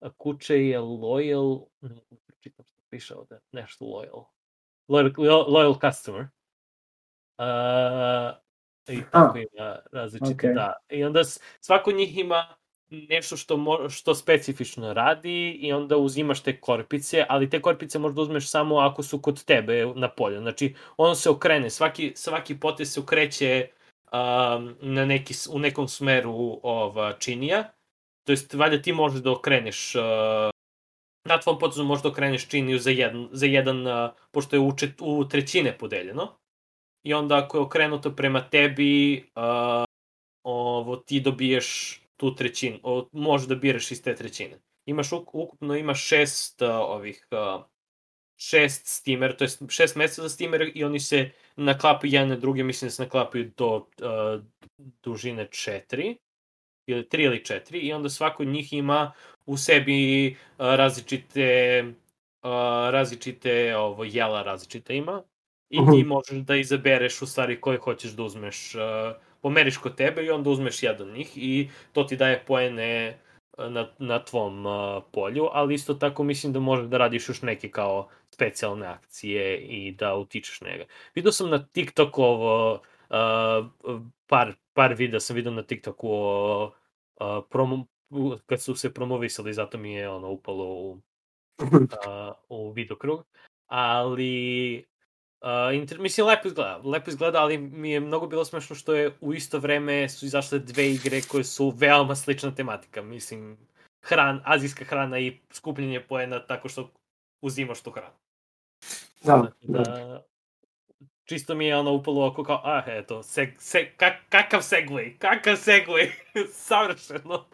a 0.00 0.10
kuće 0.18 0.66
je 0.66 0.80
loyal, 0.80 1.66
ne 1.80 1.88
mogu 1.88 2.22
da 2.28 2.34
čitam 2.40 2.64
što 2.66 2.82
piše 2.90 3.14
ovde, 3.14 3.40
nešto 3.52 3.84
loyal. 3.84 4.24
Loyal, 4.88 5.48
loyal, 5.48 5.90
customer. 5.90 6.26
A, 7.38 8.38
I 8.88 9.00
tako 9.12 9.38
ima 9.38 9.78
različite, 9.92 10.34
okej. 10.34 10.54
da. 10.54 10.72
I 10.88 11.04
onda 11.04 11.24
svako 11.60 11.92
njih 11.92 12.18
ima 12.18 12.44
nešto 13.08 13.36
što, 13.36 13.56
mo, 13.56 13.88
što 13.88 14.14
specifično 14.14 14.92
radi 14.92 15.50
i 15.50 15.72
onda 15.72 15.96
uzimaš 15.96 16.42
te 16.42 16.60
korpice, 16.60 17.24
ali 17.28 17.50
te 17.50 17.62
korpice 17.62 17.98
možda 17.98 18.22
uzmeš 18.22 18.50
samo 18.50 18.76
ako 18.76 19.02
su 19.02 19.18
kod 19.18 19.44
tebe 19.44 19.86
na 19.94 20.08
polju. 20.08 20.40
Znači, 20.40 20.74
ono 20.96 21.14
se 21.14 21.30
okrene, 21.30 21.70
svaki, 21.70 22.12
svaki 22.16 22.60
potez 22.60 22.92
se 22.92 23.00
okreće 23.00 23.68
um, 24.12 24.74
na 24.80 25.04
neki, 25.06 25.34
u 25.50 25.58
nekom 25.58 25.88
smeru 25.88 26.60
ova, 26.62 27.12
činija. 27.12 27.72
To 28.26 28.32
jest, 28.32 28.54
valjda 28.54 28.82
ti 28.82 28.92
možeš 28.92 29.20
da 29.20 29.32
okreneš 29.32 29.94
uh, 29.94 30.02
na 31.24 31.40
tvom 31.40 31.58
potezu 31.58 31.84
možeš 31.84 32.02
da 32.02 32.08
okreneš 32.08 32.48
činiju 32.48 32.78
za 32.78 32.90
jedan, 32.90 33.28
za 33.32 33.46
jedan 33.46 33.86
uh, 33.86 34.10
pošto 34.30 34.56
je 34.56 34.60
u, 34.60 34.76
čet, 34.76 34.90
u 35.00 35.28
trećine 35.28 35.78
podeljeno. 35.78 36.28
I 37.02 37.14
onda 37.14 37.36
ako 37.36 37.56
je 37.56 37.62
okrenuto 37.62 38.16
prema 38.16 38.40
tebi, 38.50 39.24
uh, 39.36 39.84
ovo, 40.44 40.96
ti 40.96 41.20
dobiješ 41.20 42.00
tu 42.16 42.34
trećinu, 42.34 42.78
o, 42.82 43.08
možeš 43.12 43.48
da 43.48 43.54
biraš 43.54 43.90
iz 43.90 44.02
te 44.02 44.14
trećine. 44.14 44.60
Imaš 44.86 45.10
uk- 45.10 45.30
ukupno 45.32 45.76
imaš 45.76 46.06
šest 46.06 46.62
uh, 46.62 46.68
ovih 46.70 47.28
uh, 47.30 47.64
šest 48.36 48.86
steamer, 48.86 49.36
to 49.36 49.44
je 49.44 49.50
šest 49.68 49.96
mesta 49.96 50.22
za 50.22 50.28
steamer 50.28 50.72
i 50.74 50.84
oni 50.84 51.00
se 51.00 51.30
naklapaju 51.56 52.12
jedan 52.12 52.28
na 52.28 52.36
druge, 52.36 52.64
mislim 52.64 52.86
da 52.86 52.90
se 52.90 53.02
naklapaju 53.02 53.50
do 53.56 53.76
uh, 53.76 54.42
dužine 55.02 55.48
četiri 55.50 56.16
ili 56.86 57.08
tri 57.08 57.22
ili 57.22 57.44
četiri 57.44 57.78
i 57.78 57.92
onda 57.92 58.08
svako 58.08 58.42
od 58.42 58.48
njih 58.48 58.72
ima 58.72 59.12
u 59.46 59.56
sebi 59.56 60.30
uh, 60.30 60.36
različite 60.58 61.82
uh, 62.42 62.50
različite 62.90 63.76
ovo 63.76 64.04
jela 64.04 64.42
različite 64.42 64.96
ima 64.96 65.22
i 65.70 65.76
ti 65.76 66.04
možeš 66.04 66.38
da 66.38 66.56
izabereš 66.56 67.22
u 67.22 67.26
stvari 67.26 67.60
koje 67.60 67.78
hoćeš 67.78 68.10
da 68.10 68.22
uzmeš 68.22 68.74
uh, 68.74 68.80
pomeriš 69.44 69.76
kod 69.76 69.96
tebe 69.96 70.24
i 70.24 70.30
onda 70.30 70.50
uzmeš 70.50 70.82
jedan 70.82 71.12
njih 71.12 71.32
i 71.36 71.70
to 71.92 72.04
ti 72.04 72.16
daje 72.16 72.44
poene 72.46 73.18
uh, 73.58 73.64
na, 73.72 73.88
na 73.98 74.24
tvom 74.24 74.66
uh, 74.66 75.02
polju, 75.12 75.48
ali 75.52 75.74
isto 75.74 75.94
tako 75.94 76.24
mislim 76.24 76.52
da 76.52 76.60
možeš 76.60 76.86
da 76.86 76.98
radiš 76.98 77.28
još 77.28 77.42
neke 77.42 77.70
kao 77.70 78.08
specijalne 78.30 78.86
akcije 78.86 79.58
i 79.58 79.92
da 79.92 80.14
utičeš 80.14 80.60
njega. 80.60 80.84
Video 81.14 81.32
sam 81.32 81.50
na 81.50 81.66
TikToku 81.66 82.22
ovo, 82.22 82.72
uh, 82.72 84.00
par, 84.26 84.54
par 84.72 84.94
videa 84.94 85.20
sam 85.20 85.36
video 85.36 85.52
na 85.52 85.62
TikToku 85.62 86.08
o 86.10 86.64
uh, 87.20 87.44
promo, 87.50 87.86
kad 88.46 88.62
su 88.62 88.74
se 88.74 88.94
promovisali, 88.94 89.52
zato 89.52 89.78
mi 89.78 89.92
je 89.92 90.08
ono 90.08 90.30
upalo 90.30 90.64
u, 90.64 90.90
uh, 90.90 92.32
u 92.48 92.72
videokrug, 92.72 93.26
ali 93.66 94.84
Uh, 95.44 95.74
inter, 95.74 95.98
mislim, 95.98 96.26
lepo 96.26 96.48
izgleda, 96.48 96.80
lepo 96.84 97.10
izgleda, 97.10 97.42
ali 97.42 97.58
mi 97.58 97.90
je 97.90 98.00
mnogo 98.00 98.26
bilo 98.26 98.44
smešno 98.44 98.76
što 98.76 98.94
je 98.94 99.16
u 99.20 99.34
isto 99.34 99.58
vreme 99.58 100.08
su 100.08 100.26
izašle 100.26 100.58
dve 100.58 100.90
igre 100.90 101.20
koje 101.28 101.44
su 101.44 101.70
veoma 101.70 102.14
slična 102.14 102.54
tematika, 102.54 103.02
mislim, 103.02 103.58
hran, 104.02 104.40
azijska 104.44 104.84
hrana 104.84 105.18
i 105.18 105.40
skupljenje 105.50 106.00
poena 106.00 106.46
tako 106.46 106.68
što 106.68 106.90
uzimaš 107.42 107.82
tu 107.82 107.90
hranu. 107.90 108.14
Da, 109.22 109.50
Da, 109.62 110.22
čisto 111.24 111.54
mi 111.54 111.66
je 111.66 111.76
ono 111.76 111.92
upalo 111.92 112.26
oko 112.26 112.44
kao, 112.44 112.60
ah, 112.64 112.84
eto, 112.86 113.22
seg, 113.22 113.48
seg, 113.58 113.86
kak, 113.96 114.12
kakav 114.28 114.60
segway, 114.60 115.18
kakav 115.18 115.56
segway, 115.56 116.10
savršeno. 116.68 117.44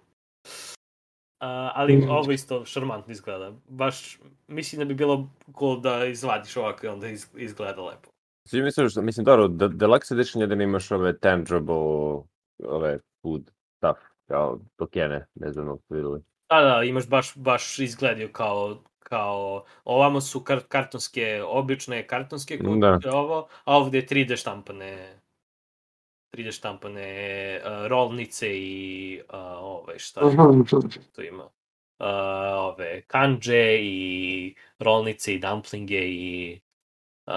Uh, 1.40 1.46
ali 1.74 2.06
ovo 2.08 2.32
isto 2.32 2.64
šarmantno 2.64 3.12
izgleda. 3.12 3.52
Baš 3.68 4.18
mislim 4.48 4.78
da 4.78 4.84
bi 4.84 4.94
bilo 4.94 5.28
cool 5.58 5.80
da 5.80 6.04
izvadiš 6.04 6.56
ovako 6.56 6.86
i 6.86 6.88
onda 6.88 7.08
iz, 7.08 7.26
izgleda 7.36 7.82
lepo. 7.82 8.10
Svi 8.48 8.62
misliš, 8.62 8.96
mislim, 8.96 9.24
dobro, 9.24 9.48
de- 9.48 9.68
Deluxe 9.68 10.14
Edition 10.14 10.40
jedino 10.40 10.62
imaš 10.62 10.90
ove 10.90 11.18
tangible, 11.18 11.74
ove 12.64 12.98
food 13.22 13.50
stuff, 13.76 14.00
kao 14.26 14.60
tokene, 14.76 15.26
ne 15.34 15.52
znam 15.52 15.68
ako 15.68 15.78
ste 15.78 15.94
videli. 15.94 16.20
Da, 16.50 16.60
da, 16.60 16.82
imaš 16.82 17.08
baš, 17.08 17.36
baš 17.36 17.78
izgledio 17.78 18.28
kao, 18.32 18.76
kao, 18.98 19.64
ovamo 19.84 20.20
su 20.20 20.40
kar, 20.40 20.60
kartonske, 20.68 21.42
obične 21.46 22.06
kartonske 22.06 22.58
kutije, 22.58 22.76
Da. 23.02 23.16
ovo, 23.16 23.48
a 23.64 23.76
ovde 23.76 23.98
je 23.98 24.06
3D 24.06 24.36
štampane 24.36 25.19
3D 26.32 26.52
štampane 26.52 27.60
uh, 27.64 27.86
rolnice 27.86 28.58
i 28.58 29.20
uh, 29.28 29.34
ove 29.62 29.98
šta 29.98 30.20
tu 31.14 31.22
ima. 31.22 31.44
Uh, 31.44 32.06
ove 32.56 33.02
kanđe 33.02 33.78
i 33.80 34.54
rolnice 34.78 35.34
i 35.34 35.38
dumplinge 35.38 36.00
i 36.08 36.60
uh, 37.26 37.34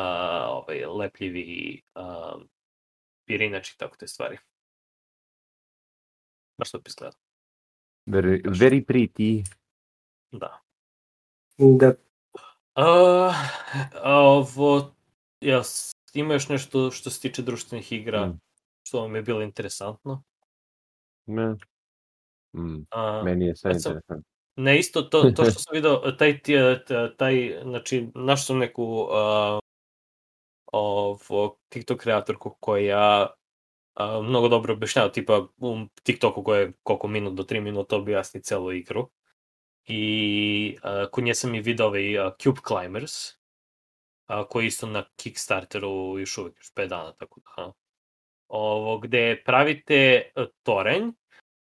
ove 0.49 0.87
lepljivi 0.87 1.81
uh, 1.95 2.41
pirinač 3.25 3.71
i 3.71 3.77
tako 3.77 3.97
te 3.97 4.07
stvari. 4.07 4.37
Baš 6.57 6.71
to 6.71 6.79
izgleda. 6.85 7.17
Very, 8.05 8.41
very 8.43 8.85
pretty. 8.85 9.43
Da. 10.31 10.61
da. 11.57 11.93
Uh, 12.75 13.35
ovo, 14.03 14.93
ja, 15.41 15.61
ima 16.13 16.33
još 16.33 16.49
nešto 16.49 16.91
što 16.91 17.09
se 17.09 17.21
tiče 17.21 17.41
društvenih 17.41 17.91
igra, 17.91 18.25
Mm. 18.25 18.39
Što 18.93 19.01
vam 19.01 19.15
je 19.15 19.21
bilo 19.21 19.41
interesantno? 19.41 20.23
Ne. 21.25 21.55
Mm, 22.55 22.85
Uh, 22.95 23.25
meni 23.25 23.45
je 23.45 23.55
sve 23.55 23.71
interesantno. 23.71 24.23
Ne, 24.55 24.79
isto 24.79 25.01
to, 25.01 25.31
to 25.35 25.43
što 25.43 25.59
sam 25.59 25.73
video, 25.77 26.11
taj, 26.11 26.41
ti- 26.41 26.57
ta- 26.87 27.15
taj, 27.15 27.59
znači, 27.63 28.07
našao 28.15 28.45
sam 28.45 28.57
neku 28.57 28.83
uh, 28.83 29.59
ovo, 30.65 31.57
TikTok 31.69 31.99
kreatorku 31.99 32.57
koja 32.59 33.27
uh, 33.99 34.25
mnogo 34.25 34.47
dobro 34.47 34.73
objašnjava, 34.73 35.09
tipa 35.11 35.47
u 35.57 35.77
TikToku 36.03 36.43
koje 36.43 36.61
je 36.61 36.73
koliko 36.83 37.07
minut 37.07 37.33
do 37.33 37.43
3 37.43 37.61
minuta 37.61 37.95
objasni 37.95 38.43
celu 38.43 38.71
igru. 38.71 39.09
I 39.85 40.77
uh, 40.83 41.09
kod 41.11 41.23
nje 41.23 41.35
sam 41.35 41.55
i 41.55 41.61
video 41.61 41.87
ovaj 41.87 42.27
uh, 42.27 42.33
Cube 42.41 42.61
Climbers, 42.67 43.13
uh, 43.29 44.47
koji 44.49 44.67
isto 44.67 44.87
na 44.87 45.05
Kickstarteru 45.15 46.19
još 46.19 46.37
uvijek, 46.37 46.57
još 46.57 46.73
5 46.73 46.87
dana, 46.87 47.13
tako 47.13 47.41
da. 47.57 47.73
Ovo, 48.53 48.97
gde 48.97 49.41
pravite 49.45 50.31
uh, 50.35 50.45
toranj 50.63 51.11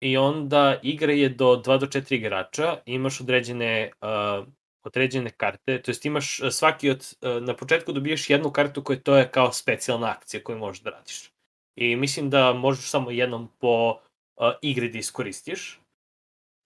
i 0.01 0.17
onda 0.17 0.79
igra 0.83 1.13
je 1.13 1.29
do 1.29 1.61
2 1.65 1.79
do 1.79 1.85
4 1.85 2.15
igrača, 2.15 2.77
imaš 2.85 3.21
određene 3.21 3.91
uh, 4.01 4.47
određene 4.83 5.29
karte, 5.29 5.81
to 5.81 5.91
jest 5.91 6.05
imaš 6.05 6.39
uh, 6.39 6.49
svaki 6.49 6.89
od, 6.89 7.13
na 7.41 7.55
početku 7.55 7.91
dobiješ 7.91 8.29
jednu 8.29 8.51
kartu 8.51 8.83
koja 8.83 8.99
to 8.99 9.17
je 9.17 9.31
kao 9.31 9.51
specijalna 9.51 10.07
akcija 10.07 10.43
koju 10.43 10.57
možeš 10.57 10.83
da 10.83 10.89
radiš. 10.89 11.31
I 11.75 11.95
mislim 11.95 12.29
da 12.29 12.53
možeš 12.53 12.89
samo 12.89 13.11
jednom 13.11 13.49
po 13.59 13.89
uh, 13.91 13.97
igri 14.61 14.89
da 14.89 14.97
iskoristiš. 14.97 15.79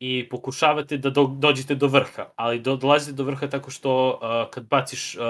i 0.03 0.30
pokušavate 0.30 0.98
da 0.98 1.10
do, 1.10 1.23
dođete 1.23 1.76
do 1.76 1.88
vrha, 1.88 2.30
ali 2.35 2.60
do, 2.60 2.76
dolazite 2.76 3.14
do 3.14 3.23
vrha 3.23 3.48
tako 3.48 3.72
što 3.72 4.10
uh, 4.10 4.49
kad 4.52 4.68
baciš 4.68 5.15
uh, 5.15 5.23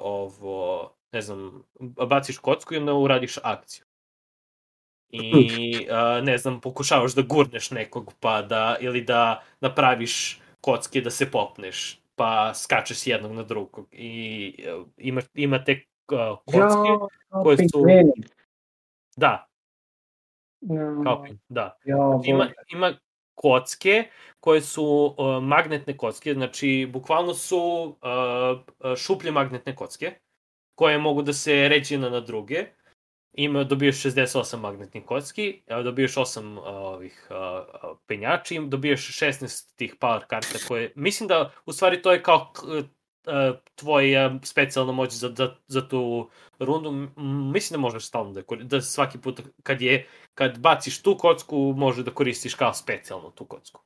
ovo, 0.00 0.92
ne 1.12 1.20
znam, 1.22 1.62
baciš 2.08 2.38
kocku 2.38 2.74
i 2.74 2.78
onda 2.78 2.94
uradiš 2.94 3.38
akciju. 3.42 3.84
I, 5.10 5.86
uh, 5.90 6.24
ne 6.24 6.38
znam, 6.38 6.60
pokušavaš 6.60 7.14
da 7.14 7.22
gurneš 7.22 7.70
nekog, 7.70 8.14
pa 8.20 8.42
da, 8.42 8.76
ili 8.80 9.00
da 9.00 9.42
napraviš 9.60 10.40
kocke 10.60 11.00
da 11.00 11.10
se 11.10 11.30
popneš, 11.30 12.00
pa 12.16 12.54
skačeš 12.54 12.98
s 12.98 13.06
jednog 13.06 13.32
na 13.32 13.42
drugog. 13.42 13.88
I 13.92 14.54
uh, 14.76 14.86
ima, 14.96 15.20
ima 15.34 15.64
te 15.64 15.80
uh, 16.12 16.38
kocke 16.44 17.06
koje 17.42 17.56
su... 17.56 17.84
pingvini. 17.86 18.12
Da, 19.16 19.46
kao 21.04 21.26
da. 21.48 21.78
Ima, 22.24 22.48
ima 22.72 22.94
kocke 23.34 24.04
koje 24.40 24.60
su 24.60 25.14
uh, 25.18 25.42
magnetne 25.42 25.96
kocke, 25.96 26.34
znači 26.34 26.88
bukvalno 26.92 27.34
su 27.34 27.58
uh, 27.58 28.90
uh, 28.90 28.96
šuplje 28.96 29.32
magnetne 29.32 29.76
kocke 29.76 30.12
koje 30.74 30.98
mogu 30.98 31.22
da 31.22 31.32
se 31.32 31.68
ređe 31.68 31.94
jedna 31.94 32.10
na 32.10 32.20
druge. 32.20 32.66
Ima, 33.36 33.64
dobiješ 33.64 34.02
68 34.02 34.56
magnetnih 34.60 35.04
kocki, 35.04 35.62
dobiješ 35.84 36.14
8 36.14 36.58
uh, 36.58 36.64
ovih 36.66 37.28
uh, 37.30 37.96
penjači, 38.06 38.54
im 38.54 38.70
dobiješ 38.70 39.20
16 39.22 39.76
tih 39.76 39.94
power 40.00 40.26
karta 40.26 40.58
koje, 40.68 40.92
mislim 40.94 41.28
da 41.28 41.52
u 41.66 41.72
stvari 41.72 42.02
to 42.02 42.12
je 42.12 42.22
kao 42.22 42.52
tvoja 43.74 44.38
specijalna 44.42 44.92
moć 44.92 45.12
za, 45.12 45.32
za, 45.36 45.54
za 45.66 45.88
tu 45.88 46.30
rundu, 46.58 46.90
mislim 47.52 47.76
da 47.76 47.80
možeš 47.80 48.06
stalno 48.06 48.32
da, 48.32 48.42
da 48.62 48.80
svaki 48.80 49.18
put 49.18 49.40
kad 49.62 49.82
je 49.82 50.06
kad 50.34 50.58
baciš 50.58 51.02
tu 51.02 51.16
kocku, 51.16 51.74
može 51.76 52.02
da 52.02 52.10
koristiš 52.10 52.54
kao 52.54 52.74
specijalno 52.74 53.30
tu 53.30 53.44
kocku. 53.44 53.82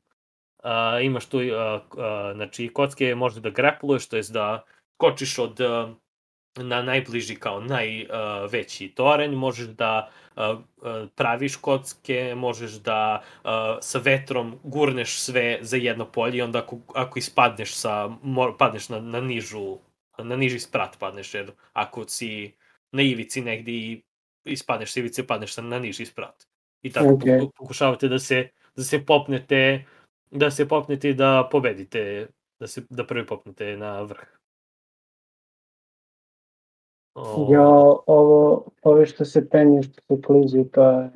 Uh, 0.64 1.05
imaš 1.05 1.27
tu, 1.27 1.39
uh, 1.39 1.44
uh, 1.44 2.02
znači, 2.35 2.68
kocke 2.68 3.14
može 3.14 3.40
da 3.40 3.51
grapluješ, 3.51 4.09
to 4.09 4.16
jest 4.16 4.32
da 4.32 4.64
skočiš 4.94 5.39
od 5.39 5.60
uh, 5.60 5.97
na 6.56 6.82
najbliži 6.82 7.35
kao 7.35 7.60
najveći 7.60 8.86
uh, 8.86 8.94
toranj, 8.94 9.35
možeš 9.35 9.66
da 9.66 10.10
uh, 10.36 10.43
uh, 10.59 11.09
praviš 11.14 11.56
kocke, 11.56 12.35
možeš 12.35 12.72
da 12.72 13.22
uh, 13.44 13.51
sa 13.81 13.98
vetrom 13.98 14.59
gurneš 14.62 15.18
sve 15.18 15.59
za 15.60 15.77
jedno 15.77 16.05
polje 16.05 16.39
i 16.39 16.43
onda 16.43 16.59
ako, 16.59 16.78
ako 16.94 17.18
ispadneš 17.18 17.74
sa, 17.74 18.09
mor, 18.22 18.56
padneš 18.59 18.89
na, 18.89 19.01
na 19.01 19.20
nižu 19.20 19.78
na 20.24 20.36
niži 20.36 20.59
sprat 20.59 20.97
padneš, 20.98 21.35
jer 21.35 21.51
ako 21.72 22.09
si 22.09 22.52
na 22.93 23.02
ivici 23.02 23.40
negdje 23.40 23.74
i 23.74 24.02
ispadneš 24.44 24.93
sa 24.93 25.01
ivice, 25.01 25.27
padneš 25.27 25.55
sa- 25.55 25.62
na 25.62 25.78
niži 25.78 26.06
sprat. 26.06 26.47
I 26.82 26.93
tako 26.93 27.06
poku- 27.40 27.51
pokušavate 27.56 28.09
da 28.09 28.18
se, 28.18 28.48
da 28.77 28.82
se 28.82 29.06
popnete 29.06 29.85
da 30.31 30.51
se 30.51 30.68
popnete 30.68 31.10
i 31.10 31.14
da 31.14 31.48
pobedite, 31.52 32.28
da, 32.60 32.66
se, 32.66 32.82
da 32.90 33.06
prvi 33.06 33.27
popnete 33.27 33.77
na 33.77 34.02
vrh. 34.02 34.39
Ja, 37.50 37.68
ovo, 38.06 38.64
ove 38.82 39.06
što 39.06 39.24
se 39.24 39.48
penje, 39.48 39.82
što 39.82 40.00
se 40.00 40.22
klizi, 40.22 40.64
to 40.72 40.90
je, 40.90 41.10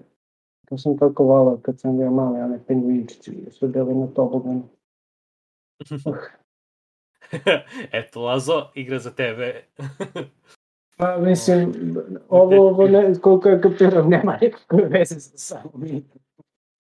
to 0.68 0.78
sam 0.78 0.98
tako 0.98 1.24
volao 1.24 1.58
kad 1.62 1.80
sam 1.80 1.98
bio 1.98 2.10
mali, 2.10 2.40
one 2.40 2.64
pingvinčići 2.66 3.50
su 3.50 3.68
bili 3.68 3.94
na 3.94 4.06
toboganu. 4.06 4.62
Eto, 7.92 8.22
Lazo, 8.22 8.70
igra 8.74 8.98
za 8.98 9.10
tebe. 9.10 9.64
Pa 10.96 11.18
mislim, 11.18 11.72
ovo, 12.28 12.68
ovo 12.68 12.88
ne, 12.88 13.14
koliko 13.22 13.48
je 13.48 13.60
kapiram, 13.60 14.08
nema 14.08 14.38
nikakve 14.40 14.84
veze 14.88 15.20
sa 15.20 15.38
samom 15.38 15.84
igrom. 15.84 16.18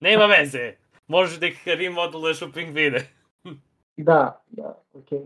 Nema 0.00 0.26
veze. 0.26 0.72
Možeš 1.06 1.40
da 1.40 1.46
ih 1.46 1.62
remodeluješ 1.66 2.42
u 2.42 2.52
pingvine. 2.52 3.00
Da, 3.96 4.42
da, 4.46 4.82
okej. 4.92 5.22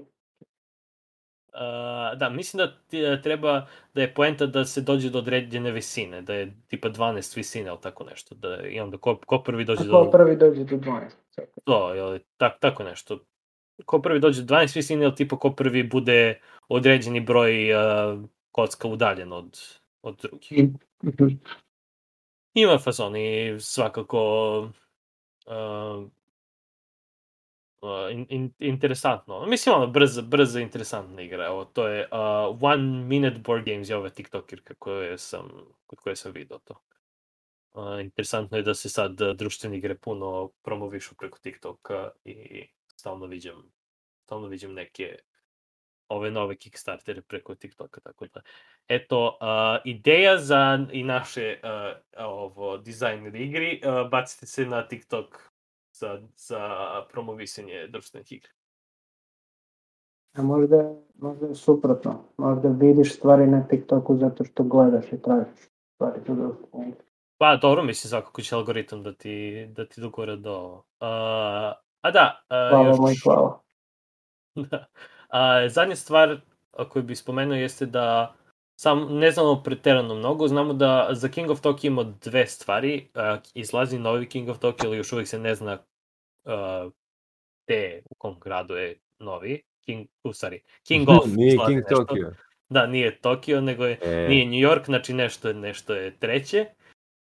Uh, 1.59 2.19
da, 2.19 2.31
mislim 2.31 2.59
da 2.59 2.99
e, 2.99 3.23
treba 3.23 3.67
da 3.95 4.01
je 4.01 4.15
poenta 4.15 4.47
da 4.47 4.65
se 4.65 4.81
dođe 4.81 5.11
do 5.11 5.19
određene 5.19 5.71
visine, 5.71 6.23
da 6.23 6.35
je 6.35 6.53
tipa 6.67 6.89
12 6.89 7.37
visine 7.37 7.69
ili 7.69 7.79
tako 7.81 8.05
nešto, 8.05 8.35
da, 8.35 8.67
i 8.67 8.81
onda 8.81 8.97
ko, 8.97 9.17
ko 9.27 9.39
prvi 9.39 9.65
dođe 9.65 9.91
Ko 9.91 10.05
do 10.05 10.11
prvi 10.11 10.37
dođe 10.37 10.65
do 10.65 10.77
12. 10.77 11.11
čekaj. 11.35 11.55
to, 11.65 11.95
ili 11.95 12.21
tak, 12.37 12.61
tako 12.61 12.85
nešto. 12.85 13.19
Ko 13.85 14.03
prvi 14.03 14.21
dođe 14.21 14.43
do 14.43 14.55
12 14.55 14.77
visine 14.77 15.05
ili 15.05 15.15
tipa 15.15 15.39
ko 15.39 15.51
prvi 15.51 15.83
bude 15.83 16.41
određeni 16.69 17.21
broj 17.21 17.75
uh, 17.75 18.21
kocka 18.53 18.89
udaljen 18.89 19.33
od, 19.33 19.61
od 20.03 20.19
drugih. 20.23 20.53
Mhm. 21.05 21.27
Ima 22.55 22.79
fazon 22.79 23.17
i 23.17 23.57
svakako 23.61 24.59
uh, 25.47 26.09
in, 28.11 28.27
in, 28.29 28.53
interesantno. 28.59 29.47
Mislim, 29.47 29.75
ono, 29.75 29.87
brza, 29.87 30.23
brza, 30.23 30.61
interesantna 30.61 31.23
igra. 31.23 31.47
Evo, 31.47 31.65
to 31.65 31.89
je 31.89 32.09
uh, 32.13 32.59
One 32.61 33.05
Minute 33.05 33.39
Board 33.39 33.65
Games 33.65 33.89
je 33.89 33.97
ova 33.97 34.11
TikTokerka 34.11 34.75
koje 34.79 35.19
sam, 35.19 35.49
kod 35.87 35.99
koje 35.99 36.17
sam 36.17 36.33
video 36.33 36.59
to. 36.59 36.83
Uh, 37.73 38.01
interesantno 38.01 38.57
je 38.57 38.63
da 38.63 38.75
se 38.75 38.89
sad 38.89 39.21
uh, 39.21 39.37
društvene 39.37 39.77
igre 39.77 39.95
puno 39.95 40.51
promovišu 40.63 41.15
preko 41.17 41.39
TikToka 41.39 42.11
i 42.25 42.67
stalno 42.97 43.27
viđam, 43.27 43.73
stalno 44.25 44.49
viđam 44.49 44.75
neke 44.75 45.19
ove 46.09 46.31
nove 46.31 46.57
Kickstartere 46.57 47.23
preko 47.23 47.55
TikToka, 47.55 48.01
tako 48.01 48.27
da. 48.27 48.41
Eto, 48.89 49.39
uh, 49.41 49.81
ideja 49.85 50.39
za 50.39 50.87
i 50.93 51.05
naše 51.05 51.61
uh, 51.63 52.27
ovo 52.27 52.79
dizajn 52.79 53.37
igri, 53.37 53.81
uh, 53.85 54.11
bacite 54.11 54.47
se 54.47 54.67
na 54.67 54.89
TikTok 54.89 55.48
za, 55.99 56.23
za 56.37 56.61
promovisanje 57.11 57.87
društvenih 57.89 58.33
igra. 58.33 58.51
A 60.37 60.43
možda, 60.43 60.95
možda 61.19 61.47
je 61.47 61.55
suprotno. 61.55 62.25
Možda 62.37 62.69
vidiš 62.69 63.17
stvari 63.17 63.47
na 63.47 63.67
TikToku 63.69 64.17
zato 64.17 64.45
što 64.45 64.63
gledaš 64.63 65.13
i 65.13 65.23
tražiš 65.23 65.69
stvari 65.95 66.25
tu 66.27 66.35
društvu. 66.35 66.85
Pa 67.39 67.57
dobro, 67.57 67.83
mislim 67.83 68.09
svakako 68.09 68.43
će 68.43 68.55
algoritam 68.55 69.03
da 69.03 69.13
ti, 69.13 69.67
da 69.77 69.87
ti 69.87 70.01
dogore 70.01 70.37
do... 70.37 70.75
Uh, 70.75 71.09
a 72.01 72.11
da, 72.13 72.41
uh, 72.51 72.71
Hvala 72.71 72.89
još... 72.89 72.99
moj, 72.99 73.15
hvala. 73.25 73.61
Da. 74.71 74.87
A, 75.29 75.69
zadnja 75.69 75.97
stvar 75.97 76.41
koju 76.89 77.03
bih 77.03 77.19
spomenuo 77.19 77.57
jeste 77.57 77.87
da 77.87 78.35
sam 78.81 79.19
ne 79.19 79.31
znamo 79.31 79.63
preterano 79.65 80.15
mnogo, 80.15 80.49
znamo 80.49 80.73
da 80.73 81.09
za 81.13 81.29
King 81.29 81.51
of 81.51 81.61
Tokyo 81.61 81.87
ima 81.87 82.03
dve 82.03 82.47
stvari, 82.47 83.09
izlazi 83.55 83.99
novi 83.99 84.29
King 84.29 84.49
of 84.49 84.59
Tokyo, 84.59 84.87
ali 84.87 84.97
još 84.97 85.13
uvijek 85.13 85.29
se 85.29 85.39
ne 85.39 85.55
zna 85.55 85.79
a, 86.45 86.91
te 87.67 88.03
u 88.11 88.15
kom 88.15 88.39
gradu 88.41 88.75
je 88.75 88.99
novi, 89.19 89.63
King, 89.85 90.07
u 90.25 90.33
stvari, 90.33 90.63
King 90.87 91.09
of 91.11 91.27
Nije 91.27 91.59
King 91.67 91.79
nešto. 91.79 91.95
Tokyo. 91.95 92.33
Da, 92.69 92.87
nije 92.87 93.21
Tokio, 93.21 93.61
nego 93.61 93.87
je 93.87 93.99
E, 94.03 94.29
nije 94.29 94.45
New 94.45 94.71
York, 94.71 94.85
znači 94.85 95.13
nešto 95.13 95.53
nešto 95.53 95.95
je 95.95 96.17
treće. 96.17 96.67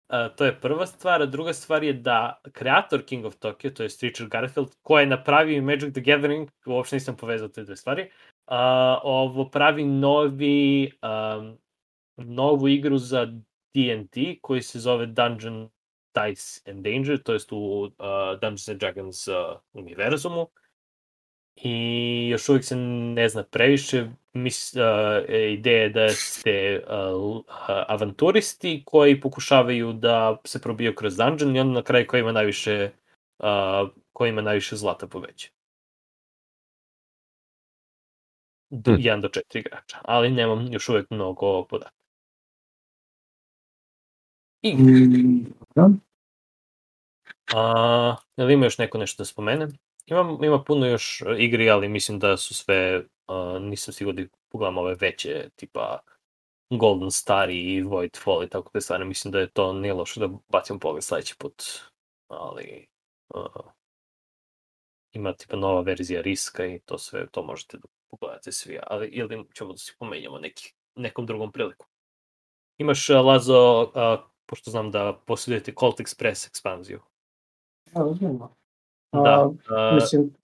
Uh, 0.09 0.37
to 0.37 0.45
je 0.45 0.61
prva 0.61 0.87
stvar, 0.87 1.23
a 1.23 1.27
druga 1.27 1.53
stvar 1.53 1.85
je 1.85 1.93
da 1.93 2.41
kreator 2.53 3.05
King 3.05 3.25
of 3.25 3.35
Tokyo, 3.35 3.71
to 3.71 3.83
je 3.83 3.89
Richard 4.03 4.31
Garfield, 4.31 4.75
ko 4.83 4.99
je 4.99 5.07
napravio 5.07 5.63
Magic 5.63 5.93
the 5.93 6.01
Gathering, 6.01 6.51
uopšte 6.67 6.97
nisam 6.97 7.17
povezao 7.17 7.49
te 7.49 7.65
dve 7.65 7.77
stvari, 7.77 8.03
uh, 8.03 8.55
ovo 9.03 9.51
pravi 9.51 9.85
novi, 9.85 10.93
um, 11.03 11.59
novu 12.17 12.69
igru 12.69 12.99
za 12.99 13.27
D&D 13.75 14.39
koji 14.43 14.63
se 14.63 14.79
zove 14.79 15.07
Dungeon 15.07 15.69
Dice 16.19 16.71
and 16.71 16.85
Danger, 16.85 17.23
to 17.23 17.33
jest 17.33 17.53
u 17.53 17.57
uh, 17.57 17.91
Dungeons 18.41 18.69
and 18.69 18.81
Dragons 18.81 19.29
uh, 19.29 19.35
univerzumu. 19.73 20.47
I 21.57 22.29
još 22.29 22.49
uvijek 22.49 22.65
se 22.65 22.77
ne 22.77 23.29
zna 23.29 23.43
previše. 23.43 24.07
Mis, 24.33 24.75
uh, 24.75 24.81
ideja 25.29 25.83
je 25.83 25.89
da 25.89 26.09
ste 26.09 26.85
uh, 26.89 27.43
avanturisti 27.89 28.83
koji 28.87 29.21
pokušavaju 29.21 29.93
da 29.93 30.37
se 30.45 30.61
probiju 30.61 30.95
kroz 30.95 31.17
dungeon 31.17 31.57
i 31.57 31.61
onda 31.61 31.75
na 31.75 31.83
kraju 31.83 32.07
ko 32.07 32.17
ima 32.17 32.33
najviše 32.33 32.91
uh, 33.39 33.91
ko 34.13 34.27
ima 34.27 34.43
najviše 34.43 34.77
zlata 34.77 35.07
poveća. 35.07 35.49
Hm. 38.71 38.91
1 38.91 39.21
do 39.21 39.29
4 39.29 39.59
igrača, 39.59 39.99
ali 40.03 40.31
nemam 40.31 40.73
još 40.73 40.89
uvijek 40.89 41.11
mnogo 41.11 41.65
podataka. 41.65 41.99
I, 44.63 44.75
Mm, 44.75 45.47
da. 45.75 45.91
A, 47.55 48.17
je 48.37 48.45
li 48.45 48.55
ima 48.55 48.67
još 48.67 48.79
neko 48.79 48.99
nešto 48.99 49.21
da 49.21 49.25
spomene? 49.25 49.69
Imam, 50.07 50.45
ima 50.45 50.65
puno 50.65 50.87
još 50.87 51.23
igri, 51.39 51.71
ali 51.71 51.89
mislim 51.89 52.19
da 52.19 52.37
su 52.37 52.55
sve, 52.55 53.05
uh, 53.27 53.63
nisam 53.63 53.95
siguran 53.95 54.17
da 54.17 54.23
pogledam 54.49 54.79
ove 54.79 54.95
veće, 54.95 55.49
tipa 55.57 55.99
Golden 56.71 57.11
Star 57.11 57.51
i 57.51 57.83
Voidfall 57.83 58.45
i 58.45 58.49
tako 58.49 58.71
te 58.71 58.81
stvari. 58.81 59.05
Mislim 59.05 59.33
da 59.33 59.39
je 59.39 59.51
to 59.51 59.73
nije 59.73 59.95
loše 59.95 60.21
da 60.21 60.29
bacimo 60.49 60.79
pogled 60.79 61.05
sledeći 61.05 61.35
put, 61.39 61.63
ali 62.29 62.87
uh, 63.35 63.73
ima 65.13 65.33
tipa 65.33 65.57
nova 65.57 65.81
verzija 65.81 66.21
Riska 66.21 66.67
i 66.67 66.81
to 66.81 66.99
sve, 66.99 67.27
to 67.31 67.43
možete 67.43 67.77
da 67.77 67.89
pogledate 68.11 68.53
svi, 68.53 68.79
ali 68.87 69.09
ili 69.09 69.45
ćemo 69.55 69.73
da 69.73 69.79
se 69.79 69.93
pomenjamo 69.99 70.39
neki, 70.39 70.75
nekom 70.95 71.27
drugom 71.27 71.53
priliku. 71.53 71.87
Imaš, 72.79 73.11
uh, 73.11 73.17
Lazo, 73.25 73.83
uh, 73.83 74.31
pošto 74.47 74.71
znam 74.71 74.91
da 74.91 75.21
posjedujete 75.27 75.73
Colt 75.81 76.01
Express 76.01 76.49
ekspanziju. 76.49 77.01
Da. 79.13 79.21
A, 79.23 79.47
uh, 79.47 79.55
mislim, 79.95 80.35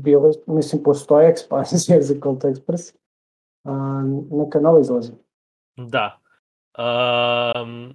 bilo, 0.00 0.32
mislim, 0.46 0.82
postoje 0.82 1.28
ekspanzije 1.28 2.02
za 2.02 2.14
Colt 2.22 2.44
Express. 2.44 2.96
A, 3.64 4.02
neka 4.30 4.60
nova 4.60 4.80
izlazi. 4.80 5.12
Da. 5.76 6.18
Um, 6.78 7.94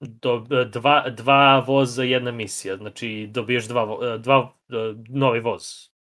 do, 0.00 0.44
dva, 0.72 1.10
dva 1.10 1.64
voza, 1.66 2.02
jedna 2.02 2.30
misija. 2.32 2.76
Znači, 2.76 3.28
dobiješ 3.30 3.68
dva, 3.68 4.18
dva 4.18 4.52
e, 4.68 4.74
novi 5.08 5.40
voz. 5.40 5.62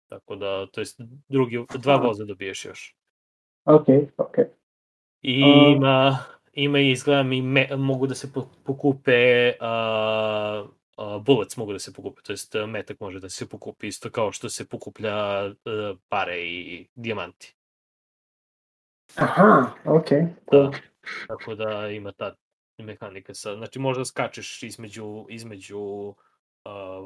Tako 0.10 0.36
da, 0.36 0.66
to 0.66 0.82
jest 0.82 1.02
drugi, 1.28 1.66
dva 1.80 1.96
voza 1.96 2.26
dobiješ 2.26 2.66
još. 2.66 2.96
Ok, 3.66 3.86
ok. 4.18 4.36
I 5.22 5.44
ima, 5.76 6.18
ima 6.54 6.80
i 6.80 6.92
izgledam 6.92 7.34
i 7.34 7.42
me, 7.42 7.68
mogu 7.78 8.08
da 8.08 8.16
se 8.16 8.34
po- 8.34 8.48
pokupe 8.64 9.50
uh, 9.50 10.70
bullets 11.26 11.58
mogu 11.58 11.74
da 11.74 11.80
se 11.80 11.94
pokupe, 11.94 12.22
to 12.22 12.34
jest 12.34 12.56
uh, 12.56 12.70
metak 12.70 13.00
može 13.00 13.20
da 13.20 13.30
se 13.30 13.50
pokupi 13.50 13.88
isto 13.88 14.10
kao 14.10 14.32
što 14.32 14.50
se 14.50 14.68
pokuplja 14.70 15.46
uh, 15.46 15.54
pare 16.10 16.42
i 16.42 16.88
dijamanti. 16.96 17.56
Aha, 19.16 19.72
ok, 19.86 20.08
cool. 20.50 20.72
Da. 20.72 20.78
Tako 21.28 21.56
da 21.56 21.88
ima 21.88 22.12
ta 22.12 22.36
mehanika 22.78 23.34
sa, 23.34 23.56
znači 23.56 23.80
možda 23.80 24.06
skačeš 24.06 24.64
između, 24.64 25.26
između 25.30 25.80
uh, 25.80 26.16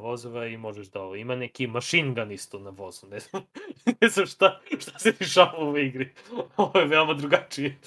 vozova 0.02 0.46
i 0.46 0.58
možeš 0.58 0.88
da 0.88 1.02
ovo, 1.02 1.16
ima 1.16 1.36
neki 1.36 1.68
machine 1.68 2.14
gun 2.14 2.32
isto 2.32 2.60
na 2.60 2.70
vozu, 2.70 3.08
ne 3.08 3.20
znam, 3.20 3.44
ne 4.02 4.10
znam 4.10 4.26
šta, 4.26 4.62
šta 4.80 5.00
se 5.00 5.12
dešava 5.12 5.58
u 5.58 5.62
ovoj 5.62 5.86
igri, 5.86 6.14
ovo 6.58 6.80
je 6.80 6.86
veoma 6.86 7.14
drugačije. 7.14 7.78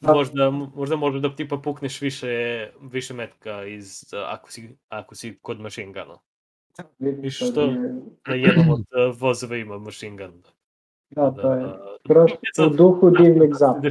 Da. 0.00 0.12
Možda, 0.14 0.50
možda 0.50 0.96
može 0.96 1.20
da 1.20 1.36
tipa 1.36 1.56
pukneš 1.56 2.00
više, 2.00 2.26
više 2.82 3.14
metka 3.14 3.64
iz, 3.64 4.04
ako, 4.26 4.52
si, 4.52 4.76
ako 4.88 5.14
si 5.14 5.38
kod 5.42 5.60
machine 5.60 5.86
guna. 5.88 6.18
Vidiš, 6.98 7.36
što? 7.36 7.52
to 7.52 7.60
je- 7.60 7.94
Na 8.26 8.34
jednom 8.34 8.70
od 8.70 8.80
uh, 8.80 9.20
vozova 9.20 9.56
ima 9.56 9.78
machine 9.78 10.16
gun. 10.18 10.42
Da, 11.10 11.30
to 11.32 11.52
je 11.52 11.64
uh, 11.64 11.72
skroz 12.04 12.30
u 12.66 12.76
duhu 12.76 13.10
divljeg 13.10 13.54
zapada. 13.54 13.88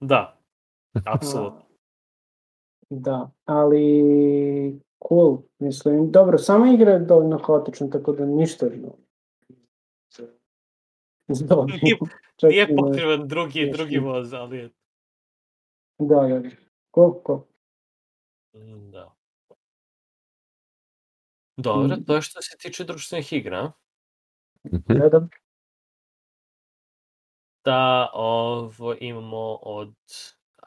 Da, 0.00 0.38
apsolutno. 1.06 1.62
Da, 2.90 3.30
ali 3.44 4.80
cool, 5.08 5.38
mislim, 5.58 6.10
dobro, 6.10 6.38
sama 6.38 6.70
igra 6.70 6.90
je 6.92 6.98
dovoljno 6.98 7.38
haotična, 7.38 7.90
tako 7.90 8.12
da 8.12 8.26
ništa 8.26 8.66
Dobro. 11.28 11.74
Nije- 11.82 11.96
Čak 12.36 12.50
Nije 12.50 12.66
ne- 12.66 12.76
potreban 12.76 13.28
drugi, 13.28 13.60
još 13.62 13.76
drugi 13.76 13.98
voz, 13.98 14.32
ali 14.32 14.56
je... 14.58 14.70
Da, 15.98 16.14
da, 16.14 16.50
cool. 16.94 17.40
Mm, 18.54 18.90
Da. 18.90 19.14
Dobro, 21.56 21.96
Mm. 21.96 22.04
to 22.04 22.14
je 22.14 22.22
što 22.22 22.42
se 22.42 22.56
tiče 22.58 22.84
društvenih 22.84 23.32
igra. 23.32 23.72
Mhm. 24.64 24.82
Gledam. 24.88 25.28
Da, 27.64 28.10
ovo 28.14 28.94
imamo 29.00 29.54
od 29.54 29.94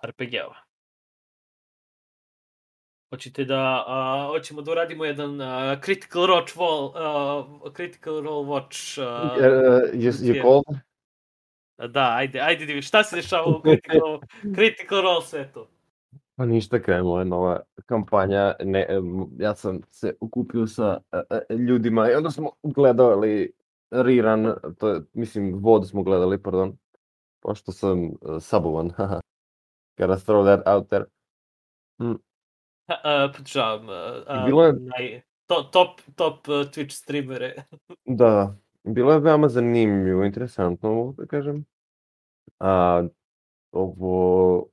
RPG-ova. 0.04 0.56
Hoćete 3.12 3.46
da, 3.46 3.84
a, 3.88 4.28
hoćemo 4.32 4.62
da 4.62 4.72
uradimo 4.72 5.06
jedan 5.06 5.42
a, 5.42 5.78
Critical 5.84 6.26
Role, 6.26 6.46
wall, 6.56 6.92
a, 6.96 7.72
Critical 7.76 8.22
Role 8.22 8.48
Watch. 8.48 9.02
a, 9.02 9.36
Uh, 9.38 9.94
you, 9.94 10.12
you 10.12 10.36
je- 10.36 10.42
called? 10.42 10.80
da, 11.94 12.16
ajde, 12.16 12.40
ajde, 12.40 12.66
Divi, 12.66 12.82
šta 12.82 13.04
se 13.04 13.16
dešava 13.16 13.48
u 13.58 13.62
Critical, 13.62 14.20
critical 14.56 15.02
Role 15.02 15.22
svetu? 15.26 15.68
Pa 16.36 16.46
ništa, 16.46 16.82
krenula 16.82 17.20
je 17.20 17.26
nova 17.26 17.60
kampanja. 17.86 18.56
Ne, 18.64 18.88
ja 19.40 19.56
sam 19.56 19.82
se 19.92 20.16
ukupio 20.22 20.68
sa 20.68 20.98
e, 21.12 21.18
e, 21.50 21.56
ljudima 21.56 22.12
i 22.12 22.14
onda 22.14 22.32
smo 22.32 22.52
gledali 22.64 23.52
rerun, 23.92 24.54
to 24.80 24.90
je, 24.90 25.02
mislim, 25.14 25.54
vod 25.60 25.90
smo 25.90 26.04
gledali, 26.04 26.42
pardon, 26.44 26.78
pošto 27.40 27.72
sam 27.72 28.04
uh, 28.04 28.14
sabovan, 28.40 28.90
haha. 28.98 29.20
Gotta 29.98 30.16
throw 30.16 30.46
that 30.46 30.68
out 30.68 30.88
there. 30.90 31.06
Uh, 32.00 32.16
podržavam. 33.38 33.90
Uh, 33.90 34.46
Bilo 34.46 34.66
je- 34.66 34.74
naj, 34.74 35.22
to, 35.48 35.64
top, 35.64 36.02
top 36.16 36.48
uh, 36.48 36.56
Twitch 36.56 36.92
streamere. 36.92 37.54
Da, 38.06 38.56
bilo 38.84 39.14
je 39.14 39.20
veoma 39.20 39.50
zanimljivo, 39.50 40.24
interesantno, 40.24 40.94
mogu 40.94 41.14
da 41.14 41.26
kažem. 41.26 41.66
A, 42.60 43.04
ovo, 43.72 44.68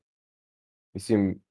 mislim, 0.95 1.43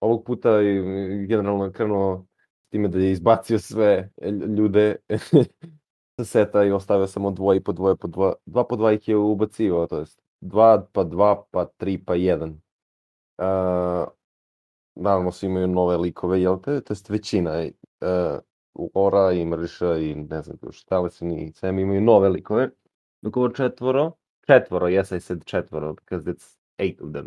ovog 0.00 0.24
puta 0.24 0.50
je 0.50 0.82
generalno 1.26 1.72
krenuo 1.72 2.26
s 2.66 2.70
time 2.70 2.88
da 2.88 2.98
je 2.98 3.10
izbacio 3.10 3.58
sve 3.58 4.10
lj- 4.18 4.56
ljude 4.56 4.96
sa 6.20 6.24
seta 6.24 6.64
i 6.64 6.70
ostavio 6.70 7.06
samo 7.06 7.30
dvoje 7.30 7.62
po 7.62 7.72
dvoje 7.72 7.96
po 7.96 8.08
dva, 8.08 8.34
dva 8.46 8.64
po 8.64 8.76
dva 8.76 8.92
ih 8.92 9.08
je 9.08 9.16
ubacio, 9.16 9.86
to 9.86 9.98
jest 9.98 10.20
dva 10.40 10.86
pa 10.92 11.04
dva 11.04 11.44
pa 11.50 11.64
tri 11.66 12.04
pa 12.04 12.14
jedan. 12.14 12.60
Naravno 14.96 15.32
svi 15.32 15.46
imaju 15.46 15.66
nove 15.66 15.96
likove, 15.96 16.42
jel 16.42 16.60
te? 16.60 16.80
To 16.80 16.92
jest 16.92 17.10
većina 17.10 17.52
e, 17.52 17.70
Ora 18.94 19.32
i 19.32 19.44
Mrša 19.44 19.96
i 19.96 20.14
ne 20.14 20.42
znam 20.42 20.56
šta 20.70 21.00
li 21.00 21.10
se 21.10 21.24
ni 21.24 21.52
Sam 21.52 21.78
imaju 21.78 22.00
nove 22.00 22.28
likove. 22.28 22.70
Dok 23.22 23.36
ovo 23.36 23.48
četvoro, 23.48 24.12
četvoro, 24.46 24.86
yes 24.86 25.16
I 25.16 25.20
said 25.20 25.44
četvoro, 25.44 25.94
because 25.94 26.30
it's 26.30 26.56
eight 26.78 27.00
of 27.00 27.10
them. 27.12 27.26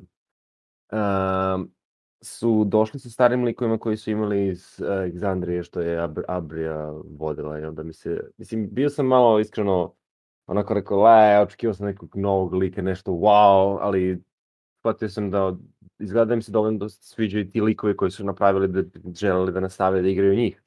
Um, 0.91 1.71
su 2.21 2.63
došli 2.65 2.99
sa 2.99 3.09
starim 3.09 3.43
likovima 3.43 3.77
koji 3.77 3.97
su 3.97 4.11
imali 4.11 4.47
iz 4.47 4.79
uh, 4.79 4.87
Exandrije, 4.87 5.63
što 5.63 5.81
je 5.81 5.99
Ab 5.99 6.17
Abrija 6.27 6.91
vodila 7.19 7.59
i 7.59 7.65
onda 7.65 7.83
mi 7.83 7.93
se, 7.93 8.31
mislim, 8.37 8.69
bio 8.71 8.89
sam 8.89 9.05
malo 9.05 9.39
iskreno 9.39 9.95
onako 10.47 10.73
rekao, 10.73 11.03
le, 11.03 11.39
očekivao 11.39 11.73
sam 11.73 11.85
nekog 11.85 12.15
novog 12.15 12.53
lika, 12.53 12.81
nešto 12.81 13.11
wow, 13.11 13.77
ali 13.81 14.23
shvatio 14.79 15.09
sam 15.09 15.31
da 15.31 15.53
izgleda 15.99 16.25
da 16.25 16.33
im 16.33 16.41
se 16.41 16.51
dovoljno 16.51 16.77
dosta 16.79 17.03
sviđaju 17.05 17.51
ti 17.51 17.61
likovi 17.61 17.97
koji 17.97 18.11
su 18.11 18.23
napravili 18.23 18.67
da 18.67 18.83
želeli 19.15 19.51
da 19.51 19.59
nastave 19.59 20.01
da 20.01 20.07
igraju 20.07 20.35
njih. 20.35 20.63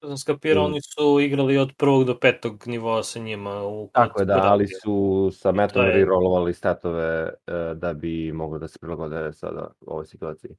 To 0.00 0.08
sam 0.08 0.18
skapirao, 0.18 0.62
Mm. 0.62 0.66
oni 0.66 0.80
su 0.82 1.20
igrali 1.20 1.58
od 1.58 1.72
prvog 1.76 2.04
do 2.04 2.18
petog 2.18 2.62
nivoa 2.66 3.02
sa 3.02 3.18
njima. 3.18 3.62
U, 3.62 3.90
Tako 3.92 4.20
je, 4.20 4.24
da, 4.24 4.40
ali 4.42 4.66
su 4.68 5.30
sa 5.32 5.52
metom 5.52 5.84
je- 5.84 5.92
rerolovali 5.92 6.54
statove 6.54 7.04
e, 7.46 7.74
da 7.74 7.92
bi 7.92 8.32
mogli 8.32 8.60
da 8.60 8.68
se 8.68 8.78
prilagode 8.78 9.32
sada 9.32 9.70
ovoj 9.80 10.06
situaciji. 10.06 10.50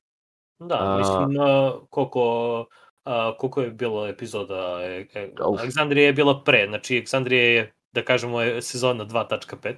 Da, 0.59 0.77
A- 0.79 0.97
mislim, 0.97 1.39
a, 1.41 1.79
koliko, 1.89 2.65
a, 3.03 3.37
koliko 3.37 3.61
je 3.61 3.71
bilo 3.71 4.07
epizoda, 4.07 4.79
e, 4.81 5.05
e. 5.13 5.31
Aleksandrija 5.39 6.05
je 6.05 6.13
bila 6.13 6.43
pre, 6.43 6.65
znači 6.67 6.95
Aleksandrija 6.95 7.43
je, 7.43 7.71
da 7.91 8.03
kažemo, 8.03 8.41
je 8.41 8.61
sezona 8.61 9.05
2.5. 9.05 9.75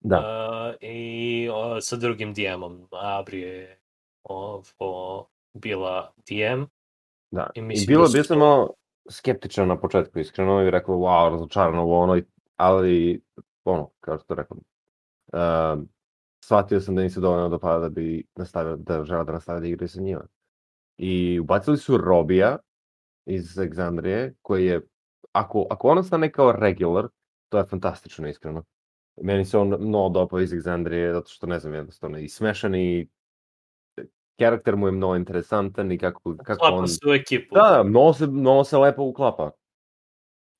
Da, 0.00 0.16
A, 0.16 0.74
I 0.80 1.48
o, 1.52 1.80
sa 1.80 1.96
drugim 1.96 2.34
DM-om, 2.34 2.88
Abrije 2.92 3.48
je 3.48 3.80
ovo, 4.22 5.28
bila 5.54 6.12
DM. 6.18 6.62
da. 7.30 7.50
i 7.54 7.60
I, 7.60 7.86
bilo, 7.86 8.02
da 8.02 8.22
su 8.22 8.28
to- 8.28 8.38
malo 8.38 8.74
skeptičan 9.10 9.68
na 9.68 9.76
početku, 9.80 10.18
iskreno, 10.18 10.62
i 10.62 10.70
rekao, 10.70 10.94
wow, 10.96 11.30
razočaran 11.30 11.78
ovo, 11.78 11.98
ono, 12.00 12.20
ali, 12.56 13.22
ono, 13.64 13.90
kao 14.00 14.18
što 14.18 14.34
rekao, 14.34 14.56
uh, 15.32 15.84
shvatio 16.44 16.80
sam 16.80 16.94
da 16.94 17.08
se 17.08 17.20
dovoljno 17.20 17.48
dopada 17.48 17.78
da 17.78 17.88
bi 17.88 18.24
nastavio, 18.36 18.76
da 18.76 19.04
žele 19.04 19.24
da 19.24 19.32
nastave 19.32 19.60
da 19.60 19.66
igraju 19.66 19.88
sa 19.88 20.00
njima. 20.00 20.26
I 20.98 21.40
ubacili 21.40 21.76
su 21.78 21.96
Robija 21.96 22.58
iz 23.26 23.56
Exandrije, 23.58 24.34
koji 24.42 24.66
je, 24.66 24.80
ako, 25.32 25.66
ako 25.70 25.88
on 25.88 25.98
ostane 25.98 26.32
kao 26.32 26.52
regular, 26.52 27.08
to 27.48 27.58
je 27.58 27.64
fantastično, 27.64 28.28
iskreno. 28.28 28.64
Meni 29.22 29.44
se 29.44 29.58
on 29.58 29.68
mnogo 29.68 30.08
dopao 30.08 30.40
iz 30.40 30.52
Exandrije, 30.52 31.12
zato 31.12 31.28
što, 31.28 31.46
ne 31.46 31.58
znam, 31.58 31.74
jednostavno, 31.74 32.18
i 32.18 32.28
smešan 32.28 32.74
i 32.74 33.08
karakter 34.38 34.76
mu 34.76 34.88
je 34.88 34.92
mnogo 34.92 35.16
interesantan 35.16 35.92
i 35.92 35.98
kako, 35.98 36.36
kako 36.44 36.58
Klapa 36.58 36.76
on... 36.76 36.88
se 36.88 36.98
u 37.08 37.12
ekipu. 37.12 37.54
Da, 37.54 37.70
da, 37.76 37.82
mnogo 37.82 38.12
se, 38.12 38.26
mnogo 38.26 38.64
se 38.64 38.78
lepo 38.78 39.02
uklapa. 39.02 39.50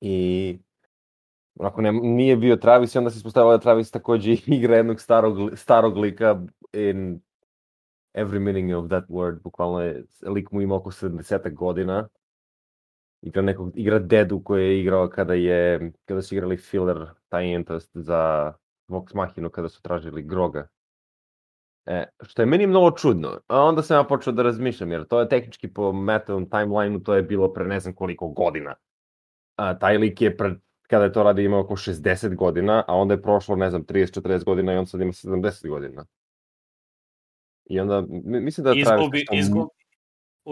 I 0.01 0.57
onako 1.59 1.81
ne, 1.81 1.91
nije 1.91 2.37
bio 2.37 2.55
Travis 2.55 2.95
i 2.95 2.97
onda 2.97 3.09
se 3.09 3.17
ispostavilo 3.17 3.51
da 3.51 3.61
Travis 3.61 3.91
takođe 3.91 4.31
igra 4.57 4.77
jednog 4.77 5.01
starog, 5.01 5.57
starog 5.57 5.97
lika 5.97 6.41
in 6.73 7.21
every 8.13 8.39
meaning 8.39 8.77
of 8.77 8.89
that 8.89 9.07
word, 9.09 9.41
bukvalno 9.41 9.81
je, 9.81 10.03
lik 10.21 10.51
mu 10.51 10.61
ima 10.61 10.75
oko 10.75 10.91
70 10.91 11.53
godina. 11.53 12.07
Igra 13.21 13.41
nekog, 13.41 13.71
igra 13.75 13.99
dedu 13.99 14.43
koji 14.43 14.65
je 14.65 14.79
igrao 14.81 15.09
kada 15.09 15.33
je, 15.33 15.91
kada 16.05 16.21
su 16.21 16.35
igrali 16.35 16.57
filler 16.57 17.05
tie-in, 17.29 17.63
to 17.63 17.73
jest 17.73 17.91
za 17.93 18.53
Vox 18.87 19.15
Machinu 19.15 19.49
kada 19.49 19.69
su 19.69 19.81
tražili 19.81 20.21
Groga. 20.21 20.67
E, 21.85 22.05
što 22.21 22.41
je 22.41 22.45
meni 22.45 22.67
mnogo 22.67 22.91
čudno. 22.91 23.39
A 23.47 23.61
onda 23.61 23.81
sam 23.81 23.97
ja 23.97 24.03
počeo 24.03 24.33
da 24.33 24.43
razmišljam, 24.43 24.91
jer 24.91 25.05
to 25.07 25.19
je 25.19 25.29
tehnički 25.29 25.73
po 25.73 25.91
metovom 25.93 26.49
timelineu, 26.49 26.99
to 26.99 27.15
je 27.15 27.23
bilo 27.23 27.53
pre 27.53 27.65
ne 27.65 27.79
znam 27.79 27.93
koliko 27.93 28.27
godina. 28.27 28.75
A, 29.55 29.79
taj 29.79 29.97
lik 29.97 30.21
je 30.21 30.37
pred, 30.37 30.53
kada 30.87 31.03
je 31.03 31.13
to 31.13 31.23
radi 31.23 31.43
imao 31.43 31.59
oko 31.59 31.75
60 31.75 32.35
godina, 32.35 32.83
a 32.87 32.95
onda 32.95 33.13
je 33.13 33.21
prošlo, 33.21 33.55
ne 33.55 33.69
znam, 33.69 33.85
30-40 33.85 34.43
godina 34.43 34.73
i 34.73 34.77
on 34.77 34.87
sad 34.87 35.01
ima 35.01 35.11
70 35.11 35.69
godina. 35.69 36.05
I 37.65 37.79
onda, 37.79 38.03
mi- 38.09 38.41
mislim 38.41 38.63
da 38.63 38.73
Izgubi, 38.73 39.17
nešto- 39.17 39.35
izgubi, 39.35 39.69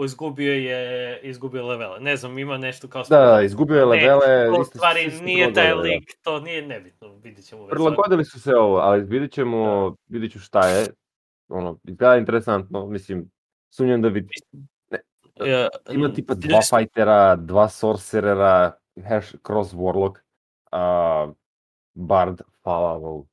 izgubio 0.04 0.52
je 0.52 1.20
izgubio 1.22 1.66
levele. 1.66 2.00
Ne 2.00 2.16
znam, 2.16 2.38
ima 2.38 2.58
nešto 2.58 2.88
kao... 2.88 3.02
Da, 3.08 3.20
da, 3.20 3.42
izgubio 3.42 3.76
je 3.76 3.86
Ne, 3.86 4.14
levele. 4.14 4.58
u 4.60 4.64
stvari 4.64 5.10
se 5.10 5.22
nije 5.24 5.52
taj 5.52 5.68
da. 5.68 5.74
lik, 5.74 6.10
to 6.22 6.40
nije 6.40 6.62
nebitno, 6.62 7.14
vidjet 7.14 7.46
ćemo. 7.46 7.66
Prilagodili 7.66 8.24
su 8.24 8.40
se 8.40 8.54
ovo, 8.56 8.76
ali 8.76 9.04
vidjet 9.04 9.32
ćemo, 9.32 9.94
vidjet 10.08 10.32
ću 10.32 10.38
šta 10.40 10.68
je. 10.68 10.86
Ono, 11.48 11.78
izgleda 11.84 12.16
interesantno, 12.16 12.86
mislim, 12.86 13.30
sumnjam 13.70 14.02
da 14.02 14.10
bi... 14.10 14.28
E, 15.40 15.68
Ima 15.90 16.12
tipa 16.12 16.34
dva 16.34 16.62
se- 16.62 16.76
fightera, 16.76 17.36
dva 17.36 17.68
sorcerera, 17.68 18.72
hash, 19.08 19.34
cross 19.46 19.74
warlock, 19.74 20.14
a, 20.72 21.28
bard, 21.94 22.40
Fallow, 22.64 23.24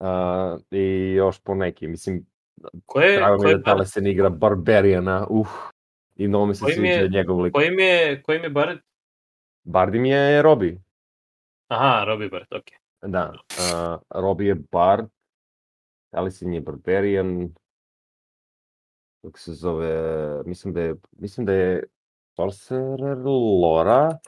a, 0.00 0.58
i 0.70 1.12
još 1.16 1.40
po 1.40 1.54
neki, 1.54 1.88
mislim, 1.88 2.26
Ko 2.86 3.00
je, 3.00 3.16
drago 3.16 3.42
mi 3.44 3.50
je 3.50 3.56
da 3.56 3.62
Talesen 3.62 4.06
igra 4.06 4.28
Barbariana, 4.28 5.26
uh, 5.30 5.48
i 6.20 6.28
mnogo 6.28 6.46
mi 6.46 6.54
se 6.54 6.64
Koji 6.64 6.76
mi 6.76 6.88
je- 6.88 6.94
sviđa 6.94 7.08
njegov 7.10 7.40
lik. 7.40 7.52
ko 7.54 7.62
im 7.62 7.78
je, 7.78 8.22
ko 8.22 8.32
im 8.32 8.42
je 8.42 8.50
Bard? 8.50 8.78
Bardi 9.64 9.98
mi 9.98 10.08
je 10.08 10.42
Robi, 10.42 10.80
Aha, 11.68 12.04
Robbie 12.04 12.28
Bard, 12.28 12.46
okej. 12.50 12.78
da, 13.02 13.32
a, 13.60 13.98
Robi 14.10 14.46
je 14.46 14.54
Bard, 14.54 15.06
Talesen 16.10 16.52
je 16.52 16.60
Barbarian, 16.60 17.54
kako 19.22 19.38
se 19.38 19.52
zove, 19.52 19.92
mislim 20.44 20.74
da 20.74 20.80
je, 20.80 20.94
mislim 21.12 21.46
da 21.46 21.52
je 21.52 21.84
Sorcerer 22.36 23.18
Lora, 23.60 24.18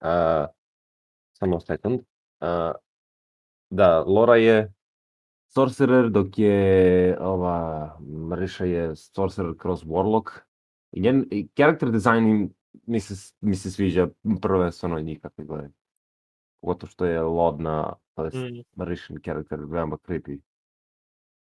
a, 0.00 0.46
samo 1.32 1.60
sekund, 1.60 2.00
a, 2.40 2.72
da, 3.70 4.00
Lora 4.00 4.36
je 4.36 4.72
Sorcerer, 5.48 6.10
dok 6.10 6.38
je 6.38 6.58
ova 7.20 7.96
Mriša 8.00 8.64
je 8.64 8.96
Sorcerer 8.96 9.52
cross 9.56 9.84
Warlock. 9.84 10.30
I 10.92 11.00
njen 11.00 11.28
character 11.56 11.90
design 11.90 12.26
im 12.26 12.54
mi 12.86 13.00
se, 13.00 13.34
mi 13.40 13.54
se 13.56 13.70
sviđa 13.70 14.08
prvenstveno 14.42 15.00
njih 15.00 15.20
kako 15.20 15.42
izgleda. 15.42 15.68
Pogotovo 16.60 16.90
što 16.90 17.04
je 17.04 17.20
lodna, 17.20 17.92
to 18.14 18.24
jest 18.24 18.36
Mm, 18.36 19.20
character, 19.24 19.58
veoma 19.64 19.96
creepy. 19.96 20.38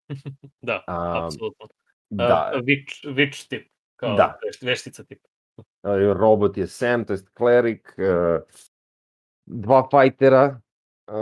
da, 0.62 0.84
A, 0.86 1.26
apsolutno. 1.26 1.68
da, 2.10 2.52
Uh, 2.54 2.60
witch, 2.60 3.14
witch 3.14 3.48
tip, 3.48 3.68
kao 3.96 4.16
Da. 4.16 4.38
veš- 4.44 4.66
veštica 4.66 5.04
tip. 5.04 5.18
e, 5.82 6.14
robot 6.14 6.56
je 6.56 6.66
Sam, 6.66 7.04
to 7.04 7.12
jest 7.12 7.28
klerik, 7.28 7.94
e, 7.98 8.40
dva 9.46 9.88
fightera, 9.90 10.60
e, 11.06 11.12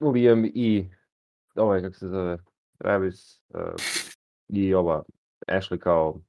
Liam 0.00 0.44
i 0.44 0.90
ovaj, 1.54 1.82
kako 1.82 1.94
se 1.94 2.08
zove, 2.08 2.38
Travis 2.78 3.40
e, 3.54 3.58
i 4.48 4.74
ova 4.74 5.02
Ashley 5.48 5.78
kao 5.78 6.10
uh, 6.10 6.20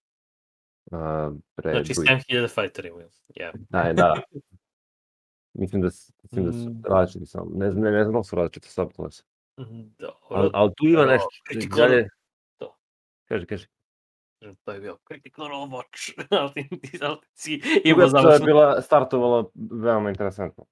pre 1.56 1.72
Znači, 1.72 1.94
drugi- 1.94 2.08
7000 2.10 2.48
fighter 2.56 2.86
imaju. 2.86 3.10
Yeah. 3.30 3.52
Da, 3.70 3.94
da. 3.94 4.14
mislim 5.54 5.82
da, 5.82 5.88
mislim 6.24 6.46
da 6.46 6.52
su 6.54 6.70
Mm. 6.70 6.82
različiti 6.86 7.26
samo. 7.26 7.52
Ne 7.54 7.72
ne, 7.72 7.92
ne 7.92 8.04
znam 8.04 8.16
da 8.16 8.24
su 8.24 8.36
različiti 8.36 8.70
subclase. 8.70 9.24
Mhm, 9.60 9.82
Dobro. 10.00 10.18
Ali, 10.30 10.50
ali 10.54 10.72
tu 10.78 10.86
ima 10.86 11.06
nešto. 11.06 11.28
Critical- 11.52 11.78
Dalje... 11.78 12.08
to. 12.58 12.78
Kaže, 13.26 13.46
kaže. 13.46 13.68
To 14.64 14.72
je 14.72 14.80
bio 14.80 14.98
Critical 15.08 15.48
Role 15.48 15.68
Watch. 15.68 16.14
ali 16.32 16.68
si 17.34 17.54
imao 17.84 18.02
epizoda 18.02 18.20
je 18.20 18.24
završno. 18.24 18.46
bila 18.46 18.82
startovala 18.82 19.46
veoma 19.72 20.10
interesantno. 20.10 20.66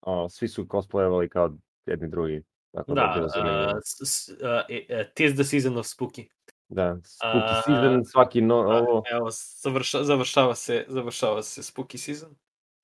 O, 0.00 0.28
svi 0.28 0.48
su 0.48 0.64
cosplayevali 0.64 1.28
kao 1.28 1.56
jedni 1.86 2.08
drugi. 2.08 2.42
Tako 2.72 2.94
da, 2.94 3.00
Da, 3.16 3.26
uh, 3.68 3.80
s, 3.84 4.28
uh, 4.28 4.36
uh, 4.36 5.06
tis 5.14 5.34
the 5.34 5.44
season 5.44 5.76
of 5.76 5.86
spooky. 5.86 6.28
Da, 6.72 6.96
spooky 7.04 7.52
a- 7.52 7.62
season, 7.62 8.04
svaki 8.04 8.40
no, 8.40 8.62
Da, 8.62 8.78
ovo. 8.78 9.02
Evo, 9.10 9.28
završa, 9.62 10.04
završava 10.04 10.54
se, 10.54 10.84
završava 10.88 11.42
se 11.42 11.62
spooky 11.62 11.96
season. 11.96 12.34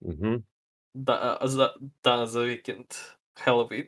Mhm. 0.05 0.35
Da, 0.95 1.39
a, 1.41 1.47
za, 1.49 1.73
dan 2.03 2.27
za 2.27 2.41
vikend 2.41 2.87
Halloween. 3.45 3.87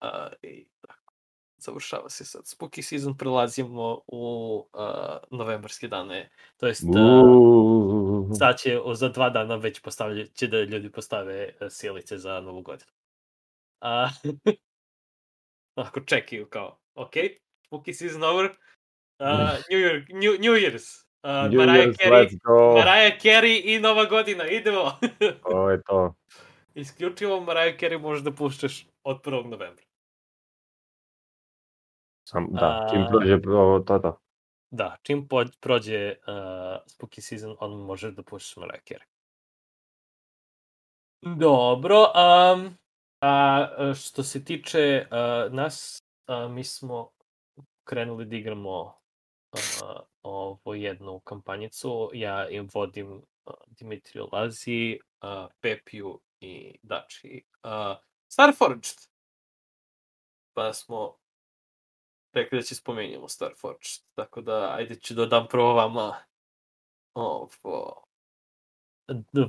Uh, 0.00 0.32
I 0.42 0.68
tako, 0.80 1.14
završava 1.56 2.08
se 2.10 2.24
sad 2.24 2.42
spooky 2.44 2.82
season, 2.82 3.16
prelazimo 3.16 4.00
u 4.06 4.56
uh, 4.72 5.38
novembarske 5.38 5.88
dane. 5.88 6.30
To 6.56 6.66
jest, 6.66 6.84
Uuu. 6.84 8.34
sad 8.34 8.58
će 8.58 8.80
o, 8.80 8.94
za 8.94 9.08
dva 9.08 9.30
dana 9.30 9.56
već 9.56 9.80
postavlja, 9.80 10.26
će 10.26 10.46
da 10.46 10.60
ljudi 10.60 10.92
postave 10.92 11.54
uh, 11.60 11.66
sjelice 11.70 12.18
za 12.18 12.40
novu 12.40 12.62
godinu. 12.62 12.90
A, 13.80 14.08
ako 15.74 16.00
čekaju 16.00 16.48
kao, 16.48 16.78
ok, 16.94 17.12
spooky 17.70 17.92
season 17.92 18.22
over, 18.22 18.50
uh, 19.20 19.58
New, 19.70 19.78
Year, 19.78 20.04
New, 20.10 20.38
New 20.38 20.54
Year's, 20.54 21.04
uh, 21.22 21.48
New 21.48 21.58
Mariah, 21.58 21.86
Year's, 21.86 21.96
Carey, 21.96 22.10
let's 22.10 22.36
go. 22.44 22.74
Mariah 22.74 23.18
Carey 23.20 23.60
i 23.64 23.78
nova 23.78 24.04
godina, 24.04 24.46
idemo! 24.46 24.92
To 25.50 25.70
je 25.70 25.82
to. 25.82 26.14
Isključivo 26.74 27.40
Mariah 27.40 27.76
Carey 27.78 28.00
možeš 28.00 28.24
da 28.24 28.32
puštaš 28.32 28.86
od 29.04 29.22
1. 29.24 29.44
novembra. 29.44 29.84
Sam, 32.28 32.46
da, 32.50 32.88
čim 32.92 33.06
prođe 33.10 33.38
ovo, 33.46 33.80
to 33.80 33.98
to. 33.98 34.20
Da, 34.70 34.96
čim 35.02 35.28
prođe 35.60 36.14
uh, 36.26 36.34
spooky 36.86 37.20
season, 37.20 37.56
on 37.60 37.80
može 37.86 38.10
da 38.10 38.22
puštaš 38.22 38.56
Mariah 38.56 38.82
Carey. 38.82 39.06
Dobro, 41.22 41.96
um, 41.98 42.76
a 43.20 43.66
što 43.94 44.22
se 44.22 44.44
tiče 44.44 45.06
uh, 45.10 45.52
nas, 45.52 46.02
uh, 46.28 46.50
mi 46.50 46.64
smo 46.64 47.10
krenuli 47.84 48.24
da 48.24 48.36
igramo 48.36 48.97
uh, 49.52 50.00
ovo 50.22 50.74
jednu 50.74 51.20
kampanjicu. 51.20 52.10
Ja 52.14 52.48
im 52.50 52.68
vodim 52.74 53.12
uh, 53.12 53.54
Dimitriju 53.66 54.28
Lazi, 54.32 55.00
uh, 55.22 55.52
Pepiju 55.60 56.20
i 56.40 56.78
Dači. 56.82 57.44
Uh, 57.64 57.96
Starforged. 58.28 58.96
Pa 60.54 60.72
smo 60.72 61.16
rekli 62.32 62.58
da 62.58 62.62
će 62.62 62.74
spomenjamo 62.74 63.28
Starforged. 63.28 64.02
Tako 64.14 64.40
da, 64.40 64.74
ajde 64.74 64.94
ću 64.94 65.14
da 65.14 65.26
dam 65.26 65.46
prvo 65.50 65.74
vama 65.74 66.16
ovo, 67.14 67.48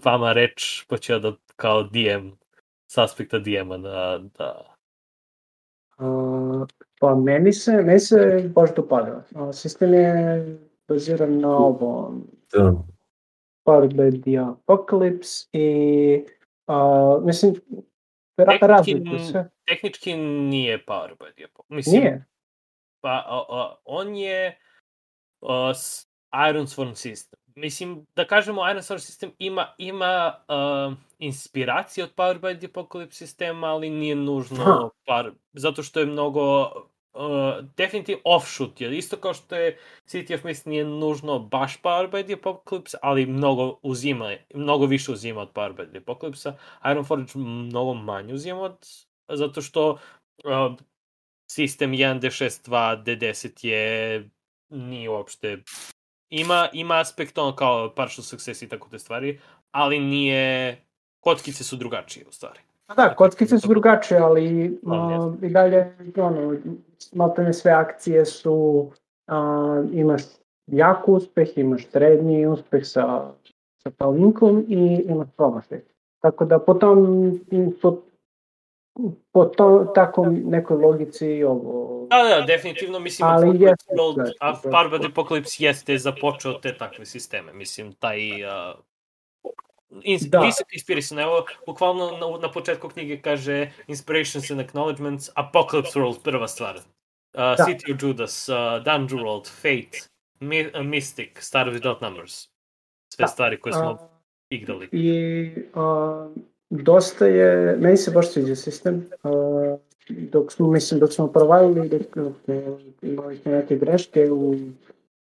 vama 0.05 0.33
reč, 0.33 0.85
pa 0.87 0.97
ću 0.97 1.11
ja 1.11 1.19
da 1.19 1.35
kao 1.55 1.83
DM, 1.83 2.29
s 2.87 2.97
aspekta 2.97 3.39
DM-a 3.39 3.77
da, 3.77 4.19
da 4.37 4.75
A, 5.97 6.65
pa 6.99 7.15
meni 7.15 7.53
se, 7.53 7.71
meni 7.71 7.99
se 7.99 8.51
baš 8.55 8.75
dopada. 8.75 9.23
Sistem 9.53 9.93
je 9.93 10.59
baziran 10.87 11.39
na 11.39 11.57
ovom 11.57 12.27
Da. 12.53 12.73
By 13.65 14.21
the 14.21 14.37
Apocalypse 14.37 15.47
i 15.53 16.25
a, 16.67 17.19
mislim 17.23 17.55
ra, 18.37 18.57
razlikuju 18.61 19.19
se. 19.19 19.49
tehnički 19.67 20.13
nije 20.17 20.77
by 20.87 21.33
the 21.35 21.43
Apocalypse. 21.43 21.75
Mislim, 21.75 22.01
Nije. 22.01 22.25
Pa, 23.01 23.09
a, 23.09 23.45
a, 23.49 23.75
on 23.85 24.15
je 24.15 24.57
a, 25.41 25.73
Iron 26.49 26.67
Sworn 26.67 26.95
System. 26.95 27.38
Mislim, 27.59 28.05
da 28.15 28.25
kažemo, 28.25 28.69
Iron 28.69 28.81
Sworn 28.81 28.99
System 28.99 29.31
ima, 29.39 29.67
ima 29.77 30.35
a, 30.47 30.93
inspiracije 31.19 32.03
od 32.03 32.15
Power 32.15 32.39
by 32.39 32.57
the 32.57 32.67
Apocalypse 32.67 33.11
sistema, 33.11 33.67
ali 33.67 33.89
nije 33.89 34.15
nužno 34.15 34.89
par, 35.07 35.31
zato 35.53 35.83
što 35.83 35.99
je 35.99 36.05
mnogo 36.05 36.61
uh, 37.13 37.65
definitivno 37.77 38.21
offshoot 38.25 38.81
je. 38.81 38.97
Isto 38.97 39.17
kao 39.17 39.33
što 39.33 39.55
je 39.55 39.77
City 40.07 40.35
of 40.35 40.43
Mist 40.43 40.65
nije 40.65 40.85
nužno 40.85 41.39
baš 41.39 41.81
Power 41.81 42.09
by 42.09 42.23
the 42.23 42.35
Apocalypse, 42.35 42.95
ali 43.01 43.25
mnogo 43.25 43.79
uzima, 43.81 44.31
mnogo 44.53 44.85
više 44.85 45.11
uzima 45.11 45.41
od 45.41 45.53
Power 45.53 45.73
by 45.75 45.89
the 45.89 45.99
Apocalypse-a. 45.99 46.91
Iron 46.91 47.05
Forge 47.05 47.31
mnogo 47.35 47.93
manje 47.93 48.33
uzima 48.33 48.61
od, 48.61 48.77
zato 49.29 49.61
što 49.61 49.91
uh, 49.91 50.75
sistem 51.51 51.91
1D6, 51.91 52.69
2, 52.69 53.03
D10 53.03 53.67
je 53.67 54.29
nije 54.69 55.09
uopšte 55.09 55.57
ima, 56.29 56.67
ima 56.73 56.99
aspekt 56.99 57.37
ono 57.37 57.55
kao 57.55 57.93
partial 57.95 58.23
success 58.23 58.61
i 58.61 58.69
tako 58.69 58.89
te 58.89 58.99
stvari, 58.99 59.39
ali 59.71 59.99
nije 59.99 60.77
kockice 61.19 61.63
su 61.63 61.75
drugačije 61.75 62.25
u 62.29 62.31
stvari. 62.31 62.59
A 62.87 62.95
Da, 62.95 63.15
kockice 63.15 63.59
su 63.59 63.67
drugačije, 63.67 64.19
ali 64.19 64.79
a, 64.87 65.33
i 65.41 65.49
dalje, 65.49 65.95
ono, 66.17 66.55
maltene 67.13 67.53
sve 67.53 67.71
akcije 67.71 68.25
su, 68.25 68.89
a, 69.27 69.83
imaš 69.93 70.21
jak 70.67 71.07
uspeh, 71.07 71.57
imaš 71.57 71.87
srednji 71.87 72.47
uspeh 72.47 72.81
sa, 72.85 73.31
sa 73.77 73.91
palinkom 73.97 74.65
i 74.67 75.05
imaš 75.07 75.27
promašaj. 75.37 75.81
Tako 76.19 76.45
da 76.45 76.59
po 76.59 76.73
tom, 76.73 77.39
po, 77.81 78.01
po 79.31 79.45
to, 79.45 79.91
tako 79.95 80.25
nekoj 80.25 80.77
logici 80.77 81.43
ovo... 81.43 82.07
Da, 82.09 82.35
da, 82.35 82.45
definitivno, 82.45 82.99
mislim, 82.99 83.27
Ali 83.29 83.47
World, 83.47 84.15
da, 84.15 84.31
a 84.39 84.87
da. 84.87 84.99
The 84.99 85.07
Apocalypse 85.07 85.63
jeste 85.63 85.97
započeo 85.97 86.53
te 86.53 86.77
takve 86.77 87.05
sisteme, 87.05 87.53
mislim, 87.53 87.93
taj 87.93 88.43
uh, 88.43 88.75
ins, 90.03 90.21
Da. 90.21 90.39
da. 90.39 90.45
visoki 90.45 90.75
inspirisan, 90.75 91.19
evo, 91.19 91.45
bukvalno 91.65 92.11
na, 92.11 92.47
na 92.47 92.51
početku 92.51 92.89
knjige 92.89 93.21
kaže 93.21 93.71
Inspirations 93.87 94.51
and 94.51 94.61
Acknowledgements, 94.61 95.29
Apocalypse 95.35 95.99
World, 95.99 96.23
prva 96.23 96.47
stvar. 96.47 96.75
Uh, 96.75 96.81
Da. 97.33 97.65
City 97.65 97.93
of 97.93 98.03
Judas, 98.03 98.49
uh, 98.49 98.55
Dungeon 98.83 99.21
World, 99.21 99.47
Fate, 99.47 100.09
Mi, 100.39 100.71
Mystic, 100.83 101.29
Star 101.39 101.69
Without 101.69 102.01
Numbers. 102.01 102.49
Sve 103.13 103.23
Da, 103.23 103.27
stvari 103.27 103.59
koje 103.59 103.73
smo 103.73 103.89
A, 103.89 104.07
igrali. 104.49 104.89
I 104.91 105.51
a, 105.73 106.29
dosta 106.69 107.25
je, 107.25 107.77
meni 107.77 107.97
se 107.97 108.11
baš 108.11 108.31
sviđa 108.31 108.55
sistem. 108.55 109.05
A, 109.23 109.77
dok 110.09 110.51
smo, 110.51 110.67
mislim, 110.67 110.99
dok 110.99 111.13
smo 111.13 111.27
provalili, 111.27 111.89
dok, 111.89 112.35
imali 113.01 113.37
smo 113.37 113.51
neke 113.51 113.75
greške 113.75 114.31
u 114.31 114.55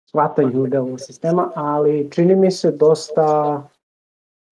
shvatanju 0.09 0.67
dela 0.67 0.97
sistema, 0.97 1.51
ali 1.55 2.11
čini 2.11 2.35
mi 2.35 2.51
se 2.51 2.71
dosta 2.71 3.61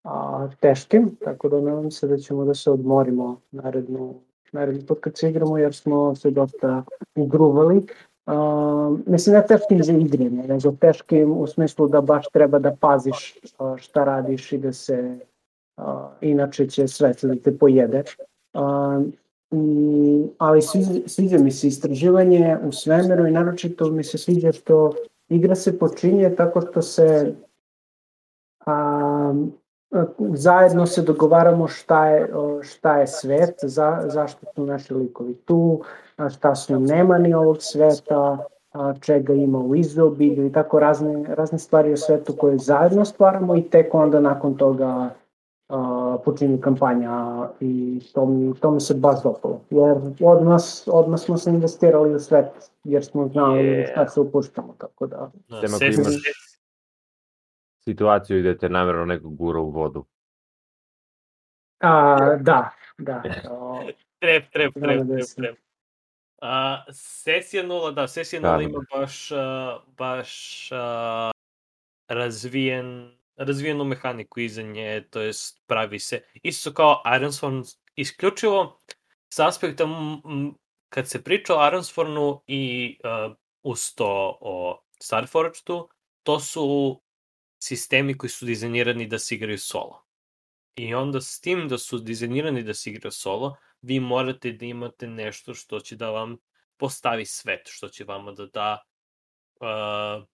a, 0.04 0.48
teškim, 0.60 1.16
tako 1.24 1.50
da 1.50 1.62
nadam 1.62 1.92
se 1.92 2.08
da 2.08 2.18
ćemo 2.18 2.46
da 2.46 2.54
se 2.54 2.72
odmorimo 2.72 3.42
narednu, 3.52 4.14
naredni 4.52 4.86
put 4.86 5.00
kad 5.00 5.18
se 5.18 5.30
igramo, 5.30 5.58
jer 5.58 5.76
smo 5.76 6.16
se 6.16 6.32
dosta 6.32 6.84
ugruvali. 7.16 7.86
Uh, 8.26 9.00
mislim, 9.06 9.36
ne 9.36 9.48
teškim 9.48 9.84
za 9.84 9.94
igranje, 9.94 10.44
nego 10.48 10.72
teškim 10.72 11.32
u 11.38 11.48
smislu 11.48 11.88
da 11.88 12.02
baš 12.02 12.26
treba 12.34 12.60
da 12.60 12.76
paziš 12.80 13.38
uh, 13.60 13.78
šta 13.78 14.04
radiš 14.04 14.52
i 14.52 14.58
da 14.58 14.74
se, 14.74 15.20
uh, 15.78 15.86
inače 16.22 16.68
će 16.68 16.88
sve 16.88 17.14
da 17.22 17.36
te 17.36 17.58
pojede. 17.58 18.04
Uh, 18.54 19.04
i, 19.52 20.28
ali 20.38 20.62
sviđa, 20.62 20.90
sviđa 21.08 21.38
mi 21.38 21.52
se 21.52 21.68
istraživanje 21.68 22.58
u 22.64 22.72
svemiru 22.72 23.28
i 23.28 23.32
naročito 23.32 23.90
mi 23.90 24.04
se 24.04 24.18
sviđa 24.18 24.52
što 24.52 24.94
igra 25.30 25.56
se 25.56 25.80
počinje 25.80 26.36
tako 26.36 26.62
što 26.62 26.82
se 26.82 27.36
a, 28.66 29.34
zajedno 30.34 30.86
se 30.86 31.02
dogovaramo 31.02 31.68
šta 31.68 32.08
je, 32.08 32.30
šta 32.62 32.98
je 32.98 33.08
svet, 33.08 33.56
za, 33.64 34.04
zašto 34.06 34.46
su 34.56 34.66
naši 34.66 34.94
likovi 34.94 35.36
tu, 35.36 35.82
a 36.18 36.30
šta 36.30 36.56
su 36.56 36.80
nemani 36.80 37.34
ovog 37.34 37.58
sveta, 37.60 38.38
a, 38.72 38.94
čega 39.02 39.34
ima 39.34 39.60
u 39.60 39.76
izobilju 39.76 40.46
i 40.46 40.52
tako 40.52 40.80
razne, 40.80 41.36
razne 41.36 41.60
stvari 41.60 41.94
o 41.94 41.98
svetu 41.98 42.34
koje 42.38 42.58
zajedno 42.58 43.06
stvaramo 43.06 43.56
i 43.56 43.64
tek 43.64 43.94
onda 43.94 44.20
nakon 44.20 44.58
toga 44.58 45.10
a, 45.72 45.78
počinje 46.26 46.62
kampanja 46.62 47.12
i 47.60 47.72
to 48.14 48.26
mi, 48.26 48.54
to 48.56 48.72
mi 48.72 48.80
se 48.80 48.94
baš 48.96 49.24
dopalo. 49.24 49.62
Jer 49.70 49.92
odmah, 50.22 50.60
odmah 50.88 51.20
smo 51.20 51.38
se 51.38 51.50
investirali 51.50 52.16
u 52.16 52.20
svet, 52.20 52.46
jer 52.84 53.06
smo 53.06 53.28
znali 53.28 53.60
Je. 53.60 53.88
šta 53.88 54.08
se 54.08 54.20
upuštamo, 54.20 54.76
tako 54.76 55.08
da... 55.08 55.32
Da, 55.50 55.56
Sem 55.58 55.70
ako 55.70 55.78
se- 55.78 55.86
imaš- 55.88 56.52
Situaciju 57.80 58.40
gde 58.40 58.58
te 58.58 58.70
namjerno 58.70 59.06
neko 59.06 59.30
gura 59.30 59.60
u 59.60 59.70
vodu. 59.70 60.06
A, 61.80 62.18
da, 62.36 62.70
da. 62.98 63.24
O, 63.50 63.80
Trep, 64.20 64.44
trep, 64.52 64.74
Da, 64.76 64.82
trep, 64.82 65.00
da, 65.00 65.16
trep, 65.16 65.26
trep. 65.38 65.56
A, 66.42 66.84
sesija 66.92 67.64
nula, 67.64 67.92
da, 67.92 68.08
sesija 68.08 68.42
Da, 68.42 68.48
nula 68.48 68.58
da, 68.58 68.64
ima 68.64 68.80
baš, 68.92 69.30
baš 69.88 70.32
a, 70.72 71.32
razvijen, 72.10 73.12
razvijenu 73.36 73.84
mehaniku 73.84 74.40
iza 74.40 74.62
nje, 74.62 75.08
to 75.10 75.22
jest 75.22 75.64
pravi 75.68 76.00
se, 76.00 76.22
isto 76.44 76.74
kao 76.74 77.04
Ironsworn, 77.06 77.76
isključivo 77.96 78.80
s 79.34 79.40
aspekta, 79.40 79.84
m, 79.84 80.22
m, 80.26 80.54
kad 80.90 81.10
se 81.10 81.24
priča 81.24 81.56
o 81.56 81.70
Ironswornu 81.70 82.42
i 82.48 82.98
uh, 83.04 83.36
uz 83.64 83.96
to 83.96 84.38
o 84.42 84.84
Starforged-u, 85.00 85.90
to 86.24 86.40
su 86.40 87.02
sistemi 87.64 88.18
koji 88.18 88.30
su 88.30 88.46
dizajnirani 88.46 89.08
da 89.08 89.20
se 89.20 89.36
igraju 89.36 89.58
solo. 89.58 90.06
I 90.76 90.94
onda 90.94 91.22
s 91.22 91.40
tim 91.42 91.68
da 91.68 91.78
su 91.78 92.00
dizajnirani 92.00 92.64
da 92.64 92.74
se 92.74 92.90
igra 92.90 93.12
solo, 93.12 93.56
vi 93.82 94.00
morate 94.00 94.52
da 94.52 94.66
imate 94.66 95.08
nešto 95.08 95.54
što 95.54 95.80
će 95.80 95.96
da 95.96 96.10
vam 96.10 96.38
postavi 96.78 97.26
svet, 97.26 97.62
što 97.66 97.90
će 97.90 98.04
vama 98.04 98.32
da 98.32 98.46
da 98.46 98.84
uh, 99.60 100.28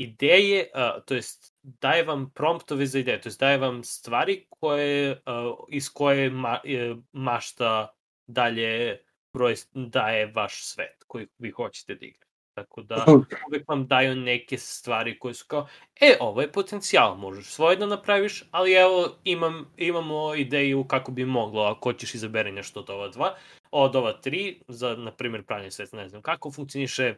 ideje, 0.00 0.70
uh, 0.74 1.04
to 1.04 1.14
jest 1.14 1.54
daje 1.62 2.04
vam 2.04 2.30
promptove 2.34 2.86
za 2.86 2.98
ideje, 2.98 3.20
to 3.20 3.28
jest 3.28 3.40
daje 3.40 3.58
vam 3.58 3.84
stvari 3.84 4.46
koje, 4.48 5.12
uh, 5.12 5.58
iz 5.68 5.88
koje 5.92 6.30
ma, 6.30 6.60
e, 6.64 6.94
mašta 7.12 7.88
dalje 8.26 8.98
broj, 9.32 9.54
daje 9.74 10.32
vaš 10.34 10.64
svet 10.64 11.04
koji 11.06 11.26
vi 11.38 11.50
hoćete 11.50 11.94
da 11.94 12.06
igrate. 12.06 12.26
Tako 12.54 12.82
da 12.82 13.04
uvek 13.48 13.68
vam 13.68 13.86
daju 13.86 14.16
neke 14.16 14.58
stvari 14.58 15.18
koje 15.18 15.34
su 15.34 15.44
kao, 15.48 15.68
e, 16.00 16.16
ovo 16.20 16.40
je 16.40 16.52
potencijal, 16.52 17.16
možeš 17.16 17.46
svoje 17.46 17.76
da 17.76 17.86
napraviš, 17.86 18.44
ali 18.50 18.72
evo 18.72 19.08
imam, 19.24 19.72
imamo 19.76 20.34
ideju 20.34 20.84
kako 20.84 21.12
bi 21.12 21.24
moglo, 21.24 21.62
ako 21.62 21.88
hoćeš 21.88 22.14
izabere 22.14 22.52
nešto 22.52 22.80
od 22.80 22.90
ova 22.90 23.08
dva, 23.08 23.36
od 23.70 23.96
ova 23.96 24.12
tri, 24.12 24.62
za, 24.68 24.96
na 24.96 25.12
primjer, 25.12 25.44
pravljanje 25.44 25.70
sveta, 25.70 25.96
ne 25.96 26.08
znam, 26.08 26.22
kako 26.22 26.50
funkcioniše 26.50 27.14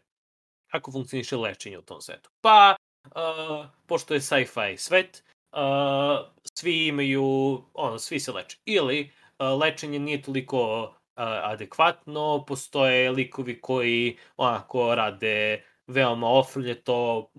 kako 0.72 0.92
funkcioniše 0.92 1.36
lečenje 1.36 1.78
u 1.78 1.82
tom 1.82 2.00
svetu. 2.00 2.30
Pa, 2.40 2.76
uh, 3.04 3.66
pošto 3.86 4.14
je 4.14 4.20
sci-fi 4.20 4.76
svet, 4.76 5.24
uh, 5.52 6.28
svi 6.58 6.86
imaju, 6.86 7.24
ono, 7.74 7.98
svi 7.98 8.20
se 8.20 8.32
leče. 8.32 8.58
Ili 8.64 9.10
uh, 9.38 9.60
lečenje 9.60 9.98
nije 9.98 10.22
toliko 10.22 10.82
uh, 10.82 10.92
adekvatno, 11.24 12.44
postoje 12.46 13.10
likovi 13.10 13.60
koji 13.60 14.16
onako 14.36 14.94
rade 14.94 15.64
veoma 15.86 16.28
ofrljeto, 16.28 17.30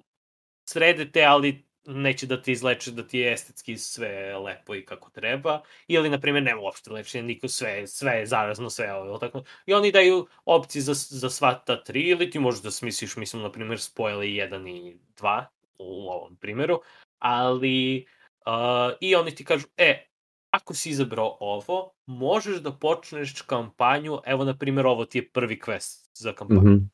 sredete, 0.70 1.24
ali 1.24 1.66
neće 1.86 2.28
da 2.28 2.42
ti 2.42 2.52
izleče 2.52 2.92
da 2.92 3.08
ti 3.08 3.20
je 3.20 3.34
estetski 3.34 3.78
sve 3.78 4.38
lepo 4.38 4.76
i 4.76 4.86
kako 4.86 5.10
treba. 5.10 5.62
Ili, 5.88 6.10
na 6.10 6.20
primjer, 6.20 6.44
nema 6.44 6.62
uopšte 6.62 6.92
lečenja, 6.92 7.24
niko 7.24 7.48
sve, 7.48 7.88
sve 7.88 8.14
je 8.14 8.26
zarazno, 8.26 8.70
sve 8.70 8.94
ovo, 8.94 9.18
tako. 9.18 9.44
I 9.66 9.74
oni 9.74 9.92
daju 9.92 10.28
opcije 10.46 10.82
za, 10.82 10.94
za 10.94 11.30
sva 11.30 11.54
ta 11.66 11.84
tri, 11.84 12.02
ili 12.02 12.30
ti 12.30 12.40
možeš 12.40 12.62
da 12.62 12.72
smisliš, 12.72 13.16
mislim, 13.16 13.42
na 13.42 13.52
primjer, 13.52 13.80
spojili 13.80 14.28
1 14.28 14.70
i 14.70 14.98
2 15.18 15.46
u 15.78 16.10
ovom 16.10 16.36
primjeru, 16.36 16.82
ali 17.20 18.06
uh, 18.46 18.94
i 19.02 19.16
oni 19.16 19.36
ti 19.36 19.46
kažu, 19.46 19.68
e, 19.78 20.06
ako 20.50 20.74
si 20.74 20.90
izabrao 20.90 21.38
ovo, 21.40 21.94
možeš 22.06 22.58
da 22.58 22.72
počneš 22.72 23.42
kampanju, 23.42 24.20
evo, 24.26 24.44
na 24.44 24.58
primjer, 24.58 24.86
ovo 24.86 25.06
ti 25.06 25.18
je 25.18 25.30
prvi 25.30 25.60
quest 25.66 26.10
za 26.14 26.34
kampanju 26.34 26.62
Mhm. 26.62 26.86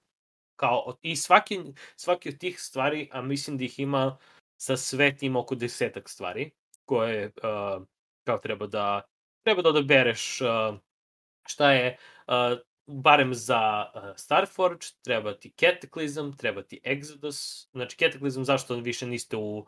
kao 0.55 0.97
i 1.01 1.15
svaki, 1.15 1.59
svaki 1.95 2.29
od 2.29 2.37
tih 2.37 2.61
stvari, 2.61 3.09
a 3.11 3.21
mislim 3.21 3.57
da 3.57 3.63
ih 3.63 3.79
ima 3.79 4.17
sa 4.61 4.77
svet 4.77 5.23
ima 5.23 5.39
oko 5.39 5.55
desetak 5.55 6.09
stvari 6.09 6.51
koje 6.85 7.25
uh, 7.25 7.85
kao 8.23 8.37
treba 8.37 8.67
da 8.67 9.01
treba 9.43 9.61
da 9.61 9.69
odabereš 9.69 10.41
uh, 10.41 10.77
šta 11.47 11.71
je 11.71 11.97
uh, 12.27 12.59
barem 12.89 13.33
za 13.33 13.85
uh, 13.95 14.01
Starforge 14.15 14.85
treba 15.03 15.33
ti 15.33 15.53
Cataclysm, 15.57 16.37
treba 16.37 16.61
ti 16.61 16.81
Exodus, 16.83 17.67
znači 17.71 17.97
Cataclysm 17.97 18.43
zašto 18.43 18.75
više 18.75 19.05
niste 19.05 19.37
u 19.37 19.57
uh, 19.59 19.65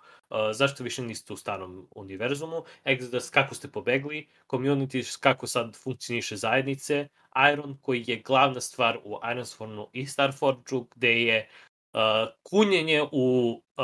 zašto 0.54 0.84
više 0.84 1.02
niste 1.02 1.34
u 1.34 1.38
starom 1.38 1.88
univerzumu, 1.96 2.64
Exodus 2.86 3.34
kako 3.34 3.56
ste 3.56 3.68
pobegli, 3.68 4.28
Community 4.48 5.20
kako 5.20 5.48
sad 5.48 5.76
funkcioniše 5.76 6.36
zajednice, 6.36 7.08
Iron 7.54 7.78
koji 7.82 8.04
je 8.08 8.22
glavna 8.26 8.62
stvar 8.62 9.00
u 9.04 9.20
Ironswornu 9.24 9.88
i 9.94 10.06
Starforgeu 10.06 10.88
gde 10.96 11.22
je 11.24 11.50
uh, 11.94 12.02
kunjenje 12.44 13.04
u 13.12 13.62
uh, 13.78 13.84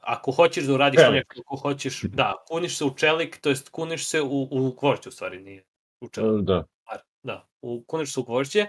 ako 0.00 0.32
hoćeš 0.32 0.64
da 0.64 0.74
uradiš 0.74 1.00
Čelik. 1.00 1.14
nešto, 1.14 1.42
ako 1.46 1.56
hoćeš, 1.56 2.02
da, 2.02 2.34
kuniš 2.48 2.78
se 2.78 2.84
u 2.84 2.94
čelik, 2.94 3.38
to 3.40 3.48
jest 3.48 3.68
kuniš 3.68 4.08
se 4.08 4.22
u, 4.22 4.48
u 4.50 4.72
gvožđe 4.80 5.08
u 5.08 5.12
stvari, 5.12 5.40
nije 5.40 5.64
u 6.00 6.08
čelik 6.08 6.44
Da. 6.44 6.64
par, 6.84 6.98
da, 7.22 7.48
u 7.62 7.84
konačno 7.86 8.22
gvožđe, 8.22 8.66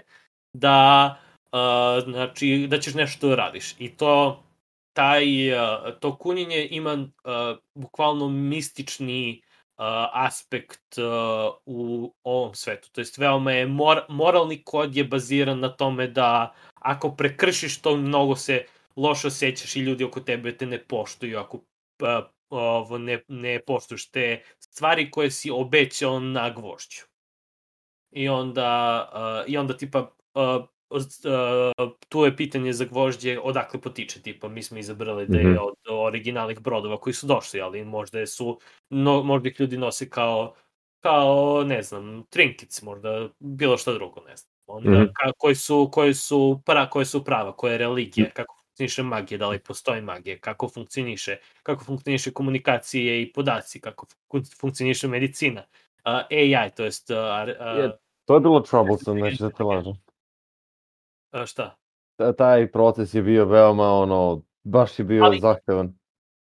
da, 0.52 1.18
uh, 1.52 2.04
znači, 2.04 2.66
da 2.70 2.80
ćeš 2.80 2.94
nešto 2.94 3.28
da 3.28 3.34
radiš. 3.34 3.74
I 3.78 3.96
to, 3.96 4.42
taj, 4.92 5.52
uh, 5.52 5.98
to 6.00 6.18
kunjenje 6.18 6.68
ima 6.70 6.92
uh, 6.92 7.58
bukvalno 7.74 8.28
mistični 8.28 9.42
uh, 9.42 9.47
aspekt 10.12 10.98
u 11.66 12.12
ovom 12.22 12.54
svetu. 12.54 12.88
To 12.92 13.00
jest, 13.00 13.18
veoma 13.18 13.52
je, 13.52 13.66
mor, 13.66 14.00
moralni 14.08 14.62
kod 14.64 14.96
je 14.96 15.04
baziran 15.04 15.60
na 15.60 15.68
tome 15.68 16.06
da 16.06 16.54
ako 16.74 17.10
prekršiš 17.16 17.80
to, 17.82 17.96
mnogo 17.96 18.36
se 18.36 18.64
loše 18.96 19.26
osjećaš 19.26 19.76
i 19.76 19.80
ljudi 19.80 20.04
oko 20.04 20.20
tebe 20.20 20.56
te 20.56 20.66
ne 20.66 20.78
poštuju 20.78 21.38
ako 21.38 21.60
ovo 22.50 22.98
ne, 22.98 23.22
ne 23.28 23.60
poštuješ 23.60 24.10
te 24.10 24.42
stvari 24.58 25.10
koje 25.10 25.30
si 25.30 25.50
obećao 25.50 26.20
na 26.20 26.50
gvožđu. 26.50 27.02
I 28.10 28.28
onda, 28.28 29.10
uh, 29.14 29.52
i 29.52 29.56
onda 29.56 29.76
tipa, 29.76 30.00
uh, 30.34 30.64
uh, 30.90 31.02
tu 32.08 32.24
je 32.24 32.36
pitanje 32.36 32.72
za 32.72 32.84
gvožđe 32.84 33.38
odakle 33.38 33.80
potiče, 33.80 34.22
tipa 34.22 34.48
mi 34.48 34.62
smo 34.62 34.78
izabrali 34.78 35.26
da 35.26 35.38
je 35.38 35.44
Mhm. 35.44 35.56
od 35.60 35.74
originalnih 35.90 36.60
brodova 36.60 36.96
koji 36.96 37.14
su 37.14 37.26
došli, 37.26 37.60
ali 37.60 37.84
možda 37.84 38.26
su, 38.26 38.58
no, 38.90 39.22
možda 39.22 39.48
ih 39.48 39.60
ljudi 39.60 39.76
nose 39.76 40.10
kao, 40.10 40.54
kao, 41.00 41.64
ne 41.64 41.82
znam, 41.82 42.24
trinkets, 42.30 42.82
možda 42.82 43.28
bilo 43.38 43.76
šta 43.76 43.92
drugo, 43.92 44.20
ne 44.20 44.36
znam. 44.36 44.52
Onda, 44.66 44.90
Mhm. 44.90 45.02
ka, 45.14 45.32
koji 45.38 45.54
su, 45.54 45.88
koji 45.92 46.14
su, 46.14 46.62
pra, 46.66 46.90
koje 46.90 47.04
su 47.04 47.24
prava, 47.24 47.52
koje 47.52 47.72
je 47.72 47.78
religija, 47.78 48.30
kako 48.30 48.54
funkcioniše 48.58 49.02
magija, 49.02 49.38
da 49.38 49.48
li 49.48 49.58
postoji 49.58 50.00
magija, 50.02 50.38
kako 50.38 50.68
funkcioniše, 50.68 51.36
kako 51.62 51.84
funkcioniše 51.84 52.30
komunikacije 52.32 53.22
i 53.22 53.32
podaci, 53.32 53.80
kako 53.80 54.06
fun- 54.30 54.58
funkcioniše 54.60 55.08
medicina. 55.08 55.62
Uh, 55.98 56.12
AI, 56.30 56.70
to 56.76 56.84
jest, 56.84 57.10
uh, 57.10 57.16
uh, 57.86 57.90
To 58.24 58.34
je 58.34 58.40
bilo 58.40 58.60
troublesome, 58.60 59.20
neću 59.20 59.42
da 59.44 59.50
te 59.50 59.62
lažem. 59.62 59.92
Uh, 61.32 61.44
šta? 61.46 61.76
Ta- 62.16 62.32
Taj 62.32 62.70
proces 62.70 63.14
je 63.14 63.22
bio 63.22 63.44
veoma 63.44 63.88
ono 63.88 64.42
Baš 64.64 64.98
je 64.98 65.04
bio 65.04 65.24
Ali- 65.24 65.40
zahtevan. 65.40 65.94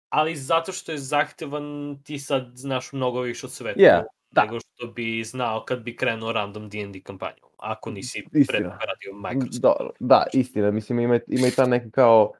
ali 0.08 0.36
zato 0.36 0.72
što 0.72 0.92
je 0.92 0.98
zahtevan 0.98 1.64
ti 2.04 2.18
sad 2.18 2.50
znaš 2.54 2.92
mnogo 2.92 3.20
više 3.20 3.46
o 3.46 3.50
svetu 3.50 3.80
Je, 3.80 4.04
da. 4.30 4.42
nego 4.42 4.58
što 4.60 4.86
bi 4.86 5.24
znao 5.24 5.64
kad 5.64 5.82
bi 5.82 5.96
krenuo 5.96 6.32
random 6.32 6.68
D&D 6.68 7.00
kampanju, 7.00 7.42
ako 7.56 7.90
nisi 7.90 8.18
Istina. 8.18 8.44
pre 8.48 8.58
toga 8.58 8.78
radio 8.84 9.12
Microsoft. 9.14 9.62
Da, 9.62 9.74
da, 10.00 10.26
istina, 10.32 10.70
mislim 10.70 11.00
ima, 11.00 11.18
ima 11.26 11.46
i 11.46 11.50
ta 11.50 11.66
neka 11.66 11.90
kao, 11.90 12.32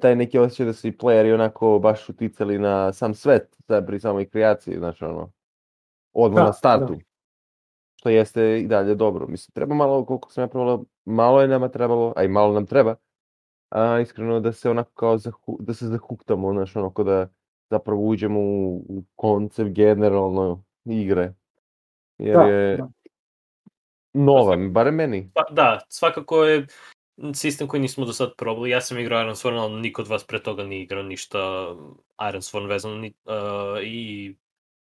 taj 0.00 0.16
neki 0.16 0.38
osjećaj 0.38 0.66
da 0.66 0.72
su 0.72 0.88
i 0.88 0.92
playeri 0.92 1.34
onako 1.34 1.78
baš 1.78 2.08
uticali 2.08 2.58
na 2.58 2.92
sam 2.92 3.14
svet, 3.14 3.56
pri 3.86 4.00
samoj 4.00 4.28
kreaciji, 4.28 4.76
znači 4.78 5.04
ono, 5.04 5.32
odmah 6.12 6.42
Da, 6.42 6.46
na 6.46 6.52
startu. 6.52 6.98
Što 7.96 8.08
jeste 8.08 8.60
i 8.60 8.66
dalje 8.66 8.94
dobro. 8.94 9.26
Mislim, 9.26 9.52
treba 9.52 9.74
malo, 9.74 10.04
koliko 10.04 10.30
sam 10.32 10.44
ja 10.44 10.48
probala, 10.48 10.82
malo 11.06 11.40
je 11.40 11.48
nama 11.48 11.68
trebalo, 11.68 12.12
a 12.16 12.24
i 12.24 12.28
malo 12.28 12.52
nam 12.52 12.66
treba, 12.66 12.96
a, 13.70 14.00
iskreno 14.00 14.40
da 14.40 14.52
se 14.52 14.70
onako 14.70 14.90
kao 14.94 15.18
zahu, 15.18 15.58
da 15.60 15.74
se 15.74 15.86
zahuktamo, 15.86 16.52
znaš, 16.52 16.76
onako 16.76 17.04
da 17.04 17.28
zapravo 17.70 18.02
uđemo 18.02 18.40
u, 18.40 18.76
u 18.88 19.04
koncept 19.14 19.70
generalno 19.70 20.64
igre. 20.84 21.34
Jer 22.18 22.36
Da, 22.36 22.42
je 22.42 22.76
da. 22.76 22.88
nova, 24.14 24.56
barem 24.70 24.94
meni. 24.94 25.30
Pa, 25.34 25.44
da, 25.50 25.80
svakako 25.88 26.44
je 26.44 26.66
sistem 27.34 27.68
koji 27.68 27.80
nismo 27.80 28.04
do 28.04 28.12
sad 28.12 28.30
probali. 28.36 28.70
Ja 28.70 28.80
sam 28.80 28.98
igrao 28.98 29.20
Iron 29.20 29.34
Sworn, 29.34 29.58
ali 29.58 29.80
niko 29.80 30.02
od 30.02 30.08
vas 30.08 30.24
pre 30.24 30.42
toga 30.42 30.64
nije 30.64 30.82
igrao 30.82 31.02
ništa 31.02 31.38
Iron 32.28 32.42
Sworn 32.42 32.68
vezano. 32.68 32.94
Ni, 32.94 33.14
uh, 33.24 33.82
I 33.82 34.34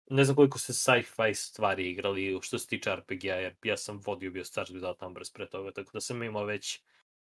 ne 0.10 0.24
znam 0.24 0.36
koliko 0.36 0.60
ste 0.60 0.74
sci-fi 0.74 1.34
stvari 1.34 1.90
igrali 1.90 2.40
što 2.42 2.60
se 2.60 2.68
tiče 2.68 2.96
RPG-a, 2.96 3.36
jer 3.36 3.56
ja 3.64 3.78
sam 3.78 4.02
vodio 4.06 4.32
bio 4.32 4.46
Stars 4.46 4.70
Without 4.70 5.02
Numbers 5.02 5.32
pre 5.32 5.48
toga, 5.48 5.72
tako 5.72 5.92
da 5.94 6.02
sam 6.02 6.24
imao 6.24 6.46
već 6.46 6.82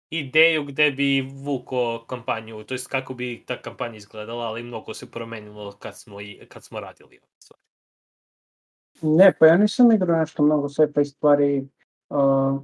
ideju 0.09 0.63
gde 0.63 0.91
bi 0.91 1.21
vuko 1.21 2.05
kampanju, 2.07 2.63
to 2.63 2.73
jest 2.73 2.87
kako 2.87 3.13
bi 3.13 3.43
ta 3.47 3.61
kampanja 3.61 3.95
izgledala, 3.95 4.45
ali 4.45 4.63
mnogo 4.63 4.93
se 4.93 5.11
promenilo 5.11 5.71
kad 5.71 5.97
smo, 5.97 6.21
i, 6.21 6.45
kad 6.47 6.63
smo 6.63 6.79
radili 6.79 7.19
ove 7.23 7.31
stvari. 7.39 7.61
Ne, 9.01 9.33
pa 9.39 9.47
ja 9.47 9.57
nisam 9.57 9.91
igrao 9.91 10.19
nešto 10.19 10.43
mnogo 10.43 10.69
sci-fi 10.69 11.05
stvari. 11.05 11.67
Uh, 12.09 12.61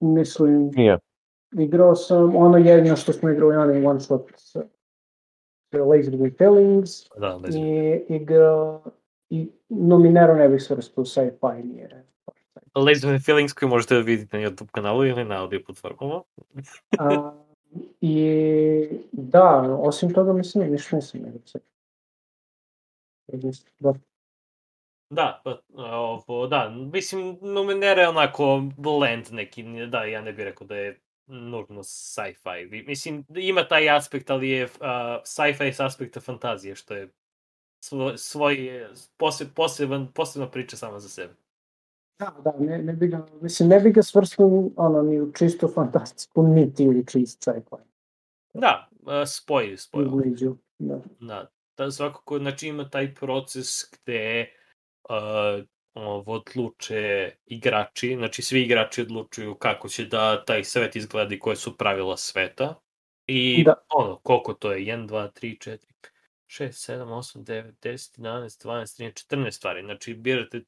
mislim, 0.00 0.70
Nije. 0.74 0.98
igrao 1.58 1.94
sam 1.94 2.36
ono 2.36 2.58
jedino 2.58 2.96
što 2.96 3.12
smo 3.12 3.30
igrali, 3.30 3.56
onaj 3.56 3.84
one 3.86 4.00
shot 4.00 4.30
Laser 5.72 6.14
with 6.14 6.38
Feelings 6.38 7.08
Da, 7.18 7.40
i 7.58 8.00
igrao 8.08 8.82
bih 10.48 10.62
svrstao 10.62 11.02
u 11.02 11.04
sci-fi, 11.04 11.62
nije. 11.64 12.04
Laser 12.74 13.10
and 13.10 13.24
Feelings 13.24 13.52
koji 13.52 13.68
možete 13.68 13.94
da 13.94 14.00
vidite 14.00 14.38
na 14.38 14.48
YouTube 14.48 14.70
kanalu 14.70 15.06
ili 15.06 15.24
na 15.24 15.42
audio 15.42 15.60
platformama. 15.66 16.22
A, 16.98 17.32
I 18.00 18.88
da, 19.12 19.76
osim 19.78 20.14
toga 20.14 20.32
mislim, 20.32 20.72
ništa 20.72 20.96
nisam. 20.96 21.20
Da, 23.78 23.92
Da, 25.10 25.40
pa, 25.44 25.58
ovo, 25.76 26.46
da, 26.46 26.68
mislim, 26.68 27.38
Numenera 27.40 28.02
je 28.02 28.08
onako 28.08 28.62
blend 28.76 29.26
neki, 29.30 29.64
da, 29.86 30.04
ja 30.04 30.20
ne 30.20 30.32
bih 30.32 30.44
rekao 30.44 30.66
da 30.66 30.76
je 30.76 31.00
nužno 31.26 31.82
sci-fi. 31.82 32.84
Mislim, 32.86 33.24
ima 33.36 33.68
taj 33.68 33.90
aspekt, 33.90 34.30
ali 34.30 34.48
je 34.48 34.64
uh, 34.64 34.70
sci-fi 35.24 35.72
s 35.72 35.80
aspekta 35.80 36.20
fantazije, 36.20 36.74
što 36.74 36.94
je 36.94 37.08
svoj, 37.80 38.18
svoj 38.18 38.86
pose, 39.16 39.54
poseban, 39.54 40.12
posebna 40.12 40.50
priča 40.50 40.76
sama 40.76 40.98
za 40.98 41.08
sebe. 41.08 41.34
da, 42.18 42.34
da 42.44 42.52
ne, 42.58 42.78
ne 42.78 42.92
bi 42.92 43.08
ga, 43.08 43.26
mislim, 43.40 43.68
ne 43.68 43.80
bi 43.80 43.92
ga 43.92 44.02
svrstao 44.02 44.70
ono, 44.76 45.02
ni 45.02 45.20
u 45.20 45.32
čisto 45.32 45.68
fantastiku, 45.68 46.42
niti 46.42 46.88
u 46.88 47.04
čist 47.04 47.42
sci-fi. 47.42 47.82
Da, 48.54 48.88
spoj, 49.26 49.76
spoj. 49.76 50.04
U 50.04 50.10
bliđu, 50.10 50.56
da. 50.78 51.00
Da, 51.20 51.50
da 51.76 51.90
svakako, 51.90 52.38
znači 52.38 52.68
ima 52.68 52.88
taj 52.88 53.14
proces 53.14 53.66
gde 53.92 54.46
uh, 55.08 55.64
ovo 55.94 56.32
odluče 56.32 57.30
igrači, 57.46 58.14
znači 58.16 58.42
svi 58.42 58.62
igrači 58.62 59.02
odlučuju 59.02 59.54
kako 59.54 59.88
će 59.88 60.04
da 60.04 60.44
taj 60.44 60.64
svet 60.64 60.96
izgleda 60.96 61.34
i 61.34 61.38
koje 61.38 61.56
su 61.56 61.76
pravila 61.76 62.16
sveta. 62.16 62.74
I 63.26 63.64
Da. 63.64 63.74
ono, 63.88 64.16
koliko 64.16 64.54
to 64.54 64.72
je, 64.72 64.80
1, 64.80 65.08
2, 65.08 65.28
3, 65.40 65.70
4, 65.70 65.78
6, 66.48 66.92
7, 66.92 67.12
8, 67.12 67.44
9, 67.44 67.72
10, 67.82 68.18
11, 68.18 68.58
12, 68.58 68.96
13, 68.96 69.12
14 69.12 69.50
stvari. 69.50 69.82
Znači 69.82 70.14
birate 70.14 70.60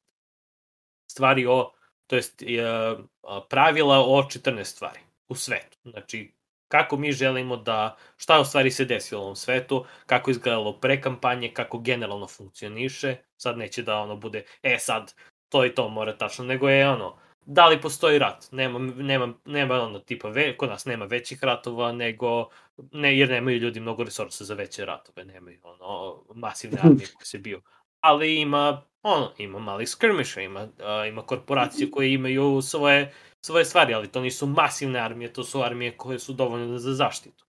stvari 1.11 1.45
o, 1.45 1.71
to 2.07 2.15
jest 2.15 2.41
uh, 2.41 3.05
pravila 3.49 3.99
o 3.99 4.23
14 4.23 4.63
stvari 4.63 4.99
u 5.27 5.35
svetu. 5.35 5.77
Znači, 5.83 6.33
kako 6.67 6.97
mi 6.97 7.11
želimo 7.11 7.57
da, 7.57 7.97
šta 8.17 8.39
u 8.39 8.45
stvari 8.45 8.71
se 8.71 8.85
desilo 8.85 9.21
u 9.21 9.23
ovom 9.23 9.35
svetu, 9.35 9.85
kako 10.05 10.31
izgledalo 10.31 10.79
pre 10.79 11.01
kampanje, 11.01 11.53
kako 11.53 11.79
generalno 11.79 12.27
funkcioniše, 12.27 13.15
sad 13.37 13.57
neće 13.57 13.83
da 13.83 13.99
ono 13.99 14.15
bude, 14.15 14.43
e 14.63 14.77
sad, 14.79 15.13
to 15.49 15.65
i 15.65 15.75
to 15.75 15.89
mora 15.89 16.17
tačno, 16.17 16.45
nego 16.45 16.69
je 16.69 16.89
ono, 16.89 17.17
da 17.45 17.67
li 17.67 17.81
postoji 17.81 18.19
rat, 18.19 18.47
nema, 18.51 18.79
nema, 18.79 19.33
nema 19.45 19.81
ono 19.81 19.99
tipa, 19.99 20.29
ve, 20.29 20.57
kod 20.57 20.69
nas 20.69 20.85
nema 20.85 21.05
većih 21.05 21.43
ratova, 21.43 21.91
nego, 21.91 22.49
ne, 22.91 23.17
jer 23.17 23.29
nemaju 23.29 23.57
ljudi 23.57 23.79
mnogo 23.79 24.03
resursa 24.03 24.43
za 24.43 24.53
veće 24.53 24.85
ratove, 24.85 25.25
nemaju 25.25 25.59
ono, 25.63 26.23
masivne 26.35 26.77
armije 26.83 27.07
koje 27.13 27.25
se 27.25 27.37
bio, 27.37 27.61
ali 27.99 28.41
ima, 28.41 28.81
ono, 29.03 29.31
ima 29.37 29.59
malih 29.59 29.89
skirmisha, 29.89 30.41
ima, 30.41 30.67
a, 30.79 31.05
ima 31.05 31.21
korporacije 31.21 31.91
koje 31.91 32.13
imaju 32.13 32.61
svoje 32.61 33.13
svoje 33.41 33.65
stvari, 33.65 33.93
ali 33.93 34.07
to 34.07 34.21
nisu 34.21 34.47
masivne 34.47 34.99
armije, 34.99 35.33
to 35.33 35.43
su 35.43 35.61
armije 35.61 35.97
koje 35.97 36.19
su 36.19 36.33
dovoljne 36.33 36.79
za 36.79 36.93
zaštitu. 36.93 37.45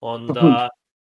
Onda, 0.00 0.68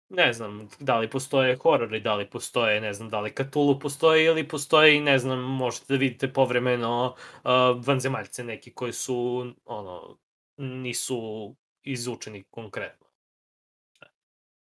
ne 0.09 0.33
znam, 0.33 0.69
da 0.79 0.99
li 0.99 1.09
postoje 1.09 1.55
horori, 1.55 1.99
da 1.99 2.15
li 2.15 2.29
postoje, 2.29 2.81
ne 2.81 2.93
znam, 2.93 3.09
da 3.09 3.19
li 3.21 3.33
Cthulhu 3.35 3.79
postoji 3.79 4.25
ili 4.25 4.47
postoji, 4.47 5.01
ne 5.01 5.19
znam, 5.19 5.39
možete 5.39 5.93
da 5.93 5.97
vidite 5.97 6.33
povremeno 6.33 7.15
uh, 7.15 7.51
vanzemaljce 7.85 8.43
neki 8.43 8.73
koji 8.73 8.93
su, 8.93 9.45
ono, 9.65 10.17
nisu 10.57 11.55
izučeni 11.83 12.43
konkretno. 12.49 13.07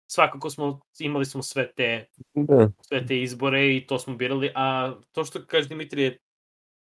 Svakako 0.07 0.49
smo, 0.49 0.79
imali 0.99 1.25
smo 1.25 1.43
sve 1.43 1.73
te 1.73 2.05
Da. 2.33 2.69
sve 2.81 3.05
te 3.05 3.21
izbore 3.21 3.75
i 3.75 3.87
to 3.87 3.99
smo 3.99 4.15
birali, 4.15 4.51
a 4.55 4.93
to 5.11 5.25
što 5.25 5.45
kaže 5.45 5.67
Dimitrije, 5.67 6.17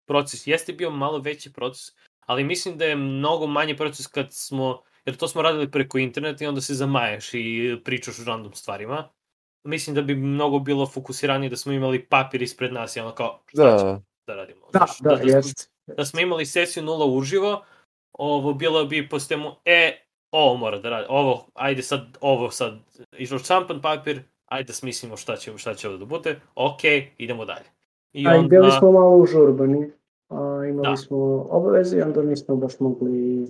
proces 0.07 0.47
jeste 0.47 0.73
bio 0.73 0.91
malo 0.91 1.19
veći 1.19 1.53
proces, 1.53 1.95
ali 2.21 2.45
mislim 2.45 2.79
da 2.79 2.85
je 2.85 2.97
mnogo 2.97 3.47
manji 3.47 3.77
proces 3.77 4.07
kad 4.07 4.27
smo, 4.31 4.83
jer 5.05 5.17
to 5.17 5.29
smo 5.29 5.43
radili 5.43 5.71
preko 5.71 5.99
interneta 5.99 6.45
i 6.45 6.49
onda 6.49 6.61
se 6.61 6.75
zamajaš 6.75 7.35
i 7.35 7.77
pričaš 7.85 8.19
o 8.19 8.25
random 8.27 8.53
stvarima. 8.55 9.09
Mislim 9.65 9.95
da 9.95 10.03
bi 10.03 10.15
mnogo 10.15 10.59
bilo 10.59 10.87
fokusiranije 10.87 11.51
da 11.51 11.57
smo 11.57 11.73
imali 11.73 12.05
papir 12.05 12.43
ispred 12.43 12.73
nas 12.73 12.97
i 12.97 13.01
ono 13.01 13.13
kao, 13.13 13.41
šta 13.47 13.79
ćemo 13.79 13.91
Da, 13.91 14.01
da 14.27 14.35
radimo. 14.35 14.61
Da, 14.63 14.79
Znaš, 14.79 14.99
da, 15.01 15.17
smo- 15.19 15.29
jest. 15.29 15.71
da 15.87 16.05
smo 16.05 16.21
imali 16.21 16.47
sesiju 16.47 16.83
nula 16.83 17.07
uživo, 17.07 17.65
ovo 18.13 18.53
bilo 18.55 18.85
bi 18.85 19.09
po 19.09 19.19
sistemu, 19.19 19.51
e, 19.65 19.97
ovo 20.31 20.57
mora 20.57 20.79
da 20.79 20.91
radi, 20.91 21.07
ovo, 21.09 21.47
ajde 21.55 21.83
sad, 21.83 22.19
ovo 22.21 22.51
sad, 22.51 22.79
išao 23.13 23.39
šampan 23.39 23.81
papir, 23.81 24.21
ajde 24.47 24.67
da 24.67 24.73
smislimo 24.73 25.17
šta 25.17 25.37
će, 25.37 25.59
šta 25.59 25.75
će 25.75 25.89
ovo 25.89 25.97
da 25.99 26.05
bude, 26.05 26.41
ok, 26.55 26.81
idemo 27.19 27.45
dalje. 27.45 27.67
I 28.13 28.29
A 28.29 28.37
i 28.37 28.43
bili 28.43 28.63
onda, 28.65 28.79
smo 28.79 28.93
malo 28.93 29.17
užurbani. 29.17 29.91
A, 30.29 30.35
imali 30.69 30.89
Da. 30.89 30.97
smo 30.97 31.17
obaveze 31.51 31.99
i 31.99 32.03
onda 32.03 32.23
nismo 32.23 32.57
baš 32.57 32.81
mogli 32.81 33.45
a, 33.45 33.47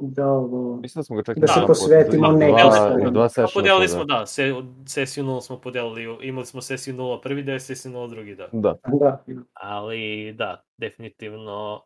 da 0.00 0.28
ovo... 0.28 0.76
mislim 0.76 1.00
da 1.00 1.02
smo 1.04 1.16
ga 1.16 1.22
čak 1.22 1.38
Da 1.38 1.46
se 1.46 1.60
dva- 1.60 1.66
posvetimo 1.66 2.28
dva- 2.28 2.38
nekom. 2.38 2.60
Dva, 2.60 2.72
stvari. 2.72 3.10
dva 3.10 3.28
sessiona 3.28 3.48
podelili 3.54 3.88
smo, 3.88 4.04
da, 4.04 4.26
se, 4.26 4.54
sesiju 4.86 5.24
nula 5.24 5.40
smo 5.40 5.60
podelili, 5.60 6.26
imali 6.28 6.46
smo 6.46 6.60
sesiju 6.60 6.94
nula 6.94 7.20
prvi 7.20 7.42
deo, 7.42 7.58
sesiju 7.58 7.92
nula 7.92 8.06
drugi 8.06 8.34
deo. 8.34 8.48
Da, 8.52 8.76
Da, 9.00 9.24
Ali 9.52 10.32
da, 10.38 10.64
definitivno 10.76 11.82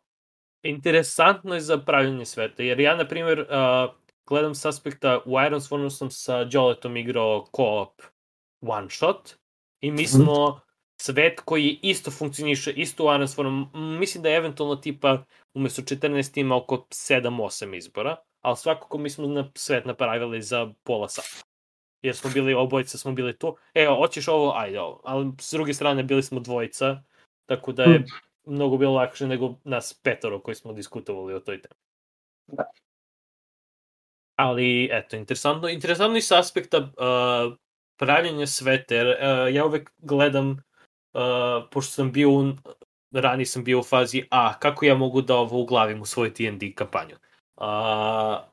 interesantno 0.63 1.53
je 1.53 1.61
za 1.61 1.77
pravljanje 1.77 2.25
sveta, 2.25 2.63
jer 2.63 2.79
ja, 2.79 2.95
na 2.95 3.07
primjer, 3.07 3.39
uh, 3.39 3.47
gledam 4.27 4.55
s 4.55 4.65
aspekta, 4.65 5.19
u 5.25 5.41
Iron 5.47 5.59
Swornu 5.59 5.89
sam 5.89 6.11
sa 6.11 6.47
Joletom 6.51 6.97
igrao 6.97 7.45
co-op 7.51 8.01
one 8.61 8.89
shot 8.89 9.29
i 9.81 9.91
mi 9.91 10.07
smo 10.07 10.59
svet 11.01 11.39
koji 11.45 11.79
isto 11.81 12.11
funkcioniše, 12.11 12.71
isto 12.71 13.05
u 13.05 13.11
m, 13.41 13.69
mislim 13.99 14.23
da 14.23 14.29
je 14.29 14.37
eventualno 14.37 14.75
tipa 14.75 15.23
umesto 15.53 15.81
14 15.81 16.39
ima 16.39 16.55
oko 16.55 16.75
7-8 16.89 17.77
izbora, 17.77 18.15
ali 18.41 18.57
svakako 18.57 18.97
mi 18.97 19.09
smo 19.09 19.27
na 19.27 19.51
svet 19.55 19.85
napravili 19.85 20.41
za 20.41 20.73
pola 20.83 21.09
sata. 21.09 21.45
Jer 22.01 22.15
smo 22.15 22.29
bili, 22.33 22.53
obojica 22.53 22.97
smo 22.97 23.11
bili 23.11 23.37
tu, 23.37 23.57
e, 23.73 23.87
hoćeš 23.87 24.27
ovo, 24.27 24.53
ajde 24.55 24.79
ovo, 24.79 25.01
ali 25.03 25.31
s 25.39 25.51
druge 25.51 25.73
strane 25.73 26.03
bili 26.03 26.23
smo 26.23 26.39
dvojica, 26.39 27.03
tako 27.45 27.71
da 27.71 27.83
je 27.83 28.05
mnogo 28.45 28.77
bilo 28.77 28.93
lakše 28.93 29.27
nego 29.27 29.55
nas 29.63 29.93
petoro 30.03 30.39
koji 30.39 30.55
smo 30.55 30.73
diskutovali 30.73 31.33
o 31.33 31.39
toj 31.39 31.61
temi. 31.61 31.75
Da. 32.47 32.63
Ali, 34.35 34.89
eto, 34.91 35.15
interesantno, 35.15 35.69
interesantno 35.69 36.17
i 36.17 36.21
s 36.21 36.31
aspekta 36.31 36.77
uh, 36.77 37.57
pravljenja 37.97 38.47
sveta, 38.47 38.95
jer 38.95 39.07
uh, 39.07 39.55
ja 39.55 39.65
uvek 39.65 39.91
gledam, 39.97 40.63
uh, 41.13 41.69
pošto 41.71 41.91
sam 41.91 42.11
bio, 42.11 42.29
u, 42.29 42.53
ranije 43.11 43.45
sam 43.45 43.63
bio 43.63 43.79
u 43.79 43.83
fazi 43.83 44.23
A, 44.31 44.59
kako 44.59 44.85
ja 44.85 44.95
mogu 44.95 45.21
da 45.21 45.35
ovo 45.35 45.61
uglavim 45.61 46.01
u 46.01 46.05
svoj 46.05 46.29
D&D 46.29 46.73
kampanju. 46.75 47.15
Uh, 47.55 48.51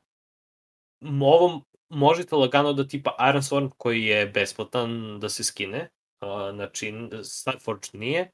ovom, 1.21 1.65
možete 1.89 2.35
lagano 2.35 2.73
da 2.73 2.87
tipa 2.87 3.15
Iron 3.29 3.41
Sworn 3.41 3.69
koji 3.77 4.05
je 4.05 4.27
besplatan 4.27 5.19
da 5.19 5.29
se 5.29 5.43
skine, 5.43 5.89
uh, 6.21 6.55
znači 6.55 6.93
Starforge 7.23 7.87
nije, 7.93 8.31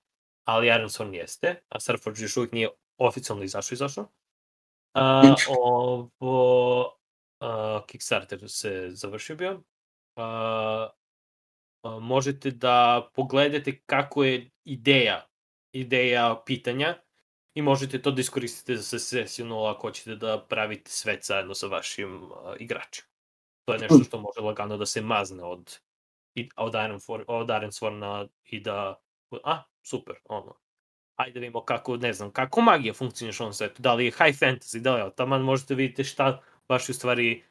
ali 0.47 0.67
Iron 0.67 0.89
Sworn 0.89 1.13
jeste, 1.13 1.61
a 1.69 1.79
Starforge 1.79 2.21
još 2.21 2.37
uvijek 2.37 2.51
nije 2.51 2.69
oficijalno 2.97 3.43
izašao 3.43 3.75
izašao. 3.75 4.03
Uh, 4.03 5.35
ovo 6.19 6.85
uh, 7.39 7.85
Kickstarter 7.87 8.49
se 8.49 8.89
završio 8.89 9.35
bio. 9.35 9.51
Uh, 10.15 10.89
možete 12.01 12.51
da 12.51 13.09
pogledate 13.13 13.79
kako 13.85 14.23
je 14.23 14.49
ideja, 14.63 15.27
ideja 15.71 16.41
pitanja 16.45 16.95
i 17.53 17.61
možete 17.61 18.01
to 18.01 18.11
da 18.11 18.21
iskoristite 18.21 18.75
za 18.75 18.99
sesiju 18.99 19.45
0 19.45 19.71
ako 19.75 19.87
hoćete 19.87 20.15
da 20.15 20.45
pravite 20.49 20.91
svet 20.91 21.25
zajedno 21.25 21.53
sa 21.53 21.67
vašim 21.67 22.23
uh, 22.23 22.31
igračima. 22.59 23.07
To 23.65 23.73
je 23.73 23.79
nešto 23.79 24.03
što 24.03 24.19
može 24.19 24.41
lagano 24.41 24.77
da 24.77 24.85
se 24.85 25.01
mazne 25.01 25.43
od, 25.43 25.79
od, 26.55 26.73
Iron, 26.73 26.99
For, 26.99 27.23
od 27.27 27.49
Iron 27.49 27.71
Sworna 27.71 28.27
i 28.43 28.59
da, 28.59 29.01
a, 29.43 29.63
super, 29.83 30.15
ono, 30.25 30.55
ajde 31.15 31.33
da 31.33 31.39
vidimo 31.39 31.65
kako, 31.65 31.97
ne 31.97 32.13
znam, 32.13 32.31
kako 32.31 32.61
magija 32.61 32.93
funkcioniš 32.93 33.39
u 33.39 33.43
ovom 33.43 33.53
svetu, 33.53 33.81
da 33.81 33.93
li 33.93 34.05
je 34.05 34.11
high 34.11 34.39
fantasy, 34.39 34.79
da 34.79 34.95
li 34.95 35.01
je, 35.01 35.15
taman 35.15 35.41
možete 35.41 35.75
vidite 35.75 36.03
šta 36.03 36.41
vaši 36.69 36.91
u 36.91 36.95
stvari 36.95 37.43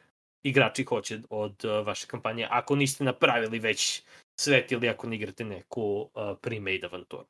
igrači 0.45 0.85
hoće 0.85 1.21
od 1.31 1.65
uh, 1.65 1.87
vaše 1.87 2.07
kampanje, 2.07 2.47
ako 2.51 2.77
niste 2.77 3.05
napravili 3.05 3.59
već 3.59 4.03
svet 4.41 4.73
ili 4.73 4.89
ako 4.89 5.07
ne 5.07 5.17
igrate 5.17 5.45
neku 5.45 5.83
uh, 5.83 6.11
pre-made 6.43 6.85
avanturu. 6.85 7.27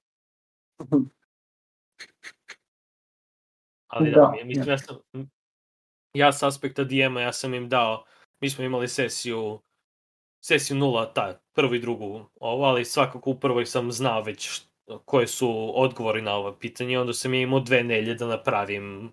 Ali 3.87 4.11
da, 4.11 4.21
Da, 4.21 4.33
da 4.39 4.45
mislim, 4.45 4.69
ja 4.69 4.79
sam, 4.79 4.97
ja 6.15 6.33
s 6.33 6.43
aspekta 6.43 6.85
DM-a, 6.85 7.21
ja 7.21 7.33
sam 7.33 7.55
im 7.55 7.69
dao, 7.69 8.05
mi 8.41 8.51
smo 8.51 8.65
imali 8.65 8.89
sesiju, 8.89 9.61
sesiju 10.45 10.77
nula, 10.77 11.13
ta, 11.13 11.41
prvu 11.53 11.75
i 11.75 11.81
drugu, 11.81 12.31
ovo, 12.41 12.65
ali 12.65 12.85
svakako 12.85 13.31
u 13.31 13.41
prvoj 13.41 13.67
sam 13.67 13.93
znao 13.93 14.23
već 14.23 14.49
št- 14.49 14.99
koje 15.05 15.27
su 15.27 15.73
odgovori 15.75 16.23
na 16.23 16.35
ovo 16.35 16.53
pitanje, 16.53 16.99
onda 16.99 17.13
sam 17.13 17.35
imao 17.35 17.61
dve 17.61 17.85
nelje 17.85 18.15
da 18.15 18.27
napravim, 18.27 19.13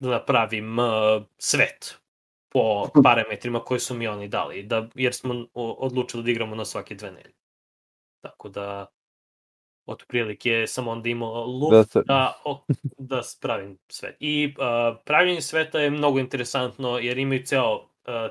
da 0.00 0.10
napravim 0.10 0.78
uh, 0.78 0.86
svet 1.38 2.05
po 2.56 2.88
parametrima 3.02 3.60
koje 3.60 3.80
su 3.80 3.94
mi 3.94 4.08
oni 4.08 4.28
dali, 4.28 4.62
da, 4.62 4.88
jer 4.94 5.14
smo 5.14 5.46
odlučili 5.54 6.22
da 6.22 6.30
igramo 6.30 6.54
na 6.54 6.64
svake 6.64 6.94
dve 6.94 7.10
nelje. 7.10 7.34
Tako 8.20 8.48
da, 8.48 8.86
otprilike 9.86 10.66
sam 10.66 10.88
onda 10.88 11.08
imao 11.08 11.44
luft 11.46 11.76
Da 11.76 11.84
se- 11.84 12.02
da, 12.06 12.40
o, 12.44 12.64
da 12.98 13.22
spravim 13.22 13.78
svet. 13.88 14.16
I 14.20 14.54
uh, 14.58 14.96
pravljenje 15.04 15.40
sveta 15.40 15.80
je 15.80 15.90
mnogo 15.90 16.18
interesantno 16.18 16.98
jer 16.98 17.18
imaju 17.18 17.42
ceo, 17.44 17.74
uh, 17.74 17.86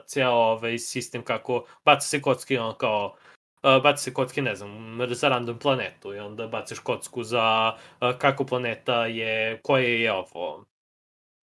ceo 0.06 0.32
ovaj 0.32 0.78
sistem 0.78 1.24
kako 1.24 1.66
baca 1.86 2.08
se 2.08 2.22
kocke 2.22 2.60
on 2.60 2.76
kao 2.78 3.16
uh, 3.64 3.84
baca 3.84 3.98
se 3.98 4.14
kocke, 4.14 4.42
ne 4.42 4.56
znam, 4.56 5.00
za 5.12 5.30
random 5.30 5.60
planetu 5.60 6.14
i 6.14 6.20
onda 6.20 6.48
bacaš 6.48 6.80
kocku 6.80 7.24
za 7.24 7.74
uh, 8.02 8.18
kako 8.18 8.46
planeta 8.46 9.06
je, 9.06 9.60
koje 9.64 10.02
je 10.02 10.14
ovo, 10.14 10.66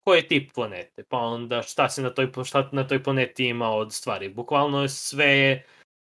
koji 0.03 0.17
je 0.17 0.27
tip 0.27 0.53
planete, 0.53 1.03
pa 1.03 1.17
onda 1.17 1.61
šta 1.61 1.89
se 1.89 2.01
na 2.01 2.09
toj, 2.09 2.31
šta 2.45 2.69
na 2.71 2.87
toj 2.87 3.03
planeti 3.03 3.45
ima 3.45 3.69
od 3.69 3.93
stvari. 3.93 4.29
Bukvalno 4.29 4.87
sve 4.87 5.63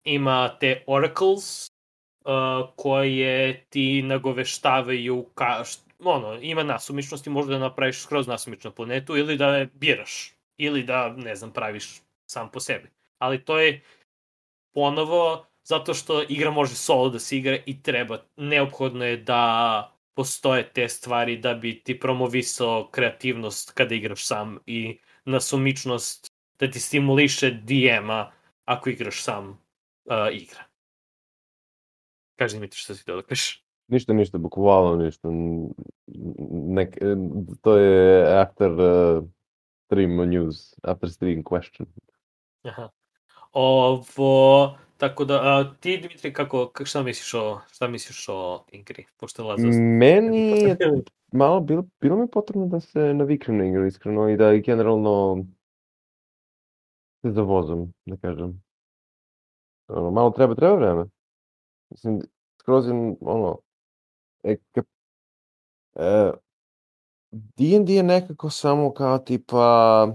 ima 0.04 0.58
te 0.60 0.84
oracles, 0.88 1.74
uh, 2.26 2.70
koje 2.76 3.66
ti 3.70 4.02
nagoveštavaju 4.02 5.26
ka, 5.36 5.64
št, 5.66 5.82
ono, 6.00 6.40
ima 6.42 6.64
nasumičnosti, 6.64 7.30
možda 7.30 7.54
da 7.54 7.60
napraviš 7.60 8.02
skroz 8.02 8.28
nasumičnu 8.28 8.72
planetu 8.72 9.18
ili 9.18 9.38
da 9.38 9.56
je 9.56 9.70
biraš, 9.74 10.34
ili 10.58 10.84
da, 10.84 11.10
ne 11.10 11.36
znam, 11.36 11.52
praviš 11.52 12.02
sam 12.26 12.52
po 12.52 12.60
sebi. 12.60 12.90
Ali 13.18 13.46
to 13.46 13.60
je 13.60 13.82
ponovo 14.74 15.46
zato 15.64 15.94
što 15.94 16.24
igra 16.30 16.52
može 16.52 16.76
solo 16.76 17.10
da 17.10 17.20
se 17.20 17.38
igra 17.38 17.58
i 17.66 17.84
treba, 17.84 18.20
neophodno 18.38 19.06
je 19.06 19.18
da 19.18 19.93
postoje 20.14 20.74
te 20.74 20.90
stvari 20.90 21.38
da 21.38 21.54
bi 21.54 21.84
ti 21.84 22.00
promovisao 22.00 22.90
kreativnost 22.92 23.72
kada 23.72 23.96
igraš 23.96 24.26
sam 24.26 24.58
i 24.66 25.00
nasumičnost 25.26 26.32
da 26.60 26.72
ti 26.72 26.80
stimuliše 26.80 27.52
DM-a 27.52 28.32
ako 28.66 28.90
igraš 28.90 29.24
sam 29.24 29.50
uh, 29.50 30.16
igra. 30.32 30.64
Kaži 32.36 32.60
mi 32.60 32.70
ti 32.70 32.78
što 32.78 32.96
si 32.96 33.06
to 33.06 33.16
da 33.16 33.22
kažeš. 33.22 33.64
Ništa, 33.88 34.14
ništa, 34.14 34.38
bukvalno 34.38 35.04
ništa. 35.04 35.28
Nek, 36.50 36.98
to 37.62 37.78
je 37.78 38.26
after 38.42 38.72
uh, 38.72 39.24
stream 39.86 40.30
news, 40.30 40.76
after 40.84 41.10
stream 41.10 41.44
question. 41.44 41.86
Aha. 42.64 42.90
Ovo, 43.54 44.78
tako 44.98 45.26
da, 45.26 45.36
a, 45.36 45.74
ti 45.80 45.98
Dimitri, 45.98 46.34
kako, 46.34 46.72
k- 46.74 46.86
šta 46.86 47.04
misliš 47.04 47.34
o, 47.34 47.60
šta 47.72 47.88
misliš 47.88 48.26
o 48.30 48.66
igri? 48.72 49.06
Pošto 49.18 49.42
je 49.42 49.48
Lazar... 49.48 49.70
Meni 49.72 50.50
je 50.68 50.78
malo 51.32 51.60
bilo, 51.60 51.84
bilo 52.02 52.18
mi 52.18 52.28
potrebno 52.28 52.68
da 52.68 52.80
se 52.80 53.14
naviknem 53.14 53.58
na 53.58 53.66
igru, 53.66 53.86
iskreno, 53.86 54.30
i 54.30 54.38
da 54.38 54.58
generalno 54.58 55.46
se 57.22 57.32
zavozam, 57.32 57.94
da 58.06 58.18
kažem. 58.18 58.64
Ono, 59.88 60.12
malo 60.12 60.30
treba, 60.30 60.56
treba 60.56 60.76
vreme. 60.76 61.06
Mislim, 61.90 62.22
skroz 62.60 62.88
je, 62.88 62.94
ono, 63.22 63.60
e, 64.44 64.58
kap, 64.72 64.86
e, 65.96 66.32
D&D 67.32 67.94
je 67.94 68.04
nekako 68.04 68.50
samo 68.50 68.94
kao 68.94 69.18
tipa, 69.18 70.08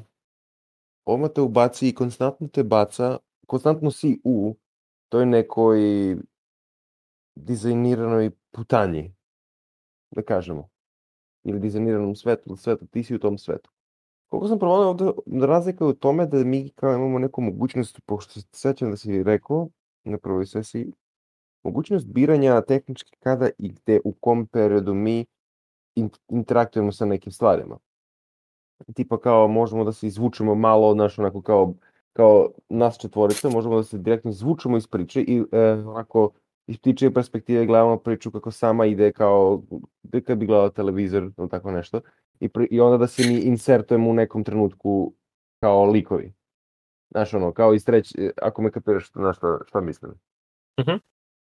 odmah 1.04 1.30
te 1.34 1.40
ubaci 1.40 1.88
i 1.88 1.94
konstantno 1.94 2.48
te 2.48 2.62
baca, 2.62 3.18
konstantno 3.48 3.90
si 3.90 4.20
u 4.24 4.56
toj 5.08 5.26
nekoj 5.26 5.80
dizajniranoj 7.34 8.30
putanji, 8.50 9.14
da 10.10 10.22
kažemo. 10.22 10.68
Ili 11.44 11.60
dizajniranom 11.60 12.16
svetu, 12.16 12.56
svetu, 12.56 12.86
ti 12.86 13.02
si 13.02 13.14
u 13.14 13.18
tom 13.18 13.38
svetu. 13.38 13.70
Koliko 14.28 14.48
sam 14.48 14.58
provalio 14.58 14.88
ovde, 14.88 15.12
razlika 15.46 15.84
je 15.84 15.88
u 15.88 15.94
tome 15.94 16.26
da 16.26 16.44
mi 16.44 16.70
kao 16.74 16.94
imamo 16.94 17.18
neku 17.18 17.40
mogućnost, 17.42 18.00
pošto 18.06 18.40
se 18.40 18.46
sećam 18.52 18.90
da 18.90 18.96
si 18.96 19.22
rekao 19.22 19.68
na 20.04 20.18
prvoj 20.18 20.46
sesiji, 20.46 20.92
mogućnost 21.64 22.06
biranja 22.06 22.60
tehnički 22.60 23.16
kada 23.18 23.50
i 23.58 23.68
gde, 23.68 24.00
u 24.04 24.12
kom 24.12 24.46
periodu 24.46 24.94
mi 24.94 25.26
in, 25.94 26.10
interaktujemo 26.28 26.92
sa 26.92 27.06
nekim 27.06 27.32
stvarima. 27.32 27.78
Tipa 28.94 29.20
kao 29.20 29.48
možemo 29.48 29.84
da 29.84 29.92
se 29.92 30.06
izvučemo 30.06 30.54
malo, 30.54 30.92
znaš, 30.92 31.18
onako 31.18 31.42
kao, 32.12 32.50
nas 32.68 32.98
četvorica, 32.98 33.48
možemo 33.48 33.76
da 33.76 33.82
se 33.82 33.98
direktno 33.98 34.30
izvučemo 34.30 34.76
iz 34.76 34.86
priče 34.86 35.20
i 35.20 35.42
e, 35.52 35.70
onako 35.72 36.30
iz 36.66 36.78
priče 36.78 37.10
perspektive 37.10 37.66
gledamo 37.66 37.96
priču 37.96 38.30
kako 38.30 38.50
sama 38.50 38.86
ide 38.86 39.12
kao 39.12 39.62
da 40.02 40.20
kad 40.20 40.38
bi 40.38 40.46
gledao 40.46 40.70
televizor 40.70 41.22
ili 41.38 41.48
tako 41.48 41.70
nešto 41.70 42.00
i, 42.40 42.48
pri, 42.48 42.68
i 42.70 42.80
onda 42.80 42.96
da 42.96 43.06
se 43.06 43.28
mi 43.28 43.38
insertujemo 43.38 44.10
u 44.10 44.14
nekom 44.14 44.44
trenutku 44.44 45.12
kao 45.60 45.84
likovi. 45.84 46.32
Znaš 47.10 47.34
ono, 47.34 47.52
kao 47.52 47.74
iz 47.74 47.84
treć, 47.84 48.14
ako 48.42 48.62
me 48.62 48.70
kapiraš 48.70 49.14
na 49.14 49.32
šta, 49.32 49.58
šta 49.66 49.80
mislim. 49.80 50.12
Mhm. 50.80 50.96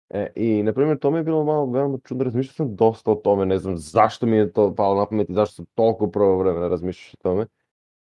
E, 0.09 0.31
I, 0.35 0.63
na 0.63 0.73
primjer, 0.73 0.99
to 0.99 1.11
mi 1.11 1.17
je 1.17 1.23
bilo 1.23 1.43
malo 1.43 1.71
veoma 1.71 1.97
čudno, 2.03 2.23
razmišljao 2.23 2.53
sam 2.53 2.75
dosta 2.75 3.11
o 3.11 3.15
tome, 3.15 3.45
ne 3.45 3.57
znam 3.57 3.77
zašto 3.77 4.25
mi 4.25 4.37
je 4.37 4.51
to 4.51 4.75
palo 4.75 4.99
na 4.99 5.05
pamet 5.05 5.29
i 5.29 5.33
zašto 5.33 5.55
sam 5.55 5.65
toliko 5.65 6.11
prvo 6.11 6.37
vremena 6.37 6.67
razmišljaš 6.67 7.13
o 7.13 7.17
tome. 7.17 7.45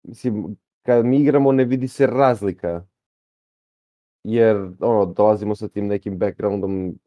Mislim, 0.02 0.56
kad 0.86 1.04
mi 1.04 1.16
igramo 1.16 1.52
ne 1.52 1.64
vidi 1.64 1.88
se 1.88 2.06
razlika, 2.06 2.86
jer 4.24 4.56
ono, 4.80 5.06
dolazimo 5.06 5.54
sa 5.54 5.68
tim 5.68 5.86
nekim 5.86 6.18
backgroundom 6.18 6.98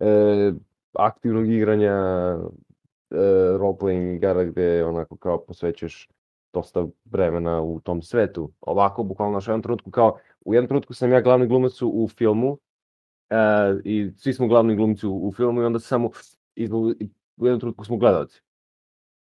e, 0.00 0.52
aktivnog 0.92 1.48
igranja 1.48 1.92
e, 3.10 3.16
roleplaying 3.58 4.16
igara 4.16 4.44
gde 4.44 4.84
onako 4.84 5.16
kao 5.16 5.44
posvećuješ 5.44 6.08
dosta 6.52 6.86
vremena 7.04 7.62
u 7.62 7.80
tom 7.80 8.02
svetu. 8.02 8.52
Ovako, 8.60 9.02
bukvalno 9.02 9.32
na 9.32 9.40
jednom 9.42 9.62
trenutku 9.62 9.90
kao, 9.90 10.18
u 10.44 10.54
jednom 10.54 10.68
trenutku 10.68 10.94
sam 10.94 11.12
ja 11.12 11.20
glavni 11.20 11.46
glumac 11.46 11.82
u, 11.82 11.88
u 11.88 12.08
filmu 12.08 12.58
e, 13.30 13.36
i 13.84 14.10
svi 14.16 14.32
smo 14.32 14.46
glavni 14.46 14.76
glumci 14.76 15.06
u, 15.06 15.28
u 15.28 15.32
filmu 15.32 15.62
i 15.62 15.64
onda 15.64 15.78
samo 15.78 16.10
u 17.36 17.46
jednom 17.46 17.60
trenutku 17.60 17.84
smo 17.84 17.96
gledalci. 17.96 18.40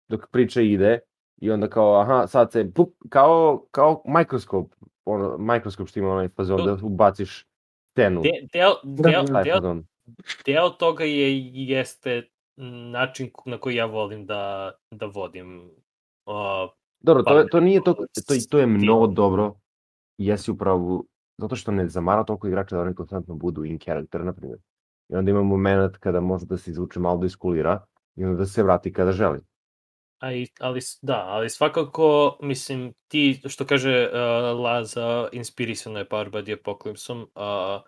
Dok 0.08 0.30
priča 0.30 0.60
ide 0.60 1.00
i 1.38 1.50
onda 1.50 1.68
kao, 1.68 2.00
aha, 2.00 2.26
sad 2.26 2.52
se, 2.52 2.70
pup, 2.74 2.94
kao, 3.08 3.66
kao 3.70 4.02
mikroskop, 4.06 4.74
ono, 5.04 5.38
mikroskop 5.38 5.88
što 5.88 6.00
ima 6.00 6.10
onaj 6.10 6.28
fazon 6.28 6.64
da 6.64 6.76
ubaciš 6.82 7.46
scenu. 7.92 8.20
De, 8.20 8.30
deo, 8.52 8.70
deo, 8.84 9.24
Taj 9.24 9.44
deo, 9.44 9.54
fazon. 9.54 9.86
deo 10.46 10.70
toga 10.70 11.04
je, 11.04 11.50
jeste 11.52 12.22
način 12.92 13.30
na 13.44 13.58
koji 13.58 13.74
ja 13.74 13.86
volim 13.86 14.26
da, 14.26 14.72
da 14.90 15.06
vodim 15.06 15.70
uh, 16.26 16.70
Dobro, 17.00 17.22
to, 17.22 17.44
to 17.44 17.60
nije 17.60 17.80
to, 17.84 17.94
to, 17.94 18.34
to 18.50 18.58
je 18.58 18.66
mnogo 18.66 19.06
dobro, 19.06 19.54
jesi 20.18 20.50
upravo, 20.50 21.04
zato 21.38 21.56
što 21.56 21.72
ne 21.72 21.88
zamara 21.88 22.24
toliko 22.24 22.48
igrača 22.48 22.76
da 22.76 22.82
oni 22.82 22.94
konstantno 22.94 23.34
budu 23.34 23.64
in 23.64 23.78
character, 23.78 24.24
na 24.24 24.32
primjer. 24.32 24.58
I 25.08 25.16
onda 25.16 25.30
ima 25.30 25.42
moment 25.42 25.96
kada 25.96 26.20
može 26.20 26.46
da 26.46 26.56
se 26.56 26.70
izvuče 26.70 27.00
malo 27.00 27.18
da 27.18 27.26
iskulira 27.26 27.84
i 28.16 28.24
onda 28.24 28.36
da 28.38 28.46
se 28.46 28.62
vrati 28.62 28.92
kada 28.92 29.12
želi. 29.12 29.38
A 30.18 30.32
i, 30.32 30.46
ali, 30.60 30.80
da, 31.02 31.24
ali 31.26 31.50
svakako, 31.50 32.38
mislim, 32.42 32.94
ti, 33.08 33.40
što 33.48 33.66
kaže 33.66 34.08
uh, 34.08 34.60
Laza, 34.60 35.28
inspirisano 35.32 35.98
je 35.98 36.08
Power 36.08 36.30
by 36.30 36.44
the 36.44 36.52
Apocalypse-om, 36.52 37.22
uh, 37.22 37.82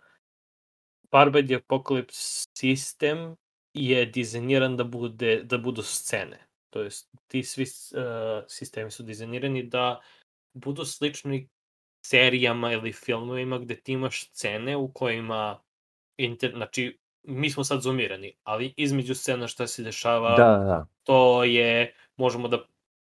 Power 1.10 1.30
by 1.30 1.46
the 1.46 1.56
Apocalypse 1.56 2.44
sistem 2.58 3.36
je 3.74 4.06
dizajniran 4.06 4.76
da, 4.76 4.84
bude, 4.84 5.42
da 5.44 5.58
budu 5.58 5.82
scene. 5.82 6.46
To 6.70 6.82
jest, 6.82 7.10
ti 7.26 7.42
svi 7.42 7.62
uh, 7.62 8.44
sistemi 8.48 8.90
su 8.90 9.02
dizajnirani 9.02 9.62
da 9.62 10.00
budu 10.52 10.84
slični 10.84 11.48
serijama 12.06 12.72
ili 12.72 12.92
filmovima 12.92 13.58
gde 13.58 13.80
ti 13.80 13.92
imaš 13.92 14.30
scene 14.30 14.76
u 14.76 14.92
kojima 14.92 15.62
inter, 16.16 16.52
znači, 16.54 16.98
mi 17.22 17.50
smo 17.50 17.64
sad 17.64 17.82
zoomirani, 17.82 18.32
ali 18.42 18.74
između 18.76 19.14
scena 19.14 19.48
šta 19.48 19.66
se 19.66 19.82
dešava, 19.82 20.36
Da, 20.36 20.44
da, 20.44 20.64
da. 20.64 20.86
to 21.04 21.44
je, 21.44 21.94
možemo 22.16 22.48
da 22.48 22.58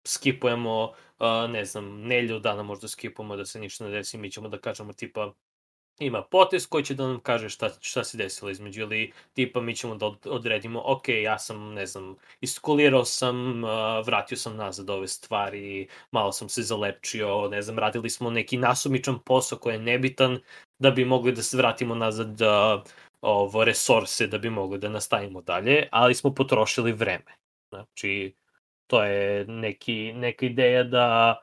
skipujemo, 0.07 0.83
uh, 1.19 1.51
ne 1.51 1.65
znam, 1.65 2.01
nelju 2.01 2.39
dana 2.39 2.63
možda 2.63 2.89
skipujemo 2.89 3.37
da 3.37 3.45
se 3.45 3.61
ništa 3.61 3.85
ne 3.85 3.91
desi, 3.91 4.19
mi 4.19 4.31
ćemo 4.31 4.49
da 4.49 4.59
kažemo 4.59 4.93
tipa 4.93 5.33
ima 5.99 6.23
potez 6.23 6.67
koji 6.67 6.85
će 6.85 6.95
da 6.95 7.07
nam 7.07 7.21
kaže 7.21 7.49
šta, 7.49 7.71
šta 7.81 8.05
se 8.05 8.19
desilo 8.19 8.51
između 8.51 8.81
ili 8.81 9.13
tipa 9.33 9.61
mi 9.61 9.77
ćemo 9.77 9.95
da 9.95 10.07
od- 10.07 10.27
odredimo 10.27 10.83
ok, 10.85 11.09
ja 11.09 11.39
sam, 11.39 11.73
ne 11.75 11.87
znam, 11.87 12.17
iskulirao 12.41 13.05
sam, 13.05 13.65
uh, 13.65 13.71
vratio 14.07 14.37
sam 14.39 14.57
nazad 14.57 14.91
ove 14.91 15.09
stvari, 15.09 15.89
malo 16.11 16.33
sam 16.33 16.49
se 16.49 16.63
zalečio, 16.63 17.49
ne 17.49 17.63
znam, 17.63 17.79
radili 17.79 18.11
smo 18.11 18.31
neki 18.31 18.57
nasumičan 18.57 19.19
posao 19.19 19.59
koji 19.59 19.75
je 19.75 19.79
nebitan 19.79 20.41
da 20.79 20.91
bi 20.91 21.05
mogli 21.05 21.33
da 21.33 21.43
se 21.43 21.57
vratimo 21.57 21.95
nazad 21.95 22.41
uh, 22.41 22.83
ovo, 23.21 23.65
resurse 23.65 24.27
da 24.27 24.39
bi 24.39 24.51
mogli 24.51 24.79
da 24.79 24.89
nastavimo 24.89 25.41
dalje, 25.41 25.89
ali 25.91 26.15
smo 26.15 26.35
potrošili 26.35 26.93
vreme. 26.93 27.37
Znači, 27.69 28.37
to 28.87 29.05
je 29.05 29.45
neki, 29.45 30.13
neka 30.13 30.47
ideja 30.47 30.85
da 30.85 31.39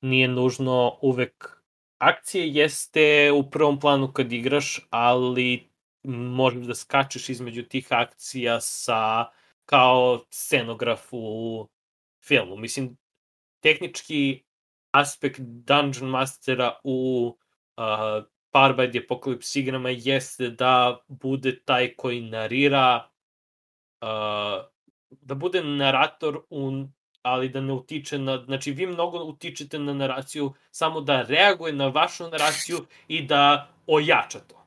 nije 0.00 0.28
nužno 0.28 0.98
uvek 1.02 1.62
akcije 1.98 2.48
jeste 2.48 3.32
u 3.32 3.50
prvom 3.50 3.80
planu 3.80 4.12
kad 4.12 4.32
igraš, 4.32 4.86
ali 4.90 5.70
možeš 6.04 6.66
da 6.66 6.74
skačeš 6.74 7.28
između 7.28 7.62
tih 7.62 7.86
akcija 7.90 8.60
sa 8.60 9.26
kao 9.64 10.24
scenograf 10.30 11.08
u 11.10 11.68
filmu. 12.24 12.56
Mislim, 12.56 12.96
tehnički 13.60 14.44
aspekt 14.90 15.40
Dungeon 15.40 16.10
Mastera 16.10 16.80
u 16.84 17.26
uh, 17.76 18.24
Power 18.56 18.72
by 18.72 18.90
the 18.90 19.00
Apocalypse 19.00 19.60
igrama 19.60 19.90
jeste 19.90 20.50
da 20.50 21.00
bude 21.08 21.60
taj 21.64 21.94
koji 21.96 22.20
narira 22.20 23.08
uh, 24.02 24.64
da 25.10 25.34
bude 25.34 25.62
narator 25.62 26.40
un, 26.50 26.92
ali 27.22 27.48
da 27.48 27.60
ne 27.60 27.72
utiče 27.72 28.18
na, 28.18 28.36
znači 28.44 28.70
vi 28.72 28.86
mnogo 28.86 29.24
utičete 29.24 29.78
na 29.78 29.94
naraciju 29.94 30.52
samo 30.70 31.00
da 31.00 31.22
reaguje 31.22 31.72
na 31.72 31.88
vašu 31.88 32.28
naraciju 32.28 32.78
i 33.08 33.22
da 33.22 33.68
ojača 33.86 34.38
to. 34.38 34.66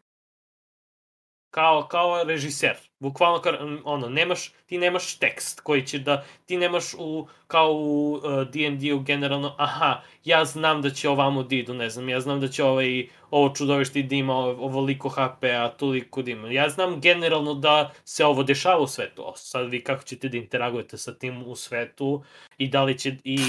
Kao, 1.50 1.88
kao 1.88 2.24
režiser. 2.24 2.89
Bukvalno, 3.00 3.42
ono, 3.84 4.10
nemaš, 4.10 4.52
ti 4.66 4.78
nemaš 4.78 5.18
tekst 5.18 5.60
koji 5.60 5.86
će 5.86 6.00
da, 6.00 6.26
ti 6.46 6.58
nemaš 6.58 6.94
u, 6.98 7.28
kao 7.48 7.72
u 7.74 8.14
uh, 8.14 8.24
D&D-u 8.48 9.00
generalno, 9.00 9.56
aha, 9.58 10.02
ja 10.26 10.46
znam 10.46 10.82
da 10.82 10.90
će 10.90 11.10
ovamo 11.10 11.44
da 11.44 11.56
idu, 11.56 11.74
ne 11.74 11.90
znam, 11.90 12.10
ja 12.10 12.20
znam 12.20 12.40
da 12.40 12.48
će 12.48 12.64
ovaj, 12.64 13.08
ovo 13.32 13.50
čudovište 13.56 14.02
da 14.02 14.16
ima 14.16 14.36
ovoliko 14.36 15.10
HP-a, 15.10 15.68
toliko 15.68 16.22
da 16.22 16.32
ima. 16.32 16.52
Ja 16.52 16.70
znam 16.70 17.02
generalno 17.02 17.54
da 17.54 17.92
se 18.06 18.26
ovo 18.26 18.44
dešava 18.44 18.82
u 18.82 18.88
svetu. 18.88 19.30
O, 19.30 19.36
sad 19.36 19.70
vi 19.70 19.84
kako 19.84 20.04
ćete 20.04 20.30
da 20.30 20.38
interagujete 20.38 20.98
sa 20.98 21.14
tim 21.14 21.44
u 21.44 21.56
svetu 21.56 22.24
i 22.58 22.68
da 22.68 22.84
li 22.84 22.98
će 23.00 23.16
i 23.24 23.40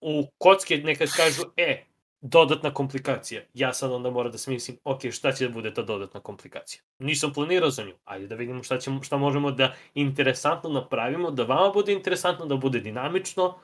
u 0.00 0.26
kocke 0.38 0.76
nekad 0.76 1.08
kažu, 1.16 1.42
e, 1.56 1.84
dodatna 2.20 2.74
komplikacija. 2.74 3.42
Ja 3.54 3.72
sad 3.72 3.92
onda 3.92 4.10
moram 4.10 4.32
da 4.32 4.38
smislim, 4.38 4.78
ok, 4.84 5.00
šta 5.12 5.32
će 5.32 5.48
da 5.48 5.54
bude 5.54 5.74
ta 5.74 5.82
dodatna 5.82 6.20
komplikacija. 6.20 6.82
Nisam 6.98 7.32
planirao 7.32 7.70
za 7.70 7.84
nju, 7.84 7.94
ajde 8.04 8.26
da 8.26 8.34
vidimo 8.34 8.62
šta, 8.62 8.78
ćemo, 8.78 9.02
šta 9.02 9.16
možemo 9.16 9.50
da 9.50 9.74
interesantno 9.94 10.70
napravimo, 10.70 11.30
da 11.30 11.42
vama 11.42 11.72
bude 11.72 11.92
interesantno, 11.92 12.46
da 12.46 12.56
bude 12.56 12.80
dinamično, 12.80 13.58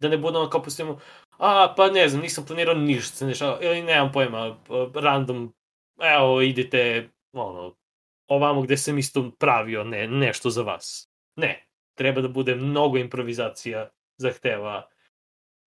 da 0.00 0.08
ne 0.08 0.18
budemo 0.18 0.48
kao 0.48 0.62
pustimo, 0.62 0.98
a, 1.38 1.74
pa 1.76 1.90
ne 1.90 2.08
znam, 2.08 2.22
nisam 2.22 2.46
planirao 2.46 2.74
ništa 2.74 3.16
se 3.16 3.26
dešava, 3.26 3.58
ili 3.60 3.82
nemam 3.82 4.12
pojma, 4.12 4.56
random, 4.94 5.54
evo, 6.00 6.40
idite, 6.40 7.10
ono, 7.32 7.74
ovamo 8.28 8.62
gde 8.62 8.76
sam 8.76 8.98
isto 8.98 9.30
pravio 9.38 9.84
ne, 9.84 10.08
nešto 10.08 10.50
za 10.50 10.62
vas. 10.62 11.10
Ne, 11.36 11.66
treba 11.94 12.20
da 12.20 12.28
bude 12.28 12.54
mnogo 12.54 12.98
improvizacija, 12.98 13.90
zahteva. 14.16 14.88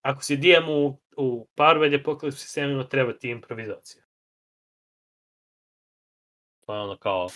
Ako 0.02 0.22
si 0.22 0.36
DM 0.36 0.68
u, 1.16 1.46
Power 1.56 2.00
Apocalypse 2.02 2.38
sistemima, 2.38 2.84
treba 2.84 3.12
ti 3.12 3.30
improvizacija. 3.30 4.02
To 6.66 6.74
je 6.74 6.80
ono 6.80 6.96
kao 6.96 7.28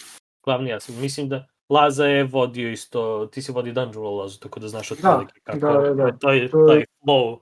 glavni 0.44 0.72
aspekt. 0.72 0.98
Mislim 0.98 1.28
da 1.28 1.46
Laza 1.68 2.04
je 2.04 2.24
vodio 2.24 2.70
isto, 2.70 3.26
ti 3.26 3.42
si 3.42 3.52
vodio 3.52 3.72
Dungeon 3.72 4.16
Lazu, 4.16 4.38
tako 4.40 4.60
da 4.60 4.68
znaš 4.68 4.92
otprilike 4.92 5.40
kako 5.44 5.58
da, 5.58 5.72
da, 5.72 5.94
da. 5.94 6.18
taj, 6.18 6.50
To 6.50 6.72
je- 6.72 6.76
taj 6.76 6.84
flow. 7.02 7.38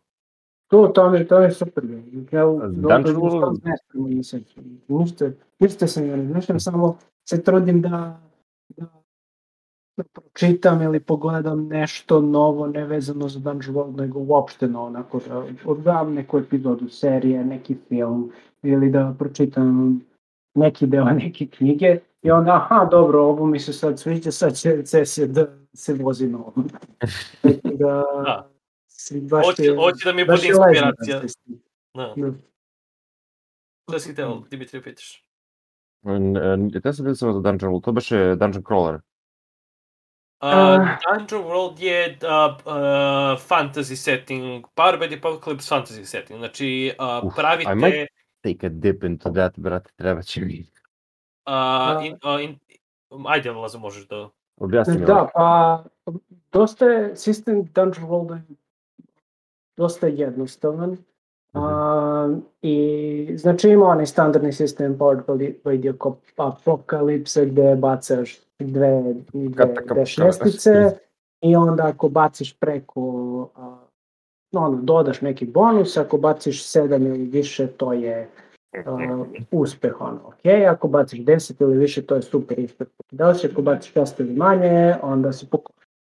To, 0.71 0.89
to 0.89 1.11
mi, 1.11 1.27
to 1.29 1.39
je 1.39 1.53
super. 1.53 1.85
Ja 2.33 2.45
Dungeon 2.45 3.17
ništa 3.23 3.53
ne 3.95 4.15
nisam. 4.15 4.45
Ništa, 4.89 5.31
ništa 5.59 5.87
se 5.87 6.01
ne 6.01 6.17
razmišljam, 6.17 6.61
samo 6.61 6.99
se 7.29 7.43
trudim 7.45 7.83
da, 7.83 8.21
da, 8.69 9.03
da 9.97 10.05
pročitam 10.05 10.83
ili 10.83 11.01
pogledam 11.01 11.67
nešto 11.67 12.21
novo, 12.21 12.67
nevezano 12.67 13.29
za 13.29 13.41
Dungeon 13.41 13.75
World, 13.75 13.97
nego 13.97 14.19
uopšteno 14.21 14.83
onako, 14.83 15.21
da 15.29 15.39
odgledam 15.65 16.15
neku 16.15 16.39
epizodu 16.39 16.89
serije, 16.89 17.45
neki 17.45 17.77
film, 17.89 18.33
ili 18.63 18.91
da 18.91 19.15
pročitam 19.19 20.01
neki 20.55 20.87
deo 20.87 21.05
neke 21.05 21.47
knjige 21.47 21.99
i 22.23 22.31
onda, 22.31 22.55
aha, 22.55 22.85
dobro, 22.85 23.21
ovo 23.21 23.47
mi 23.47 23.61
se 23.61 23.73
sad 23.73 23.99
sviđa, 24.01 24.31
sad 24.33 24.55
će 24.55 24.71
recesija 24.71 25.27
da 25.27 25.47
se 25.73 25.95
vozi 25.95 26.29
na 26.29 26.39
ovom. 26.39 26.69
Da, 27.79 28.05
Da. 28.25 28.51
baš 29.23 29.47
Hoće, 29.47 29.63
je- 29.63 29.77
hoće 29.77 30.05
da 30.05 30.13
mi 30.13 30.25
bude 30.25 30.47
inspiracija. 30.47 31.21
da 31.21 31.27
Da. 31.95 32.15
da. 32.17 32.33
Da 33.89 33.99
si 33.99 34.15
teo, 34.15 34.43
Dimitri, 34.51 34.83
pitaš. 34.83 35.23
Te 36.83 36.93
sam 36.93 37.05
vidio 37.05 37.15
samo 37.15 37.33
za 37.33 37.41
Dungeon 37.41 37.73
World, 37.73 37.85
to 37.85 37.93
baš 37.93 38.13
je 38.13 38.37
Dungeon 38.37 38.65
Crawler. 38.65 39.01
Uh, 40.43 40.49
Ah. 40.49 40.99
Dungeon 41.07 41.45
World 41.45 41.81
je 41.81 42.19
uh, 42.23 42.29
uh, 42.67 43.39
fantasy 43.41 43.97
setting, 43.97 44.65
Power 44.75 44.99
by 44.99 45.07
the 45.09 45.17
Apocalypse 45.17 45.69
fantasy 45.69 46.05
setting. 46.05 46.39
Znači, 46.39 46.93
uh, 47.21 47.25
Uf, 47.25 47.35
pravite... 47.37 47.71
I 47.71 47.75
might- 47.75 48.07
Take 48.43 48.67
a 48.67 48.71
dip 48.71 49.03
into 49.05 49.31
that, 49.31 49.59
brate, 49.59 49.91
treba 49.97 50.23
će 50.23 50.41
mi. 50.41 50.67
Uh, 51.47 52.07
in, 52.07 52.13
uh, 52.15 52.41
in, 52.43 52.59
ajde, 53.27 53.51
Lazo, 53.51 53.79
možeš 53.79 54.09
da... 54.09 54.29
Objasni 54.57 54.99
mi. 54.99 55.05
Da, 55.07 55.29
pa 55.35 55.85
dosta 56.53 56.87
je 56.87 57.17
sistem 57.17 57.65
Dungeon 57.65 58.07
World 58.07 58.35
je 58.35 58.43
dosta 59.77 60.07
jednostavan. 60.07 60.97
A, 61.55 62.29
I 62.63 62.77
znači 63.35 63.69
ima 63.69 63.85
onaj 63.87 64.07
standardni 64.07 64.53
sistem 64.53 64.99
Powered 64.99 65.25
by- 65.25 65.81
the 65.83 65.93
Apocalypse 66.37 67.47
gde 67.47 67.77
bacaš 67.77 68.37
dve, 68.59 69.15
dve, 69.33 69.75
dve 69.89 70.07
šestice 70.07 70.99
i 71.41 71.57
onda 71.57 71.87
ako 71.87 72.09
baciš 72.09 72.59
preko 72.59 73.01
a, 73.57 73.77
ono, 74.53 74.77
dodaš 74.83 75.21
neki 75.21 75.47
bonus, 75.47 75.97
ako 75.97 76.19
baciš 76.19 76.65
sedam 76.65 77.07
ili 77.07 77.25
više 77.25 77.67
to 77.67 77.93
je 77.93 78.29
uh, 78.87 79.27
uspeh, 79.51 80.01
ono, 80.01 80.21
ok, 80.25 80.47
ako 80.71 80.89
baciš 80.89 81.21
10 81.21 81.63
ili 81.63 81.77
više, 81.77 82.03
to 82.03 82.15
je 82.15 82.23
super 82.23 82.61
uspeh. 82.65 82.87
Da 83.11 83.29
li 83.29 83.39
ako 83.53 83.63
baciš 83.63 83.95
6 83.95 84.21
ili 84.21 84.35
manje, 84.35 84.95
onda 85.03 85.33
si 85.33 85.47
poko... 85.51 85.73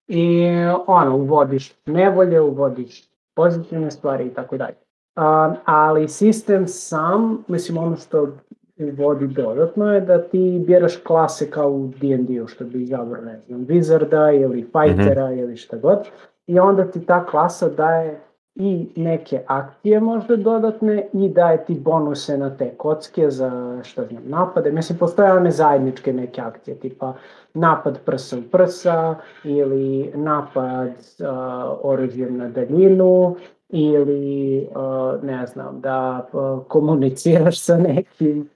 I 0.08 0.46
ono, 0.86 1.16
uvodiš 1.16 1.74
nevolje, 1.86 2.40
uvodiš 2.40 3.08
pozitivne 3.34 3.90
stvari 3.90 4.26
i 4.26 4.34
tako 4.34 4.56
dalje. 4.56 4.74
Um, 5.16 5.56
ali 5.64 6.08
sistem 6.08 6.66
sam, 6.66 7.44
mislim 7.48 7.78
ono 7.78 7.96
što 7.96 8.28
vodi 8.90 9.26
dodatno 9.26 9.94
je 9.94 10.00
da 10.00 10.22
ti 10.22 10.62
biraš 10.66 10.96
klase 10.96 11.50
kao 11.50 11.70
u 11.70 11.90
D&D-u, 12.00 12.46
što 12.46 12.64
bi 12.64 12.82
izabrao, 12.82 13.22
ne 13.22 13.40
znam, 13.46 13.66
Wizarda 13.66 14.42
ili 14.42 14.62
Fightera 14.62 15.32
ili 15.32 15.56
šta 15.56 15.76
god. 15.76 15.98
I 16.46 16.58
onda 16.58 16.84
ti 16.84 17.06
ta 17.06 17.26
klasa 17.26 17.68
daje 17.68 18.20
i 18.54 18.88
neke 18.96 19.40
akcije 19.46 20.00
možda 20.00 20.36
dodatne 20.36 21.08
i 21.12 21.28
daje 21.28 21.64
ti 21.64 21.74
bonuse 21.74 22.38
na 22.38 22.56
te 22.56 22.70
kocke 22.76 23.30
za 23.30 23.80
šta 23.82 24.04
znam, 24.04 24.22
napade. 24.26 24.72
Mislim, 24.72 24.98
postoje 24.98 25.32
one 25.32 25.50
zajedničke 25.50 26.12
neke 26.12 26.40
akcije, 26.40 26.76
tipa 26.76 27.14
napad 27.54 27.98
prsa 28.04 28.38
u 28.38 28.42
prsa 28.42 29.14
ili 29.44 30.12
napad 30.14 30.88
uh, 30.88 31.26
oružjem 31.82 32.36
na 32.36 32.48
daljinu 32.48 33.36
ili 33.68 34.68
uh, 34.70 35.24
ne 35.24 35.46
znam, 35.46 35.80
da 35.80 36.28
uh, 36.32 36.64
komuniciraš 36.68 37.60
sa 37.60 37.76
nekim 37.76 38.48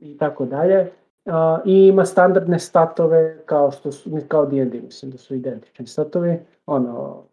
i 0.00 0.18
tako 0.18 0.44
dalje. 0.44 0.90
Uh, 1.24 1.32
I 1.64 1.86
ima 1.86 2.04
standardne 2.04 2.58
statove 2.58 3.42
kao 3.46 3.70
što 3.70 3.92
su, 3.92 4.10
kao 4.28 4.46
D&D, 4.46 4.80
mislim 4.80 5.10
da 5.10 5.18
su 5.18 5.34
identični 5.34 5.86
statovi. 5.86 6.38
Ono, 6.66 7.24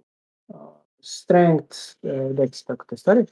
uh, 0.47 0.55
strength, 0.99 1.77
uh, 2.03 2.09
dex, 2.11 2.67
tako 2.67 2.85
te 2.85 2.97
stvari. 2.97 3.25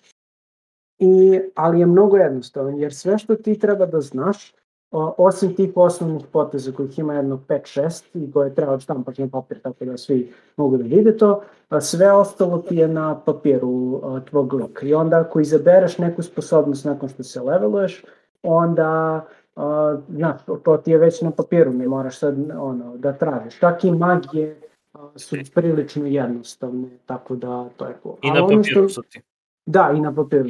I, 0.97 1.39
ali 1.55 1.79
je 1.79 1.85
mnogo 1.85 2.17
jednostavan, 2.17 2.77
jer 2.77 2.93
sve 2.93 3.17
što 3.17 3.35
ti 3.35 3.59
treba 3.59 3.85
da 3.85 4.01
znaš, 4.01 4.53
o, 4.91 5.15
osim 5.17 5.55
tih 5.55 5.71
osnovnih 5.75 6.25
poteza 6.31 6.71
kojih 6.71 6.99
ima 6.99 7.13
jedno 7.13 7.39
5-6 7.47 8.03
i 8.13 8.31
koje 8.31 8.55
treba 8.55 8.73
odštampaš 8.73 9.17
na 9.17 9.27
papir 9.27 9.61
tako 9.61 9.85
da 9.85 9.97
svi 9.97 10.33
mogu 10.57 10.77
da 10.77 10.83
vide 10.83 11.17
to, 11.17 11.41
a 11.69 11.81
sve 11.81 12.11
ostalo 12.11 12.57
ti 12.57 12.75
je 12.75 12.87
na 12.87 13.21
papiru 13.25 14.01
a, 14.03 14.19
tvog 14.29 14.53
lika. 14.53 14.85
I 14.85 14.93
onda 14.93 15.19
ako 15.19 15.39
izabereš 15.39 15.97
neku 15.97 16.23
sposobnost 16.23 16.85
nakon 16.85 17.09
što 17.09 17.23
se 17.23 17.41
leveluješ, 17.41 18.05
onda 18.43 19.25
a, 19.55 19.97
znaš, 20.09 20.41
to, 20.45 20.55
to 20.55 20.77
ti 20.77 20.91
je 20.91 20.97
već 20.97 21.21
na 21.21 21.31
papiru, 21.31 21.73
ne 21.73 21.87
moraš 21.87 22.19
sad 22.19 22.35
ono, 22.51 22.97
da 22.97 23.13
tražiš. 23.13 23.59
Čak 23.59 23.83
i 23.83 23.91
magije 23.91 24.61
a, 24.93 25.09
su 25.15 25.35
prilično 25.53 26.05
jednostavne, 26.05 26.89
tako 27.05 27.35
da 27.35 27.69
to 27.77 27.85
je 27.85 27.93
to. 28.03 28.17
I 28.21 28.31
na 28.31 28.41
papiru 28.41 28.63
što- 28.63 28.89
su 28.89 29.01
ti. 29.01 29.21
Da, 29.65 29.91
i 29.95 30.01
na 30.01 30.15
papiru. 30.15 30.49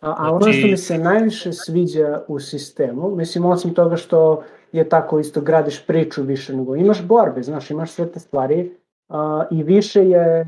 A, 0.00 0.14
a 0.18 0.30
ono 0.30 0.40
što 0.40 0.52
Znači- 0.52 0.64
mi 0.64 0.76
se 0.76 0.98
najviše 0.98 1.52
sviđa 1.52 2.22
u 2.28 2.38
sistemu, 2.40 3.10
mislim 3.10 3.44
osim 3.44 3.74
toga 3.74 3.96
što 3.96 4.42
je 4.72 4.88
tako 4.88 5.18
isto 5.18 5.40
gradiš 5.40 5.86
priču 5.86 6.22
više 6.22 6.56
nego 6.56 6.76
imaš 6.76 7.06
borbe, 7.06 7.42
znaš, 7.42 7.70
imaš 7.70 7.90
sve 7.90 8.06
te 8.06 8.20
stvari 8.20 8.76
a, 9.08 9.44
i 9.50 9.62
više 9.62 10.08
je 10.08 10.46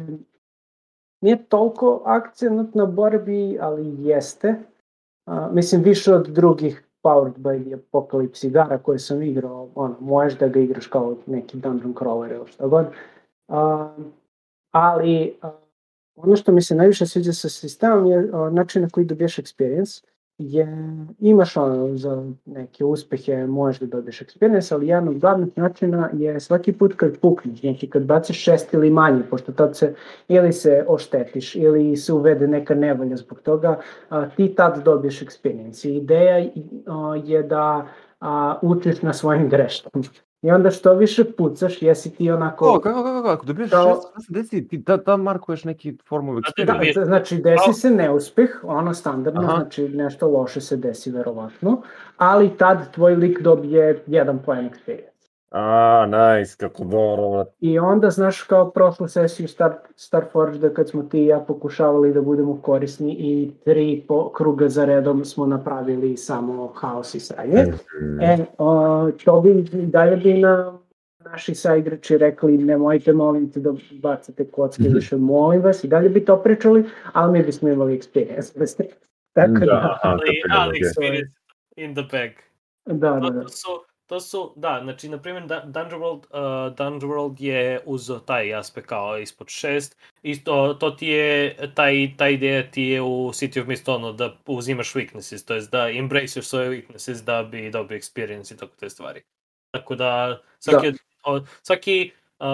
nije 1.21 1.45
toliko 1.45 2.03
akcenat 2.05 2.75
na 2.75 2.87
borbi, 2.87 3.59
ali 3.61 3.95
jeste. 3.99 4.55
A, 5.25 5.51
mislim 5.53 5.83
više 5.83 6.15
od 6.15 6.29
drugih 6.29 6.85
Powered 7.03 7.37
by 7.37 7.65
the 7.65 7.77
Apocalypse 7.77 8.47
igara 8.47 8.79
koje 8.79 8.99
sam 8.99 9.23
igrao, 9.23 9.69
ono, 9.75 9.97
možeš 10.01 10.39
da 10.39 10.49
ga 10.49 10.61
igraš 10.61 10.87
kao 10.87 11.17
neki 11.27 11.57
dungeon 11.57 11.95
crawler 11.95 12.35
ili 12.37 12.47
šta 12.47 12.67
god. 12.67 12.87
A, 13.49 13.95
ali 14.71 15.39
a, 15.43 15.51
ono 16.17 16.37
što 16.37 16.53
mi 16.53 16.63
se 16.63 16.75
najviše 16.75 17.07
sviđa 17.07 17.33
sa 17.33 17.49
sistemom 17.49 18.07
je 18.07 18.31
a, 18.33 18.51
način 18.51 18.83
na 18.83 18.89
koji 18.89 19.07
dobiješ 19.07 19.37
experience, 19.37 20.05
je, 20.51 20.97
imaš 21.21 21.55
za 21.95 22.25
neke 22.47 22.85
uspehe 22.85 23.47
možeš 23.47 23.81
da 23.81 23.87
dobiješ 23.87 24.21
experience, 24.21 24.75
ali 24.75 24.89
jedan 24.89 25.09
od 25.09 25.19
glavnih 25.19 25.49
načina 25.57 26.11
je 26.13 26.41
svaki 26.41 26.73
put 26.73 26.95
kad 26.97 27.19
pukneš, 27.19 27.61
znači 27.61 27.91
kad 27.91 28.05
baciš 28.05 28.45
šest 28.45 28.75
ili 28.75 28.91
manje, 28.91 29.23
pošto 29.31 29.53
tad 29.53 29.77
se 29.77 29.95
ili 30.29 30.53
se 30.53 30.85
oštetiš 30.89 31.55
ili 31.55 31.97
se 31.97 32.13
uvede 32.13 32.47
neka 32.47 32.75
nevolja 32.75 33.17
zbog 33.17 33.41
toga, 33.41 33.81
a, 34.09 34.29
ti 34.29 34.55
tad 34.55 34.85
dobiješ 34.85 35.21
experience. 35.21 35.89
Ideja 35.89 36.37
a, 36.87 37.15
je 37.25 37.43
da 37.43 37.87
a, 38.21 38.59
učiš 38.63 39.03
na 39.03 39.13
svojim 39.13 39.49
greškama. 39.49 40.05
I 40.43 40.51
onda 40.51 40.71
što 40.71 40.95
više 40.95 41.25
pucaš, 41.25 41.83
jesi 41.83 42.15
ti 42.15 42.31
onako... 42.31 42.69
O, 42.69 42.81
kako, 42.81 43.03
kako, 43.03 43.17
kako, 43.17 43.29
ako 43.29 43.47
dobiješ 43.47 43.71
Kao- 43.71 43.95
šest, 43.95 44.09
šta 44.11 44.21
se 44.21 44.33
desi, 44.33 44.69
ti 44.69 44.85
ta, 44.85 45.05
ta 45.05 45.17
markuješ 45.17 45.65
neki 45.65 45.97
formu 46.09 46.37
A 46.37 46.51
ti 46.57 46.65
Da, 46.65 47.05
znači 47.05 47.37
desi 47.37 47.73
se 47.73 47.91
neuspeh, 47.91 48.51
ono 48.63 48.95
standardno, 48.95 49.43
Aha. 49.43 49.57
znači 49.57 49.89
nešto 49.89 50.29
loše 50.29 50.61
se 50.61 50.77
desi 50.77 51.11
verovatno, 51.11 51.83
ali 52.17 52.57
tad 52.57 52.95
tvoj 52.95 53.15
lik 53.15 53.41
dobije 53.41 54.03
jedan 54.07 54.39
poen 54.39 54.71
experience. 54.71 55.12
A, 55.53 56.07
nice, 56.07 56.57
kako 56.57 56.85
dobro. 56.85 57.45
I 57.61 57.79
onda, 57.79 58.11
znaš, 58.11 58.43
kao 58.43 58.71
prošlu 58.71 59.09
sesiju 59.09 59.49
Star, 59.49 59.73
Starforge, 59.97 60.59
da 60.59 60.71
kad 60.71 60.89
smo 60.89 61.03
ti 61.03 61.19
i 61.19 61.27
ja 61.27 61.41
pokušavali 61.41 62.13
da 62.13 62.23
budemo 62.23 62.59
korisni 62.63 63.13
i 63.13 63.53
tri 63.65 64.05
po, 64.09 64.31
kruga 64.31 64.69
za 64.69 64.85
redom 64.85 65.25
smo 65.25 65.47
napravili 65.47 66.17
samo 66.17 66.67
haos 66.69 67.15
i 67.15 67.21
sranje. 67.21 67.65
E, 68.23 68.37
o, 68.59 69.11
to 69.25 69.41
bi, 69.41 69.55
dalje 69.73 70.17
bi 70.17 70.35
na 70.35 70.79
naši 71.21 71.55
saigrači 71.55 72.19
rekli 72.19 72.59
nemojte 72.59 73.13
molim 73.13 73.53
te 73.53 73.61
da 73.61 73.73
bacate 73.93 74.45
kocke 74.47 74.83
više, 74.85 75.17
molim 75.17 75.63
vas, 75.63 75.85
i 75.85 75.89
dalje 75.89 76.09
bi 76.09 76.25
to 76.25 76.37
pričali, 76.37 76.85
ali 77.13 77.33
mi 77.33 77.45
bismo 77.45 77.69
imali 77.69 77.99
experience. 77.99 78.59
bez 78.59 78.77
te- 78.77 78.89
Tako 79.33 79.53
da, 79.53 79.65
Da, 79.67 79.99
Ali, 80.03 80.21
ali 80.51 80.79
experience 80.81 81.33
in 81.77 81.95
the 81.95 82.03
bag. 82.03 82.31
da, 82.99 83.11
da, 83.13 83.31
da. 83.31 83.49
su, 83.49 83.69
to 84.13 84.21
su, 84.21 84.53
da, 84.57 84.81
znači, 84.83 85.09
na 85.09 85.19
primjer, 85.19 85.47
Da- 85.47 85.65
Dungeon 85.65 86.03
World, 86.03 86.25
uh, 86.31 86.75
Dungeon 86.77 87.13
World 87.13 87.43
je 87.43 87.81
uzeo 87.85 88.19
taj 88.19 88.55
aspekt 88.55 88.87
kao 88.87 89.19
ispod 89.19 89.49
šest, 89.49 89.97
isto, 90.23 90.75
to 90.75 90.91
ti 90.91 91.07
je, 91.07 91.57
taj, 91.75 92.11
ta 92.17 92.29
ideja 92.29 92.71
ti 92.71 92.83
je 92.83 93.03
u 93.03 93.31
City 93.33 93.61
of 93.61 93.67
Mist 93.67 93.89
ono, 93.89 94.13
da 94.13 94.37
uzimaš 94.47 94.95
weaknesses, 94.95 95.47
to 95.47 95.55
jest 95.55 95.71
da 95.71 95.91
embraceuješ 95.91 96.47
svoje 96.47 96.71
weaknesses 96.71 97.25
da 97.25 97.43
bi 97.43 97.71
dobio 97.71 97.99
experience 97.99 98.55
i 98.55 98.57
tako 98.57 98.77
te 98.77 98.91
stvari. 98.91 99.23
Tako 99.71 99.95
da, 99.95 100.41
svaki, 100.59 100.89
od, 100.89 100.97
od- 101.25 101.47
svaki 101.63 102.11
uh, 102.39 102.47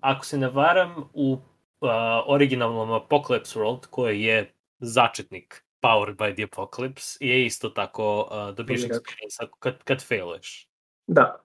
ako 0.00 0.24
se 0.24 0.38
ne 0.38 0.48
varam, 0.48 1.10
u 1.14 1.32
uh, 1.32 1.90
originalnom 2.26 2.90
Apocalypse 2.90 3.58
World, 3.58 3.86
koji 3.86 4.22
je 4.22 4.52
začetnik 4.78 5.64
Powered 5.80 6.16
by 6.16 6.34
the 6.34 6.44
Apocalypse, 6.44 7.18
je 7.20 7.46
isto 7.46 7.68
tako 7.68 8.20
uh, 8.20 8.54
dobiješ 8.56 8.80
experience 8.80 9.46
kad, 9.58 9.84
kad 9.84 10.04
failuješ. 10.04 10.68
Da, 11.06 11.42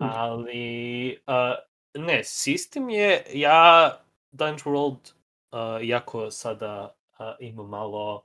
Ali, 0.00 1.18
uh, 1.26 1.54
ne, 1.94 2.24
sistem 2.24 2.90
je, 2.90 3.24
ja 3.32 3.90
Dungeon 4.32 4.74
World, 4.74 5.12
uh, 5.52 5.88
jako 5.88 6.30
sada 6.30 6.94
uh, 7.18 7.26
ima 7.40 7.62
malo, 7.62 8.24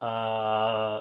uh, 0.00 1.00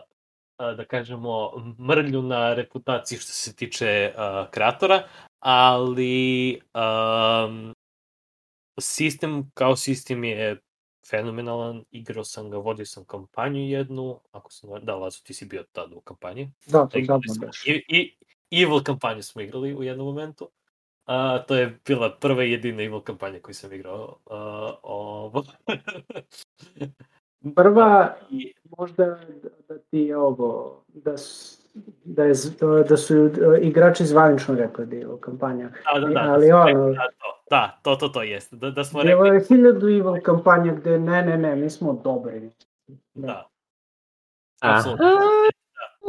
uh, 0.60 0.78
da 0.78 0.86
kažemo, 0.86 1.52
mrlju 1.80 2.22
na 2.22 2.54
reputaciji 2.54 3.20
što 3.20 3.32
se 3.32 3.56
tiče 3.56 4.14
uh, 4.16 4.50
kreatora, 4.52 5.04
ali 5.40 6.62
um, 6.74 7.74
sistem 8.82 9.52
kao 9.54 9.76
sistem 9.76 10.24
je 10.24 10.62
fenomenalan, 11.10 11.84
igrao 11.92 12.24
sam 12.24 12.50
ga, 12.50 12.58
vodio 12.58 12.86
sam 12.86 13.06
kampanju 13.06 13.60
jednu, 13.60 14.20
ako 14.32 14.52
sam, 14.52 14.70
da, 14.86 14.96
Lazo, 14.96 15.22
ti 15.24 15.34
si 15.34 15.46
bio 15.46 15.64
tad 15.72 15.94
u 15.94 16.02
kampanji. 16.02 16.52
da, 16.68 16.88
to 16.88 17.00
smo- 17.34 17.46
baš. 17.46 17.68
I, 17.68 17.84
i, 17.88 18.16
Evil 18.64 18.84
kampanju 18.84 19.24
smo 19.24 19.42
igrali 19.42 19.76
u 19.76 19.84
jednom 19.84 20.08
momentu. 20.08 20.50
A, 21.06 21.44
to 21.48 21.56
je 21.56 21.80
bila 21.86 22.18
prva 22.20 22.44
i 22.44 22.52
jedina 22.52 22.84
Evil 22.84 23.02
kampanja 23.02 23.40
koju 23.40 23.56
sam 23.56 23.74
igrao. 23.74 24.18
A, 24.30 24.74
ovo. 24.84 25.44
Prva, 27.56 28.18
I- 28.32 28.54
možda 28.78 29.06
da, 29.44 29.50
da 29.68 29.80
ti 29.80 29.98
je 30.00 30.18
ovo, 30.18 30.84
da, 30.88 31.16
da, 32.04 32.24
je, 32.24 32.34
da 32.90 32.98
su 32.98 33.16
uh, 33.18 33.32
igrači 33.62 34.06
zvanično 34.06 34.56
rekli 34.56 34.86
da 34.86 34.96
je 34.96 35.08
ovo 35.08 35.18
kampanja. 35.18 35.70
Da, 35.94 36.00
da, 36.00 36.08
da, 36.08 36.14
da, 36.14 36.20
Ali 36.24 36.46
smo 36.48 36.58
ono- 36.58 36.88
rekli 36.88 36.96
da, 36.96 37.08
to, 37.10 37.44
da, 37.50 37.80
to, 37.84 37.96
to, 37.98 38.10
to 38.10 38.24
jeste. 38.24 38.56
Da, 38.56 38.72
da 38.72 38.84
smo 38.84 39.04
Bilo 39.04 39.24
rekli, 39.24 39.38
je 39.38 39.46
hiljadu 39.50 39.88
evil 39.90 40.22
kampanja 40.22 40.74
gde 40.74 41.00
ne, 41.00 41.22
ne, 41.22 41.38
ne, 41.38 41.56
mi 41.56 41.70
smo 41.70 41.94
dobri. 41.96 42.50
da. 43.14 43.50
Aha. 44.60 44.78
Apsolutno. 44.78 45.06
Da, 45.06 45.16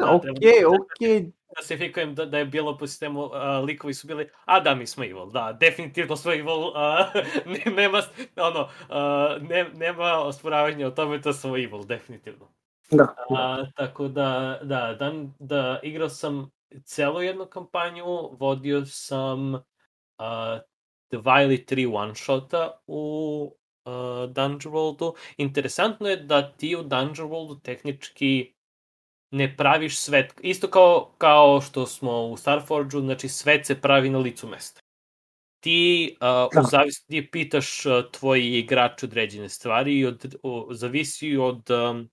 da, 0.01 0.15
Okej, 0.15 0.31
treba- 0.53 0.77
okej. 0.77 1.32
klasifikujem 1.49 2.15
da, 2.15 2.24
da 2.27 2.39
je 2.39 2.45
bilo 2.45 2.78
po 2.78 2.87
sistemu, 2.87 3.20
uh, 3.23 3.32
likovi 3.65 3.95
su 3.95 4.07
bili, 4.07 4.28
a 4.45 4.61
da, 4.61 4.74
mi 4.74 4.87
smo 4.87 5.05
evil, 5.05 5.27
da, 5.27 5.53
definitivno 5.53 6.16
smo 6.16 6.32
evil, 6.32 6.47
uh, 6.59 6.74
ne, 7.47 7.73
nema, 7.73 8.03
ono, 8.39 8.61
uh, 8.61 9.43
ne, 9.43 9.66
nema 9.74 10.19
osporavanja 10.19 10.87
o 10.87 10.91
tome 10.91 11.19
da 11.19 11.32
smo 11.32 11.57
evil, 11.57 11.85
definitivno. 11.85 12.49
Da, 12.91 12.97
da. 12.97 13.15
A, 13.37 13.67
tako 13.77 14.09
da, 14.09 14.61
da, 14.62 14.97
dan, 14.99 15.35
da 15.39 15.81
igrao 15.83 16.09
sam 16.09 16.51
celu 16.85 17.23
jednu 17.23 17.47
kampanju, 17.47 18.05
vodio 18.39 18.87
sam 18.87 19.55
a, 20.19 20.59
dva 21.11 21.43
ili 21.43 21.67
tri 21.67 21.87
one-shota 21.87 22.71
u 22.87 23.57
a, 23.85 24.27
Dungeon 24.27 24.75
Worldu. 24.75 25.12
Interesantno 25.37 26.09
je 26.09 26.17
da 26.17 26.53
ti 26.53 26.77
u 26.77 26.83
Dungeon 26.83 27.29
Worldu 27.29 27.62
tehnički 27.62 28.55
ne 29.31 29.57
praviš 29.57 29.99
svet, 29.99 30.35
isto 30.43 30.71
kao, 30.71 31.15
kao 31.19 31.61
što 31.61 31.87
smo 31.87 32.27
u 32.27 32.37
Starforgeu, 32.37 33.01
znači 33.01 33.29
svet 33.29 33.67
se 33.67 33.81
pravi 33.81 34.11
na 34.11 34.19
licu 34.19 34.49
mesta. 34.49 34.81
Ti 35.61 36.17
uh, 36.17 36.21
Da. 36.55 36.61
u 36.61 36.65
zavis, 36.71 37.05
ti 37.07 37.31
pitaš 37.31 37.87
uh, 37.87 37.93
tvoji 38.12 38.59
igrači 38.59 39.07
određene 39.07 39.49
stvari 39.49 39.99
i 39.99 40.07
od, 40.07 40.35
o, 40.43 40.69
zavisi 40.71 41.37
od 41.37 41.71
um, 41.71 42.11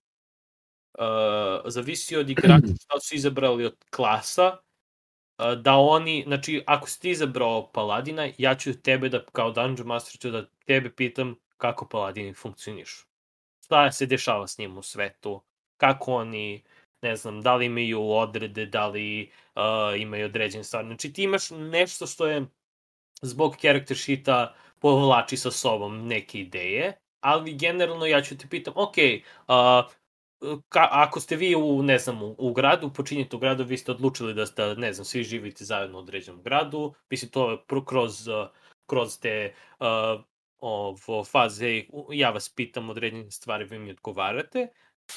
uh, 0.98 1.72
zavisi 1.72 2.18
od 2.18 2.30
igrača 2.30 2.68
šta 2.84 3.00
su 3.00 3.16
izabrali 3.16 3.66
od 3.66 3.76
klasa, 3.90 4.58
uh, 4.58 5.54
da 5.54 5.76
oni, 5.76 6.24
znači, 6.28 6.64
ako 6.66 6.90
si 6.90 7.02
ti 7.02 7.10
izabrao 7.10 7.72
paladina, 7.72 8.30
ja 8.38 8.56
ću 8.56 8.82
tebe 8.82 9.10
da, 9.10 9.26
kao 9.26 9.52
Dungeon 9.52 9.88
Master, 9.88 10.20
ću 10.20 10.32
da 10.32 10.46
tebe 10.66 10.90
pitam 10.96 11.36
kako 11.58 11.88
paladini 11.88 12.34
funkcionišu. 12.34 13.06
Šta 13.66 13.92
se 13.92 14.06
dešava 14.06 14.48
s 14.48 14.58
njim 14.58 14.78
u 14.78 14.84
svetu, 14.84 15.42
kako 15.78 16.14
oni, 16.14 16.64
ne 17.02 17.16
znam, 17.16 17.42
da 17.42 17.56
li 17.56 17.66
imaju 17.66 18.12
odrede, 18.12 18.66
da 18.66 18.88
li 18.88 19.32
uh, 19.56 20.02
imaju 20.02 20.26
određene 20.26 20.64
stvari. 20.64 20.88
Znači, 20.88 21.14
ti 21.14 21.24
imaš 21.24 21.50
nešto 21.50 22.08
što 22.08 22.28
je 22.28 22.46
zbog 23.22 23.56
character 23.58 23.98
sheeta 23.98 24.56
povlači 24.80 25.38
sa 25.38 25.52
sobom 25.52 26.08
neke 26.08 26.40
ideje, 26.40 26.94
ali 27.20 27.54
generalno 27.54 28.06
ja 28.06 28.22
ću 28.22 28.38
te 28.38 28.48
pitam, 28.50 28.74
ok, 28.78 28.96
uh, 29.48 29.92
ka, 30.70 30.88
ako 30.92 31.20
ste 31.20 31.36
vi 31.36 31.56
u, 31.56 31.84
ne 31.84 32.00
znam, 32.00 32.24
u, 32.24 32.36
u 32.38 32.54
gradu, 32.54 32.94
počinjete 32.94 33.36
u 33.36 33.40
gradu, 33.40 33.64
vi 33.64 33.78
ste 33.78 33.92
odlučili 33.92 34.34
da, 34.34 34.46
da 34.46 34.74
ne 34.74 34.94
znam, 34.94 35.06
svi 35.06 35.24
živite 35.24 35.66
zajedno 35.66 35.98
u 35.98 36.02
određenom 36.02 36.42
gradu, 36.44 36.94
mislim, 37.10 37.32
to 37.32 37.52
je 37.52 37.58
kroz, 37.86 38.30
kroz 38.86 39.20
te 39.20 39.54
uh, 39.80 40.22
ovo, 40.60 41.24
faze, 41.24 41.84
ja 42.12 42.30
vas 42.30 42.50
pitam 42.50 42.90
određene 42.90 43.32
stvari, 43.32 43.66
vi 43.66 43.80
mi 43.80 43.92
odgovarate. 43.92 44.68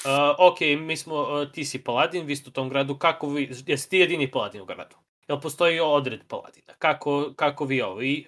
Uh, 0.05 0.35
ok, 0.39 0.59
mi 0.79 0.97
smo, 0.97 1.21
uh, 1.21 1.51
ti 1.51 1.65
si 1.65 1.83
paladin, 1.83 2.25
vi 2.25 2.35
ste 2.35 2.49
u 2.49 2.53
tom 2.53 2.69
gradu, 2.69 2.97
kako 2.97 3.29
vi, 3.29 3.51
jesi 3.65 3.89
ti 3.89 3.97
jedini 3.97 4.31
paladin 4.31 4.61
u 4.61 4.65
gradu? 4.65 4.95
Jel 5.27 5.41
postoji 5.41 5.79
odred 5.79 6.21
paladina? 6.27 6.73
Kako, 6.79 7.33
kako 7.35 7.65
vi 7.65 7.81
ovo? 7.81 8.01
I 8.01 8.25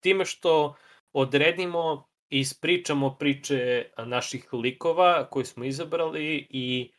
time 0.00 0.24
što 0.24 0.74
odredimo 1.12 2.05
ispričamo 2.30 3.16
priče 3.16 3.90
naših 3.98 4.52
likova 4.52 5.30
koje 5.30 5.44
smo 5.44 5.64
izabrali 5.64 6.46
i 6.50 6.92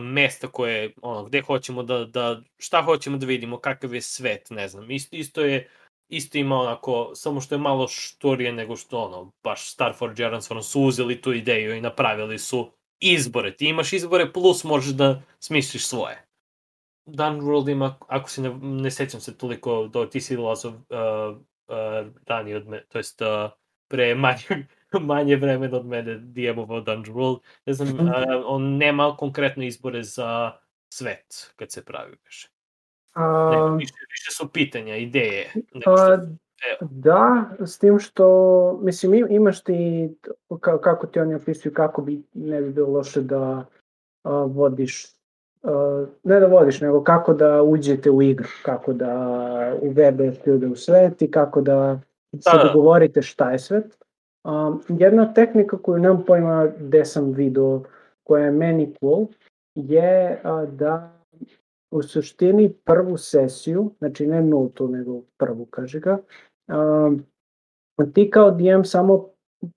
mesta 0.00 0.48
koje, 0.48 0.92
ono, 1.02 1.24
gde 1.24 1.40
hoćemo 1.40 1.82
da, 1.82 2.04
da, 2.04 2.42
šta 2.58 2.82
hoćemo 2.82 3.16
da 3.16 3.26
vidimo, 3.26 3.58
kakav 3.58 3.94
je 3.94 4.00
svet, 4.00 4.50
ne 4.50 4.68
znam. 4.68 4.90
Isto, 4.90 5.16
isto 5.16 5.40
je, 5.40 5.70
isto 6.08 6.38
ima 6.38 6.56
onako, 6.56 7.10
samo 7.14 7.40
što 7.40 7.54
je 7.54 7.58
malo 7.58 7.88
štorije 7.88 8.52
nego 8.52 8.76
što 8.76 8.98
ono, 8.98 9.32
baš 9.44 9.70
Starforge 9.70 10.24
Aransform 10.24 10.60
su 10.60 10.82
uzeli 10.82 11.20
tu 11.20 11.32
ideju 11.32 11.74
i 11.74 11.80
napravili 11.80 12.38
su 12.38 12.70
izbore. 13.00 13.56
Ti 13.56 13.68
imaš 13.68 13.92
izbore 13.92 14.32
plus 14.32 14.64
možeš 14.64 14.92
da 14.92 15.22
smisliš 15.40 15.86
svoje. 15.86 16.24
Dunworld 17.06 17.70
ima, 17.70 17.98
ako 18.08 18.30
se 18.30 18.42
ne, 18.42 18.54
ne 18.62 18.90
sećam 18.90 19.20
se 19.20 19.38
toliko, 19.38 19.86
do 19.86 20.06
ti 20.06 20.20
si 20.20 20.36
Lazov 20.36 20.72
uh, 20.74 20.80
uh, 21.68 22.12
rani 22.26 22.54
od 22.54 22.68
me, 22.68 22.84
to 22.88 22.98
jest 22.98 23.20
uh, 23.20 23.50
pre 23.88 24.14
manje, 24.14 24.66
manje 25.00 25.36
vremena 25.36 25.76
od 25.76 25.86
mene 25.86 26.18
DM-ovao 26.18 26.80
Dungeon 26.80 27.16
World. 27.16 27.38
Ne 27.66 27.72
znam, 27.72 27.88
uh, 27.88 28.14
on 28.46 28.76
nema 28.76 29.16
konkretno 29.16 29.64
izbore 29.64 30.02
za 30.02 30.52
svet 30.92 31.52
kad 31.56 31.72
se 31.72 31.84
pravi 31.84 32.16
više. 32.24 32.48
Ne, 33.50 33.76
više, 33.76 33.94
više 34.10 34.30
su 34.30 34.48
pitanja, 34.52 34.96
ideje. 34.96 35.52
nego 35.54 35.84
pa, 35.84 36.18
da, 36.80 37.50
s 37.60 37.78
tim 37.78 37.98
što, 37.98 38.78
mislim, 38.82 39.14
im- 39.14 39.26
imaš 39.30 39.64
ti, 39.64 40.10
ka, 40.60 40.80
kako 40.80 41.06
ti 41.06 41.20
oni 41.20 41.34
opisuju, 41.34 41.74
kako 41.74 42.02
bi, 42.02 42.22
ne 42.34 42.62
bi 42.62 42.70
bilo 42.72 42.88
loše 42.88 43.20
da 43.20 43.66
a, 44.22 44.30
vodiš, 44.30 45.06
a, 45.62 46.06
ne 46.24 46.40
da 46.40 46.46
vodiš, 46.46 46.80
nego 46.80 47.04
kako 47.04 47.34
da 47.34 47.62
uđete 47.62 48.10
u 48.10 48.22
igru, 48.22 48.48
kako 48.62 48.92
da 48.92 49.74
uvedeš 49.82 50.36
ljude 50.46 50.66
u 50.66 50.76
svet 50.76 51.22
i 51.22 51.30
kako 51.30 51.60
da 51.60 52.00
se 52.32 52.50
Da, 52.52 52.64
dogovorite 52.64 53.22
šta 53.22 53.50
je 53.50 53.58
svet. 53.58 53.98
Um, 54.44 54.82
jedna 54.88 55.32
tehnika 55.34 55.78
koju 55.78 55.98
nemam 55.98 56.24
pojma 56.26 56.66
gde 56.78 57.04
sam 57.04 57.32
video, 57.32 57.82
koja 58.24 58.44
je 58.44 58.50
meni 58.50 58.94
cool, 59.00 59.26
je 59.74 60.40
a, 60.44 60.66
da 60.66 61.18
u 61.90 62.02
suštini 62.02 62.72
prvu 62.84 63.16
sesiju, 63.16 63.90
znači 63.98 64.26
ne 64.26 64.42
nultu, 64.42 64.88
nego 64.88 65.20
prvu, 65.36 65.64
kaže 65.64 66.00
ga, 66.00 66.18
um, 66.68 67.24
ti 68.14 68.30
kao 68.30 68.50
DM 68.50 68.82
samo 68.84 69.28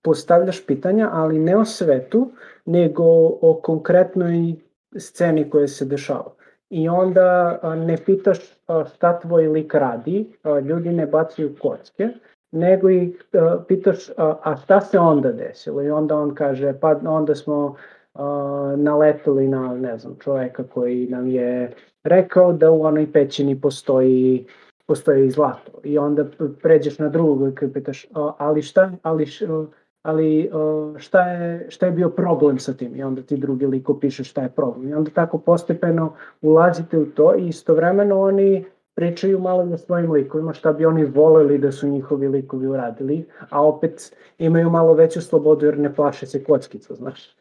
postavljaš 0.02 0.66
pitanja, 0.66 1.10
ali 1.12 1.38
ne 1.38 1.56
o 1.56 1.64
svetu, 1.64 2.30
nego 2.64 3.04
o 3.40 3.60
konkretnoj 3.62 4.54
sceni 4.96 5.50
koja 5.50 5.68
se 5.68 5.84
dešava. 5.84 6.32
I 6.70 6.88
onda 6.88 7.58
a, 7.62 7.74
ne 7.74 7.96
pitaš 8.06 8.38
a, 8.66 8.84
šta 8.94 9.20
tvoj 9.20 9.48
lik 9.48 9.74
radi, 9.74 10.32
a, 10.42 10.58
ljudi 10.58 10.88
ne 10.88 11.06
bacaju 11.06 11.56
kocke, 11.60 12.08
nego 12.52 12.90
i 12.90 13.16
a, 13.32 13.64
pitaš 13.68 14.10
a, 14.16 14.36
a 14.42 14.56
šta 14.56 14.80
se 14.80 14.98
onda 14.98 15.32
desilo? 15.32 15.82
I 15.82 15.90
onda 15.90 16.16
on 16.16 16.34
kaže 16.34 16.74
pa 16.80 17.00
onda 17.06 17.34
smo 17.34 17.74
a, 18.14 18.74
naleteli 18.78 19.48
na 19.48 19.74
ne 19.74 19.98
znam 19.98 20.16
čoveka 20.20 20.64
koji 20.64 21.06
nam 21.06 21.26
je 21.28 21.72
rekao 22.04 22.52
da 22.52 22.70
u 22.70 22.82
onoj 22.82 23.12
pećini 23.12 23.60
postoji 23.60 24.46
postoji 24.86 25.30
zlato. 25.30 25.72
I 25.84 25.98
onda 25.98 26.24
pređeš 26.62 26.98
na 26.98 27.08
drugog 27.08 27.58
i 27.62 27.72
pitaš 27.72 28.06
a, 28.14 28.32
ali 28.38 28.62
šta 28.62 28.92
ali 29.02 29.26
š- 29.26 29.66
ali 30.02 30.50
šta 30.98 31.28
je 31.28 31.66
šta 31.68 31.86
je 31.86 31.92
bio 31.92 32.08
problem 32.08 32.58
sa 32.58 32.72
tim? 32.72 32.96
I 32.96 33.02
onda 33.02 33.22
ti 33.22 33.36
drugi 33.36 33.66
lik 33.66 33.88
opiše 33.88 34.24
šta 34.24 34.42
je 34.42 34.48
problem. 34.48 34.88
I 34.88 34.94
onda 34.94 35.10
tako 35.10 35.38
postepeno 35.38 36.12
ulazite 36.42 36.98
u 36.98 37.06
to 37.06 37.34
i 37.36 37.48
istovremeno 37.48 38.20
oni 38.20 38.64
pričaju 38.94 39.38
malo 39.38 39.74
o 39.74 39.78
svojim 39.78 40.12
likovima, 40.12 40.52
šta 40.52 40.72
bi 40.72 40.86
oni 40.86 41.04
voleli 41.04 41.58
da 41.58 41.72
su 41.72 41.88
njihovi 41.88 42.28
likovi 42.28 42.66
uradili, 42.66 43.26
a 43.50 43.66
opet 43.66 44.16
imaju 44.38 44.70
malo 44.70 44.94
veću 44.94 45.22
slobodu 45.22 45.66
jer 45.66 45.78
ne 45.78 45.94
plaše 45.94 46.26
se 46.26 46.44
kockica, 46.44 46.94
znaš. 46.94 47.36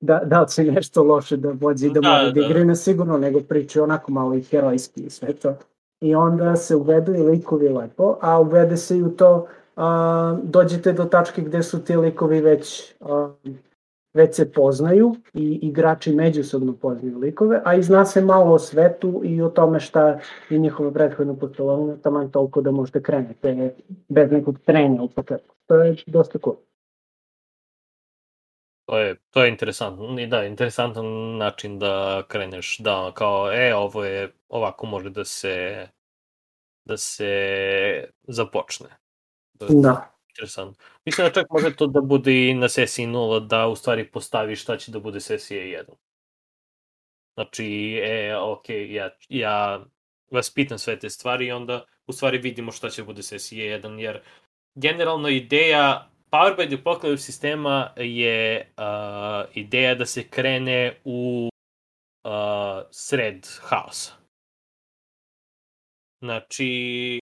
Da, 0.00 0.22
da 0.24 0.40
li 0.40 0.48
se 0.48 0.64
nešto 0.64 1.02
loše 1.02 1.36
da 1.36 1.52
vođe 1.60 1.86
i 1.86 1.90
da, 1.90 2.00
Da, 2.00 2.08
mora 2.08 2.24
da 2.24 2.30
da. 2.32 2.40
igraju 2.40 2.64
na 2.64 2.74
sigurno, 2.74 3.18
nego 3.18 3.40
pričaju 3.40 3.82
onako 3.84 4.12
malo 4.12 4.34
i 4.34 4.42
herojski 4.42 5.02
i 5.02 5.10
sve 5.10 5.32
to. 5.32 5.54
I 6.00 6.14
onda 6.14 6.56
se 6.56 6.76
uvedu 6.76 7.14
i 7.14 7.22
likovi 7.22 7.68
lepo, 7.68 8.16
a 8.20 8.40
uvede 8.40 8.76
se 8.76 8.98
i 8.98 9.02
u 9.02 9.10
to, 9.10 9.46
a, 9.76 10.38
dođete 10.42 10.92
do 10.92 11.04
tačke 11.04 11.42
gde 11.42 11.62
su 11.62 11.84
ti 11.84 11.96
likovi 11.96 12.40
već 12.40 12.94
a, 13.00 13.32
već 14.12 14.36
se 14.36 14.52
poznaju 14.52 15.14
i 15.34 15.58
igrači 15.62 16.12
međusobno 16.12 16.72
poznaju 16.72 17.18
likove, 17.18 17.62
a 17.64 17.74
i 17.74 17.82
zna 17.82 18.04
se 18.04 18.20
malo 18.20 18.54
o 18.54 18.58
svetu 18.58 19.20
i 19.24 19.42
o 19.42 19.48
tome 19.48 19.80
šta 19.80 20.18
je 20.50 20.58
njihovo 20.58 20.90
prethodno 20.90 21.36
putovanje, 21.36 21.96
taman 22.02 22.30
toliko 22.30 22.60
da 22.60 22.70
možete 22.70 23.02
krenete 23.02 23.74
bez 24.08 24.30
nekog 24.30 24.58
trenja 24.66 25.02
u 25.02 25.08
početku. 25.08 25.54
To 25.66 25.74
je 25.74 25.96
dosta 26.06 26.38
cool. 26.44 26.56
To 28.86 28.98
je, 28.98 29.16
to 29.30 29.44
je 29.44 29.48
interesantno. 29.48 30.20
I 30.20 30.26
da, 30.26 30.44
interesantan 30.44 31.36
način 31.36 31.78
da 31.78 32.22
kreneš, 32.28 32.78
da, 32.78 33.12
kao, 33.14 33.52
e, 33.52 33.74
ovo 33.74 34.04
je, 34.04 34.32
ovako 34.48 34.86
može 34.86 35.10
da 35.10 35.24
se, 35.24 35.86
da 36.84 36.96
se 36.96 37.30
započne. 38.22 38.88
Je 39.60 39.66
Da. 39.68 40.19
Interesantno. 40.40 40.84
Mislim 41.04 41.26
da 41.26 41.32
čak 41.32 41.50
može 41.50 41.76
to 41.76 41.86
da 41.86 42.00
bude 42.00 42.48
i 42.48 42.54
na 42.54 42.68
sesiji 42.68 43.06
0, 43.06 43.46
da 43.46 43.66
u 43.68 43.76
stvari 43.76 44.10
postaviš 44.10 44.62
šta 44.62 44.76
će 44.76 44.92
da 44.92 45.00
bude 45.00 45.20
sesija 45.20 45.62
1. 45.62 45.84
Znači, 47.34 48.00
e, 48.04 48.36
ok, 48.36 48.64
ja, 48.68 49.10
ja 49.28 49.84
vas 50.30 50.54
pitam 50.54 50.78
sve 50.78 50.98
te 50.98 51.10
stvari 51.10 51.46
i 51.46 51.52
onda 51.52 51.84
u 52.06 52.12
stvari 52.12 52.38
vidimo 52.38 52.72
šta 52.72 52.90
će 52.90 53.02
da 53.02 53.06
bude 53.06 53.22
sesija 53.22 53.78
1, 53.78 53.98
jer 53.98 54.20
generalno 54.74 55.28
ideja 55.28 56.10
Power 56.30 56.56
by 56.56 56.66
the 56.66 56.76
Apocalypse 56.76 57.24
sistema 57.24 57.92
je 57.96 58.72
uh, 58.78 59.50
ideja 59.54 59.94
da 59.94 60.06
se 60.06 60.28
krene 60.28 61.00
u 61.04 61.48
uh, 62.24 62.86
sred 62.90 63.46
haosa. 63.60 64.12
Znači, 66.22 67.20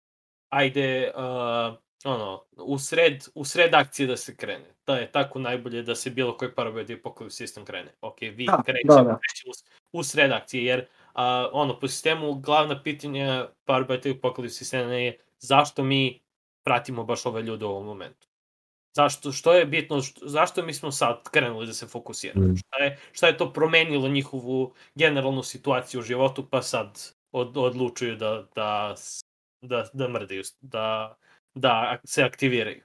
ajde, 0.50 1.12
uh, 1.16 1.85
ono, 2.06 2.44
u 2.58 2.80
sred, 2.80 3.26
u 3.36 3.46
sred 3.46 3.74
akcije 3.74 4.08
da 4.08 4.18
se 4.18 4.36
krene. 4.36 4.66
Da 4.86 4.96
je 4.96 5.12
tako 5.12 5.40
najbolje 5.40 5.82
da 5.84 5.96
se 5.96 6.10
bilo 6.10 6.38
koji 6.38 6.52
the 6.86 6.98
Apocalypse 7.04 7.30
sistem 7.30 7.66
krene. 7.66 7.96
Ok, 8.02 8.22
vi 8.22 8.46
Da, 8.46 8.64
krećete 8.66 8.88
da, 8.88 9.04
da. 9.04 9.20
u, 9.48 9.52
u 10.00 10.04
sred 10.04 10.32
akcije, 10.32 10.66
jer 10.66 10.80
uh, 10.80 11.22
ono, 11.52 11.80
po 11.80 11.88
sistemu 11.88 12.34
glavna 12.34 12.84
pitanja 12.84 13.48
the 14.02 14.14
Apocalypse 14.14 14.58
sistema 14.58 14.94
je 14.94 15.20
zašto 15.40 15.84
mi 15.84 16.22
pratimo 16.64 17.04
baš 17.04 17.26
ove 17.26 17.42
ljude 17.42 17.66
u 17.66 17.70
ovom 17.70 17.86
momentu. 17.86 18.28
Zašto, 18.96 19.32
što 19.32 19.54
je 19.54 19.66
bitno, 19.66 20.02
što, 20.02 20.28
zašto 20.28 20.64
mi 20.64 20.74
smo 20.74 20.92
sad 20.92 21.30
krenuli 21.32 21.66
da 21.66 21.74
se 21.74 21.88
fokusiramo? 21.88 22.48
Mm. 22.48 22.58
Šta, 22.58 22.84
je, 22.84 23.00
šta 23.12 23.28
je 23.28 23.38
to 23.38 23.54
promenilo 23.54 24.08
njihovu 24.08 24.74
generalnu 24.96 25.44
situaciju 25.44 26.00
u 26.00 26.04
životu, 26.04 26.50
pa 26.50 26.62
sad 26.62 27.14
od, 27.32 27.58
odlučuju 27.58 28.16
da, 28.16 28.48
da, 28.56 28.96
da, 29.62 29.86
da 29.94 30.08
mrdaju, 30.08 30.44
da, 30.62 31.16
da 31.56 31.98
se 32.04 32.24
aktiviraju. 32.24 32.84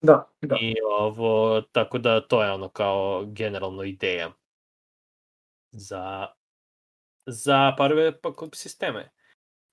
Da, 0.00 0.28
da. 0.40 0.56
I 0.60 0.74
ovo, 0.90 1.60
tako 1.60 1.98
da 1.98 2.20
to 2.20 2.42
je 2.42 2.52
ono 2.52 2.68
kao 2.68 3.24
generalno 3.26 3.82
ideja 3.82 4.32
za, 5.70 6.26
za 7.26 7.74
parove 7.78 8.20
pakop 8.20 8.54
sisteme. 8.54 9.10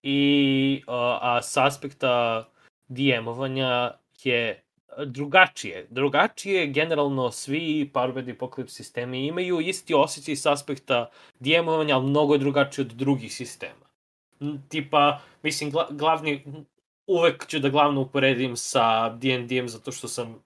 I, 0.03 0.83
a, 0.87 1.19
a 1.21 1.41
s 1.41 1.57
aspekta 1.57 2.45
DM-ovanja 2.87 3.91
je 4.23 4.63
drugačije. 5.05 5.87
Drugačije 5.89 6.67
generalno 6.67 7.31
svi 7.31 7.91
Powerbed 7.93 8.37
Apocalypse 8.37 8.67
sistemi 8.67 9.27
imaju 9.27 9.59
isti 9.59 9.93
osjećaj 9.93 10.35
s 10.35 10.45
aspekta 10.45 11.09
DM-ovanja, 11.39 11.95
ali 11.95 12.05
mnogo 12.05 12.33
je 12.33 12.39
drugačije 12.39 12.85
od 12.85 12.91
drugih 12.91 13.33
sistema. 13.33 13.89
Tipa, 14.69 15.19
mislim, 15.43 15.71
gla, 15.71 15.87
glavni, 15.91 16.43
uvek 17.09 17.47
ću 17.47 17.59
da 17.59 17.69
glavno 17.69 18.01
uporedim 18.01 18.55
sa 18.55 19.09
D&D-em 19.09 19.69
zato 19.69 19.91
što 19.91 20.07
sam 20.07 20.43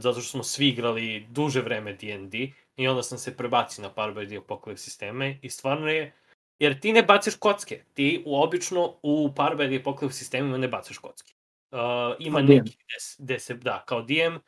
zato 0.00 0.20
što 0.20 0.30
smo 0.30 0.42
svi 0.42 0.68
igrali 0.68 1.26
duže 1.30 1.60
vreme 1.60 1.92
D&D 1.92 2.52
i 2.76 2.88
onda 2.88 3.02
sam 3.02 3.18
se 3.18 3.36
prebacio 3.36 3.82
na 3.82 3.90
Powerbed 3.90 4.40
Apocalypse 4.40 4.76
sisteme 4.76 5.38
i 5.42 5.50
stvarno 5.50 5.88
je 5.88 6.12
jer 6.58 6.80
ti 6.80 6.92
ne 6.92 7.02
bacaš 7.02 7.34
kocke. 7.34 7.84
Ti 7.94 8.22
u, 8.26 8.42
obično 8.42 8.94
u 9.02 9.30
Powerbed 9.36 9.82
Apocalypse 9.82 10.10
sistemima 10.10 10.58
ne 10.58 10.68
bacaš 10.68 10.98
kocke. 10.98 11.32
Uh, 11.70 11.78
ima 12.18 12.38
Kao 12.38 12.46
nekih 12.46 12.76
gde 13.18 13.38
se, 13.38 13.54
da, 13.54 13.84
kao 13.86 14.02
DM, 14.02 14.34
uh, 14.34 14.40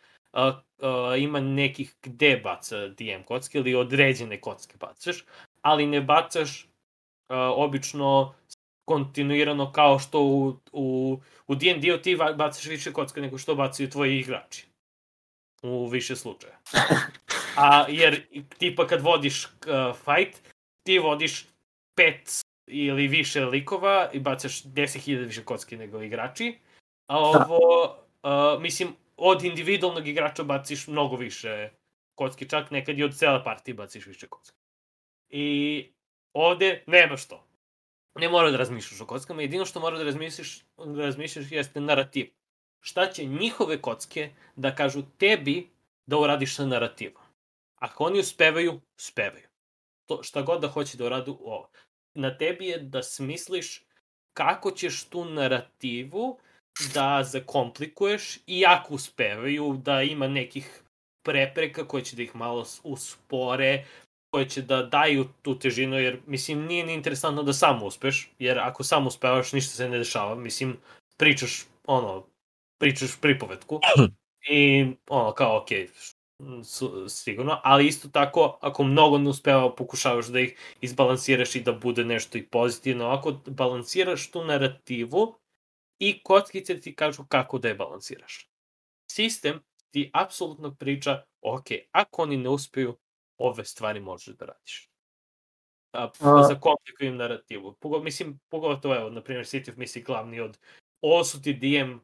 uh, 0.79 1.23
ima 1.23 1.41
nekih 1.41 1.95
gde 2.03 2.41
baca 2.45 2.89
DM 2.89 3.23
kocke 3.25 3.59
ili 3.59 3.75
određene 3.75 4.41
kocke 4.41 4.77
bacaš, 4.81 5.25
ali 5.63 5.87
ne 5.87 6.01
bacaš 6.01 6.65
uh, 6.65 7.37
obično 7.37 8.35
kontinuirano 8.89 9.73
kao 9.73 9.99
što 9.99 10.23
u, 10.23 10.57
u, 10.73 11.19
u 11.47 11.55
D&D-u 11.55 11.99
ti 11.99 12.17
bacaš 12.17 12.65
više 12.67 12.93
kocka 12.93 13.21
nego 13.21 13.39
što 13.39 13.55
bacaju 13.55 13.91
tvoji 13.91 14.19
igrači. 14.19 14.67
U 15.63 15.89
više 15.89 16.17
slučaja. 16.17 16.59
A, 17.57 17.87
jer 17.89 18.23
tipa 18.59 18.87
kad 18.87 19.01
vodiš 19.01 19.45
uh, 19.45 19.51
fight, 19.97 20.41
ti 20.87 20.99
vodiš 20.99 21.47
pet 21.97 22.41
ili 22.67 23.09
više 23.09 23.45
likova 23.45 24.11
i 24.13 24.21
bacaš 24.21 24.63
10.000 24.65 25.27
više 25.27 25.45
kocki 25.45 25.77
nego 25.77 26.03
igrači. 26.03 26.59
A 27.07 27.19
ovo, 27.19 27.97
uh, 28.23 28.63
mislim, 28.63 28.89
od 29.17 29.45
individualnog 29.45 30.09
igrača 30.09 30.45
baciš 30.45 30.87
mnogo 30.87 31.17
više 31.17 31.71
kocki, 32.15 32.49
čak 32.49 32.71
nekad 32.71 32.99
i 32.99 33.05
od 33.05 33.17
cele 33.19 33.45
partije 33.45 33.75
baciš 33.75 34.07
više 34.07 34.27
kocki. 34.27 34.57
I 35.29 35.87
ovde 36.33 36.83
nemaš 36.87 37.29
to. 37.29 37.48
Ne 38.19 38.29
mora 38.29 38.51
da 38.51 38.57
razmišljaš 38.57 39.01
o 39.01 39.07
kockama, 39.07 39.43
jedino 39.43 39.65
što 39.65 39.81
mora 39.81 39.99
da 39.99 40.05
razmišljaš, 40.05 40.65
da 40.77 41.03
razmišljaš 41.03 41.53
jeste 41.53 41.81
narativ. 41.81 42.31
Šta 42.81 43.07
će 43.13 43.25
njihove 43.25 43.83
kocke 43.83 44.31
da 44.57 44.75
kažu 44.75 45.03
tebi 45.19 45.71
da 46.07 46.19
uradiš 46.19 46.57
sa 46.57 46.67
narativom? 46.67 47.23
Ako 47.79 48.05
oni 48.05 48.21
uspevaju, 48.21 48.81
uspevaju. 48.99 49.47
To 50.07 50.23
šta 50.23 50.43
god 50.43 50.61
da 50.61 50.69
hoće 50.69 50.99
da 50.99 51.05
uradu 51.05 51.39
ovo. 51.41 51.71
Na 52.15 52.37
tebi 52.39 52.67
je 52.67 52.79
da 52.79 53.03
smisliš 53.03 53.87
kako 54.33 54.71
ćeš 54.71 55.05
tu 55.05 55.25
narativu 55.25 56.39
da 56.95 57.25
zakomplikuješ 57.25 58.39
i 58.47 58.65
ako 58.67 58.95
uspevaju 58.95 59.81
da 59.85 60.03
ima 60.03 60.29
nekih 60.29 60.83
prepreka 61.23 61.89
koje 61.89 62.05
će 62.05 62.17
da 62.17 62.23
ih 62.23 62.37
malo 62.37 62.67
uspore, 62.83 63.85
koje 64.31 64.49
će 64.49 64.63
da 64.63 64.83
daju 64.83 65.29
tu 65.43 65.59
težinu, 65.59 65.99
jer 65.99 66.21
mislim 66.27 66.67
nije 66.67 66.87
ni 66.87 66.95
interesantno 66.95 67.43
da 67.43 67.53
samo 67.53 67.87
uspeš, 67.87 68.31
jer 68.39 68.59
ako 68.59 68.85
samo 68.85 69.09
uspevaš 69.09 69.53
ništa 69.53 69.75
se 69.75 69.89
ne 69.89 69.99
dešava, 69.99 70.35
mislim 70.35 70.77
pričaš 71.17 71.65
ono, 71.87 72.27
pričaš 72.81 73.21
pripovetku 73.21 73.81
i 74.51 74.87
ono 75.09 75.33
kao 75.33 75.59
ok, 75.59 75.69
su, 76.65 77.09
sigurno, 77.09 77.61
ali 77.65 77.87
isto 77.87 78.09
tako 78.09 78.59
ako 78.61 78.85
mnogo 78.85 79.19
ne 79.19 79.31
uspeva 79.31 79.75
pokušavaš 79.75 80.27
da 80.27 80.41
ih 80.41 80.77
izbalansiraš 80.81 81.55
i 81.55 81.61
da 81.61 81.73
bude 81.73 82.05
nešto 82.05 82.39
i 82.39 82.47
pozitivno, 82.47 83.07
ako 83.07 83.33
balansiraš 83.47 84.31
tu 84.31 84.45
narativu 84.45 85.35
i 85.99 86.23
kockice 86.23 86.81
ti 86.81 86.95
kažu 86.95 87.25
kako 87.29 87.59
da 87.59 87.69
je 87.69 87.75
balansiraš. 87.75 88.49
Sistem 89.11 89.61
ti 89.91 90.11
apsolutno 90.15 90.75
priča, 90.75 91.23
ok, 91.41 91.67
ako 91.93 92.23
oni 92.23 92.37
ne 92.37 92.49
uspeju, 92.49 92.97
ove 93.39 93.65
stvari 93.65 94.01
možeš 94.01 94.37
da 94.37 94.47
radiš. 94.47 94.91
A, 95.93 96.11
A- 96.21 96.43
za 96.43 96.61
komplikujem 96.61 97.17
narativu. 97.17 97.73
Pogo, 97.81 98.01
mislim, 98.01 98.41
pogotovo, 98.49 98.95
evo, 98.95 99.11
na 99.11 99.23
primjer, 99.23 99.47
City 99.47 99.71
of 99.71 99.77
Mist 99.77 99.97
je 99.97 100.03
glavni 100.03 100.41
od, 100.41 100.59
ovo 101.01 101.25
su 101.25 101.43
ti 101.43 101.55
DM 101.55 101.99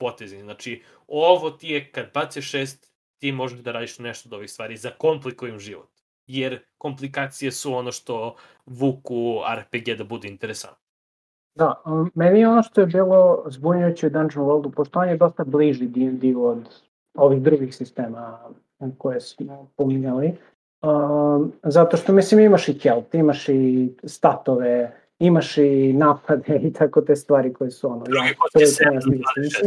potezi, 0.00 0.40
znači, 0.40 0.82
ovo 1.08 1.50
ti 1.50 1.68
je, 1.68 1.92
kad 1.92 2.12
bace 2.14 2.42
šest, 2.42 2.94
ti 3.18 3.32
možeš 3.32 3.60
da 3.60 3.72
radiš 3.72 3.98
nešto 3.98 4.28
od 4.28 4.32
ovih 4.32 4.50
stvari, 4.50 4.76
za 4.76 4.90
komplikujem 4.90 5.58
život. 5.58 5.90
Jer 6.26 6.64
komplikacije 6.78 7.52
su 7.52 7.74
ono 7.74 7.92
što 7.92 8.36
vuku 8.66 9.40
RPG 9.58 9.98
da 9.98 10.04
bude 10.04 10.28
interesantno. 10.28 10.84
Da, 11.54 11.82
um, 11.86 12.10
meni 12.14 12.40
je 12.40 12.48
ono 12.48 12.62
što 12.62 12.80
je 12.80 12.86
bilo 12.86 13.44
zbunjujuće 13.46 14.06
u 14.06 14.10
Dungeon 14.10 14.46
Worldu, 14.46 14.74
pošto 14.74 14.98
on 14.98 15.08
je 15.08 15.16
dosta 15.16 15.44
bliži 15.44 15.86
D&D 15.86 16.36
od 16.36 16.68
ovih 17.14 17.42
drugih 17.42 17.76
sistema 17.76 18.38
koje 18.98 19.20
smo 19.20 19.70
pominjali, 19.76 20.36
um, 20.84 21.52
zato 21.62 21.96
što 21.96 22.12
mislim 22.12 22.40
imaš 22.40 22.68
i 22.68 22.78
kelt, 22.78 23.14
imaš 23.14 23.48
i 23.48 23.92
statove, 24.04 24.92
imaš 25.18 25.58
i 25.58 25.92
napade 25.92 26.56
i 26.68 26.72
tako 26.72 27.00
te 27.00 27.16
stvari 27.16 27.52
koje 27.52 27.70
su 27.70 27.90
ono, 27.90 28.04
ja, 28.08 28.34
kod 28.38 28.50
to 28.52 28.58
je 28.58 28.62
je 28.62 28.68
7, 28.68 29.02
to 29.02 29.12
je 29.12 29.18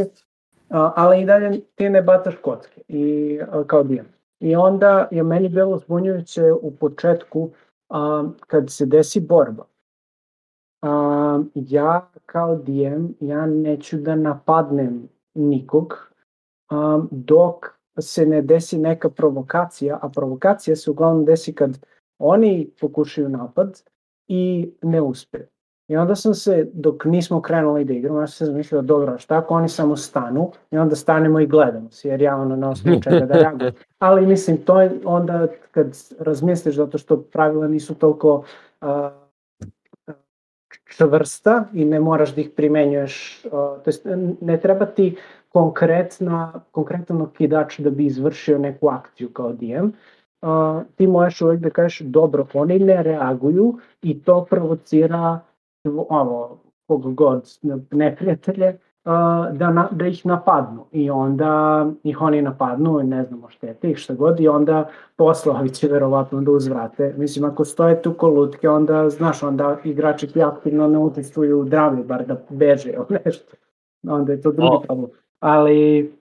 26. 0.05 0.23
A, 0.69 0.93
ali 0.95 1.21
i 1.21 1.25
dalje 1.25 1.61
ti 1.75 1.89
ne 1.89 2.01
bataš 2.01 2.35
kocke 2.41 2.81
i, 2.87 3.39
a, 3.51 3.63
kao 3.67 3.83
DM. 3.83 4.05
I 4.39 4.55
onda 4.55 5.07
je 5.11 5.23
meni 5.23 5.49
bilo 5.49 5.77
zbunjujuće 5.77 6.51
u 6.61 6.75
početku 6.75 7.49
a, 7.89 8.29
kad 8.47 8.69
se 8.69 8.85
desi 8.85 9.19
borba. 9.19 9.65
A, 10.81 11.43
ja 11.55 12.09
kao 12.25 12.55
DM, 12.55 13.05
ja 13.19 13.45
neću 13.45 13.97
da 13.97 14.15
napadnem 14.15 15.09
nikog 15.33 16.11
a, 16.69 17.01
dok 17.11 17.76
se 18.01 18.25
ne 18.25 18.41
desi 18.41 18.77
neka 18.77 19.09
provokacija, 19.09 19.99
a 20.01 20.09
provokacija 20.09 20.75
se 20.75 20.91
uglavnom 20.91 21.25
desi 21.25 21.53
kad 21.53 21.79
oni 22.19 22.69
pokušaju 22.79 23.29
napad 23.29 23.81
i 24.27 24.71
ne 24.81 25.01
uspe. 25.01 25.39
I 25.87 25.97
onda 25.97 26.15
sam 26.15 26.33
se, 26.33 26.67
dok 26.73 27.05
nismo 27.05 27.41
krenuli 27.41 27.85
da 27.85 27.93
igramo, 27.93 28.21
ja 28.21 28.27
sam 28.27 28.35
se 28.37 28.51
zamislio, 28.51 28.81
dobro, 28.81 29.17
šta 29.17 29.37
ako 29.37 29.53
oni 29.53 29.69
samo 29.69 29.95
stanu 29.95 30.51
i 30.71 30.77
onda 30.77 30.95
stanemo 30.95 31.39
i 31.39 31.47
gledamo 31.47 31.91
se, 31.91 32.09
jer 32.09 32.21
ja 32.21 32.35
ono 32.35 32.55
na 32.55 32.69
osnovu 32.69 33.01
čega 33.01 33.25
da 33.25 33.33
reagujem. 33.33 33.73
Ali 33.99 34.25
mislim, 34.25 34.57
to 34.57 34.81
je 34.81 34.91
onda 35.05 35.47
kad 35.71 35.97
razmisliš, 36.19 36.75
zato 36.75 36.97
što 36.97 37.21
pravila 37.21 37.67
nisu 37.67 37.95
toliko 37.95 38.43
a, 38.81 39.11
čvrsta 40.85 41.65
i 41.73 41.85
ne 41.85 41.99
moraš 41.99 42.35
da 42.35 42.41
ih 42.41 42.49
primenjuješ, 42.49 43.45
a, 43.45 43.49
to 43.49 43.81
jest 43.85 44.07
ne 44.41 44.59
treba 44.59 44.85
ti 44.85 45.15
konkretna, 45.49 46.53
konkretan 46.71 47.21
okidač 47.21 47.79
da 47.79 47.89
bi 47.89 48.05
izvršio 48.05 48.57
neku 48.57 48.89
akciju 48.89 49.29
kao 49.29 49.53
DM, 49.53 49.85
uh, 50.41 50.81
ti 50.95 51.07
možeš 51.07 51.41
uvek 51.41 51.59
da 51.59 51.69
kažeš 51.69 51.99
dobro, 51.99 52.47
oni 52.53 52.79
ne 52.79 53.03
reaguju 53.03 53.77
i 54.01 54.23
to 54.23 54.45
provocira 54.49 55.39
ovo, 56.09 56.59
kog 56.87 57.13
god, 57.13 57.49
neprijatelje, 57.91 58.69
uh, 58.69 58.77
da, 59.57 59.71
na, 59.71 59.87
da 59.91 60.07
ih 60.07 60.25
napadnu 60.25 60.85
i 60.91 61.09
onda 61.09 61.85
ih 62.03 62.21
oni 62.21 62.41
napadnu, 62.41 63.03
ne 63.03 63.23
znamo 63.23 63.49
štete 63.49 63.91
ih 63.91 63.97
šta 63.97 64.13
god 64.13 64.39
i 64.39 64.47
onda 64.47 64.89
posle 65.15 65.51
ovi 65.51 65.69
će 65.69 65.87
verovatno 65.87 66.41
da 66.41 66.51
uzvrate. 66.51 67.13
Mislim, 67.17 67.45
ako 67.45 67.65
stoje 67.65 68.01
tu 68.01 68.13
ko 68.13 68.27
lutke, 68.27 68.69
onda, 68.69 69.09
znaš, 69.09 69.43
onda 69.43 69.77
igrači 69.83 70.31
koji 70.33 70.43
aktivno 70.43 70.87
ne 70.87 70.97
učestvuju 70.97 71.59
u 71.59 71.63
drami, 71.63 72.03
bar 72.03 72.25
da 72.25 72.37
beže 72.49 72.89
ili 72.89 73.19
nešto. 73.25 73.55
Onda 74.07 74.31
je 74.31 74.41
to 74.41 74.51
drugi 74.51 74.87
problem. 74.87 75.09
Ali, 75.39 76.13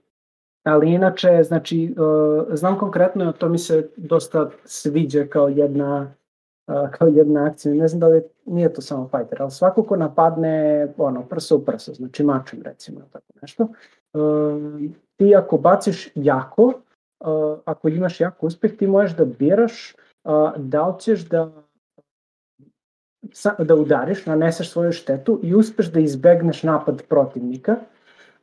ali 0.65 0.93
inače, 0.93 1.43
znači, 1.43 1.95
uh, 1.99 2.55
znam 2.55 2.79
konkretno, 2.79 3.33
to 3.33 3.49
mi 3.49 3.59
se 3.59 3.89
dosta 3.97 4.51
sviđa 4.65 5.27
kao 5.31 5.49
jedna 5.49 6.15
uh, 6.67 6.91
kao 6.91 7.09
jedna 7.09 7.47
akcija, 7.47 7.75
ne 7.75 7.89
znam 7.89 8.01
da 8.01 8.09
li 8.09 8.17
je, 8.17 8.29
nije 8.47 8.73
to 8.73 8.83
samo 8.83 9.09
fighter, 9.09 9.43
ali 9.43 9.51
svako 9.51 9.83
ko 9.83 9.97
napadne 9.97 10.89
ono, 10.99 11.23
prso 11.23 11.57
u 11.57 11.65
prso, 11.65 11.95
znači 11.95 12.25
mačem 12.25 12.63
recimo, 12.63 13.01
tako 13.13 13.33
nešto, 13.43 13.63
uh, 13.63 14.91
ti 15.17 15.37
ako 15.37 15.59
baciš 15.59 16.11
jako, 16.15 16.73
ako 17.65 17.89
imaš 17.89 18.21
jako 18.21 18.47
uspeh, 18.47 18.77
ti 18.77 18.87
možeš 18.87 19.17
da 19.17 19.25
biraš 19.25 19.97
da 20.57 20.87
li 20.87 21.01
ćeš 21.01 21.29
da 21.29 21.53
da 23.59 23.75
udariš, 23.75 24.27
naneseš 24.27 24.71
svoju 24.71 24.93
štetu 24.93 25.41
i 25.43 25.55
uspeš 25.55 25.93
da 25.93 26.01
izbegneš 26.01 26.63
napad 26.63 27.03
protivnika, 27.09 27.77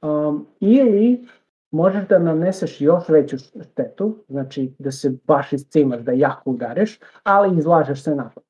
um, 0.03 0.47
ili 0.59 1.27
možeš 1.71 2.07
da 2.07 2.19
naneseš 2.19 2.81
još 2.81 3.09
veću 3.09 3.38
štetu, 3.38 4.15
znači 4.30 4.73
da 4.80 4.91
se 4.91 5.17
baš 5.27 5.53
iscimaš, 5.53 6.01
da 6.01 6.11
jako 6.11 6.49
udariš, 6.49 6.99
ali 7.23 7.57
izlažeš 7.57 8.03
se 8.03 8.15
napad. 8.15 8.43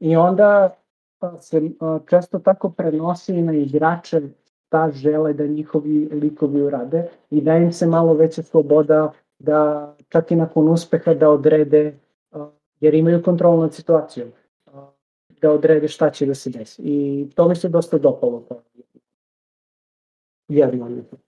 I 0.00 0.16
onda 0.16 0.76
a, 1.20 1.38
se 1.40 1.70
a, 1.80 1.98
često 2.10 2.38
tako 2.38 2.70
prenosi 2.70 3.42
na 3.42 3.52
igrače 3.52 4.20
šta 4.66 4.90
žele 4.90 5.32
da 5.32 5.46
njihovi 5.46 6.08
likovi 6.12 6.62
urade 6.62 7.08
i 7.30 7.40
da 7.40 7.56
im 7.56 7.72
se 7.72 7.86
malo 7.86 8.14
veća 8.14 8.42
sloboda 8.42 9.12
da 9.38 9.94
čak 10.08 10.30
i 10.30 10.36
nakon 10.36 10.68
uspeha 10.68 11.14
da 11.14 11.30
odrede, 11.30 11.98
a, 12.32 12.50
jer 12.80 12.94
imaju 12.94 13.22
kontrolu 13.22 13.62
nad 13.62 13.74
situacijom, 13.74 14.28
da 15.42 15.50
odrede 15.50 15.88
šta 15.88 16.10
će 16.10 16.26
da 16.26 16.34
se 16.34 16.50
desi. 16.50 16.82
I 16.82 17.28
to 17.34 17.48
mi 17.48 17.56
se 17.56 17.68
dosta 17.68 17.98
dopalo. 17.98 18.42
kao 18.48 18.60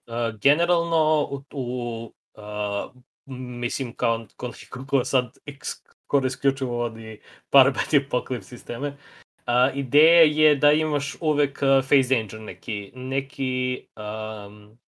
Uh, 0.07 0.39
generalno 0.41 1.27
u, 1.31 1.43
u 1.51 2.13
uh, 2.37 2.91
mislim 3.25 3.95
kao, 3.95 4.17
neko 4.17 4.85
ko 4.87 5.05
sad 5.05 5.37
skoro 5.63 6.27
isključivo 6.27 6.77
vodi 6.77 7.21
Parabet 7.49 7.93
Apocalypse 7.93 8.41
sisteme, 8.41 8.87
uh, 8.87 9.77
ideja 9.77 10.21
je 10.21 10.55
da 10.55 10.71
imaš 10.71 11.17
uvek 11.21 11.59
uh, 11.61 11.85
phase 11.87 12.15
danger 12.15 12.41
neki, 12.41 12.91
neki 12.95 13.87
um, 13.97 14.79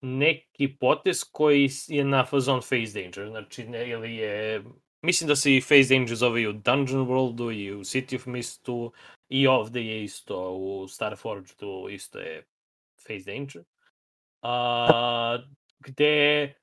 neki 0.00 0.76
potez 0.80 1.24
koji 1.32 1.68
je 1.88 2.04
na 2.04 2.24
fazon 2.24 2.60
phase 2.60 3.02
danger, 3.02 3.28
znači 3.28 3.64
ne, 3.64 3.88
ili 3.90 4.16
je 4.16 4.62
mislim 5.02 5.28
da 5.28 5.36
se 5.36 5.56
i 5.56 5.60
phase 5.60 5.94
danger 5.94 6.16
zove 6.16 6.42
i 6.42 6.46
u 6.46 6.52
Dungeon 6.52 7.06
Worldu 7.06 7.52
i 7.56 7.72
u 7.72 7.80
City 7.80 8.16
of 8.16 8.26
Mistu 8.26 8.92
i 9.28 9.46
ovde 9.46 9.84
je 9.84 10.04
isto 10.04 10.52
u 10.52 10.88
Starforged 10.88 11.56
isto 11.90 12.18
je 12.18 12.46
phase 13.06 13.24
danger 13.26 13.64
a, 14.42 15.38
gde 15.80 16.54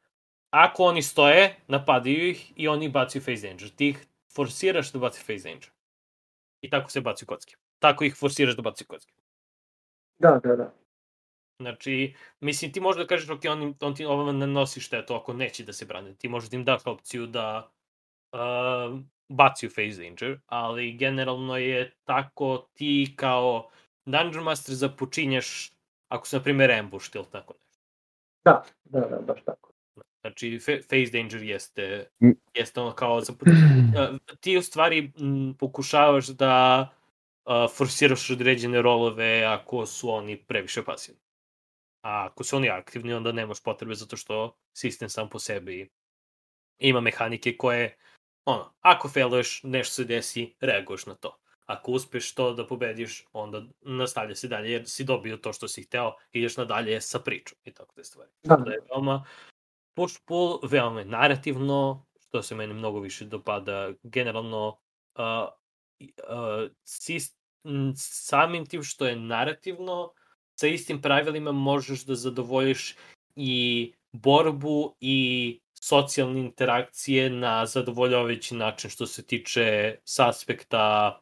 ako 0.50 0.84
oni 0.84 1.02
stoje, 1.02 1.56
napadaju 1.68 2.30
ih 2.30 2.54
i 2.56 2.68
oni 2.68 2.90
bacaju 2.90 3.24
phase 3.24 3.48
danger. 3.48 3.70
Ti 3.70 3.88
ih 3.88 4.06
forsiraš 4.36 4.92
da 4.92 5.00
baci 5.00 5.24
phase 5.26 5.50
danger. 5.50 5.72
I 6.62 6.70
tako 6.70 6.90
se 6.90 7.02
bacaju 7.02 7.28
kocke. 7.28 7.56
tako 7.80 8.04
ih 8.04 8.16
forsiraš 8.20 8.56
da 8.56 8.62
baci 8.62 8.86
kocke. 8.86 9.14
Da, 10.20 10.40
da, 10.44 10.56
da. 10.56 10.74
Znači, 11.62 12.16
mislim, 12.40 12.72
ti 12.72 12.80
možeš 12.80 13.02
da 13.02 13.08
kažeš, 13.08 13.30
ok, 13.30 13.42
on, 13.50 13.76
on 13.80 13.96
ti 13.96 14.06
ovama 14.06 14.32
ne 14.32 14.48
nosi 14.48 14.80
štetu 14.80 15.16
ako 15.16 15.34
neće 15.34 15.64
da 15.64 15.74
se 15.74 15.86
brane. 15.86 16.16
Ti 16.16 16.30
možeš 16.30 16.50
da 16.50 16.58
im 16.58 16.64
daš 16.64 16.82
opciju 16.86 17.28
da 17.28 17.72
uh, 18.32 19.00
baci 19.30 19.68
u 19.68 19.70
phase 19.70 20.04
danger, 20.04 20.40
ali 20.46 20.98
generalno 20.98 21.58
je 21.58 21.92
tako 22.04 22.68
ti 22.74 23.14
kao 23.16 23.70
Dungeon 24.06 24.44
Master 24.44 24.76
započinješ 24.76 25.75
ako 26.08 26.28
se, 26.28 26.38
na 26.38 26.44
primjer, 26.44 26.72
ambushed 26.72 27.16
ili 27.16 27.26
tako 27.32 27.54
nešto. 27.54 27.82
Da, 28.46 28.64
da, 28.84 29.00
da, 29.00 29.18
baš 29.22 29.44
tako. 29.46 29.72
Znači, 30.22 30.50
fa- 30.50 30.88
phase 30.88 31.12
danger 31.18 31.44
jeste, 31.44 32.10
Mm. 32.24 32.30
jeste 32.54 32.82
ono 32.82 32.94
kao. 32.96 33.18
Uh, 33.18 34.18
ti 34.42 34.58
u 34.58 34.62
stvari 34.62 35.12
m, 35.20 35.54
pokušavaš 35.60 36.28
da 36.28 36.88
uh, 37.46 37.72
forsiraš 37.78 38.30
određene 38.30 38.82
rolove 38.82 39.44
ako 39.44 39.86
su 39.86 40.10
oni 40.10 40.38
previše 40.38 40.84
pasivni. 40.84 41.22
A 42.02 42.26
ako 42.32 42.44
su 42.44 42.56
oni 42.56 42.70
aktivni, 42.70 43.14
onda 43.14 43.32
nemaš 43.32 43.64
potrebe 43.64 43.94
zato 43.96 44.18
što 44.18 44.58
sistem 44.78 45.10
sam 45.10 45.30
po 45.30 45.40
sebi 45.40 45.90
ima 46.80 47.02
mehanike 47.02 47.58
koje, 47.58 47.98
ono, 48.46 48.74
ako 48.82 49.10
failuješ, 49.10 49.64
nešto 49.64 49.94
se 49.94 50.04
desi, 50.04 50.56
reaguješ 50.60 51.06
na 51.06 51.16
to. 51.16 51.38
Ako 51.66 51.92
uspeš 51.92 52.34
to 52.34 52.54
da 52.54 52.68
pobediš, 52.68 53.26
onda 53.34 53.64
nastavlja 53.82 54.36
se 54.36 54.48
dalje, 54.48 54.72
jer 54.72 54.90
si 54.90 55.04
dobio 55.04 55.38
to 55.38 55.54
što 55.54 55.68
si 55.68 55.84
hteo, 55.84 56.14
ideš 56.32 56.58
nadalje 56.58 57.02
sa 57.02 57.20
pričom 57.20 57.58
i 57.64 57.72
tako 57.74 57.96
te 57.96 58.04
stvari. 58.04 58.32
Da. 58.44 58.56
Da 58.56 58.72
je 58.72 58.80
veoma 58.90 59.26
push 59.94 60.20
pull, 60.26 60.60
veoma 60.64 61.00
je 61.00 61.06
narativno, 61.06 62.06
što 62.28 62.42
se 62.42 62.56
meni 62.56 62.74
mnogo 62.74 63.00
više 63.00 63.26
dopada. 63.26 63.92
Generalno, 64.04 64.78
uh, 65.16 65.50
uh, 66.02 66.72
sist, 66.84 67.38
samim 67.96 68.66
tim 68.66 68.84
što 68.84 69.08
je 69.08 69.16
narativno, 69.16 70.14
sa 70.56 70.68
istim 70.68 71.02
pravilima 71.02 71.52
možeš 71.52 72.06
da 72.06 72.16
zadovoljiš 72.16 72.96
i 73.36 73.94
borbu 74.12 74.96
i 75.00 75.60
socijalne 75.74 76.40
interakcije 76.40 77.30
na 77.30 77.66
zadovoljavajući 77.66 78.56
način 78.56 78.90
što 78.90 79.06
se 79.06 79.26
tiče 79.26 79.98
s 80.04 80.20
aspekta 80.20 81.22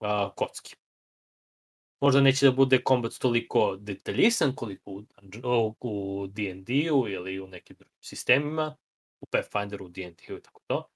uh, 0.00 0.34
kocki. 0.36 0.76
Možda 2.00 2.20
neće 2.20 2.46
da 2.46 2.52
bude 2.52 2.82
kombat 2.82 3.12
toliko 3.12 3.76
detaljisan 3.76 4.54
koliko 4.54 5.02
u, 5.80 6.26
D&D-u 6.26 7.08
ili 7.08 7.40
u 7.40 7.46
nekim 7.46 7.76
drugim 7.76 8.02
sistemima, 8.02 8.76
u 9.20 9.26
Pathfinderu, 9.26 9.84
u 9.84 9.88
D&D-u 9.88 10.36
i 10.36 10.42
tako 10.42 10.60
to, 10.66 10.88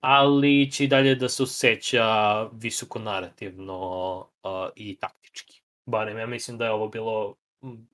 ali 0.00 0.70
će 0.72 0.84
i 0.84 0.88
dalje 0.88 1.14
da 1.14 1.28
se 1.28 1.42
osjeća 1.42 2.42
visoko 2.52 2.98
narativno 2.98 4.18
uh, 4.18 4.68
i 4.76 4.98
taktički. 4.98 5.62
Barem 5.86 6.18
ja 6.18 6.26
mislim 6.26 6.58
da 6.58 6.64
je 6.64 6.70
ovo 6.70 6.88
bilo, 6.88 7.34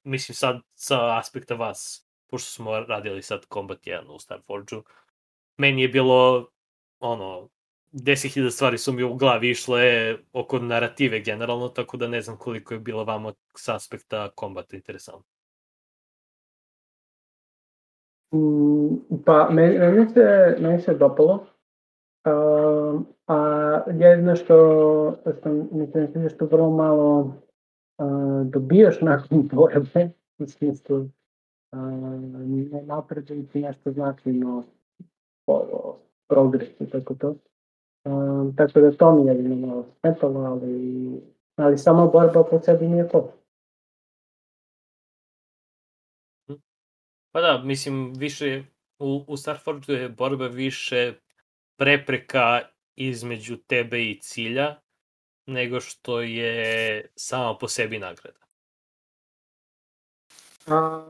mislim 0.05 0.35
sad 0.35 0.61
sa 0.75 1.19
aspekta 1.19 1.55
vas, 1.55 2.09
pošto 2.27 2.51
smo 2.51 2.81
radili 2.81 3.23
sad 3.23 3.47
Combat 3.53 3.85
1 3.85 4.07
u 4.07 4.19
Starforge-u, 4.19 4.85
meni 5.57 5.83
je 5.83 5.89
bilo 5.89 6.49
ono, 7.01 7.49
10.000 7.93 8.51
stvari 8.51 8.79
su 8.79 8.93
mi 8.93 9.03
u 9.03 9.15
glavi 9.15 9.51
išle 9.51 10.17
oko 10.33 10.59
narative 10.59 11.21
generalno, 11.21 11.69
tako 11.69 11.97
da 11.97 12.09
ne 12.09 12.21
znam 12.21 12.37
koliko 12.37 12.75
je 12.75 12.81
bilo 12.81 13.05
vama 13.05 13.33
s 13.57 13.69
aspekta 13.69 14.31
kombata 14.35 14.77
interesantno. 14.77 15.31
Mm, 18.35 18.77
Pa, 19.25 19.49
meni, 19.51 19.79
meni, 19.79 20.09
se, 20.09 20.57
meni 20.61 20.81
se 20.81 20.95
dopalo. 20.95 21.47
Uh, 22.27 23.03
a 23.27 23.37
jedino 23.87 24.37
što 24.37 24.57
sam, 25.43 25.69
mislim, 25.73 26.03
mislim 26.03 26.29
što 26.29 26.47
vrlo 26.47 26.71
malo 26.71 27.21
uh, 27.99 28.47
dobijaš 28.47 29.01
nakon 29.01 29.49
borbe, 29.53 30.11
u 30.39 30.47
smislu 30.47 30.97
uh, 30.97 31.09
ne 32.73 32.83
napreduje 32.83 33.47
ti 33.47 33.61
nešto 33.61 33.93
značajno 33.93 34.65
ovo, 35.47 35.99
progres 36.29 36.69
i 36.81 36.91
tako 36.91 37.15
to. 37.15 37.35
Uh, 38.07 38.55
tako 38.57 38.81
da 38.81 38.97
to 38.97 39.13
mi 39.13 39.27
je 39.27 39.35
jedino 39.35 39.67
malo 39.67 39.87
smetalo, 40.01 40.41
ali, 40.41 41.23
ali 41.57 41.79
sama 41.79 42.07
borba 42.07 42.45
po 42.51 42.61
sebi 42.61 42.89
nije 42.89 43.09
to. 43.09 43.33
Pa 47.33 47.41
da, 47.41 47.59
mislim, 47.65 48.13
više 48.17 48.63
u, 48.99 49.25
u 49.29 49.37
Starforgeu 49.37 49.97
je 49.97 50.09
borba 50.09 50.47
više 50.47 51.15
prepreka 51.79 52.61
između 52.95 53.57
tebe 53.57 54.03
i 54.03 54.21
cilja, 54.21 54.81
nego 55.47 55.81
što 55.81 56.21
je 56.21 57.07
sama 57.15 57.57
po 57.61 57.69
sebi 57.69 57.99
nagrada. 57.99 58.39
A, 60.67 61.05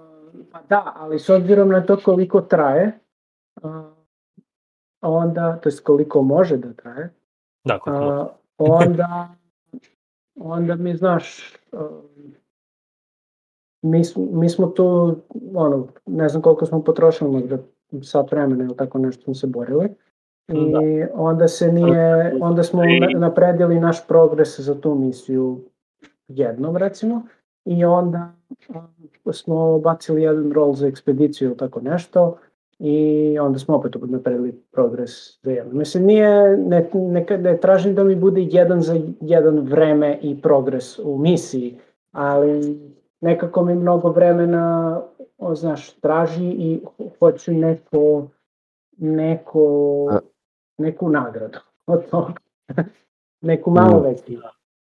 pa 0.52 0.62
da, 0.68 0.92
ali 0.96 1.18
s 1.18 1.28
obzirom 1.28 1.68
na 1.68 1.86
to 1.86 2.00
koliko 2.04 2.40
traje, 2.40 2.98
a, 3.62 3.94
onda, 5.06 5.56
to 5.56 5.68
jest 5.68 5.80
koliko 5.80 6.22
može 6.22 6.56
da 6.56 6.72
traje, 6.72 7.10
Da, 7.64 7.78
koliko 7.78 8.04
može. 8.04 8.20
a, 8.20 8.26
onda, 8.58 9.28
onda 10.36 10.74
mi 10.74 10.96
znaš, 10.96 11.54
mi, 13.82 14.02
mi 14.16 14.48
smo 14.48 14.66
tu, 14.66 15.16
ono, 15.54 15.86
ne 16.06 16.28
znam 16.28 16.42
koliko 16.42 16.66
smo 16.66 16.82
potrošili, 16.82 17.30
možda 17.32 17.58
sat 18.02 18.32
vremena 18.32 18.64
ili 18.64 18.76
tako 18.76 18.98
nešto 18.98 19.22
smo 19.22 19.34
se 19.34 19.46
borili. 19.46 19.88
I 20.48 20.72
Da. 20.72 20.80
onda 21.14 21.48
se 21.48 21.72
nije, 21.72 22.34
onda 22.40 22.62
smo 22.62 22.82
na- 22.84 23.18
napredili 23.18 23.80
naš 23.80 24.06
progres 24.06 24.60
za 24.60 24.80
tu 24.80 24.94
misiju 24.94 25.60
jednom 26.28 26.76
recimo 26.76 27.22
i 27.64 27.84
onda 27.84 28.32
smo 29.32 29.78
bacili 29.78 30.22
jedan 30.22 30.52
roll 30.52 30.72
za 30.72 30.86
ekspediciju 30.86 31.48
ili 31.48 31.56
tako 31.56 31.80
nešto 31.80 32.36
i 32.78 33.38
onda 33.38 33.58
smo 33.58 33.76
opet 33.76 33.96
napredili 34.02 34.52
progres 34.72 35.42
za 35.42 35.50
jednom. 35.50 35.78
Mislim, 35.78 36.04
nije, 36.04 36.56
ne, 36.56 36.90
ne, 36.94 37.26
ne 37.38 37.56
tražim 37.56 37.94
da 37.94 38.04
mi 38.04 38.16
bude 38.16 38.42
jedan 38.42 38.82
za 38.82 39.00
jedan 39.20 39.58
vreme 39.58 40.18
i 40.22 40.42
progres 40.42 40.98
u 40.98 41.18
misiji, 41.18 41.78
ali 42.12 42.80
nekako 43.20 43.64
mi 43.64 43.74
mnogo 43.74 44.08
vremena, 44.08 45.00
o, 45.38 45.54
znaš, 45.54 45.92
traži 45.92 46.46
i 46.46 46.80
hoću 47.18 47.52
neko, 47.52 48.26
neko, 48.96 50.10
neku 50.78 51.08
nagradu 51.08 51.58
od 51.86 52.10
toga. 52.10 52.32
neku 53.40 53.70
malo 53.70 54.00
Mm. 54.00 54.02
veću. 54.02 54.32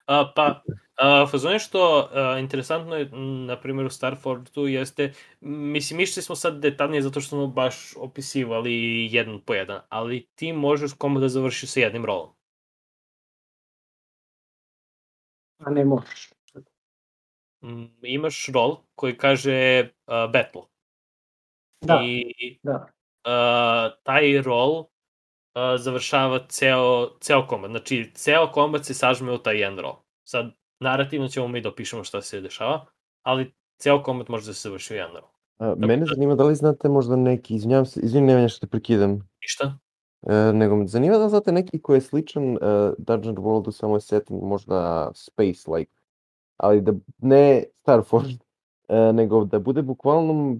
A, 0.05 0.31
pa, 0.35 0.63
a, 0.95 1.25
fazon 1.31 1.53
je 1.53 1.59
što 1.59 2.09
a, 2.13 2.39
interesantno 2.39 2.95
je, 2.95 3.09
m, 3.13 3.45
na 3.45 3.59
primjer 3.59 3.85
u 3.85 3.89
Starfordu 3.89 4.67
jeste, 4.67 5.13
mislim, 5.41 5.99
išli 5.99 6.21
smo 6.21 6.35
sad 6.35 6.59
detaljnije 6.59 7.01
zato 7.01 7.21
što 7.21 7.29
smo 7.29 7.47
baš 7.47 7.93
opisivali 7.97 8.73
jedan 9.11 9.41
po 9.41 9.53
jedan, 9.53 9.81
ali 9.89 10.27
ti 10.35 10.53
možeš 10.53 10.93
komu 10.93 11.19
da 11.19 11.29
završiš 11.29 11.69
sa 11.69 11.79
jednim 11.79 12.05
rolom. 12.05 12.29
A 15.57 15.69
ne 15.69 15.85
možeš. 15.85 16.29
Imaš 18.01 18.47
rol 18.53 18.77
koji 18.95 19.17
kaže 19.17 19.89
a, 20.05 20.27
battle. 20.27 20.61
Da, 21.81 22.01
I 22.03 22.59
da. 22.63 22.87
a, 23.23 23.89
taj 24.03 24.41
rol 24.41 24.85
završava 25.77 26.39
ceo, 26.49 27.09
ceo 27.19 27.47
kombat. 27.47 27.71
Znači, 27.71 28.11
ceo 28.13 28.51
kombat 28.51 28.85
se 28.85 28.93
sažme 28.93 29.31
u 29.31 29.37
taj 29.37 29.59
jedan 29.59 29.79
rol. 29.79 29.95
Sad, 30.23 30.51
narativno 30.79 31.27
ćemo 31.27 31.47
mi 31.47 31.61
da 31.61 31.69
opišemo 31.69 32.03
šta 32.03 32.21
se 32.21 32.41
dešava, 32.41 32.85
ali 33.23 33.53
ceo 33.77 34.03
kombat 34.03 34.27
može 34.27 34.45
da 34.45 34.53
se 34.53 34.69
završi 34.69 34.93
u 34.93 34.97
jedan 34.97 35.13
rol. 35.13 35.29
A, 35.57 35.75
mene 35.77 36.05
zanima 36.05 36.35
da 36.35 36.43
li 36.43 36.55
znate 36.55 36.89
možda 36.89 37.15
neki, 37.15 37.55
izvinjavam 37.55 37.85
se, 37.85 37.99
izvini, 38.03 38.27
nema 38.27 38.47
što 38.47 38.59
te 38.59 38.69
prekidam, 38.69 39.29
Ništa? 39.41 39.77
e, 40.27 40.53
nego 40.53 40.75
me 40.75 40.87
zanima 40.87 41.17
da 41.17 41.29
znate 41.29 41.51
neki 41.51 41.81
koji 41.81 41.97
je 41.97 42.01
sličan 42.01 42.51
uh, 42.51 42.59
Dungeon 42.97 43.35
Worldu, 43.35 43.71
samo 43.71 43.95
je 43.95 44.01
setting 44.01 44.43
možda 44.43 45.11
space 45.13 45.71
like, 45.71 45.91
ali 46.57 46.81
da 46.81 46.93
ne 47.17 47.63
Starforge, 47.81 48.33
e, 48.87 49.13
nego 49.13 49.45
da 49.45 49.59
bude 49.59 49.81
bukvalno, 49.81 50.59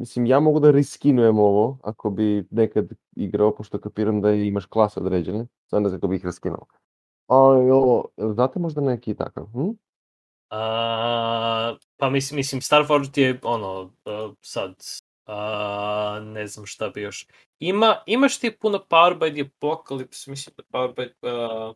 mislim, 0.00 0.26
ja 0.26 0.40
mogu 0.40 0.60
da 0.60 0.70
riskinujem 0.70 1.38
ovo, 1.38 1.78
ako 1.82 2.10
bi 2.10 2.46
nekad 2.50 2.88
igrao, 3.16 3.54
pošto 3.54 3.80
kapiram 3.80 4.20
da 4.20 4.32
imaš 4.32 4.66
klase 4.66 5.00
određene, 5.00 5.46
znam 5.68 5.84
kako 5.84 6.08
bih 6.08 6.24
riskinuo. 6.24 6.66
Ali 7.26 7.70
ovo, 7.70 8.08
znate 8.18 8.58
možda 8.58 8.80
neki 8.80 9.14
takav? 9.14 9.46
Hm? 9.52 9.70
A, 10.50 11.74
pa 11.96 12.10
mislim, 12.10 12.36
mislim 12.36 12.60
Starforged 12.60 13.18
je 13.18 13.40
ono, 13.42 13.92
a, 14.04 14.32
sad, 14.42 14.74
a, 15.26 16.20
ne 16.22 16.46
znam 16.46 16.66
šta 16.66 16.88
bi 16.88 17.02
još. 17.02 17.26
Ima, 17.58 18.02
imaš 18.06 18.38
ti 18.38 18.56
puno 18.60 18.78
Power 18.90 19.18
by 19.18 19.32
the 19.32 19.50
Apocalypse, 19.50 20.30
mislim 20.30 20.54
da 20.56 20.78
Power 20.78 20.94
by, 20.94 21.10
a, 21.22 21.72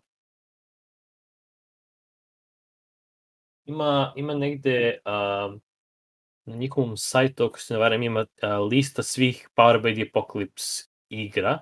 ima, 3.64 4.12
ima 4.16 4.34
negde 4.34 4.98
a, 5.04 5.56
na 6.46 6.56
njihovom 6.56 6.96
sajtu, 6.96 7.44
ako 7.44 7.58
se 7.58 7.74
ne 7.74 7.80
varam, 7.80 8.02
ima 8.02 8.26
a, 8.42 8.58
lista 8.58 9.02
svih 9.02 9.48
Power 9.56 9.80
by 9.80 9.94
the 9.94 10.10
Apocalypse 10.10 10.88
igra 11.08 11.58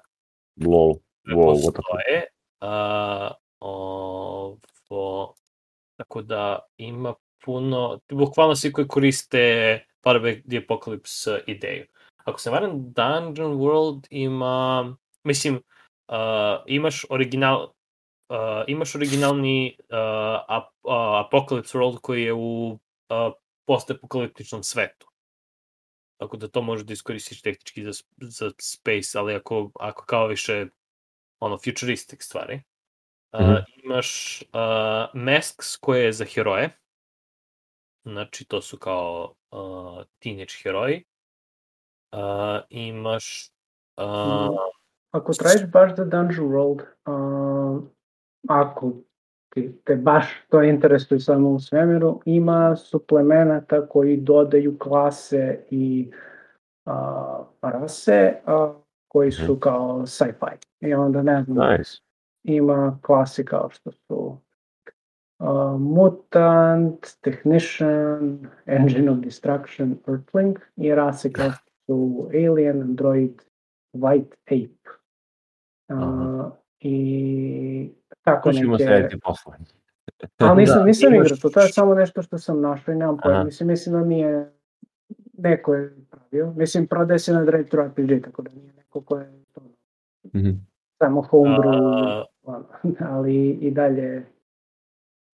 Lol. 0.64 0.94
Wow, 1.26 1.54
what 1.54 1.58
the 1.58 1.64
fuck? 1.64 1.76
postoje. 1.76 2.26
A, 2.60 3.30
ovo, 3.60 5.34
Tako 5.96 6.22
da 6.22 6.58
ima 6.76 7.14
puno, 7.44 8.00
bukvalno 8.12 8.56
svi 8.56 8.72
koji 8.72 8.88
koriste 8.88 9.84
Power 10.04 10.42
the 10.48 10.56
Apocalypse 10.58 11.40
ideju. 11.46 11.86
Ako 12.24 12.40
se 12.40 12.50
ne 12.50 12.54
varam, 12.54 12.92
Dungeon 12.92 13.52
World 13.52 14.06
ima, 14.10 14.96
mislim, 15.24 15.54
uh, 16.08 16.64
imaš 16.66 17.04
original, 17.10 17.62
uh, 18.28 18.64
imaš 18.66 18.94
originalni 18.94 19.76
uh, 19.78 19.96
ap, 20.48 20.68
uh, 20.82 20.92
Apocalypse 21.26 21.78
World 21.78 22.00
koji 22.00 22.22
je 22.22 22.32
u 22.32 22.70
uh, 22.70 22.78
postapokaliptičnom 23.66 24.62
svetu. 24.62 25.06
Tako 26.20 26.36
da 26.36 26.48
to 26.48 26.62
možeš 26.62 26.86
da 26.86 26.92
iskoristiš 26.92 27.42
tehnički 27.42 27.84
za, 27.84 27.90
za 28.16 28.50
space, 28.60 29.18
ali 29.18 29.34
ako, 29.34 29.70
ako 29.80 30.04
kao 30.04 30.26
više 30.26 30.66
ono, 31.40 31.58
futuristic 31.58 32.24
stvari. 32.24 32.62
Uh, 33.32 33.40
mm 33.40 33.44
-hmm. 33.44 33.64
Imaš 33.84 34.42
uh, 34.42 35.22
Masks 35.22 35.76
koje 35.76 36.04
je 36.04 36.12
za 36.12 36.24
heroje. 36.24 36.78
Znači, 38.04 38.44
to 38.44 38.62
su 38.62 38.78
kao 38.78 39.34
uh, 39.50 40.02
teenage 40.18 40.52
heroji. 40.62 41.04
Uh, 42.12 42.60
imaš... 42.68 43.52
Uh, 43.96 44.58
Ako 45.10 45.32
tražiš 45.32 45.70
baš 45.72 45.96
za 45.96 46.04
Dungeon 46.04 46.48
World, 46.48 46.80
uh, 47.06 47.84
ako 48.48 48.92
te 49.84 49.96
baš 49.96 50.26
to 50.48 50.62
interesuje 50.62 51.20
samo 51.20 51.50
u 51.50 51.60
svemiru, 51.60 52.20
ima 52.24 52.76
suplemenata 52.76 53.86
koji 53.86 54.16
dodaju 54.16 54.78
klase 54.78 55.64
i 55.70 56.10
uh, 56.86 57.46
rase 57.62 58.34
uh, 58.46 58.76
koji 59.08 59.32
su 59.32 59.56
kao 59.60 60.06
sci-fi. 60.06 60.56
I 60.80 60.94
onda 60.94 61.22
ne 61.22 61.42
znam, 61.42 61.70
Nice. 61.70 61.90
ima 62.42 62.98
klase 63.02 63.44
kao 63.44 63.70
što 63.70 63.92
su 63.92 64.38
uh, 65.38 65.80
Mutant, 65.80 67.06
Technician, 67.20 68.48
Engine 68.66 69.10
of 69.10 69.18
Destruction, 69.18 69.96
Earthling 70.08 70.58
i 70.76 70.94
rase 70.94 71.32
kao 71.32 71.50
što 71.50 71.70
su 71.86 72.28
Alien, 72.34 72.82
Android, 72.82 73.42
White 73.92 74.34
Ape. 74.46 74.90
Uh. 75.88 76.61
I 76.82 77.90
tako 78.22 78.48
To 78.48 78.52
ćemo 78.52 78.72
neke... 78.72 78.84
srediti 78.84 79.20
posle. 79.20 79.52
Ali 80.38 80.56
nisam, 80.60 80.78
Da, 80.78 80.84
nisam 80.84 81.14
imaš- 81.14 81.26
igrao 81.26 81.38
to, 81.38 81.48
to 81.50 81.60
je 81.60 81.68
samo 81.68 81.94
nešto 81.94 82.22
što 82.22 82.38
sam 82.38 82.60
našao 82.60 82.92
i 82.92 82.98
nemam 82.98 83.16
pojma. 83.18 83.44
Mislim, 83.44 83.66
mislim 83.66 83.92
da 83.92 84.00
nije 84.00 84.52
neko 85.34 85.74
je 85.74 85.96
pravio. 86.10 86.52
Mislim, 86.52 86.86
prodaje 86.86 87.18
se 87.18 87.32
na 87.32 87.44
Retro 87.44 87.84
RPG, 87.84 88.24
tako 88.24 88.42
da 88.42 88.50
nije 88.50 88.72
neko 88.72 89.00
ko 89.00 89.18
je 89.18 89.44
to 89.52 89.60
Mhm. 90.34 90.50
samo 90.98 91.22
homebrew, 91.22 92.24
A- 92.46 92.62
ali 93.12 93.34
i 93.50 93.70
dalje, 93.70 94.26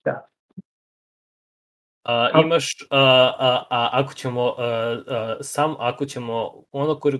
da. 0.05 0.29
A, 2.05 2.31
A- 2.35 2.41
imaš, 2.41 2.87
a, 2.91 2.99
a, 3.39 3.67
a 3.71 3.89
ako 3.95 4.13
ćemo, 4.15 4.43
a, 4.49 4.65
a, 5.09 5.37
sam 5.41 5.75
ako 5.79 6.05
ćemo 6.07 6.63
ono 6.73 6.95
kor, 6.97 7.19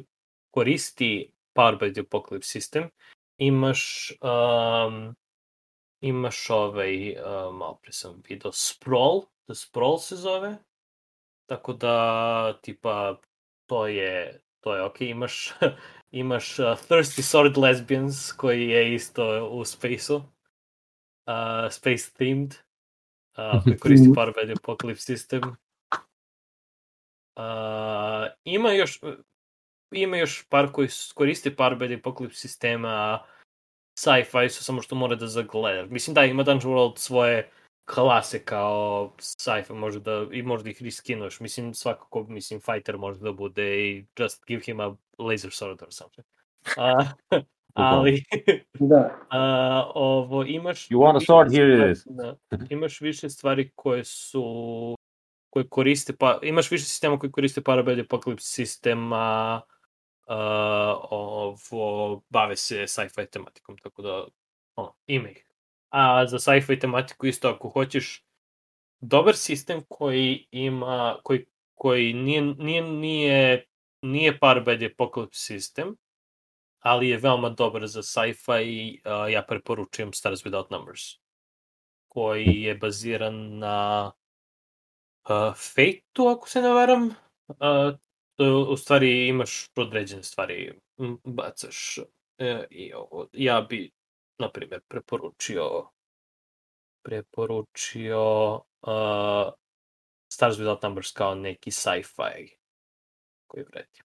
koristi 0.51 1.33
Power 1.55 1.79
by 1.79 1.93
the 1.93 2.03
Apocalypse 2.03 2.59
System, 2.59 2.89
imaš, 3.39 4.13
um, 4.21 5.17
imaš 6.01 6.51
ovaj, 6.51 7.11
uh, 7.13 7.55
malo 7.55 7.79
pre 7.83 7.93
sam 7.93 8.23
video, 8.29 8.53
Sprawl, 8.53 9.23
The 9.47 9.55
Sprawl 9.55 9.99
se 9.99 10.17
zove, 10.17 10.57
tako 11.47 11.73
da, 11.73 12.59
tipa, 12.63 13.21
to 13.67 13.87
je, 13.87 14.43
to 14.61 14.75
je 14.75 14.83
okej, 14.83 15.09
imaš, 15.09 15.53
imaš 16.11 16.59
uh, 16.59 16.67
Thirsty 16.67 17.23
Sword 17.23 17.59
Lesbians, 17.59 18.33
koji 18.33 18.69
je 18.69 18.95
isto 18.95 19.49
u 19.49 19.65
Space-u, 19.65 20.17
uh, 20.17 21.71
Space 21.71 22.13
themed, 22.13 22.55
uh, 23.37 23.63
koji 23.65 23.79
koristi 23.83 24.13
the 24.13 24.55
Apocalypse 24.55 25.13
System. 25.13 25.55
Uh, 27.37 28.29
ima 28.45 28.73
još 28.73 29.01
ima 29.93 30.17
još 30.17 30.47
par 30.49 30.73
koji 30.73 30.89
koriste 31.15 31.51
by 31.51 31.87
the 31.87 32.03
Apocalypse 32.03 32.41
sistema 32.41 33.19
sci-fi 33.99 34.49
su 34.49 34.65
samo 34.65 34.83
što 34.83 34.95
mora 34.95 35.15
da 35.17 35.27
zagleda. 35.27 35.87
Mislim 35.87 36.15
da 36.15 36.25
ima 36.25 36.43
Dungeon 36.43 36.75
World 36.75 36.97
svoje 36.99 37.51
klase 37.95 38.45
kao 38.45 39.13
sci-fi 39.19 39.73
može 39.75 40.01
da 40.01 40.27
i 40.33 40.43
možda 40.43 40.71
ih 40.71 40.83
riskinuješ. 40.83 41.41
Mislim 41.41 41.75
svakako 41.75 42.23
mislim 42.29 42.61
fighter 42.61 42.99
može 42.99 43.21
da 43.21 43.33
bude 43.33 43.89
i 43.89 44.07
just 44.19 44.45
give 44.47 44.63
him 44.63 44.81
a 44.81 44.97
laser 45.19 45.51
sword 45.51 45.83
or 45.83 45.89
something. 45.91 46.27
Uh, 46.77 47.09
ali 47.75 48.23
Da, 48.79 49.19
a, 49.31 49.91
ovo 49.95 50.45
imaš 50.45 50.89
You 50.89 50.99
want 50.99 51.17
a 51.17 51.21
sword? 51.21 51.53
Here 51.53 51.73
it 51.75 51.79
stvari- 51.79 51.93
is. 51.93 52.05
Da, 52.07 52.37
imaš 52.71 53.01
više 53.01 53.31
stvari 53.31 53.71
koje 53.75 54.05
su 54.05 54.95
koje 55.51 55.69
koriste 55.69 56.13
pa 56.17 56.39
imaš 56.43 56.71
više 56.71 56.85
sistema 56.85 57.19
koji 57.19 57.31
koriste 57.33 57.61
Parabellum 57.61 58.07
Apocalypse 58.07 58.55
sistema 58.55 59.17
a, 59.17 59.61
ovo 61.11 62.23
bave 62.29 62.57
se 62.57 62.87
sci-fi 62.87 63.27
tematikom 63.27 63.79
tako 63.79 64.03
da 64.03 64.27
ono, 64.77 64.95
ima 65.07 65.29
ih. 65.29 65.51
A 65.89 66.27
za 66.27 66.39
sci-fi 66.39 66.79
tematiku 66.79 67.27
isto 67.27 67.49
ako 67.49 67.69
hoćeš 67.69 68.25
dobar 69.01 69.37
sistem 69.37 69.85
koji 69.89 70.49
ima 70.51 71.19
koji 71.23 71.47
koji 71.75 72.13
nije 72.13 72.43
nije 72.43 72.83
nije 72.83 73.67
nije 74.03 74.39
Parabellum 74.39 74.91
Apocalypse 74.99 75.47
sistem 75.47 75.97
ali 76.81 77.09
je 77.09 77.17
veoma 77.17 77.51
dobar 77.51 77.87
za 77.87 78.03
sci-fi 78.03 78.63
i 78.65 79.03
uh, 79.05 79.33
ja 79.33 79.43
preporučujem 79.43 80.13
Stars 80.13 80.45
Without 80.45 80.71
Numbers, 80.71 81.01
koji 82.09 82.63
je 82.63 82.75
baziran 82.75 83.59
na 83.59 84.13
uh, 85.29 85.55
Fate-u, 85.55 86.29
ako 86.29 86.49
se 86.49 86.63
ne 86.63 86.69
varam. 86.69 87.15
Uh, 87.49 87.99
u 88.73 88.77
stvari 88.77 89.29
imaš 89.29 89.71
određene 89.77 90.23
stvari, 90.23 90.81
bacaš 91.25 91.99
uh, 91.99 92.65
i 92.71 92.93
ovo. 92.93 93.27
Ja 93.33 93.61
bi, 93.61 93.91
na 94.39 94.51
primjer, 94.53 94.81
preporučio 94.89 95.89
preporučio 97.09 98.55
uh, 98.83 99.53
Stars 100.33 100.57
Without 100.57 100.83
Numbers 100.83 101.13
kao 101.13 101.35
neki 101.35 101.71
sci-fi 101.71 102.57
koji 103.47 103.65
vredi. 103.65 104.01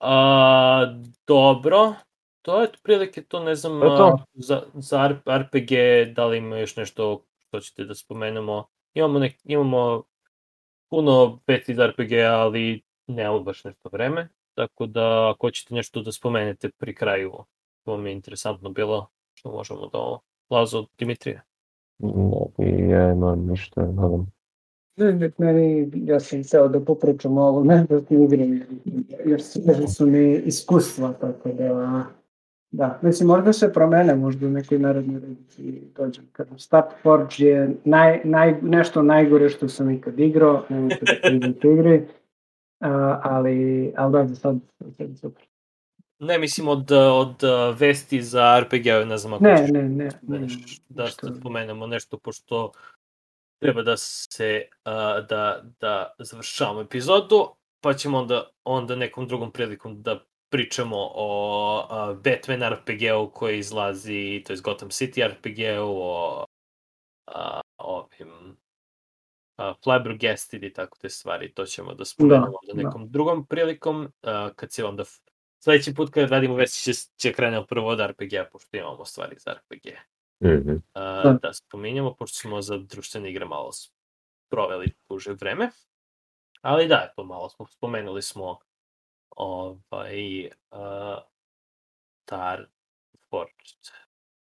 A, 0.00 0.86
dobro, 1.26 1.94
to 2.42 2.60
je 2.60 2.68
otprilike 2.68 3.22
to, 3.22 3.40
ne 3.40 3.54
znam, 3.54 3.80
To 3.80 3.96
to. 3.96 4.24
za, 4.34 4.62
za 4.74 5.08
RPG, 5.26 5.70
da 6.14 6.26
li 6.26 6.38
ima 6.38 6.58
još 6.58 6.76
nešto 6.76 7.24
što 7.38 7.60
ćete 7.60 7.84
da 7.84 7.94
spomenemo. 7.94 8.68
Imamo, 8.94 9.18
nek, 9.18 9.40
imamo 9.44 10.02
puno 10.90 11.40
peti 11.46 11.74
za 11.74 11.86
RPG, 11.86 12.12
ali 12.12 12.82
nemamo 13.06 13.40
baš 13.40 13.64
nešto 13.64 13.88
vreme, 13.92 14.28
tako 14.54 14.86
da 14.86 15.30
ako 15.30 15.46
hoćete 15.46 15.74
nešto 15.74 16.02
da 16.02 16.12
spomenete 16.12 16.68
pri 16.78 16.94
kraju, 16.94 17.32
to 17.84 17.96
mi 17.96 18.10
je 18.10 18.14
interesantno 18.14 18.70
bilo, 18.70 19.06
što 19.34 19.52
možemo 19.52 19.86
da 19.92 19.98
ovo. 19.98 20.20
Lazo, 20.50 20.86
Dimitrije. 20.98 21.42
Ne, 22.58 22.88
ja 22.88 23.12
imam 23.12 23.46
ništa, 23.46 23.80
nadam. 23.80 24.26
Ne, 24.96 25.12
ne, 25.12 25.30
meni, 25.38 25.90
ja 25.94 26.20
sam 26.20 26.42
ceo 26.42 26.68
da 26.68 26.80
popričam 26.80 27.38
o 27.38 27.42
ovome, 27.42 27.86
da 27.88 28.00
ti 28.00 28.14
igram, 28.14 28.60
jer 29.24 29.42
su, 29.42 29.60
jer 29.64 29.90
su 29.90 30.06
mi 30.06 30.34
iskustva, 30.34 31.12
tako 31.12 31.48
da, 31.48 32.04
da, 32.70 32.98
mislim, 33.02 33.26
možda 33.26 33.52
se 33.52 33.72
promene, 33.72 34.14
možda 34.14 34.46
u 34.46 34.50
nekoj 34.50 34.78
narednoj 34.78 35.20
redici 35.20 35.82
dođem. 35.96 36.24
Kažem, 36.32 36.58
Star 36.58 36.84
Forge 37.02 37.44
je 37.44 37.76
naj, 37.84 38.20
naj, 38.24 38.54
nešto 38.62 39.02
najgore 39.02 39.48
što 39.48 39.68
sam 39.68 39.90
ikad 39.90 40.20
igrao, 40.20 40.62
nemojte 40.68 41.04
da 41.04 41.28
priđete 41.28 41.68
igri, 41.68 42.06
ali, 43.22 43.92
ali 43.96 44.12
da, 44.12 44.26
za 44.26 44.34
sad, 44.36 44.56
je 44.98 45.16
super. 45.16 45.44
Ne, 46.18 46.38
mislim 46.38 46.68
od, 46.68 46.92
od 46.92 47.42
uh, 47.44 47.78
vesti 47.80 48.22
za 48.22 48.60
RPG, 48.60 48.86
ne 49.06 49.18
znam 49.18 49.32
ako 49.32 49.44
Ne, 49.44 49.56
ćeš 49.56 49.70
ne, 49.70 49.82
ne, 49.82 50.08
da, 50.22 50.38
ne, 50.38 50.46
neš- 50.46 50.80
da 50.88 51.04
ništa. 51.04 51.34
spomenemo 51.40 51.86
nešto, 51.86 52.18
pošto 52.18 52.72
treba 53.62 53.82
da 53.82 53.96
se, 53.96 54.68
uh, 54.84 55.26
da, 55.26 55.62
da 55.80 56.14
završavamo 56.18 56.80
epizodu, 56.80 57.48
pa 57.80 57.94
ćemo 57.94 58.18
onda, 58.18 58.50
onda 58.64 58.96
nekom 58.96 59.28
drugom 59.28 59.52
prilikom 59.52 60.02
da 60.02 60.20
pričamo 60.52 60.96
o 61.14 61.78
uh, 61.78 62.16
Batman 62.16 62.72
RPG-u 62.72 63.30
koji 63.30 63.58
izlazi, 63.58 64.42
to 64.46 64.52
je 64.52 64.58
Gotham 64.64 64.88
City 64.88 65.28
RPG-u, 65.28 66.00
o 66.02 66.44
uh, 67.34 67.60
ovim 67.78 68.56
uh, 69.58 69.74
Flabbergasted 69.84 70.64
i 70.64 70.72
tako 70.72 70.98
te 70.98 71.08
stvari, 71.08 71.54
to 71.54 71.66
ćemo 71.66 71.94
da 71.94 72.04
spomenemo 72.04 72.58
da, 72.66 72.72
da. 72.72 72.82
nekom 72.82 73.10
drugom 73.10 73.46
prilikom, 73.46 74.04
uh, 74.04 74.54
kad 74.56 74.72
se 74.72 74.84
onda 74.84 75.04
sledeći 75.58 75.94
put 75.94 76.10
kad 76.10 76.30
radimo 76.30 76.54
vesti 76.54 76.82
će, 76.82 77.00
će 77.16 77.32
krenemo 77.32 77.66
prvo 77.66 77.88
od 77.88 78.00
RPG-a, 78.00 78.44
pošto 78.52 78.76
imamo 78.76 79.04
stvari 79.04 79.36
za 79.38 79.52
RPG 79.52 79.88
Mhm. 80.40 80.70
uh, 80.70 80.78
Da. 80.94 81.38
da 81.42 81.52
spominjamo, 81.52 82.14
pošto 82.14 82.38
smo 82.38 82.62
za 82.62 82.78
društvene 82.78 83.30
igre 83.30 83.44
malo 83.44 83.70
proveli 84.50 84.92
duže 85.08 85.32
vreme. 85.32 85.70
Ali 86.60 86.88
da, 86.88 87.12
to 87.16 87.24
malo 87.24 87.48
smo 87.48 87.66
spomenuli 87.66 88.22
smo 88.22 88.58
ovaj 89.36 90.46
uh, 90.46 91.18
Star 92.22 92.66
Forged 93.30 93.78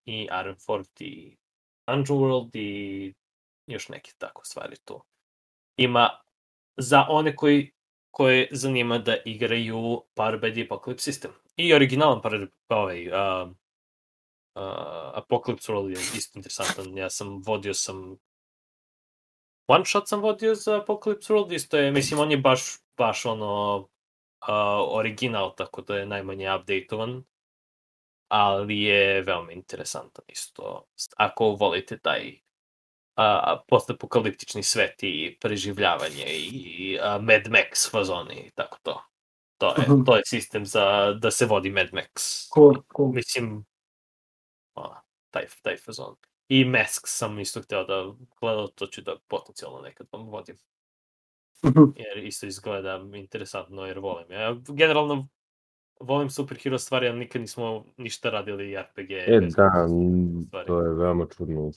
i 0.06 0.28
Ironforged 0.42 1.02
i 1.02 1.38
Dungeon 1.88 2.20
World 2.20 2.50
i 2.54 3.14
još 3.68 3.90
neke 3.90 4.12
tako 4.18 4.46
stvari 4.46 4.76
tu. 4.86 5.04
Ima 5.78 6.10
za 6.78 7.06
one 7.10 7.36
koji 7.36 7.72
koje 8.12 8.48
zanima 8.52 8.98
da 8.98 9.18
igraju 9.26 10.04
Power 10.16 10.40
by 10.40 10.52
the 10.54 10.68
Apocalypse 10.70 11.12
System. 11.12 11.30
I 11.56 11.74
originalan 11.74 12.22
Power, 12.22 12.48
ovaj, 12.70 13.08
uh, 13.08 13.50
uh, 14.56 14.64
Apocalypse 15.16 15.74
World 15.74 15.90
je 15.90 16.18
isto 16.18 16.40
interesantan. 16.40 16.98
Ja 16.98 17.10
sam 17.10 17.42
vodio 17.46 17.74
sam 17.74 18.18
one 19.68 19.86
shot 19.86 20.08
sam 20.08 20.22
vodio 20.22 20.56
za 20.56 20.82
Apocalypse 20.82 21.34
World, 21.34 21.56
isto 21.56 21.78
je, 21.78 21.92
mislim, 21.92 22.20
on 22.20 22.32
je 22.32 22.38
baš, 22.38 22.62
baš 22.98 23.26
ono 23.26 23.78
uh, 23.78 24.98
original, 24.98 25.56
tako 25.56 25.82
da 25.82 25.98
je 25.98 26.06
najmanje 26.06 26.56
updateovan, 26.56 27.24
ali 28.28 28.82
je 28.82 29.22
veoma 29.22 29.52
interesantan 29.52 30.26
isto. 30.28 30.88
Ako 31.18 31.46
volite 31.46 32.00
taj 32.00 32.40
a, 33.16 33.62
postapokaliptični 33.68 34.64
svet 34.64 35.04
i 35.04 35.38
preživljavanje 35.42 36.26
i 36.28 36.98
a, 37.02 37.20
Mad 37.20 37.42
Max 37.44 37.92
fazoni 37.92 38.36
i 38.36 38.52
tako 38.52 38.78
to. 38.84 39.02
To 39.58 39.68
je, 39.68 39.82
Mhm. 39.90 40.04
to 40.04 40.16
je 40.16 40.22
sistem 40.26 40.66
za 40.66 41.14
da 41.14 41.32
se 41.32 41.46
vodi 41.46 41.70
Mad 41.70 41.88
Max. 41.92 42.48
Cool, 42.54 42.74
cool. 42.96 43.12
Mislim, 43.12 43.66
a, 44.76 45.02
taj, 45.32 45.46
taj 45.62 45.78
fazon. 45.78 46.16
I 46.48 46.66
Mask 46.66 47.02
sam 47.08 47.40
isto 47.40 47.62
hteo 47.62 47.84
da 47.84 48.14
gledao, 48.42 48.68
to 48.68 48.88
ću 48.88 49.02
da 49.02 49.16
potencijalno 49.28 49.82
nekad 49.82 50.08
vam 50.12 50.28
vodim. 50.28 50.56
Mhm. 51.66 51.84
Jer 51.96 52.18
isto 52.18 52.46
izgleda 52.46 53.02
interesantno 53.16 53.86
jer 53.86 54.00
volim. 54.00 54.32
Ja 54.32 54.56
generalno 54.68 55.28
volim 56.00 56.30
superhero 56.30 56.78
stvari, 56.78 57.08
ali 57.08 57.20
nikad 57.20 57.42
nismo 57.42 57.86
ništa 57.98 58.30
radili 58.30 58.78
RPG. 58.78 59.12
E, 59.12 59.40
da, 59.42 59.50
stvari. 60.48 60.68
to 60.68 60.82
je 60.82 60.94
veoma 60.94 61.26
čudno. 61.38 61.72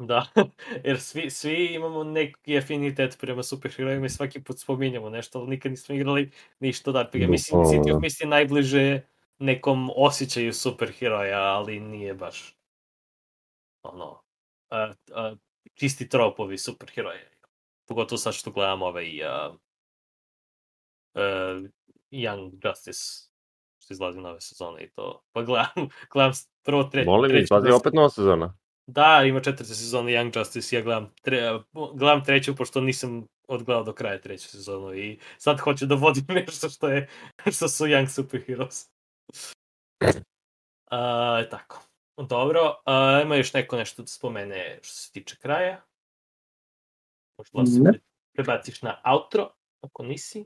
Da, 0.00 0.26
jer 0.84 1.00
svi, 1.00 1.30
svi 1.30 1.66
imamo 1.74 2.04
neki 2.04 2.58
afinitet 2.58 3.18
prema 3.20 3.42
superherojima 3.42 4.06
i 4.06 4.10
svaki 4.10 4.42
put 4.42 4.58
spominjamo 4.58 5.10
nešto, 5.10 5.38
ali 5.38 5.48
nikad 5.50 5.72
nismo 5.72 5.94
igrali 5.94 6.30
ništa 6.60 6.90
od 6.90 6.96
RPG. 6.96 7.30
Mislim, 7.30 7.60
City 7.60 7.80
of 7.80 7.86
da. 7.86 7.98
Mist 7.98 8.20
je 8.20 8.26
najbliže 8.26 9.00
nekom 9.38 9.90
osjećaju 9.96 10.52
superheroja, 10.52 11.40
ali 11.40 11.80
nije 11.80 12.14
baš 12.14 12.56
ono, 13.82 14.22
a, 14.70 14.92
a, 15.14 15.34
čisti 15.74 16.08
tropovi 16.08 16.58
superheroja. 16.58 17.20
Pogotovo 17.88 18.18
sad 18.18 18.34
što 18.34 18.50
gledam 18.50 18.82
ovaj 18.82 19.24
a, 19.24 19.56
a, 21.14 21.60
Young 22.10 22.50
Justice 22.64 23.30
što 23.78 23.94
izlazi 23.94 24.20
nove 24.20 24.40
sezone 24.40 24.84
i 24.84 24.90
to. 24.90 25.22
Pa 25.32 25.42
gledam, 25.42 25.88
gledam 26.12 26.32
prvo 26.62 26.84
tre, 26.84 27.04
Molim, 27.04 27.30
treću 27.30 27.42
izlazi 27.42 27.66
vrstu- 27.66 27.80
opet 27.80 27.92
nova 27.92 28.10
sezona. 28.10 28.56
Da, 28.86 29.22
ima 29.26 29.40
četvrta 29.40 29.74
sezona 29.74 30.10
Young 30.10 30.38
Justice, 30.38 30.76
ja 30.76 30.82
gledam, 30.82 31.14
tre, 31.22 31.60
gledam 31.94 32.24
treću, 32.24 32.56
pošto 32.56 32.80
nisam 32.80 33.26
odgledao 33.48 33.84
do 33.84 33.92
kraja 33.92 34.20
treću 34.20 34.48
sezonu 34.48 34.94
i 34.94 35.18
sad 35.38 35.60
hoću 35.60 35.86
da 35.86 35.94
vodim 35.94 36.24
nešto 36.46 36.68
što 36.68 36.88
je, 36.88 37.08
što 37.56 37.68
su 37.68 37.84
Young 37.84 38.08
Superheroes. 38.14 38.88
A, 40.90 41.42
tako. 41.50 41.82
Dobro, 42.28 42.74
a, 42.84 43.20
ima 43.24 43.36
još 43.36 43.52
neko 43.52 43.76
nešto 43.76 44.02
da 44.02 44.06
spomene 44.06 44.78
što 44.82 44.94
se 44.94 45.12
tiče 45.12 45.36
kraja? 45.36 45.82
Možda 47.52 47.66
se 47.66 48.00
prebaciš 48.32 48.82
na 48.82 49.02
outro, 49.04 49.50
ako 49.80 50.02
nisi. 50.02 50.44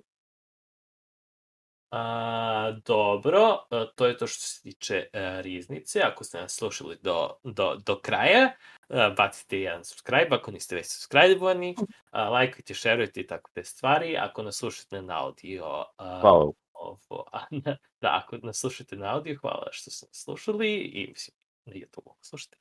A, 1.96 2.72
dobro, 2.84 3.66
a, 3.70 3.86
to 3.94 4.06
je 4.06 4.16
to 4.16 4.26
što 4.26 4.40
se 4.42 4.62
tiče 4.62 5.06
a, 5.12 5.40
riznice. 5.40 6.00
Ako 6.02 6.24
ste 6.24 6.40
nas 6.40 6.54
slušali 6.54 6.96
do, 7.02 7.30
do, 7.44 7.76
do 7.86 8.00
kraja, 8.02 8.52
a, 8.88 9.10
bacite 9.16 9.60
jedan 9.60 9.84
subscribe 9.84 10.28
ako 10.30 10.50
niste 10.50 10.76
već 10.76 10.86
subscribe-ovani, 10.86 11.74
lajkujte, 12.12 12.74
šerujte 12.74 13.20
i 13.20 13.26
tako 13.26 13.50
te 13.54 13.64
stvari. 13.64 14.16
Ako 14.16 14.42
nas 14.42 14.56
slušate 14.56 15.02
na 15.02 15.24
audio, 15.24 15.84
a, 15.98 16.20
Hvala. 16.20 16.52
ovo, 16.72 17.24
a, 17.32 17.40
na- 17.50 17.76
da, 18.00 18.22
ako 18.24 18.36
nas 18.46 18.60
slušate 18.60 18.96
na 18.96 19.14
audio, 19.14 19.38
hvala 19.40 19.68
što 19.70 19.90
ste 19.90 20.06
nas 20.06 20.16
slušali 20.24 20.74
i 20.74 21.06
mislim, 21.08 21.36
na 21.64 21.72
YouTube 21.72 22.10
ako 22.10 22.24
slušate. 22.24 22.56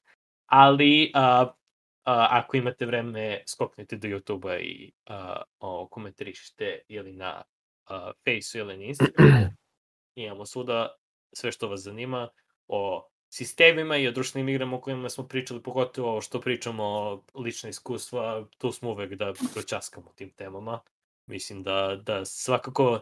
Ali, 0.45 1.11
a, 1.13 1.53
a, 2.03 2.27
ako 2.29 2.57
imate 2.57 2.85
vreme, 2.85 3.43
skoknite 3.47 3.97
do 3.97 4.07
YouTube-a 4.07 4.59
i 4.59 4.91
a, 5.05 5.41
o, 5.59 5.87
komentarišite 5.87 6.81
ili 6.87 7.13
na 7.13 7.43
Face 7.87 8.59
ili 8.59 8.77
na 8.77 8.83
Instagramu. 8.83 9.49
Imamo 10.15 10.45
svuda 10.45 10.95
sve 11.33 11.51
što 11.51 11.67
vas 11.67 11.79
zanima 11.81 12.29
o 12.67 13.09
sistemima 13.29 13.97
i 13.97 14.07
o 14.07 14.11
društvenim 14.11 14.49
igrama 14.49 14.77
o 14.77 14.81
kojima 14.81 15.09
smo 15.09 15.27
pričali, 15.27 15.63
pogotovo 15.63 16.09
ovo 16.11 16.21
što 16.21 16.41
pričamo, 16.41 17.19
lična 17.35 17.69
iskustva, 17.69 18.47
tu 18.57 18.71
smo 18.71 18.89
uvek 18.91 19.13
da 19.13 19.33
pročaskamo 19.53 20.11
tim 20.15 20.29
temama. 20.29 20.79
Mislim 21.25 21.63
da, 21.63 22.01
da 22.05 22.25
svakako 22.25 22.99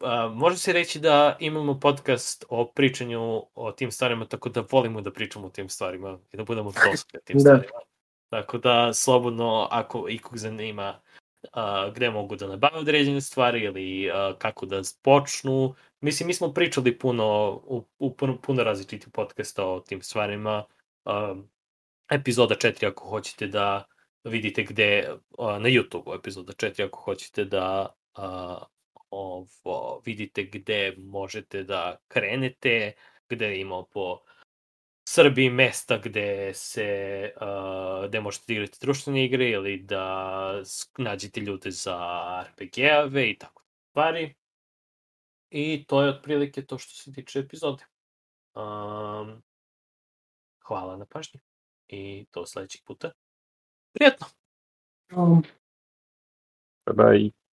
a, 0.00 0.28
može 0.28 0.58
se 0.58 0.72
reći 0.72 1.00
da 1.00 1.36
imamo 1.40 1.80
podcast 1.80 2.44
o 2.48 2.72
pričanju 2.72 3.46
o 3.54 3.72
tim 3.72 3.90
stvarima, 3.90 4.24
tako 4.28 4.48
da 4.48 4.64
volimo 4.70 5.00
da 5.00 5.12
pričamo 5.12 5.46
o 5.46 5.50
tim 5.50 5.68
stvarima 5.68 6.18
i 6.32 6.36
da 6.36 6.44
budemo 6.44 6.70
dosadni 6.72 7.18
o 7.18 7.20
tim 7.24 7.36
Da. 7.36 7.40
stvarima. 7.40 7.78
Tako 8.28 8.58
da, 8.58 8.94
slobodno, 8.94 9.68
ako 9.70 10.08
ikog 10.08 10.38
zanima 10.38 11.00
a, 11.52 11.90
gde 11.94 12.10
mogu 12.10 12.36
da 12.36 12.46
nabave 12.46 12.78
određene 12.78 13.20
stvari 13.20 13.60
ili 13.60 14.10
a, 14.10 14.34
kako 14.38 14.66
da 14.66 14.82
počnu. 15.02 15.74
Mislim, 16.00 16.26
mi 16.26 16.34
smo 16.34 16.52
pričali 16.52 16.98
puno, 16.98 17.50
u, 17.64 17.84
u 17.98 18.16
puno, 18.16 18.38
puno 18.42 18.64
različitih 18.64 19.08
podcasta 19.12 19.66
o 19.66 19.80
tim 19.80 20.02
stvarima. 20.02 20.64
A, 21.04 21.34
epizoda 22.10 22.54
4 22.54 22.86
ako 22.86 23.08
hoćete 23.08 23.46
da 23.46 23.84
vidite 24.24 24.64
gde, 24.64 25.08
a, 25.38 25.58
na 25.58 25.68
YouTube 25.68 26.18
epizoda 26.18 26.52
4 26.52 26.86
ako 26.86 27.00
hoćete 27.00 27.44
da 27.44 27.94
a, 28.14 28.58
ovo, 29.10 30.02
vidite 30.04 30.42
gde 30.42 30.94
možete 30.98 31.62
da 31.62 31.96
krenete, 32.08 32.92
gde 33.28 33.60
ima 33.60 33.84
po 33.92 34.18
Srbiji 35.14 35.50
mesta 35.50 35.98
gde 35.98 36.54
se 36.54 36.86
uh, 37.36 38.08
gde 38.08 38.20
možete 38.20 38.44
da 38.46 38.52
igrate 38.52 38.78
društvene 38.80 39.24
igre 39.24 39.50
ili 39.50 39.76
da 39.82 40.62
nađete 40.98 41.40
ljude 41.40 41.70
za 41.70 41.98
RPG-ave 42.48 43.30
i 43.30 43.38
tako 43.38 43.62
stvari. 43.90 44.34
I 45.50 45.84
to 45.88 46.02
je 46.02 46.08
otprilike 46.10 46.66
to 46.66 46.78
što 46.78 46.94
se 46.94 47.12
tiče 47.12 47.38
epizode. 47.38 47.84
Um, 48.54 49.42
hvala 50.66 50.96
na 50.96 51.06
pažnji 51.06 51.40
i 51.88 52.26
do 52.34 52.46
sledećeg 52.46 52.80
puta. 52.84 53.12
Prijetno! 53.92 54.26
Um, 55.16 55.42
Bye 56.86 56.94
bye. 56.94 57.43